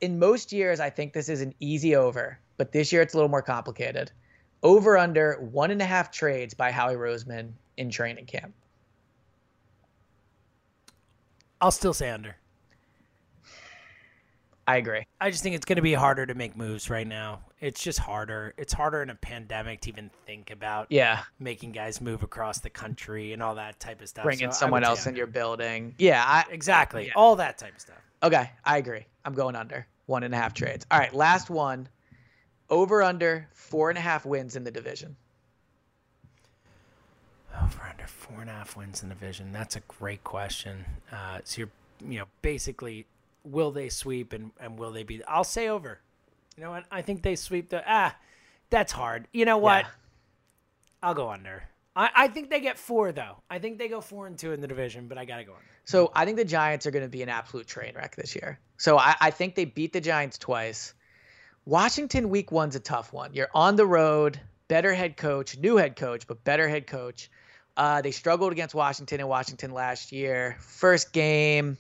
in 0.05 0.19
most 0.19 0.53
years, 0.53 0.81
I 0.81 0.91
think 0.91 1.15
this 1.15 1.31
is 1.31 1.41
an 1.41 1.55
easy 1.61 1.97
over, 1.97 2.39
but 2.59 2.73
this 2.73 2.93
year 2.93 3.01
it's 3.01 3.15
a 3.15 3.17
little 3.17 3.31
more 3.31 3.43
complicated. 3.43 4.13
Over 4.63 4.99
under 4.99 5.39
one 5.41 5.71
and 5.71 5.81
a 5.81 5.87
half 5.87 6.11
trades 6.11 6.53
by 6.53 6.71
Howie 6.71 6.95
Roseman 6.95 7.53
in 7.79 7.89
training 7.89 8.27
camp. 8.27 8.53
I'll 11.61 11.71
still 11.71 11.95
say 11.95 12.11
under. 12.11 12.37
I 14.67 14.77
agree. 14.79 15.07
I 15.21 15.31
just 15.31 15.43
think 15.43 15.55
it's 15.55 15.65
going 15.67 15.77
to 15.77 15.83
be 15.83 15.93
harder 15.93 16.25
to 16.25 16.35
make 16.35 16.57
moves 16.57 16.89
right 16.89 17.07
now. 17.07 17.41
It's 17.61 17.83
just 17.83 17.99
harder. 17.99 18.55
It's 18.57 18.73
harder 18.73 19.03
in 19.03 19.11
a 19.11 19.15
pandemic 19.15 19.83
to 19.83 19.91
even 19.91 20.11
think 20.27 20.51
about 20.51 20.87
Yeah, 20.91 21.23
making 21.39 21.73
guys 21.73 22.01
move 22.01 22.23
across 22.23 22.61
the 22.61 22.71
country 22.71 23.33
and 23.35 23.43
all 23.43 23.55
that 23.57 23.79
type 23.79 24.01
of 24.01 24.09
stuff. 24.09 24.25
bringing 24.25 24.51
So 24.53 24.59
someone 24.61 24.83
else 24.85 25.07
in 25.07 25.17
your 25.17 25.27
building. 25.27 25.95
Yeah, 25.99 26.25
I, 26.27 26.45
exactly 26.51 27.07
Yeah. 27.09 27.13
all 27.17 27.37
that 27.37 27.59
type 27.59 27.75
of 27.75 27.81
stuff. 27.81 27.99
okay, 28.23 28.51
I 28.65 28.79
agree. 28.79 29.05
I'm 29.25 29.35
going 29.35 29.55
under. 29.57 29.87
one 30.07 30.23
and 30.23 30.35
a 30.35 30.37
half 30.37 30.53
trades. 30.55 30.85
All 30.91 30.99
right, 30.99 31.15
last 31.15 31.49
one. 31.51 31.89
Over 32.71 33.03
under 33.03 33.49
four 33.53 33.89
and 33.91 33.97
a 33.99 34.03
half 34.03 34.25
wins 34.27 34.57
in 34.57 34.65
the 34.65 34.71
division. 34.71 35.17
Over 37.63 37.83
under 37.91 38.07
four 38.07 38.41
and 38.41 38.51
a 38.51 38.53
half 38.53 38.77
wins 38.77 39.03
in 39.03 39.09
the 39.09 39.15
division. 39.15 39.53
That's 39.53 39.77
a 39.77 39.81
great 39.81 40.25
question. 40.25 40.85
Uh, 41.13 41.41
so 41.45 41.61
you're, 41.61 41.71
you 42.11 42.19
know, 42.19 42.25
basically, 42.43 43.07
will 43.45 43.71
they 43.71 43.89
sweep 43.89 44.33
and, 44.33 44.51
and 44.61 44.79
will 44.79 44.93
they 44.93 45.03
be? 45.03 45.23
I'll 45.25 45.45
say 45.45 45.69
over. 45.69 46.01
You 46.57 46.65
know 46.65 46.71
what? 46.71 46.85
I 46.91 47.03
think 47.03 47.23
they 47.23 47.37
sweep 47.37 47.71
the. 47.71 47.83
Ah, 47.87 48.17
that's 48.71 48.93
hard. 48.93 49.29
You 49.33 49.45
know 49.45 49.59
what? 49.59 49.85
Yeah. 49.85 49.91
I'll 51.03 51.15
go 51.15 51.31
under. 51.31 51.65
I, 51.97 52.11
I 52.15 52.29
think 52.29 52.51
they 52.51 52.61
get 52.61 52.79
four 52.79 53.13
though. 53.13 53.37
I 53.49 53.59
think 53.59 53.79
they 53.79 53.89
go 53.89 54.01
four 54.01 54.27
and 54.27 54.39
two 54.39 54.53
in 54.53 54.61
the 54.61 54.67
division, 54.67 55.07
but 55.07 55.19
I 55.19 55.25
gotta 55.25 55.45
go 55.45 55.53
under. 55.53 55.65
So 55.85 56.11
I 56.15 56.25
think 56.25 56.37
the 56.37 56.45
Giants 56.45 56.87
are 56.87 56.91
going 56.91 57.05
to 57.05 57.11
be 57.11 57.23
an 57.23 57.29
absolute 57.29 57.67
train 57.67 57.95
wreck 57.95 58.17
this 58.17 58.35
year. 58.35 58.59
So 58.79 58.99
I, 58.99 59.15
I 59.21 59.31
think 59.31 59.55
they 59.55 59.67
beat 59.67 59.93
the 59.93 60.01
Giants 60.01 60.39
twice. 60.39 60.95
Washington 61.67 62.31
week 62.31 62.51
one's 62.51 62.75
a 62.75 62.81
tough 62.81 63.13
one. 63.13 63.35
You're 63.35 63.51
on 63.55 63.77
the 63.77 63.87
road, 63.87 64.41
better 64.69 64.95
head 64.95 65.17
coach, 65.17 65.59
new 65.59 65.77
head 65.77 65.97
coach, 65.97 66.27
but 66.27 66.43
better 66.45 66.69
head 66.69 66.87
coach. 66.87 67.31
Uh, 67.77 68.01
they 68.01 68.13
struggled 68.13 68.53
against 68.53 68.75
Washington 68.75 69.21
in 69.21 69.27
Washington 69.27 69.73
last 69.73 70.13
year. 70.13 70.57
First 70.61 71.13
game, 71.13 71.77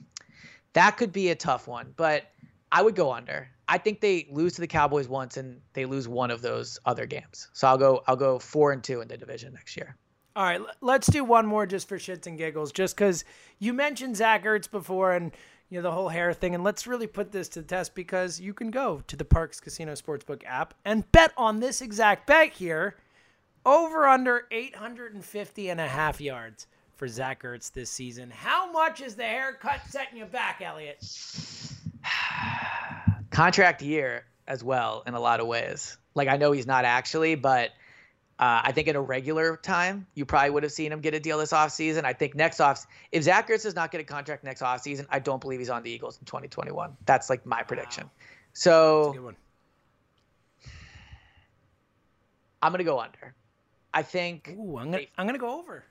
that 0.75 0.97
could 0.97 1.13
be 1.13 1.31
a 1.31 1.35
tough 1.35 1.67
one, 1.67 1.95
but 1.97 2.31
I 2.71 2.83
would 2.83 2.95
go 2.95 3.13
under. 3.13 3.49
I 3.69 3.79
think 3.79 4.01
they 4.01 4.27
lose 4.31 4.55
to 4.55 4.61
the 4.61 4.67
Cowboys 4.67 5.09
once 5.09 5.37
and 5.37 5.61
they 5.73 5.87
lose 5.87 6.07
one 6.07 6.31
of 6.31 6.43
those 6.43 6.79
other 6.85 7.07
games. 7.07 7.49
So 7.55 7.67
I'll 7.67 7.79
go 7.79 8.03
I'll 8.07 8.17
go 8.17 8.39
four 8.39 8.73
and 8.73 8.85
two 8.85 9.01
in 9.01 9.09
the 9.09 9.17
division 9.17 9.55
next 9.55 9.77
year. 9.77 9.97
All 10.37 10.45
right, 10.45 10.61
let's 10.81 11.07
do 11.07 11.25
one 11.25 11.47
more 11.47 11.65
just 11.65 11.89
for 11.89 11.97
shits 11.97 12.27
and 12.27 12.37
giggles, 12.37 12.73
just 12.73 12.97
because 12.97 13.25
you 13.61 13.73
mentioned 13.73 14.17
Zach 14.17 14.45
Ertz 14.45 14.69
before 14.69 15.13
and 15.13 15.31
you 15.69 15.79
know 15.79 15.83
the 15.83 15.93
whole 15.93 16.09
hair 16.09 16.33
thing, 16.33 16.57
and 16.57 16.65
let's 16.65 16.89
really 16.89 17.07
put 17.07 17.31
this 17.31 17.49
to 17.51 17.63
the 17.63 17.67
test 17.67 17.95
because 17.95 18.41
you 18.41 18.53
can 18.53 18.71
go 18.71 19.01
to 19.07 19.17
the 19.17 19.25
Parx 19.25 19.63
Casino 19.63 19.93
Sportsbook 19.93 20.43
app 20.45 20.75
and 20.85 21.11
bet 21.13 21.33
on 21.37 21.61
this 21.61 21.81
exact 21.81 22.27
bet 22.27 22.53
here, 22.53 22.97
over 23.65 24.09
under 24.09 24.47
850 24.51 25.71
and 25.71 25.81
a 25.81 25.87
half 25.87 26.21
yards 26.21 26.67
for 26.97 27.09
Zach 27.09 27.43
Ertz 27.43 27.73
this 27.73 27.91
season. 27.91 28.31
How 28.31 28.71
much 28.71 29.01
is 29.01 29.15
the 29.17 29.25
haircut 29.25 29.81
setting 29.89 30.19
you 30.19 30.27
back, 30.27 30.61
Elliot? 30.61 30.99
contract 33.31 33.83
year 33.83 34.25
as 34.47 34.63
well 34.63 35.03
in 35.07 35.15
a 35.15 35.21
lot 35.21 35.41
of 35.41 35.47
ways. 35.47 35.97
Like 36.15 36.29
I 36.29 36.37
know 36.37 36.53
he's 36.53 36.67
not 36.67 36.85
actually, 36.85 37.35
but 37.35 37.71
uh, 38.39 38.63
I 38.65 38.73
think 38.73 38.89
in 38.89 38.97
a 38.97 39.01
regular 39.01 39.57
time, 39.57 40.07
you 40.15 40.25
probably 40.25 40.51
would 40.51 40.63
have 40.63 40.73
seen 40.73 40.93
him 40.93 41.01
get 41.01 41.15
a 41.15 41.21
deal 41.21 41.39
this 41.39 41.53
offseason. 41.53 42.05
I 42.05 42.13
think 42.13 42.35
next 42.35 42.61
off, 42.61 42.87
if 43.13 43.25
Zach 43.25 43.49
Ertz 43.49 43.63
does 43.63 43.75
not 43.75 43.91
get 43.91 44.01
a 44.01 44.05
contract 44.05 44.45
next 44.45 44.61
offseason, 44.61 45.07
I 45.11 45.19
don't 45.19 45.41
believe 45.41 45.61
he's 45.61 45.71
on 45.71 45.83
the 45.83 45.91
Eagles 45.91 46.19
in 46.19 46.25
2021. 46.27 46.97
That's 47.07 47.31
like 47.31 47.47
my 47.47 47.63
prediction. 47.63 48.11
So 48.53 49.35
I'm 52.63 52.73
gonna 52.73 52.85
go 52.85 52.99
under. 52.99 53.35
I 53.93 54.03
think. 54.03 54.55
Ooh, 54.59 54.79
I'm 54.79 54.91
gonna 54.91 55.05
I'm 55.17 55.27
gonna 55.27 55.39
go 55.39 55.59
over. 55.61 55.85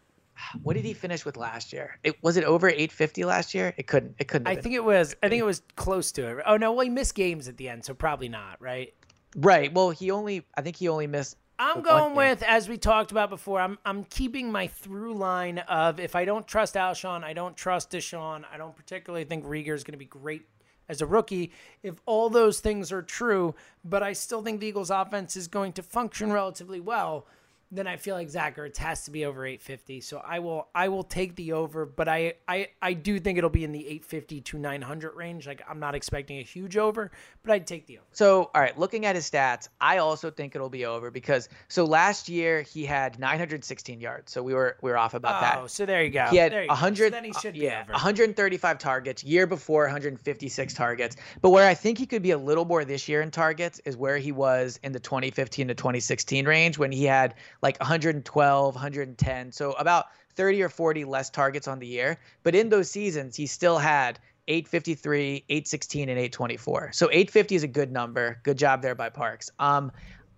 What 0.61 0.75
did 0.75 0.85
he 0.85 0.93
finish 0.93 1.25
with 1.25 1.37
last 1.37 1.73
year? 1.73 1.99
It 2.03 2.21
was 2.23 2.37
it 2.37 2.43
over 2.43 2.67
850 2.67 3.25
last 3.25 3.53
year? 3.53 3.73
It 3.77 3.87
couldn't. 3.87 4.15
It 4.19 4.27
couldn't. 4.27 4.47
I 4.47 4.55
think 4.55 4.75
it 4.75 4.83
was 4.83 5.15
I 5.23 5.29
think 5.29 5.39
it 5.39 5.45
was 5.45 5.61
close 5.75 6.11
to 6.13 6.27
it. 6.27 6.43
Oh 6.45 6.57
no, 6.57 6.73
well 6.73 6.83
he 6.83 6.89
missed 6.89 7.15
games 7.15 7.47
at 7.47 7.57
the 7.57 7.69
end, 7.69 7.85
so 7.85 7.93
probably 7.93 8.29
not, 8.29 8.61
right? 8.61 8.93
right. 9.35 9.73
Well, 9.73 9.89
he 9.89 10.11
only. 10.11 10.45
I 10.55 10.61
think 10.61 10.77
he 10.77 10.87
only 10.89 11.07
missed. 11.07 11.37
I'm 11.59 11.81
going 11.81 12.15
with, 12.15 12.41
as 12.43 12.67
we 12.67 12.77
talked 12.77 13.11
about 13.11 13.29
before, 13.29 13.61
I'm 13.61 13.77
I'm 13.85 14.03
keeping 14.05 14.51
my 14.51 14.67
through 14.67 15.13
line 15.13 15.59
of 15.59 15.99
if 15.99 16.15
I 16.15 16.25
don't 16.25 16.47
trust 16.47 16.75
Alshon, 16.75 17.23
I 17.23 17.33
don't 17.33 17.55
trust 17.55 17.91
DeSean. 17.91 18.43
I 18.51 18.57
don't 18.57 18.75
particularly 18.75 19.23
think 19.23 19.45
Reagor 19.45 19.73
is 19.73 19.83
going 19.83 19.93
to 19.93 19.99
be 19.99 20.05
great 20.05 20.47
as 20.89 21.01
a 21.01 21.05
rookie. 21.05 21.51
If 21.83 22.01
all 22.05 22.29
those 22.29 22.59
things 22.59 22.91
are 22.91 23.01
true, 23.01 23.55
but 23.85 24.03
I 24.03 24.13
still 24.13 24.41
think 24.41 24.59
the 24.59 24.67
Eagles' 24.67 24.89
offense 24.89 25.35
is 25.35 25.47
going 25.47 25.73
to 25.73 25.83
function 25.83 26.31
relatively 26.31 26.79
well, 26.79 27.27
then 27.73 27.87
I 27.87 27.97
feel 27.97 28.15
like 28.15 28.29
Zach 28.29 28.57
Ertz 28.57 28.77
has 28.77 29.05
to 29.05 29.11
be 29.11 29.25
over 29.25 29.45
850. 29.45 30.01
So 30.01 30.21
I 30.25 30.39
will 30.39 30.67
I 30.75 30.89
will 30.89 31.03
take 31.03 31.35
the 31.35 31.53
over, 31.53 31.85
but 31.85 32.07
I 32.07 32.35
I, 32.47 32.67
I 32.81 32.93
do 32.93 33.19
think 33.19 33.37
it'll 33.37 33.49
be 33.49 33.63
in 33.63 33.71
the 33.71 33.79
850 33.79 34.41
to 34.41 34.59
900 34.59 35.15
range. 35.15 35.47
Like 35.47 35.61
I'm 35.67 35.79
not 35.79 35.95
expecting 35.95 36.37
a 36.37 36.43
huge 36.43 36.77
over, 36.77 37.11
but 37.43 37.51
I'd 37.51 37.65
take 37.65 37.87
the 37.87 37.97
over. 37.97 38.05
So, 38.11 38.51
all 38.53 38.61
right, 38.61 38.77
looking 38.77 39.05
at 39.05 39.15
his 39.15 39.29
stats, 39.29 39.69
I 39.81 39.97
also 39.97 40.29
think 40.29 40.55
it'll 40.55 40.69
be 40.69 40.85
over 40.85 41.09
because 41.09 41.49
so 41.67 41.85
last 41.85 42.29
year 42.29 42.61
he 42.61 42.85
had 42.85 43.19
916 43.19 43.99
yards. 43.99 44.31
So 44.31 44.43
we 44.43 44.53
were 44.53 44.77
we 44.81 44.91
were 44.91 44.97
off 44.97 45.15
about 45.15 45.41
that. 45.41 45.59
Oh, 45.59 45.67
so 45.67 45.85
there 45.85 46.03
you 46.03 46.11
go. 46.11 46.25
He 46.27 46.37
had 46.37 46.51
there 46.51 46.63
you 46.63 46.69
go. 46.69 46.75
So 46.75 46.81
100 46.81 47.13
then 47.13 47.23
he 47.23 47.33
should 47.33 47.49
uh, 47.55 47.59
be 47.59 47.59
yeah, 47.59 47.81
over. 47.81 47.93
135 47.93 48.77
targets. 48.77 49.23
Year 49.23 49.47
before 49.47 49.83
156 49.83 50.73
targets. 50.73 51.15
But 51.41 51.49
where 51.49 51.67
I 51.67 51.73
think 51.73 51.97
he 51.97 52.05
could 52.05 52.21
be 52.21 52.31
a 52.31 52.37
little 52.37 52.65
more 52.65 52.85
this 52.85 53.07
year 53.09 53.21
in 53.21 53.31
targets 53.31 53.81
is 53.85 53.97
where 53.97 54.17
he 54.17 54.31
was 54.31 54.79
in 54.83 54.91
the 54.91 54.99
2015 54.99 55.69
to 55.69 55.73
2016 55.73 56.45
range 56.45 56.77
when 56.77 56.91
he 56.91 57.05
had 57.05 57.33
like 57.63 57.79
112, 57.79 58.75
110. 58.75 59.51
So 59.51 59.71
about 59.71 60.07
30 60.35 60.61
or 60.61 60.69
40 60.69 61.05
less 61.05 61.29
targets 61.29 61.67
on 61.67 61.79
the 61.79 61.87
year. 61.87 62.19
But 62.43 62.53
in 62.53 62.69
those 62.69 62.91
seasons, 62.91 63.35
he 63.35 63.47
still 63.47 63.77
had 63.77 64.19
853, 64.47 65.45
816, 65.47 66.09
and 66.09 66.19
824. 66.19 66.91
So 66.91 67.07
850 67.07 67.55
is 67.55 67.63
a 67.63 67.67
good 67.67 67.91
number. 67.91 68.39
Good 68.43 68.57
job 68.57 68.81
there 68.81 68.93
by 68.93 69.09
Parx. 69.09 69.49
Um, 69.57 69.91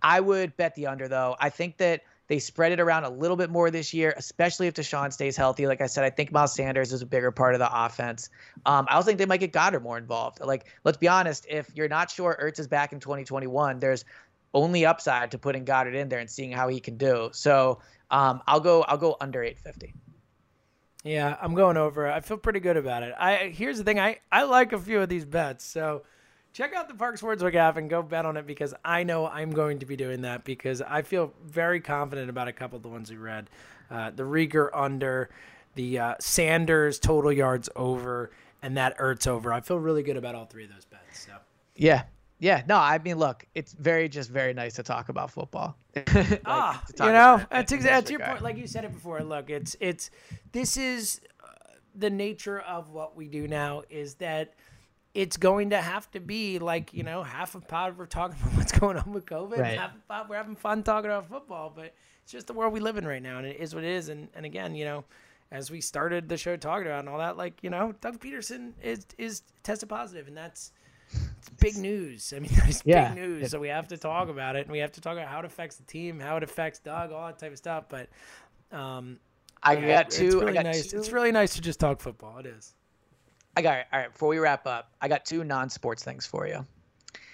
I 0.04 0.20
would 0.20 0.56
bet 0.56 0.76
the 0.76 0.86
under 0.86 1.08
though. 1.08 1.36
I 1.40 1.50
think 1.50 1.78
that 1.78 2.04
they 2.28 2.40
spread 2.40 2.72
it 2.72 2.80
around 2.80 3.04
a 3.04 3.10
little 3.10 3.38
bit 3.38 3.50
more 3.50 3.70
this 3.70 3.94
year, 3.94 4.14
especially 4.18 4.68
if 4.68 4.74
DeSean 4.74 5.14
stays 5.14 5.38
healthy. 5.38 5.68
Like 5.68 5.82
I 5.82 5.86
said, 5.86 6.04
I 6.04 6.10
think 6.10 6.32
Miles 6.32 6.54
Sanders 6.54 6.92
is 6.92 7.02
a 7.02 7.06
bigger 7.06 7.32
part 7.32 7.54
of 7.54 7.60
the 7.60 7.70
offense. 7.72 8.30
Um, 8.66 8.88
I 8.90 8.96
also 8.96 9.08
think 9.08 9.20
they 9.20 9.28
might 9.28 9.40
get 9.40 9.54
Goedert 9.54 9.84
more 9.84 9.98
involved. 9.98 10.40
Like, 10.40 10.66
let's 10.84 10.98
be 10.98 11.08
honest, 11.08 11.46
if 11.50 11.70
you're 11.76 11.88
not 11.88 12.10
sure 12.10 12.38
Ertz 12.42 12.60
is 12.60 12.68
back 12.68 12.94
in 12.94 13.00
2021, 13.00 13.80
there's 13.80 14.06
only 14.56 14.86
upside 14.86 15.32
to 15.32 15.38
putting 15.38 15.66
Goedert 15.66 15.94
in 15.94 16.10
there 16.10 16.20
and 16.20 16.30
seeing 16.30 16.52
how 16.52 16.70
he 16.70 16.80
can 16.80 16.98
do. 16.98 17.30
So 17.34 17.82
um, 18.10 18.42
I'll 18.48 18.62
go 18.62 18.82
I'll 18.84 18.98
go 18.98 19.18
under 19.22 19.44
850. 19.44 19.94
Yeah, 21.04 21.38
I'm 21.40 21.54
going 21.54 21.78
over. 21.78 22.08
I 22.12 22.22
feel 22.22 22.38
pretty 22.38 22.62
good 22.62 22.78
about 22.78 23.04
it. 23.04 23.14
I 23.20 23.50
here's 23.54 23.78
the 23.78 23.84
thing. 23.84 24.00
I 24.00 24.20
I 24.32 24.44
like 24.44 24.74
a 24.74 24.80
few 24.80 25.02
of 25.02 25.10
these 25.10 25.26
bets. 25.26 25.66
So 25.66 26.04
check 26.54 26.74
out 26.74 26.88
the 26.88 26.96
Park 26.96 27.20
Sportsbook 27.20 27.54
app 27.54 27.78
and 27.78 27.90
go 27.90 28.02
bet 28.02 28.26
on 28.26 28.38
it 28.38 28.48
because 28.48 28.74
I 28.84 29.04
know 29.04 29.28
I'm 29.28 29.52
going 29.52 29.80
to 29.80 29.86
be 29.86 29.98
doing 29.98 30.22
that 30.22 30.46
because 30.46 30.82
I 30.82 31.02
feel 31.02 31.34
very 31.44 31.82
confident 31.82 32.30
about 32.30 32.48
a 32.48 32.54
couple 32.54 32.78
of 32.78 32.84
the 32.84 32.90
ones 32.90 33.12
we 33.12 33.18
read. 33.18 33.50
Uh, 33.92 34.10
the 34.10 34.24
Reagor 34.24 34.70
under, 34.74 35.30
the 35.76 36.00
uh, 36.00 36.16
Sanders 36.20 36.98
total 36.98 37.32
yards 37.32 37.70
over, 37.76 38.32
and 38.64 38.78
that 38.78 38.98
Ertz 38.98 39.28
over. 39.28 39.54
I 39.54 39.62
feel 39.62 39.78
really 39.78 40.02
good 40.02 40.18
about 40.18 40.34
all 40.34 40.46
three 40.46 40.64
of 40.64 40.72
those 40.72 40.86
bets. 40.86 41.20
So 41.28 41.34
Yeah. 41.76 42.04
Yeah, 42.40 42.64
no, 42.68 42.76
I 42.76 42.98
mean, 43.00 43.18
look, 43.18 43.46
it's 43.56 43.72
very 43.74 44.10
just 44.10 44.30
very 44.30 44.54
nice 44.54 44.74
to 44.76 44.84
talk 44.84 45.10
about 45.10 45.32
football. 45.32 45.78
Like, 45.96 46.42
ah, 46.46 46.84
you 47.00 47.06
know, 47.06 47.42
that's 47.50 47.72
in 47.72 47.80
exa- 47.80 47.82
this 47.84 47.90
that's 47.92 48.12
your 48.12 48.20
point. 48.20 48.42
Like 48.42 48.58
you 48.58 48.68
said 48.68 48.84
it 48.84 48.92
before. 48.94 49.22
Look, 49.22 49.50
it's 49.50 49.78
it's 49.80 50.10
this 50.52 50.76
is 50.76 51.22
uh, 51.42 51.48
the 51.96 52.10
nature 52.10 52.60
of 52.60 52.90
what 52.90 53.16
we 53.16 53.28
do 53.30 53.48
now 53.48 53.84
is 53.90 54.16
that 54.16 54.54
it's 55.14 55.38
going 55.38 55.70
to 55.70 55.78
have 55.82 56.12
to 56.12 56.20
be 56.20 56.60
like 56.60 56.94
you 56.94 57.04
know 57.04 57.24
half 57.24 57.56
of 57.56 57.66
pod 57.70 57.98
we're 57.98 58.06
talking 58.06 58.36
about 58.42 58.58
what's 58.58 58.78
going 58.78 58.98
on 58.98 59.14
with 59.14 59.26
COVID, 59.26 59.58
Right. 59.58 59.78
half 59.78 59.96
of 59.96 60.06
pod 60.10 60.28
we're 60.30 60.36
having 60.36 60.58
fun 60.58 60.84
talking 60.84 61.10
about 61.10 61.30
football, 61.30 61.72
but 61.74 61.94
it's 62.24 62.32
just 62.34 62.48
the 62.48 62.54
world 62.54 62.74
we 62.74 62.82
live 62.82 62.98
in 62.98 63.08
right 63.08 63.24
now, 63.24 63.38
and 63.38 63.48
it 63.48 63.58
is 63.62 63.74
what 63.74 63.86
it 63.86 63.92
is. 63.92 64.10
And 64.10 64.28
and 64.36 64.46
again, 64.46 64.76
you 64.76 64.84
know. 64.86 65.06
As 65.52 65.70
we 65.70 65.80
started 65.80 66.28
the 66.28 66.38
show 66.38 66.58
talking 66.58 66.88
about 66.88 67.02
and 67.02 67.08
all 67.08 67.20
that, 67.20 67.38
like 67.38 67.62
you 67.62 67.70
know, 67.70 67.94
Doug 68.02 68.20
Pederson 68.20 68.74
is 68.82 69.06
is 69.20 69.44
tested 69.62 69.88
positive, 69.88 70.28
and 70.28 70.36
that's 70.36 70.72
big 71.50 71.78
news. 71.78 72.34
I 72.36 72.40
mean, 72.40 72.52
that's 72.56 72.82
Yeah. 72.86 73.10
big 73.10 73.18
news. 73.24 73.52
So 73.52 73.60
we 73.60 73.68
have 73.70 73.88
to 73.90 73.98
talk 73.98 74.30
about 74.30 74.56
it, 74.56 74.64
and 74.64 74.72
we 74.72 74.80
have 74.80 74.92
to 74.94 75.02
talk 75.02 75.14
about 75.14 75.28
how 75.28 75.40
it 75.40 75.46
affects 75.46 75.78
the 75.78 75.84
team, 75.84 76.20
how 76.20 76.38
it 76.38 76.44
affects 76.44 76.80
Doug, 76.80 77.12
all 77.12 77.28
that 77.28 77.40
type 77.40 77.52
of 77.52 77.58
stuff. 77.58 77.86
But 77.90 78.10
um, 78.72 79.20
I 79.64 79.78
yeah, 79.78 79.88
got 79.88 80.06
it's 80.08 80.18
two. 80.18 80.40
really 80.40 80.52
I 80.52 80.54
got 80.54 80.66
nice. 80.66 80.88
two. 80.88 80.98
It's 80.98 81.12
really 81.12 81.32
nice 81.32 81.56
to 81.56 81.62
just 81.62 81.80
talk 81.80 82.00
football. 82.02 82.38
It 82.40 82.46
is. 82.46 82.74
I 83.58 83.62
got 83.62 83.80
it. 83.80 83.86
all 83.92 84.00
right. 84.00 84.12
Before 84.12 84.30
we 84.30 84.38
wrap 84.38 84.68
up, 84.68 84.92
I 85.02 85.08
got 85.08 85.26
two 85.26 85.44
non-sports 85.44 86.04
things 86.04 86.26
for 86.26 86.48
you. 86.48 86.66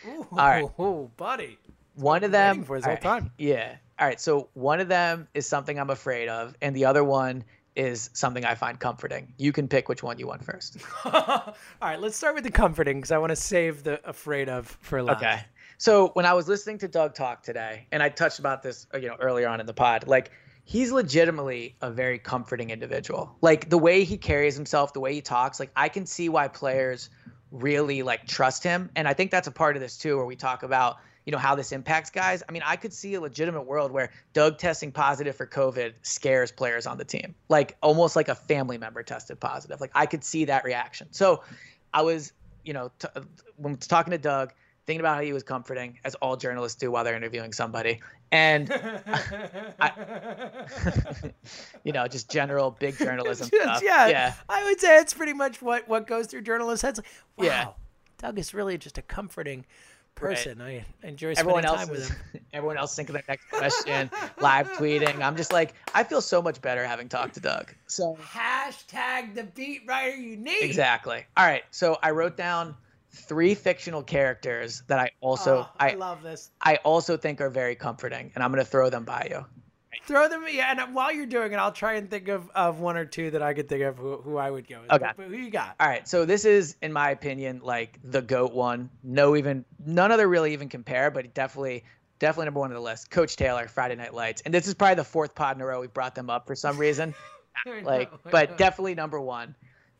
Ooh, 0.07 0.27
right. 0.31 0.63
ooh, 0.79 1.09
buddy. 1.17 1.57
One 1.95 2.23
of 2.23 2.31
them 2.31 2.63
for 2.63 2.75
his 2.75 2.85
whole 2.85 2.93
right, 2.93 3.01
time. 3.01 3.31
Yeah. 3.37 3.75
All 3.99 4.07
right. 4.07 4.19
So 4.19 4.49
one 4.53 4.79
of 4.79 4.87
them 4.87 5.27
is 5.33 5.45
something 5.45 5.79
I'm 5.79 5.89
afraid 5.89 6.29
of, 6.29 6.55
and 6.61 6.75
the 6.75 6.85
other 6.85 7.03
one 7.03 7.43
is 7.75 8.09
something 8.13 8.45
I 8.45 8.55
find 8.55 8.79
comforting. 8.79 9.33
You 9.37 9.51
can 9.51 9.67
pick 9.67 9.87
which 9.89 10.03
one 10.03 10.19
you 10.19 10.27
want 10.27 10.43
first. 10.43 10.77
all 11.05 11.55
right, 11.81 11.99
let's 11.99 12.17
start 12.17 12.35
with 12.35 12.43
the 12.43 12.51
comforting 12.51 12.97
because 12.97 13.11
I 13.11 13.17
want 13.17 13.29
to 13.31 13.35
save 13.35 13.83
the 13.83 14.07
afraid 14.07 14.49
of 14.49 14.67
for 14.81 15.01
last. 15.01 15.17
Okay. 15.17 15.39
So 15.77 16.09
when 16.09 16.25
I 16.25 16.33
was 16.33 16.47
listening 16.47 16.77
to 16.79 16.87
Doug 16.87 17.15
talk 17.15 17.43
today, 17.43 17.87
and 17.91 18.03
I 18.03 18.09
touched 18.09 18.39
about 18.39 18.61
this, 18.61 18.85
uh, 18.93 18.97
you 18.97 19.07
know, 19.07 19.15
earlier 19.19 19.47
on 19.47 19.59
in 19.59 19.65
the 19.65 19.73
pod, 19.73 20.07
like 20.07 20.31
he's 20.63 20.91
legitimately 20.91 21.75
a 21.81 21.89
very 21.89 22.19
comforting 22.19 22.69
individual. 22.69 23.35
Like 23.41 23.69
the 23.69 23.77
way 23.77 24.03
he 24.03 24.17
carries 24.17 24.55
himself, 24.55 24.93
the 24.93 24.99
way 24.99 25.13
he 25.13 25.21
talks, 25.21 25.59
like 25.59 25.71
I 25.75 25.89
can 25.89 26.05
see 26.05 26.29
why 26.29 26.49
players 26.49 27.09
really 27.51 28.03
like 28.03 28.27
trust 28.27 28.63
him, 28.63 28.89
and 28.95 29.07
I 29.07 29.13
think 29.13 29.31
that's 29.31 29.47
a 29.47 29.51
part 29.51 29.75
of 29.75 29.81
this 29.81 29.97
too, 29.97 30.17
where 30.17 30.25
we 30.25 30.35
talk 30.35 30.63
about 30.63 30.97
you 31.25 31.31
know 31.31 31.37
how 31.37 31.53
this 31.55 31.71
impacts 31.71 32.09
guys. 32.09 32.41
I 32.47 32.51
mean, 32.51 32.63
I 32.65 32.75
could 32.75 32.93
see 32.93 33.13
a 33.13 33.21
legitimate 33.21 33.63
world 33.63 33.91
where 33.91 34.11
Doug 34.33 34.57
testing 34.57 34.91
positive 34.91 35.35
for 35.35 35.45
COVID 35.45 35.93
scares 36.01 36.51
players 36.51 36.85
on 36.87 36.97
the 36.97 37.05
team, 37.05 37.35
like 37.49 37.77
almost 37.81 38.15
like 38.15 38.27
a 38.27 38.35
family 38.35 38.77
member 38.77 39.03
tested 39.03 39.39
positive. 39.39 39.79
Like 39.81 39.91
I 39.93 40.05
could 40.05 40.23
see 40.23 40.45
that 40.45 40.63
reaction. 40.63 41.07
So 41.11 41.43
I 41.93 42.01
was 42.01 42.33
you 42.63 42.73
know, 42.73 42.91
t- 42.99 43.07
when 43.57 43.75
talking 43.77 44.11
to 44.11 44.17
Doug, 44.19 44.53
thinking 44.85 44.99
about 44.99 45.15
how 45.15 45.21
he 45.21 45.33
was 45.33 45.41
comforting, 45.43 45.97
as 46.05 46.13
all 46.15 46.37
journalists 46.37 46.77
do 46.79 46.91
while 46.91 47.03
they're 47.03 47.15
interviewing 47.15 47.53
somebody, 47.53 47.99
and 48.31 48.71
I, 49.79 49.91
you 51.83 51.91
know, 51.91 52.07
just 52.07 52.29
general 52.29 52.71
big 52.71 52.97
journalism 52.97 53.47
stuff. 53.53 53.81
yeah, 53.83 54.07
yeah, 54.07 54.33
I 54.49 54.63
would 54.63 54.79
say 54.79 54.97
it's 54.99 55.13
pretty 55.13 55.33
much 55.33 55.61
what 55.61 55.87
what 55.87 56.07
goes 56.07 56.27
through 56.27 56.41
journalists' 56.43 56.83
heads. 56.83 56.99
Like, 56.99 57.07
wow, 57.37 57.45
Yeah. 57.45 57.67
Doug 58.17 58.37
is 58.37 58.53
really 58.53 58.77
just 58.77 58.99
a 58.99 59.01
comforting 59.01 59.65
person. 60.15 60.61
I 60.61 60.85
enjoy 61.03 61.33
spending 61.33 61.39
everyone 61.39 61.63
time 61.63 61.79
else 61.79 61.89
with 61.89 61.99
is, 61.99 62.09
him. 62.09 62.45
everyone 62.53 62.77
else 62.77 62.95
thinking 62.95 63.13
their 63.13 63.23
next 63.27 63.49
question, 63.49 64.09
live 64.39 64.71
tweeting. 64.73 65.21
I'm 65.21 65.35
just 65.35 65.51
like, 65.51 65.73
I 65.93 66.03
feel 66.03 66.21
so 66.21 66.41
much 66.41 66.61
better 66.61 66.85
having 66.85 67.09
talked 67.09 67.35
to 67.35 67.39
Doug. 67.39 67.73
So 67.87 68.17
Hashtag 68.21 69.35
the 69.35 69.43
beat 69.43 69.81
writer 69.87 70.15
you 70.15 70.37
need. 70.37 70.61
exactly. 70.61 71.25
All 71.37 71.45
right, 71.45 71.63
so 71.71 71.97
I 72.01 72.11
wrote 72.11 72.37
down 72.37 72.75
three 73.13 73.55
fictional 73.55 74.03
characters 74.03 74.83
that 74.87 74.99
I 74.99 75.11
also 75.19 75.67
Oh, 75.67 75.69
I, 75.79 75.91
I 75.91 75.93
love 75.95 76.23
this. 76.23 76.51
I 76.61 76.75
also 76.77 77.17
think 77.17 77.41
are 77.41 77.49
very 77.49 77.75
comforting, 77.75 78.31
and 78.35 78.43
I'm 78.43 78.51
gonna 78.51 78.63
throw 78.65 78.89
them 78.89 79.03
by 79.03 79.27
you. 79.29 79.45
Throw 80.05 80.29
them, 80.29 80.45
yeah. 80.49 80.71
And 80.71 80.95
while 80.95 81.11
you're 81.11 81.25
doing 81.25 81.51
it, 81.51 81.55
I'll 81.55 81.71
try 81.71 81.93
and 81.93 82.09
think 82.09 82.27
of, 82.27 82.49
of 82.55 82.79
one 82.79 82.97
or 82.97 83.05
two 83.05 83.31
that 83.31 83.41
I 83.41 83.53
could 83.53 83.67
think 83.67 83.83
of 83.83 83.97
who, 83.97 84.17
who 84.17 84.37
I 84.37 84.49
would 84.49 84.67
go 84.67 84.81
with. 84.81 84.91
Okay. 84.91 85.05
But, 85.05 85.17
but 85.17 85.27
who 85.27 85.35
you 85.35 85.49
got? 85.49 85.75
All 85.79 85.87
right, 85.87 86.07
so 86.07 86.25
this 86.25 86.45
is, 86.45 86.75
in 86.81 86.93
my 86.93 87.11
opinion, 87.11 87.61
like 87.63 87.99
the 88.03 88.21
goat 88.21 88.53
one. 88.53 88.89
No, 89.03 89.35
even 89.35 89.65
none 89.85 90.11
other 90.11 90.27
really 90.27 90.53
even 90.53 90.69
compare, 90.69 91.11
but 91.11 91.33
definitely, 91.33 91.83
definitely 92.19 92.45
number 92.45 92.61
one 92.61 92.71
on 92.71 92.75
the 92.75 92.81
list. 92.81 93.11
Coach 93.11 93.35
Taylor, 93.35 93.67
Friday 93.67 93.95
Night 93.95 94.13
Lights, 94.13 94.41
and 94.45 94.53
this 94.53 94.67
is 94.67 94.73
probably 94.73 94.95
the 94.95 95.03
fourth 95.03 95.35
pod 95.35 95.57
in 95.57 95.61
a 95.61 95.65
row 95.65 95.81
we 95.81 95.87
brought 95.87 96.15
them 96.15 96.29
up 96.29 96.47
for 96.47 96.55
some 96.55 96.77
reason. 96.77 97.13
like, 97.83 98.09
but 98.29 98.57
definitely 98.57 98.95
number 98.95 99.19
one. 99.19 99.55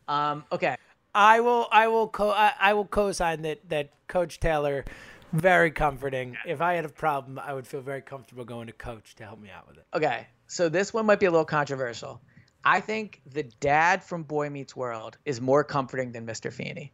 Um, 0.08 0.46
okay, 0.52 0.78
I 1.14 1.42
will 1.42 1.68
I 1.72 1.88
will 1.88 2.08
co 2.08 2.30
I, 2.30 2.54
I 2.60 2.74
will 2.74 2.86
co-sign 2.86 3.42
that 3.42 3.68
that 3.70 3.92
Coach 4.08 4.40
Taylor 4.40 4.86
very 5.34 5.72
comforting. 5.72 6.38
If 6.46 6.62
I 6.62 6.74
had 6.74 6.86
a 6.86 6.90
problem, 6.90 7.40
I 7.40 7.54
would 7.54 7.66
feel 7.68 7.82
very 7.82 8.02
comfortable 8.02 8.44
going 8.46 8.68
to 8.68 8.74
Coach 8.74 9.16
to 9.16 9.24
help 9.26 9.40
me 9.40 9.50
out 9.50 9.68
with 9.68 9.78
it. 9.78 9.86
okay. 9.94 10.28
So 10.48 10.68
this 10.68 10.94
one 10.94 11.06
might 11.06 11.20
be 11.20 11.28
a 11.28 11.32
little 11.32 11.46
controversial. 11.46 12.22
I 12.66 12.80
think 12.82 13.22
the 13.26 13.44
dad 13.62 14.04
from 14.04 14.24
Boy 14.24 14.50
Meets 14.50 14.76
World 14.76 15.18
is 15.26 15.40
more 15.40 15.64
comforting 15.64 16.12
than 16.12 16.26
Mr. 16.28 16.52
Feeney. 16.52 16.92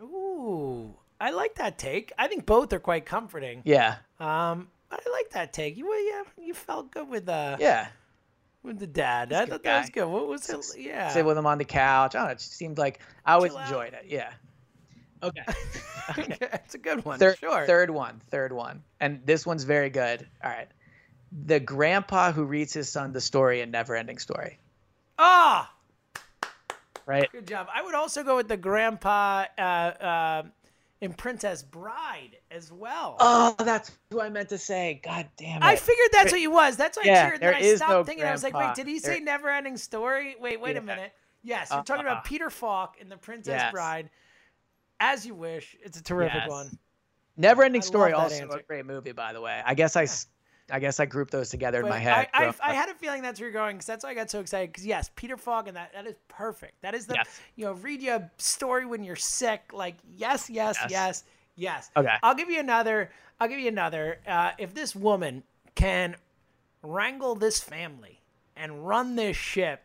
Ooh, 0.00 0.94
I 1.20 1.30
like 1.32 1.56
that 1.56 1.78
take. 1.78 2.12
I 2.18 2.28
think 2.28 2.46
both 2.46 2.72
are 2.72 2.78
quite 2.78 3.04
comforting. 3.04 3.62
Yeah, 3.64 3.96
Um, 4.20 4.68
I 4.90 4.98
like 5.12 5.30
that 5.32 5.52
take. 5.52 5.76
You 5.76 5.86
well, 5.88 6.06
yeah, 6.06 6.22
you 6.42 6.54
felt 6.54 6.90
good 6.92 7.08
with 7.08 7.28
uh 7.28 7.56
yeah. 7.60 7.88
with 8.62 8.78
the 8.78 8.86
dad. 8.86 9.32
I 9.32 9.42
a 9.42 9.44
good 9.44 9.50
thought 9.50 9.62
that 9.64 9.80
was 9.80 9.90
good. 9.90 10.06
What 10.06 10.28
was 10.28 10.48
it? 10.48 10.64
Yeah. 10.78 11.10
Sit 11.10 11.24
with 11.24 11.36
him 11.36 11.46
on 11.46 11.58
the 11.58 11.64
couch. 11.64 12.14
I 12.14 12.18
don't 12.20 12.26
know. 12.28 12.32
It 12.32 12.38
just 12.38 12.54
seemed 12.54 12.78
like 12.78 13.00
I 13.26 13.34
always 13.34 13.54
enjoyed 13.54 13.92
it. 13.92 14.06
Yeah. 14.08 14.32
Okay. 15.22 15.42
it's 16.16 16.74
a 16.74 16.78
good 16.78 17.04
one. 17.04 17.18
Third, 17.18 17.38
sure. 17.38 17.66
third 17.66 17.90
one, 17.90 18.20
third 18.30 18.52
one, 18.52 18.82
and 19.00 19.20
this 19.24 19.44
one's 19.46 19.64
very 19.64 19.90
good. 19.90 20.26
All 20.42 20.50
right, 20.50 20.68
the 21.46 21.60
grandpa 21.60 22.32
who 22.32 22.44
reads 22.44 22.72
his 22.72 22.88
son 22.88 23.12
the 23.12 23.20
story 23.20 23.60
and 23.60 23.72
never 23.72 23.94
ending 23.96 24.18
Story. 24.18 24.58
Ah, 25.18 25.72
Right? 27.06 27.30
good 27.32 27.46
job. 27.48 27.68
I 27.74 27.82
would 27.82 27.94
also 27.94 28.22
go 28.22 28.36
with 28.36 28.48
the 28.48 28.56
grandpa 28.56 29.46
uh, 29.56 29.60
uh, 29.60 30.42
in 31.00 31.14
Princess 31.14 31.62
Bride 31.62 32.36
as 32.50 32.70
well. 32.70 33.16
Oh, 33.18 33.54
that's 33.58 33.90
who 34.10 34.20
I 34.20 34.28
meant 34.28 34.50
to 34.50 34.58
say. 34.58 35.00
God 35.02 35.26
damn 35.36 35.62
it! 35.62 35.64
I 35.64 35.76
figured 35.76 36.08
that's 36.12 36.32
what 36.32 36.40
you 36.40 36.50
was. 36.50 36.76
That's 36.76 36.98
why 36.98 37.04
Yeah, 37.06 37.24
I 37.24 37.28
cheered. 37.30 37.40
Then 37.40 37.54
I 37.54 37.74
stopped 37.76 37.90
no 37.90 38.04
thinking. 38.04 38.26
I 38.26 38.32
was 38.32 38.42
like, 38.42 38.54
wait, 38.54 38.74
did 38.74 38.86
he 38.86 38.98
say 38.98 39.20
never 39.20 39.48
ending 39.48 39.76
story? 39.78 40.36
Wait, 40.38 40.60
wait 40.60 40.76
a 40.76 40.82
minute. 40.82 41.12
Yes, 41.42 41.70
you're 41.70 41.82
talking 41.82 42.06
Uh, 42.06 42.10
about 42.12 42.24
Peter 42.24 42.50
Falk 42.50 42.96
in 43.00 43.08
The 43.08 43.16
Princess 43.16 43.52
Yes. 43.52 43.72
Bride. 43.72 44.10
As 45.00 45.24
you 45.26 45.34
wish. 45.34 45.76
It's 45.82 45.98
a 45.98 46.02
terrific 46.02 46.34
Yes. 46.42 46.50
one. 46.50 46.78
Neverending 47.38 47.76
I 47.76 47.80
Story 47.80 48.12
love 48.12 48.24
also 48.24 48.42
answer. 48.42 48.58
a 48.58 48.62
great 48.62 48.84
movie, 48.84 49.12
by 49.12 49.32
the 49.32 49.40
way. 49.40 49.62
I 49.64 49.74
guess 49.74 49.94
I, 49.94 50.02
s- 50.04 50.26
I 50.70 50.80
guess 50.80 50.98
I 50.98 51.06
grouped 51.06 51.30
those 51.30 51.50
together 51.50 51.80
in 51.80 51.88
my 51.88 51.98
head. 51.98 52.28
I, 52.34 52.46
I, 52.46 52.54
I 52.60 52.72
had 52.74 52.88
a 52.88 52.94
feeling 52.94 53.22
that's 53.22 53.38
where 53.40 53.48
you're 53.48 53.52
going 53.58 53.76
because 53.76 53.86
that's 53.86 54.02
why 54.04 54.10
I 54.10 54.14
got 54.14 54.28
so 54.28 54.40
excited. 54.40 54.70
Because 54.70 54.84
yes, 54.84 55.10
Peter 55.14 55.36
Falk 55.36 55.68
and 55.68 55.76
that 55.76 55.92
that 55.92 56.06
is 56.06 56.16
perfect. 56.26 56.82
That 56.82 56.94
is 56.96 57.06
the 57.06 57.14
Yes. 57.14 57.40
you 57.56 57.64
know 57.64 57.72
read 57.74 58.02
you 58.02 58.12
a 58.14 58.30
story 58.38 58.86
when 58.86 59.04
you're 59.04 59.14
sick. 59.16 59.62
Like 59.72 59.96
yes, 60.16 60.50
yes, 60.50 60.76
Yes. 60.82 60.90
yes, 60.90 61.24
yes. 61.54 61.90
Okay. 61.96 62.14
I'll 62.22 62.34
give 62.34 62.50
you 62.50 62.58
another. 62.60 63.10
I'll 63.40 63.48
give 63.48 63.60
you 63.60 63.68
another. 63.68 64.18
Uh, 64.26 64.50
if 64.58 64.74
this 64.74 64.96
woman 64.96 65.44
can 65.76 66.16
wrangle 66.82 67.36
this 67.36 67.60
family 67.60 68.20
and 68.56 68.86
run 68.86 69.14
this 69.14 69.36
ship, 69.36 69.84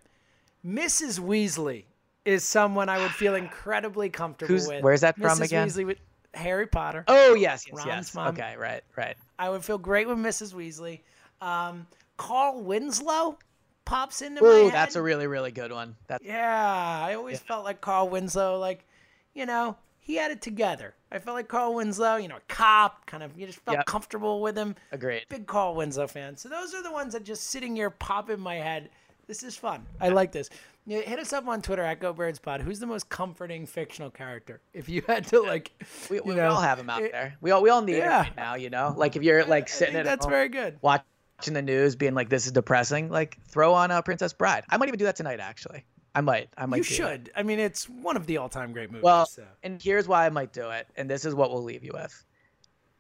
Mrs. 0.66 1.20
Weasley 1.20 1.84
is 2.26 2.44
someone 2.44 2.90
I 2.90 2.98
would 3.00 3.12
feel 3.12 3.36
incredibly 3.36 4.10
comfortable 4.10 4.54
Who's- 4.54 4.68
with. 4.68 4.84
where's 4.84 5.02
that 5.02 5.16
from 5.16 5.26
Mrs. 5.40 5.42
again? 5.46 5.68
Weasley 5.68 5.86
with 5.86 5.98
Harry 6.34 6.68
Potter. 6.68 7.04
oh 7.08 7.36
yes, 7.36 7.66
yes, 7.68 7.76
Ron's 7.76 7.88
yes. 7.88 8.16
mom. 8.16 8.28
Okay, 8.30 8.56
right, 8.58 8.84
right. 8.96 9.16
I 9.38 9.50
would 9.50 9.64
feel 9.64 9.78
great 9.78 10.08
with 10.08 10.18
Mrs. 10.18 10.54
Weasley. 10.54 11.02
Um, 11.42 11.86
Carl 12.18 12.62
Winslow 12.62 13.38
pops 13.86 14.22
into 14.22 14.44
Ooh, 14.44 14.48
my 14.48 14.54
head. 14.56 14.66
Oh, 14.66 14.70
that's 14.70 14.96
a 14.96 15.02
really, 15.02 15.28
really 15.28 15.52
good 15.52 15.72
one. 15.72 15.96
That's 16.08 16.24
yeah. 16.24 17.02
I 17.04 17.16
always 17.16 17.40
felt 17.40 17.66
like 17.66 17.82
Carl 17.82 18.08
Winslow, 18.10 18.58
like 18.60 18.86
you 19.34 19.46
know, 19.46 19.76
he 20.00 20.16
had 20.16 20.32
it 20.32 20.42
together. 20.42 20.94
I 21.12 21.20
felt 21.20 21.36
like 21.36 21.48
Carl 21.48 21.74
Winslow, 21.76 22.16
you 22.18 22.28
know, 22.28 22.38
a 22.38 22.42
cop, 22.54 23.06
kind 23.06 23.22
of. 23.24 23.38
You 23.38 23.46
just 23.48 23.60
felt 23.60 23.78
Yep. 23.78 23.86
comfortable 23.86 24.42
with 24.42 24.58
him. 24.58 24.76
agreed. 24.92 25.26
Big 25.30 25.46
Carl 25.48 25.76
Winslow 25.76 26.08
fan. 26.08 26.38
So 26.38 26.50
those 26.50 26.74
are 26.74 26.82
the 26.82 26.92
ones 26.92 27.14
that 27.14 27.24
just 27.24 27.50
sitting 27.50 27.76
here 27.76 27.90
pop 27.90 28.30
in 28.30 28.40
my 28.40 28.56
head. 28.56 28.90
This 29.28 29.44
is 29.44 29.56
fun. 29.56 29.86
I 30.02 30.10
like 30.10 30.32
this. 30.32 30.50
Yeah, 30.86 31.00
hit 31.00 31.18
us 31.18 31.32
up 31.32 31.48
on 31.48 31.62
Twitter 31.62 31.82
at 31.82 32.02
GoBirdsPod. 32.02 32.60
Who's 32.62 32.80
the 32.80 32.86
most 32.88 33.08
comforting 33.08 33.66
fictional 33.66 34.10
character? 34.10 34.60
If 34.74 34.90
you 34.90 35.02
had 35.08 35.26
to 35.28 35.42
like, 35.42 35.72
We, 36.10 36.18
you 36.18 36.24
we, 36.26 36.40
all 36.42 36.60
have 36.60 36.78
them 36.78 36.90
out 36.90 37.02
it- 37.02 37.14
there. 37.14 37.36
We 37.40 37.52
all 37.52 37.62
we 37.62 37.70
all 37.70 37.82
need 37.82 37.98
Yeah. 37.98 38.22
it 38.22 38.24
right 38.24 38.36
now. 38.36 38.56
You 38.56 38.70
know, 38.70 38.94
like 38.98 39.16
if 39.16 39.24
you're 39.24 39.46
like 39.46 39.70
sitting 39.70 39.96
at 39.96 40.04
that's 40.06 40.26
home, 40.26 40.32
very 40.32 40.50
good. 40.50 40.78
watching 40.82 41.06
the 41.54 41.62
news, 41.62 41.96
being 41.96 42.14
like, 42.16 42.28
"This 42.30 42.46
is 42.46 42.52
depressing." 42.52 43.10
Like, 43.10 43.38
throw 43.48 43.74
on 43.74 43.92
uh, 43.92 44.02
Princess 44.02 44.34
Bride. 44.34 44.66
I 44.70 44.78
might 44.78 44.88
even 44.90 45.00
do 45.00 45.06
that 45.06 45.16
tonight. 45.16 45.40
Actually, 45.40 45.86
I 46.14 46.20
might. 46.22 46.50
I 46.58 46.66
might. 46.66 46.78
You 46.78 46.84
should. 46.84 47.32
I 47.36 47.44
mean, 47.44 47.60
it's 47.60 47.88
one 47.88 48.18
of 48.18 48.26
the 48.28 48.38
all-time 48.38 48.74
great 48.74 48.92
movies. 48.92 49.04
Well, 49.04 49.26
so. 49.26 49.44
and 49.64 49.82
here's 49.82 50.08
why 50.08 50.26
I 50.26 50.30
might 50.30 50.52
do 50.52 50.70
it, 50.72 50.88
and 50.98 51.10
this 51.10 51.24
is 51.24 51.34
what 51.34 51.50
we'll 51.52 51.64
leave 51.64 51.84
you 51.86 51.92
with. 51.94 52.26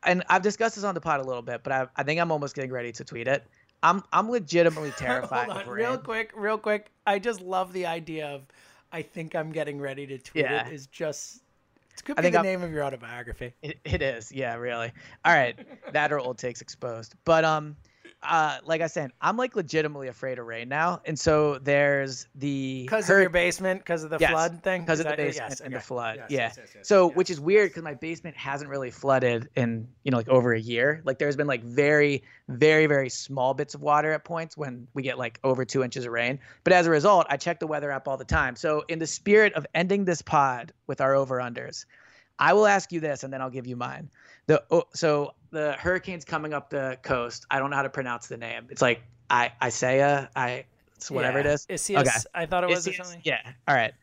And 0.05 0.23
I've 0.29 0.41
discussed 0.41 0.75
this 0.75 0.83
on 0.83 0.95
the 0.95 1.01
pod 1.01 1.19
a 1.21 1.23
little 1.23 1.41
bit, 1.41 1.63
but 1.63 1.71
I, 1.71 1.87
I 1.95 2.03
think 2.03 2.19
I'm 2.19 2.31
almost 2.31 2.55
getting 2.55 2.71
ready 2.71 2.91
to 2.93 3.05
tweet 3.05 3.27
it. 3.27 3.45
I'm 3.83 4.03
I'm 4.11 4.29
legitimately 4.31 4.91
terrified 4.97 5.49
Hold 5.49 5.63
on, 5.63 5.69
real 5.69 5.97
quick, 5.97 6.31
real 6.35 6.57
quick. 6.57 6.87
I 7.05 7.19
just 7.19 7.41
love 7.41 7.73
the 7.73 7.85
idea 7.85 8.27
of. 8.27 8.43
I 8.91 9.01
think 9.01 9.35
I'm 9.35 9.51
getting 9.51 9.79
ready 9.81 10.05
to 10.07 10.17
tweet 10.17 10.45
Yeah. 10.45 10.67
it. 10.67 10.73
Is 10.73 10.87
just. 10.87 11.41
It 11.95 12.03
could 12.03 12.17
I 12.17 12.21
be 12.21 12.23
think 12.25 12.33
the 12.33 12.37
I'm- 12.39 12.45
name 12.45 12.61
of 12.63 12.71
your 12.71 12.83
autobiography. 12.83 13.53
It, 13.61 13.79
it 13.83 14.01
is, 14.01 14.31
yeah, 14.31 14.55
really. 14.55 14.91
All 15.25 15.33
right, 15.33 15.55
that 15.91 16.11
or 16.11 16.19
old 16.19 16.37
takes 16.39 16.61
exposed. 16.61 17.13
But 17.25 17.43
um, 17.45 17.75
uh, 18.23 18.59
like 18.65 18.81
I 18.81 18.87
said, 18.87 19.11
I'm 19.21 19.37
like 19.37 19.55
legitimately 19.55 20.07
afraid 20.07 20.39
of 20.39 20.45
rain 20.45 20.69
now, 20.69 21.01
and 21.05 21.17
so 21.17 21.59
there's 21.59 22.27
the 22.35 22.83
Because 22.83 23.07
hur- 23.07 23.17
of 23.17 23.21
your 23.21 23.29
basement, 23.29 23.79
because 23.81 24.03
of 24.03 24.09
the 24.09 24.17
Yes, 24.19 24.31
flood 24.31 24.63
thing. 24.63 24.81
because 24.81 24.99
of 24.99 25.07
the 25.07 25.15
basement 25.15 25.49
yes, 25.51 25.61
and 25.61 25.75
the 25.75 25.79
flood. 25.79 26.17
Yes, 26.17 26.25
yeah. 26.29 26.39
yes, 26.39 26.57
yes, 26.57 26.69
yes, 26.75 26.87
so, 26.87 27.07
which 27.09 27.29
is 27.29 27.39
weird 27.39 27.69
because 27.69 27.83
my 27.83 27.93
basement 27.93 28.35
hasn't 28.37 28.69
really 28.69 28.91
flooded 28.91 29.49
in 29.55 29.87
you 30.03 30.11
know 30.11 30.17
like 30.17 30.29
over 30.29 30.53
a 30.53 30.59
year. 30.59 31.01
Like 31.05 31.19
there's 31.19 31.35
been 31.35 31.47
like 31.47 31.63
very, 31.63 32.23
very, 32.47 32.85
very 32.85 33.09
small 33.09 33.53
bits 33.53 33.75
of 33.75 33.81
water 33.81 34.11
at 34.11 34.23
points 34.23 34.55
when 34.57 34.87
we 34.93 35.03
get 35.03 35.17
like 35.17 35.39
over 35.43 35.65
two 35.65 35.83
inches 35.83 36.05
of 36.05 36.11
rain. 36.11 36.39
But 36.63 36.73
as 36.73 36.87
a 36.87 36.89
result, 36.89 37.27
I 37.29 37.37
check 37.37 37.59
the 37.59 37.67
weather 37.67 37.91
app 37.91 38.07
all 38.07 38.17
the 38.17 38.25
time. 38.25 38.55
So 38.55 38.83
in 38.87 38.99
the 38.99 39.07
spirit 39.07 39.53
of 39.53 39.65
ending 39.75 40.05
this 40.05 40.21
pod 40.21 40.73
with 40.87 41.01
our 41.01 41.15
over 41.15 41.37
unders, 41.39 41.85
I 42.39 42.53
will 42.53 42.67
ask 42.67 42.91
you 42.91 42.99
this, 42.99 43.23
and 43.23 43.31
then 43.31 43.41
I'll 43.41 43.49
give 43.49 43.67
you 43.67 43.75
mine. 43.75 44.09
The 44.47 44.63
oh, 44.71 44.83
so 44.93 45.33
the 45.53 45.73
hurricane's 45.73 46.25
coming 46.25 46.53
up 46.53 46.69
the 46.69 46.97
coast. 47.03 47.45
I 47.49 47.59
don't 47.59 47.69
know 47.69 47.75
how 47.77 47.83
to 47.83 47.89
pronounce 47.89 48.27
the 48.27 48.37
name. 48.37 48.67
It's 48.69 48.81
like 48.81 49.03
I 49.29 49.51
Isaiah. 49.63 50.29
I 50.35 50.65
it's 50.97 51.09
whatever 51.09 51.39
it 51.39 51.45
Yeah. 51.45 51.53
is. 51.53 51.67
Isaias, 51.69 52.07
Okay. 52.07 52.43
I 52.43 52.45
thought 52.45 52.63
it 52.63 52.69
was 52.69 52.87
or 52.87 52.93
something. 52.93 53.21
Yeah. 53.23 53.39
All 53.67 53.75
right. 53.75 53.93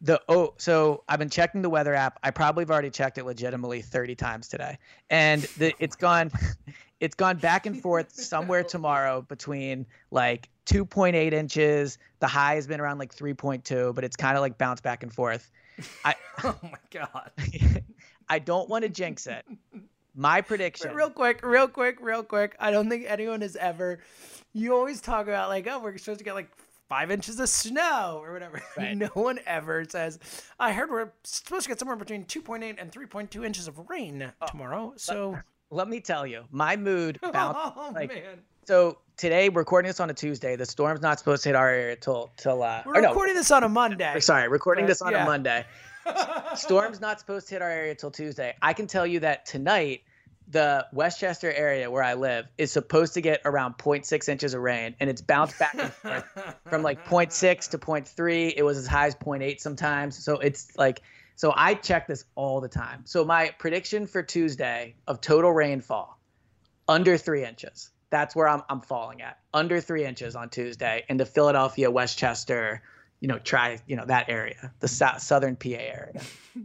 The 0.00 0.20
oh, 0.28 0.54
so 0.58 1.04
I've 1.08 1.18
been 1.18 1.30
checking 1.30 1.62
the 1.62 1.70
weather 1.70 1.94
app. 1.94 2.18
I 2.22 2.30
probably 2.30 2.62
have 2.62 2.70
already 2.70 2.90
checked 2.90 3.18
it 3.18 3.24
legitimately 3.24 3.82
30 3.82 4.14
times 4.14 4.48
today, 4.48 4.78
and 5.10 5.46
the 5.56 5.74
it's 5.80 5.94
gone, 5.96 6.30
it's 6.98 7.14
gone 7.14 7.36
back 7.38 7.66
and 7.66 7.80
forth 7.80 8.12
somewhere 8.12 8.64
tomorrow 8.64 9.22
between 9.22 9.86
like 10.10 10.48
2.8 10.66 11.32
inches. 11.32 11.98
The 12.20 12.26
high 12.26 12.54
has 12.56 12.66
been 12.66 12.80
around 12.80 12.98
like 12.98 13.14
3.2, 13.14 13.94
but 13.94 14.02
it's 14.02 14.16
kind 14.16 14.36
of 14.36 14.40
like 14.40 14.58
bounced 14.58 14.82
back 14.82 15.02
and 15.02 15.12
forth. 15.12 15.50
I 16.04 16.14
Oh 16.44 16.58
my 16.62 16.78
god. 16.90 17.30
I 18.28 18.38
don't 18.40 18.68
want 18.68 18.82
to 18.82 18.88
jinx 18.88 19.26
it. 19.26 19.44
My 20.14 20.40
prediction. 20.40 20.94
Real 20.94 21.10
quick, 21.10 21.44
real 21.44 21.68
quick, 21.68 21.98
real 22.00 22.22
quick. 22.22 22.54
I 22.60 22.70
don't 22.70 22.88
think 22.88 23.04
anyone 23.08 23.40
has 23.40 23.56
ever. 23.56 24.00
You 24.52 24.74
always 24.74 25.00
talk 25.00 25.26
about 25.26 25.48
like, 25.48 25.66
oh, 25.70 25.80
we're 25.80 25.96
supposed 25.98 26.18
to 26.18 26.24
get 26.24 26.34
like 26.34 26.50
five 26.88 27.10
inches 27.10 27.40
of 27.40 27.48
snow 27.48 28.20
or 28.22 28.32
whatever. 28.32 28.60
Right. 28.76 28.96
No 28.96 29.06
one 29.14 29.38
ever 29.46 29.84
says. 29.88 30.18
I 30.60 30.72
heard 30.72 30.90
we're 30.90 31.10
supposed 31.24 31.62
to 31.64 31.68
get 31.68 31.78
somewhere 31.78 31.96
between 31.96 32.24
2.8 32.26 32.76
and 32.78 32.92
3.2 32.92 33.44
inches 33.46 33.68
of 33.68 33.78
rain 33.88 34.30
Oh, 34.40 34.46
tomorrow. 34.46 34.92
So, 34.96 35.38
Let 35.70 35.88
me 35.88 36.00
tell 36.00 36.26
you, 36.26 36.44
my 36.50 36.76
mood 36.76 37.18
bounced. 37.32 37.58
oh 37.76 37.92
like, 37.94 38.10
man, 38.10 38.40
So 38.66 38.98
today, 39.16 39.48
we're 39.48 39.60
recording 39.62 39.88
this 39.88 40.00
on 40.00 40.10
a 40.10 40.14
Tuesday. 40.14 40.54
The 40.54 40.66
storm's 40.66 41.00
not 41.00 41.18
supposed 41.18 41.42
to 41.44 41.48
hit 41.48 41.56
our 41.56 41.70
area 41.70 41.96
till 41.96 42.30
till 42.36 42.62
uh, 42.62 42.82
we're 42.84 42.98
or 42.98 43.00
no, 43.00 43.08
recording 43.08 43.34
this 43.34 43.50
on 43.50 43.64
a 43.64 43.70
Monday. 43.70 44.20
Sorry, 44.20 44.48
recording 44.48 44.84
But, 44.84 44.88
this 44.88 45.00
on 45.00 45.12
yeah. 45.12 45.22
a 45.22 45.26
Monday. 45.26 45.64
Storm's 46.54 47.00
not 47.00 47.20
supposed 47.20 47.48
to 47.48 47.54
hit 47.54 47.62
our 47.62 47.70
area 47.70 47.94
till 47.94 48.10
Tuesday. 48.10 48.54
I 48.60 48.72
can 48.72 48.86
tell 48.86 49.06
you 49.06 49.20
that 49.20 49.46
tonight, 49.46 50.02
the 50.48 50.86
West 50.92 51.20
Chester 51.20 51.50
area 51.52 51.90
where 51.90 52.02
I 52.02 52.14
live 52.14 52.46
is 52.58 52.72
supposed 52.72 53.14
to 53.14 53.20
get 53.20 53.40
around 53.44 53.78
0.6 53.78 54.28
inches 54.28 54.54
of 54.54 54.60
rain, 54.60 54.94
and 55.00 55.08
it's 55.08 55.22
bounced 55.22 55.58
back 55.58 55.74
and 55.74 55.92
forth 55.92 56.24
from 56.68 56.82
like 56.82 57.06
0.6 57.06 57.70
to 57.70 57.78
0.3. 57.78 58.52
It 58.56 58.62
was 58.62 58.76
as 58.76 58.86
high 58.86 59.06
as 59.06 59.14
0.8 59.14 59.60
sometimes. 59.60 60.22
So 60.22 60.38
it's 60.38 60.76
like, 60.76 61.02
so 61.36 61.52
I 61.56 61.74
check 61.74 62.06
this 62.06 62.24
all 62.34 62.60
the 62.60 62.68
time. 62.68 63.02
So 63.04 63.24
my 63.24 63.54
prediction 63.58 64.06
for 64.06 64.22
Tuesday 64.22 64.94
of 65.06 65.20
total 65.20 65.52
rainfall 65.52 66.18
under 66.88 67.16
three 67.16 67.44
inches. 67.44 67.90
That's 68.10 68.36
where 68.36 68.46
I'm, 68.46 68.62
I'm 68.68 68.82
falling 68.82 69.22
at 69.22 69.38
under 69.54 69.80
three 69.80 70.04
inches 70.04 70.36
on 70.36 70.50
Tuesday 70.50 71.04
in 71.08 71.16
the 71.16 71.24
Philadelphia, 71.24 71.90
West 71.90 72.18
Chester, 72.18 72.82
you 73.22 73.28
know, 73.28 73.38
try, 73.38 73.78
you 73.86 73.94
know, 73.94 74.04
that 74.04 74.28
area, 74.28 74.72
the 74.80 74.88
south, 74.88 75.22
southern 75.22 75.56
PA 75.56 75.68
area. 75.70 76.20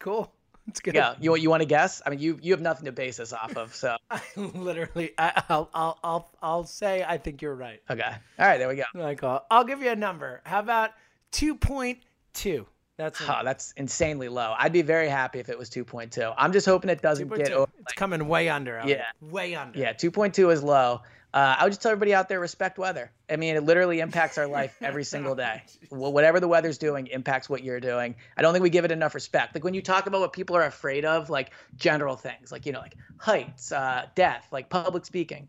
Cool. 0.00 0.32
It's 0.68 0.78
good. 0.78 0.94
Yeah. 0.94 1.16
You, 1.20 1.34
you 1.34 1.50
want 1.50 1.62
to 1.62 1.66
guess? 1.66 2.00
I 2.06 2.10
mean, 2.10 2.20
you, 2.20 2.38
you 2.40 2.52
have 2.52 2.60
nothing 2.60 2.84
to 2.84 2.92
base 2.92 3.16
this 3.16 3.32
off 3.32 3.56
of. 3.56 3.74
So, 3.74 3.96
I 4.12 4.20
literally, 4.36 5.10
I, 5.18 5.42
I'll, 5.48 5.68
I'll, 5.74 5.98
I'll, 6.04 6.30
I'll 6.40 6.64
say 6.64 7.04
I 7.06 7.18
think 7.18 7.42
you're 7.42 7.56
right. 7.56 7.82
okay. 7.90 8.12
All 8.38 8.46
right. 8.46 8.58
There 8.58 8.68
we 8.68 8.76
go. 8.76 8.84
Like, 8.94 9.24
uh, 9.24 9.40
I'll 9.50 9.64
give 9.64 9.82
you 9.82 9.90
a 9.90 9.96
number. 9.96 10.40
How 10.44 10.60
about 10.60 10.92
two 11.32 11.56
point 11.56 11.98
two? 12.32 12.64
That's 12.96 13.20
Oh, 13.22 13.40
that's 13.42 13.72
insanely 13.76 14.28
low. 14.28 14.54
I'd 14.56 14.72
be 14.72 14.82
very 14.82 15.08
happy 15.08 15.40
if 15.40 15.48
it 15.48 15.58
was 15.58 15.68
2.2. 15.68 16.34
I'm 16.36 16.52
just 16.52 16.66
hoping 16.66 16.90
it 16.90 17.02
doesn't 17.02 17.28
get 17.28 17.48
2.2. 17.48 17.50
over. 17.52 17.70
It's 17.80 17.92
coming 17.94 18.28
way 18.28 18.48
under. 18.48 18.80
Yeah. 18.86 19.04
way 19.20 19.54
under. 19.56 19.78
Yeah, 19.78 19.92
2.2 19.92 20.52
is 20.52 20.62
low. 20.62 21.00
Uh, 21.34 21.56
I 21.58 21.64
would 21.64 21.70
just 21.70 21.82
tell 21.82 21.92
everybody 21.92 22.14
out 22.14 22.28
there 22.30 22.40
respect 22.40 22.78
weather. 22.78 23.10
I 23.28 23.36
mean, 23.36 23.56
it 23.56 23.62
literally 23.62 24.00
impacts 24.00 24.38
our 24.38 24.46
life 24.46 24.74
every 24.80 25.04
single 25.04 25.34
day. 25.34 25.62
Wh- 25.90 25.94
Whatever 26.12 26.40
the 26.40 26.48
weather's 26.48 26.78
doing 26.78 27.06
impacts 27.08 27.50
what 27.50 27.62
you're 27.62 27.80
doing. 27.80 28.16
I 28.36 28.42
don't 28.42 28.54
think 28.54 28.62
we 28.62 28.70
give 28.70 28.86
it 28.86 28.90
enough 28.90 29.14
respect. 29.14 29.54
Like 29.54 29.62
when 29.62 29.74
you 29.74 29.82
talk 29.82 30.06
about 30.06 30.20
what 30.22 30.32
people 30.32 30.56
are 30.56 30.64
afraid 30.64 31.04
of, 31.04 31.28
like 31.28 31.50
general 31.76 32.16
things, 32.16 32.50
like 32.50 32.64
you 32.64 32.72
know, 32.72 32.80
like 32.80 32.96
heights, 33.18 33.72
uh, 33.72 34.06
death, 34.14 34.48
like 34.52 34.70
public 34.70 35.04
speaking. 35.04 35.48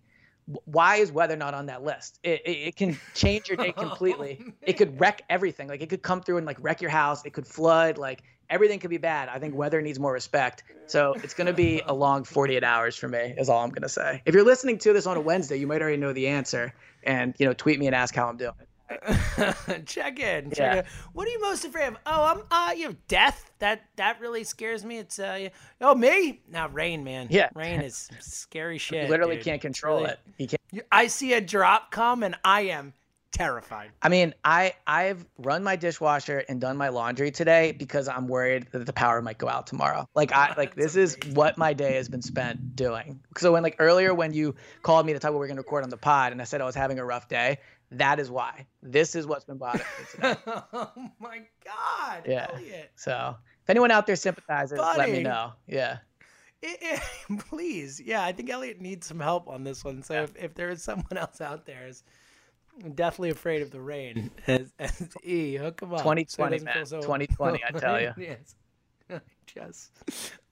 Wh- 0.51 0.67
Why 0.67 0.95
is 0.97 1.11
weather 1.11 1.35
not 1.35 1.53
on 1.53 1.67
that 1.67 1.83
list? 1.83 2.19
It, 2.23 2.41
it, 2.45 2.51
it 2.51 2.75
can 2.75 2.97
change 3.13 3.47
your 3.47 3.57
day 3.57 3.73
oh, 3.77 3.81
completely. 3.81 4.41
it 4.65 4.73
could 4.73 4.99
wreck 4.99 5.21
everything. 5.29 5.67
Like 5.67 5.81
it 5.81 5.89
could 5.89 6.01
come 6.01 6.21
through 6.21 6.37
and 6.37 6.45
like 6.45 6.57
wreck 6.61 6.81
your 6.81 6.91
house. 6.91 7.25
It 7.25 7.33
could 7.33 7.47
flood. 7.47 7.97
Like 7.97 8.23
everything 8.49 8.79
could 8.79 8.89
be 8.89 8.97
bad. 8.97 9.29
I 9.29 9.39
think 9.39 9.55
weather 9.55 9.81
needs 9.81 9.99
more 9.99 10.13
respect. 10.13 10.63
So 10.87 11.13
it's 11.23 11.33
going 11.33 11.47
to 11.47 11.53
be 11.53 11.81
a 11.87 11.93
long 11.93 12.23
48 12.23 12.63
hours 12.63 12.95
for 12.95 13.07
me, 13.07 13.35
is 13.37 13.47
all 13.47 13.63
I'm 13.63 13.69
going 13.69 13.83
to 13.83 13.89
say. 13.89 14.23
If 14.25 14.33
you're 14.33 14.43
listening 14.43 14.79
to 14.79 14.93
this 14.93 15.05
on 15.05 15.17
a 15.17 15.21
Wednesday, 15.21 15.57
you 15.57 15.67
might 15.67 15.81
already 15.81 15.97
know 15.97 16.13
the 16.13 16.27
answer 16.27 16.73
and, 17.03 17.35
you 17.37 17.45
know, 17.45 17.53
tweet 17.53 17.79
me 17.79 17.85
and 17.85 17.95
ask 17.95 18.15
how 18.15 18.27
I'm 18.27 18.37
doing. 18.37 18.53
check 19.85 20.19
in. 20.19 20.49
Check 20.51 20.57
Yeah. 20.57 20.75
in. 20.79 20.85
What 21.13 21.27
are 21.27 21.31
you 21.31 21.41
most 21.41 21.65
afraid 21.65 21.87
of? 21.87 21.97
Oh, 22.05 22.23
I'm 22.23 22.41
uh, 22.51 22.73
you 22.73 22.89
know, 22.89 22.95
death. 23.07 23.51
That 23.59 23.81
that 23.97 24.19
really 24.21 24.43
scares 24.43 24.83
me. 24.85 24.97
It's 24.97 25.19
uh, 25.19 25.49
oh 25.81 25.95
me. 25.95 26.41
Now 26.49 26.67
rain, 26.69 27.03
man. 27.03 27.27
Yeah. 27.29 27.49
rain 27.55 27.81
is 27.81 28.09
scary 28.19 28.77
shit. 28.77 29.03
You 29.05 29.09
literally 29.09 29.35
dude. 29.35 29.45
can't 29.45 29.61
control 29.61 29.99
really- 30.01 30.11
it. 30.11 30.19
You 30.37 30.47
can't. 30.47 30.85
I 30.91 31.07
see 31.07 31.33
a 31.33 31.41
drop 31.41 31.91
come 31.91 32.23
and 32.23 32.35
I 32.43 32.61
am 32.61 32.93
terrified. 33.31 33.91
I 34.01 34.09
mean, 34.09 34.33
I 34.43 34.73
I've 34.87 35.25
run 35.37 35.63
my 35.63 35.75
dishwasher 35.75 36.43
and 36.49 36.59
done 36.59 36.77
my 36.77 36.89
laundry 36.89 37.31
today 37.31 37.71
because 37.73 38.07
I'm 38.07 38.27
worried 38.27 38.67
that 38.71 38.85
the 38.85 38.93
power 38.93 39.21
might 39.21 39.37
go 39.37 39.47
out 39.47 39.67
tomorrow. 39.67 40.07
Like 40.15 40.31
I 40.31 40.53
like 40.57 40.75
this 40.75 40.95
is 40.95 41.17
what 41.33 41.57
my 41.57 41.73
day 41.73 41.95
has 41.95 42.07
been 42.09 42.21
spent 42.21 42.75
doing. 42.75 43.19
So 43.37 43.51
when 43.53 43.63
like 43.63 43.75
earlier 43.79 44.13
when 44.13 44.33
you 44.33 44.55
called 44.83 45.05
me 45.05 45.13
to 45.13 45.19
talk 45.19 45.29
about 45.29 45.35
what 45.35 45.39
we're 45.41 45.47
gonna 45.47 45.61
record 45.61 45.83
on 45.83 45.89
the 45.89 45.97
pod 45.97 46.31
and 46.31 46.41
I 46.41 46.45
said 46.45 46.61
I 46.61 46.65
was 46.65 46.75
having 46.75 46.97
a 46.99 47.05
rough 47.05 47.27
day, 47.27 47.59
that 47.91 48.19
is 48.19 48.29
why. 48.29 48.65
This 48.83 49.15
is 49.15 49.25
what's 49.25 49.45
been 49.45 49.57
bothering 49.57 49.83
me 49.99 50.05
today. 50.15 50.35
oh 50.73 50.91
my 51.19 51.41
god. 51.65 52.23
Yeah. 52.27 52.47
Elliot. 52.53 52.91
So 52.95 53.35
if 53.63 53.69
anyone 53.69 53.91
out 53.91 54.05
there 54.07 54.15
sympathizes, 54.15 54.77
let 54.79 55.09
me 55.09 55.23
know. 55.23 55.53
Yeah. 55.67 55.97
It- 56.61 56.77
it- 57.29 57.39
please, 57.49 57.99
yeah, 58.03 58.23
I 58.23 58.31
think 58.31 58.49
Elliot 58.49 58.81
needs 58.81 59.07
some 59.07 59.19
help 59.19 59.47
on 59.47 59.63
this 59.63 59.83
one. 59.83 60.03
So 60.03 60.23
if, 60.23 60.35
if 60.35 60.53
there 60.55 60.69
is 60.69 60.83
someone 60.83 61.05
else 61.17 61.41
out 61.41 61.65
there 61.65 61.87
is 61.87 62.03
definitely 62.95 63.31
afraid 63.31 63.61
of 63.61 63.71
the 63.71 63.79
rain, 63.81 64.29
as, 64.47 64.71
as 64.79 65.07
E, 65.23 65.55
hook 65.55 65.81
him 65.81 65.93
up. 65.93 65.99
2020, 65.99 66.57
doesn't 66.57 66.65
man. 66.65 66.85
so- 66.85 67.01
2020, 67.01 67.63
I 67.65 67.71
tell 67.71 67.99
you. 68.01 68.13
yes. 68.17 68.55
Just, 69.47 69.91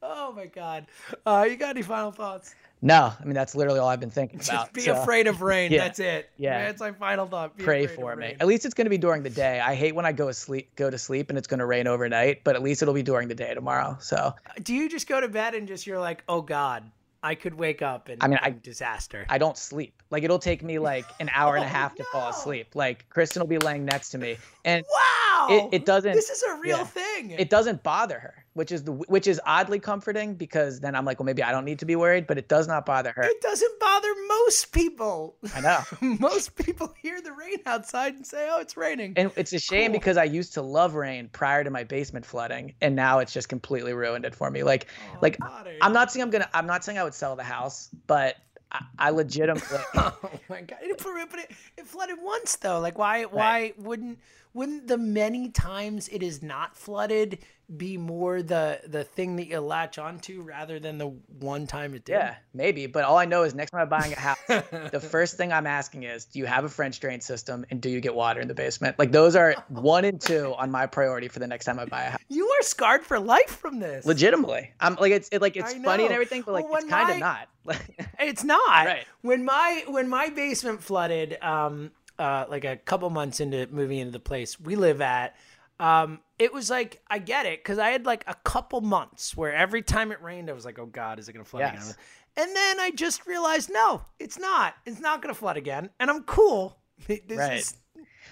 oh 0.02 0.32
my 0.34 0.48
God. 0.48 0.88
Uh, 1.26 1.46
you 1.48 1.56
got 1.58 1.70
any 1.70 1.84
final 1.84 2.12
thoughts? 2.12 2.56
No, 2.82 3.12
I 3.20 3.24
mean 3.26 3.34
that's 3.34 3.56
literally 3.56 3.80
all 3.80 3.88
I've 3.88 4.00
been 4.00 4.12
thinking 4.12 4.38
Just 4.40 4.52
about. 4.52 4.72
be 4.74 4.82
so 4.82 4.94
afraid 5.02 5.26
of 5.28 5.42
rain. 5.42 5.72
yeah, 5.72 5.80
That's 5.80 6.00
it. 6.00 6.30
yeah. 6.38 6.66
That's 6.66 6.80
my 6.80 6.92
final 6.92 7.26
thought. 7.26 7.58
Be 7.58 7.64
Pray 7.64 7.88
for 7.88 8.16
me. 8.16 8.26
rain. 8.28 8.38
At 8.40 8.46
least 8.48 8.66
it's 8.66 8.74
going 8.76 8.86
to 8.86 8.90
be 8.92 9.00
during 9.00 9.24
the 9.24 9.30
day. 9.32 9.60
I 9.60 9.74
hate 9.74 9.96
when 9.96 10.06
I 10.06 10.12
go 10.12 10.32
sleep, 10.32 10.76
go 10.76 10.90
to 10.90 10.98
sleep, 10.98 11.30
and 11.30 11.38
it's 11.40 11.48
going 11.48 11.60
to 11.60 11.66
rain 11.66 11.88
overnight. 11.88 12.44
But 12.44 12.56
at 12.56 12.62
least 12.62 12.82
it'll 12.84 12.94
be 12.94 13.02
during 13.04 13.28
the 13.30 13.36
day 13.36 13.54
tomorrow. 13.56 13.98
So 14.00 14.34
Do 14.62 14.74
you 14.76 14.90
just 14.90 15.08
go 15.08 15.20
to 15.20 15.28
bed 15.28 15.56
and 15.56 15.68
just 15.68 15.88
you're 15.88 16.00
like, 16.00 16.24
oh 16.30 16.42
God, 16.42 16.84
I 17.24 17.34
could 17.34 17.56
wake 17.56 17.82
up 17.82 18.10
and 18.10 18.24
I 18.24 18.28
mean, 18.28 18.40
I- 18.44 18.52
disaster. 18.52 19.26
I 19.28 19.40
don't 19.40 19.58
sleep. 19.58 20.04
Like 20.12 20.24
it'll 20.24 20.38
take 20.40 20.62
me 20.64 20.78
like 20.78 21.06
an 21.20 21.30
hour 21.34 21.56
and 21.56 21.64
a 21.66 21.68
Oh, 21.72 21.72
half 21.72 21.96
to 21.96 22.04
fall 22.12 22.30
asleep. 22.30 22.76
Like 22.76 23.10
Kristen 23.10 23.42
will 23.42 23.48
be 23.48 23.58
laying 23.58 23.86
next 23.86 24.12
to 24.12 24.18
me, 24.20 24.38
and 24.64 24.86
wow. 24.94 25.37
It- 25.50 25.70
it 25.74 25.86
doesn't- 25.86 26.14
This 26.14 26.30
is 26.30 26.44
a 26.44 26.56
real 26.56 26.78
yeah. 26.80 26.84
thing. 26.86 27.32
it 27.32 27.50
doesn't 27.50 27.84
bother 27.84 28.20
her, 28.20 28.46
which 28.54 28.72
is 28.72 28.84
the 28.84 28.92
which 28.92 29.28
is 29.28 29.40
oddly 29.46 29.80
comforting 29.80 30.36
because 30.36 30.80
then 30.80 30.96
I'm 30.96 31.06
like, 31.06 31.20
well, 31.20 31.26
maybe 31.26 31.44
I 31.44 31.52
don't 31.52 31.66
need 31.66 31.80
to 31.80 31.86
be 31.86 31.96
worried. 31.96 32.28
But 32.28 32.38
it 32.38 32.48
does 32.48 32.68
not 32.68 32.86
bother 32.86 33.12
her. 33.16 33.24
It 33.24 33.42
doesn't 33.42 33.80
bother 33.80 34.10
most 34.28 34.72
people. 34.72 35.36
I 35.56 35.62
know. 35.62 35.80
most 36.20 36.56
people 36.56 36.94
hear 37.02 37.22
the 37.22 37.32
rain 37.32 37.58
outside 37.66 38.16
and 38.16 38.26
say, 38.26 38.48
"Oh, 38.52 38.60
it's 38.60 38.78
raining." 38.78 39.14
And 39.18 39.32
it's 39.36 39.54
a 39.54 39.60
shame 39.60 39.92
Cool. 39.92 40.00
because 40.00 40.18
I 40.18 40.24
used 40.26 40.54
to 40.54 40.62
love 40.62 40.96
rain 40.96 41.30
prior 41.32 41.64
to 41.64 41.70
my 41.70 41.84
basement 41.84 42.26
flooding, 42.26 42.74
and 42.82 42.96
now 42.96 43.20
it's 43.20 43.34
just 43.34 43.50
completely 43.50 43.94
ruined 43.94 44.26
it 44.26 44.36
for 44.36 44.50
me. 44.50 44.64
Like, 44.64 44.88
Oh, 45.14 45.20
like 45.22 45.38
buddy. 45.40 45.78
I'm 45.82 45.94
not 45.94 46.12
saying 46.12 46.24
I'm 46.24 46.30
gonna. 46.30 46.50
I'm 46.54 46.68
not 46.68 46.84
saying 46.84 46.98
I 46.98 47.04
would 47.04 47.14
sell 47.14 47.36
the 47.36 47.44
house, 47.44 47.90
but 48.08 48.36
I, 48.72 48.82
I 49.00 49.10
legitimately. 49.12 49.78
oh 49.96 50.18
my 50.50 50.62
god! 50.62 50.80
It, 50.82 51.00
it, 51.00 51.52
it 51.78 51.88
flooded 51.88 52.18
once 52.22 52.56
though. 52.58 52.80
Like, 52.80 52.98
why? 52.98 53.24
Why 53.24 53.74
wouldn't? 53.78 54.20
Wouldn't 54.58 54.88
the 54.88 54.98
many 54.98 55.50
times 55.50 56.10
it 56.10 56.24
is 56.24 56.42
not 56.42 56.76
flooded 56.76 57.38
be 57.76 57.96
more 57.96 58.42
the 58.42 58.80
the 58.88 59.04
thing 59.04 59.36
that 59.36 59.46
you 59.46 59.60
latch 59.60 60.00
onto 60.00 60.42
rather 60.42 60.80
than 60.80 60.98
the 60.98 61.10
one 61.38 61.68
time 61.68 61.94
it 61.94 62.06
did? 62.06 62.14
Yeah, 62.14 62.38
maybe. 62.56 62.88
But 62.88 63.04
all 63.04 63.20
I 63.20 63.26
know 63.26 63.44
is 63.44 63.54
next 63.54 63.70
time 63.70 63.82
I'm 63.82 63.90
buying 63.90 64.14
a 64.14 64.20
house, 64.20 64.40
the 64.48 65.00
first 65.00 65.38
thing 65.38 65.54
I'm 65.54 65.68
asking 65.68 66.04
is, 66.04 66.26
do 66.26 66.40
you 66.40 66.48
have 66.48 66.64
a 66.64 66.70
French 66.70 67.00
drain 67.00 67.22
system 67.22 67.68
and 67.70 67.80
do 67.80 67.88
you 67.88 68.02
get 68.02 68.16
water 68.16 68.40
in 68.40 68.48
the 68.48 68.56
basement? 68.56 68.98
Like 68.98 69.12
those 69.12 69.36
are 69.36 69.54
one 69.70 70.06
and 70.06 70.20
two 70.20 70.56
on 70.58 70.72
my 70.72 70.88
priority 70.88 71.28
for 71.28 71.38
the 71.38 71.46
next 71.46 71.66
time 71.66 71.78
I 71.78 71.86
buy 71.86 72.06
a 72.06 72.10
house. 72.10 72.22
You 72.28 72.48
are 72.48 72.64
scarred 72.64 73.04
for 73.04 73.20
life 73.20 73.52
from 73.58 73.78
this. 73.78 74.08
Legitimately, 74.08 74.72
I'm 74.80 74.96
like 74.96 75.12
it's 75.12 75.30
it, 75.32 75.40
like 75.40 75.56
it's 75.56 75.76
funny 75.76 76.06
and 76.06 76.14
everything, 76.14 76.42
but 76.44 76.56
like 76.56 76.66
Well, 76.68 76.78
it's 76.78 76.90
kind 76.90 77.12
of 77.12 77.20
not. 77.20 77.48
It's 78.20 78.44
not. 78.44 78.88
Right. 78.88 79.06
When 79.22 79.46
my 79.46 79.84
when 79.88 80.10
my 80.10 80.30
basement 80.30 80.82
flooded, 80.82 81.38
um, 81.44 81.92
uh, 82.20 82.46
like 82.50 82.66
a 82.66 82.78
couple 82.78 83.10
months 83.10 83.40
into 83.40 83.68
moving 83.68 84.00
into 84.00 84.12
the 84.12 84.20
place 84.20 84.60
we 84.60 84.76
live 84.76 85.02
at, 85.02 85.36
um, 85.80 86.20
it 86.40 86.54
was 86.54 86.70
like 86.70 87.02
I 87.08 87.20
get 87.20 87.46
it 87.46 87.64
because 87.64 87.78
I 87.78 87.90
had 87.90 88.06
like 88.06 88.24
a 88.28 88.34
couple 88.34 88.82
months 88.82 89.38
where 89.38 89.54
every 89.54 89.82
time 89.82 90.12
it 90.12 90.22
rained, 90.22 90.50
I 90.50 90.54
was 90.54 90.66
like, 90.66 90.80
oh 90.80 90.86
God, 90.88 91.20
is 91.20 91.30
it 91.30 91.34
gonna 91.34 91.46
flood 91.46 91.64
Yes. 91.64 91.74
again? 91.74 91.96
And 92.38 92.56
then 92.56 92.80
I 92.80 92.92
just 92.92 93.26
realized, 93.26 93.72
no, 93.72 94.02
it's 94.20 94.38
not. 94.40 94.76
It's 94.86 95.00
not 95.00 95.22
gonna 95.22 95.34
flood 95.34 95.58
again, 95.58 95.90
and 96.00 96.10
I'm 96.10 96.24
cool. 96.24 96.78
This 97.08 97.24
Right. 97.30 97.60
is 97.60 97.76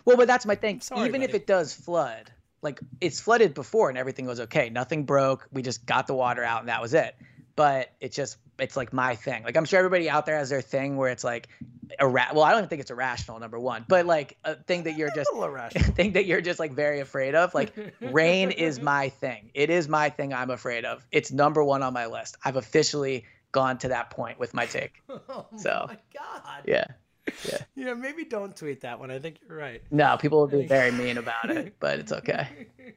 Well, 0.05 0.17
but 0.17 0.27
that's 0.27 0.45
my 0.45 0.55
thing. 0.55 0.81
sorry, 0.81 1.07
Even 1.07 1.21
if 1.21 1.33
it 1.33 1.45
does 1.47 1.73
flood, 1.73 2.31
like 2.61 2.81
it's 2.99 3.19
flooded 3.19 3.53
before 3.53 3.89
and 3.89 3.97
everything 3.97 4.25
was 4.25 4.39
okay. 4.39 4.69
Nothing 4.69 5.05
broke. 5.05 5.47
We 5.51 5.61
just 5.61 5.85
got 5.85 6.07
the 6.07 6.15
water 6.15 6.43
out 6.43 6.61
and 6.61 6.69
that 6.69 6.81
was 6.81 6.93
it. 6.95 7.15
But 7.55 7.91
it 8.01 8.11
just 8.11 8.37
it's 8.59 8.77
like 8.77 8.93
my 8.93 9.15
thing. 9.15 9.43
Like 9.43 9.57
I'm 9.57 9.65
sure 9.65 9.79
everybody 9.79 10.09
out 10.09 10.25
there 10.25 10.37
has 10.37 10.49
their 10.49 10.61
thing 10.61 10.95
where 10.97 11.09
it's 11.09 11.23
like 11.23 11.49
irra- 11.99 12.33
well, 12.33 12.43
I 12.43 12.51
don't 12.51 12.59
even 12.59 12.69
think 12.69 12.81
it's 12.81 12.91
irrational, 12.91 13.39
number 13.39 13.59
one. 13.59 13.85
But 13.87 14.05
like 14.05 14.37
a 14.43 14.55
thing 14.55 14.83
that 14.83 14.97
you're 14.97 15.11
just 15.13 15.29
a 15.29 15.33
little 15.33 15.49
irrational. 15.53 15.93
thing 15.93 16.13
that 16.13 16.25
you're 16.25 16.41
just 16.41 16.59
like 16.59 16.71
very 16.73 16.99
afraid 16.99 17.35
of. 17.35 17.53
Like 17.53 17.73
rain 18.01 18.51
is 18.51 18.79
my 18.81 19.09
thing. 19.09 19.51
It 19.53 19.69
is 19.69 19.87
my 19.87 20.09
thing 20.09 20.33
I'm 20.33 20.49
afraid 20.49 20.85
of. 20.85 21.05
It's 21.11 21.31
number 21.31 21.63
one 21.63 21.83
on 21.83 21.93
my 21.93 22.05
list. 22.07 22.37
I've 22.43 22.55
officially 22.55 23.25
gone 23.51 23.77
to 23.79 23.87
that 23.89 24.09
point 24.09 24.39
with 24.39 24.53
my 24.53 24.65
take. 24.65 25.01
Oh 25.09 25.45
So, 25.57 25.85
my 25.87 25.97
God. 26.13 26.63
Yeah. 26.65 26.85
Yeah. 27.49 27.57
Yeah, 27.75 27.93
maybe 27.95 28.23
don't 28.25 28.55
tweet 28.55 28.81
that 28.81 28.99
one. 28.99 29.09
I 29.11 29.19
think 29.19 29.37
you're 29.47 29.57
right. 29.57 29.81
No, 29.91 30.15
people 30.17 30.39
will 30.39 30.47
be 30.47 30.67
very 30.67 30.91
mean 30.91 31.17
about 31.17 31.49
it, 31.49 31.75
but 31.79 31.99
it's 31.99 32.11
okay. 32.11 32.47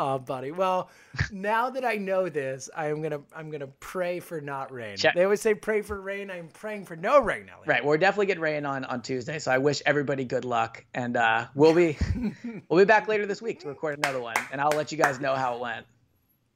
Oh, 0.00 0.16
buddy. 0.16 0.52
Well, 0.52 0.90
now 1.32 1.70
that 1.70 1.84
I 1.84 1.96
know 1.96 2.28
this, 2.28 2.70
I 2.76 2.86
am 2.86 3.02
gonna 3.02 3.20
I'm 3.34 3.50
gonna 3.50 3.66
pray 3.66 4.20
for 4.20 4.40
not 4.40 4.70
rain. 4.70 4.96
Check. 4.96 5.16
They 5.16 5.24
always 5.24 5.40
say 5.40 5.54
pray 5.54 5.82
for 5.82 6.00
rain. 6.00 6.30
I'm 6.30 6.46
praying 6.48 6.84
for 6.84 6.94
no 6.94 7.20
rain, 7.20 7.48
Elliot. 7.52 7.66
Right, 7.66 7.84
we're 7.84 7.98
definitely 7.98 8.26
getting 8.26 8.42
rain 8.42 8.64
on 8.64 8.84
on 8.84 9.02
Tuesday, 9.02 9.40
so 9.40 9.50
I 9.50 9.58
wish 9.58 9.82
everybody 9.84 10.24
good 10.24 10.44
luck, 10.44 10.84
and 10.94 11.16
uh, 11.16 11.46
we'll 11.56 11.74
be 11.74 11.98
we'll 12.68 12.78
be 12.78 12.84
back 12.84 13.08
later 13.08 13.26
this 13.26 13.42
week 13.42 13.58
to 13.60 13.68
record 13.68 13.98
another 13.98 14.20
one, 14.20 14.36
and 14.52 14.60
I'll 14.60 14.70
let 14.70 14.92
you 14.92 14.98
guys 14.98 15.18
know 15.18 15.34
how 15.34 15.56
it 15.56 15.60
went. 15.60 15.86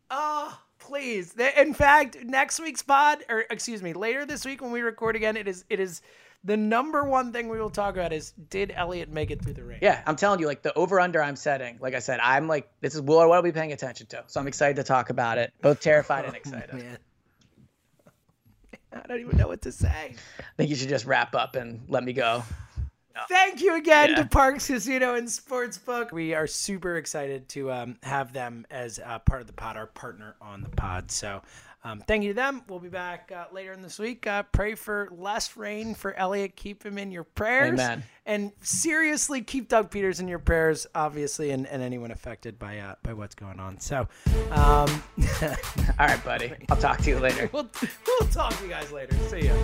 Oh, 0.09 0.56
Please. 0.78 1.35
In 1.56 1.74
fact, 1.74 2.16
next 2.24 2.59
week's 2.59 2.82
pod, 2.82 3.24
or 3.28 3.44
excuse 3.51 3.82
me, 3.82 3.93
later 3.93 4.27
this 4.27 4.44
week 4.44 4.60
when 4.60 4.73
we 4.73 4.81
record 4.81 5.14
again, 5.14 5.36
it 5.36 5.47
is 5.47 5.64
it 5.70 5.78
is 5.78 6.02
the 6.44 6.56
number 6.56 7.05
one 7.05 7.32
thing 7.32 7.48
we 7.48 7.60
will 7.60 7.70
talk 7.70 7.94
about 7.94 8.12
is 8.12 8.32
did 8.51 8.73
Elliot 8.74 9.09
make 9.09 9.31
it 9.31 9.43
through 9.43 9.55
the 9.55 9.64
rain? 9.64 9.78
Yeah, 9.81 10.02
I'm 10.06 10.16
telling 10.16 10.40
you, 10.40 10.47
like 10.47 10.62
the 10.62 10.74
over 10.74 10.98
under 11.01 11.23
I'm 11.23 11.36
setting. 11.36 11.78
Like 11.81 11.94
I 11.94 12.01
said, 12.01 12.20
I'm 12.20 12.48
like 12.48 12.69
this 12.81 12.94
is 12.94 13.01
what 13.01 13.31
I'll 13.31 13.43
be 13.43 13.52
paying 13.52 13.73
attention 13.73 14.06
to. 14.09 14.24
So 14.27 14.40
I'm 14.40 14.47
excited 14.48 14.77
to 14.77 14.82
talk 14.85 15.10
about 15.10 15.39
it. 15.39 15.52
Both 15.62 15.81
terrified 15.81 16.24
and 16.24 16.35
excited. 16.35 16.73
Man. 16.74 16.98
I 18.93 19.06
don't 19.06 19.20
even 19.20 19.39
know 19.39 19.48
what 19.48 19.62
to 19.62 19.73
say. 19.73 20.14
I 20.39 20.43
think 20.56 20.69
you 20.70 20.77
should 20.77 20.89
just 20.89 21.06
wrap 21.06 21.35
up 21.35 21.56
and 21.56 21.82
let 21.89 22.05
me 22.05 22.12
go. 22.12 22.43
Thank 23.28 23.60
you 23.60 23.77
again 23.77 24.10
Yeah. 24.10 24.16
to 24.16 24.24
Parx 24.24 24.66
Casino 24.66 25.14
and 25.14 25.28
Sportsbook. 25.28 26.12
We 26.12 26.35
are 26.35 26.47
super 26.47 26.97
excited 26.97 27.48
to 27.51 27.70
um, 27.70 27.98
have 28.02 28.32
them 28.32 28.66
as 28.70 28.98
uh, 28.98 29.19
part 29.20 29.40
of 29.43 29.47
the 29.47 29.52
pod, 29.52 29.77
our 29.77 29.86
partner 29.86 30.35
on 30.40 30.62
the 30.62 30.70
pod. 30.70 31.10
So 31.10 31.43
um, 31.84 32.00
thank 32.00 32.22
you 32.22 32.30
to 32.30 32.34
them. 32.34 32.62
We'll 32.68 32.78
be 32.78 32.88
back 32.88 33.32
uh, 33.34 33.46
later 33.52 33.72
in 33.72 33.82
this 33.82 33.98
week. 33.98 34.26
Uh, 34.26 34.44
pray 34.44 34.74
for 34.74 35.09
less 35.10 35.56
rain 35.56 35.94
for 35.94 36.14
Elliot. 36.14 36.54
Keep 36.54 36.84
him 36.84 36.96
in 36.96 37.10
your 37.10 37.24
prayers. 37.24 37.72
Amen. 37.80 38.04
And 38.24 38.52
seriously, 38.60 39.42
keep 39.42 39.68
Doug 39.68 39.90
Peters 39.90 40.20
in 40.20 40.28
your 40.28 40.38
prayers, 40.38 40.86
obviously, 40.94 41.50
and, 41.50 41.66
and 41.66 41.82
anyone 41.82 42.12
affected 42.12 42.59
by 42.59 42.78
uh, 42.78 42.94
by 43.02 43.14
what's 43.14 43.34
going 43.34 43.59
on. 43.59 43.80
So 43.80 44.06
um, 44.52 45.02
All 45.42 46.06
right, 46.06 46.24
buddy. 46.24 46.52
I'll 46.70 46.76
talk 46.76 46.98
to 47.02 47.10
you 47.10 47.18
later. 47.18 47.50
we'll, 47.52 47.68
we'll 48.06 48.28
talk 48.28 48.56
to 48.56 48.62
you 48.62 48.70
guys 48.70 48.92
later. 48.92 49.16
See 49.28 49.46
ya. 49.46 49.54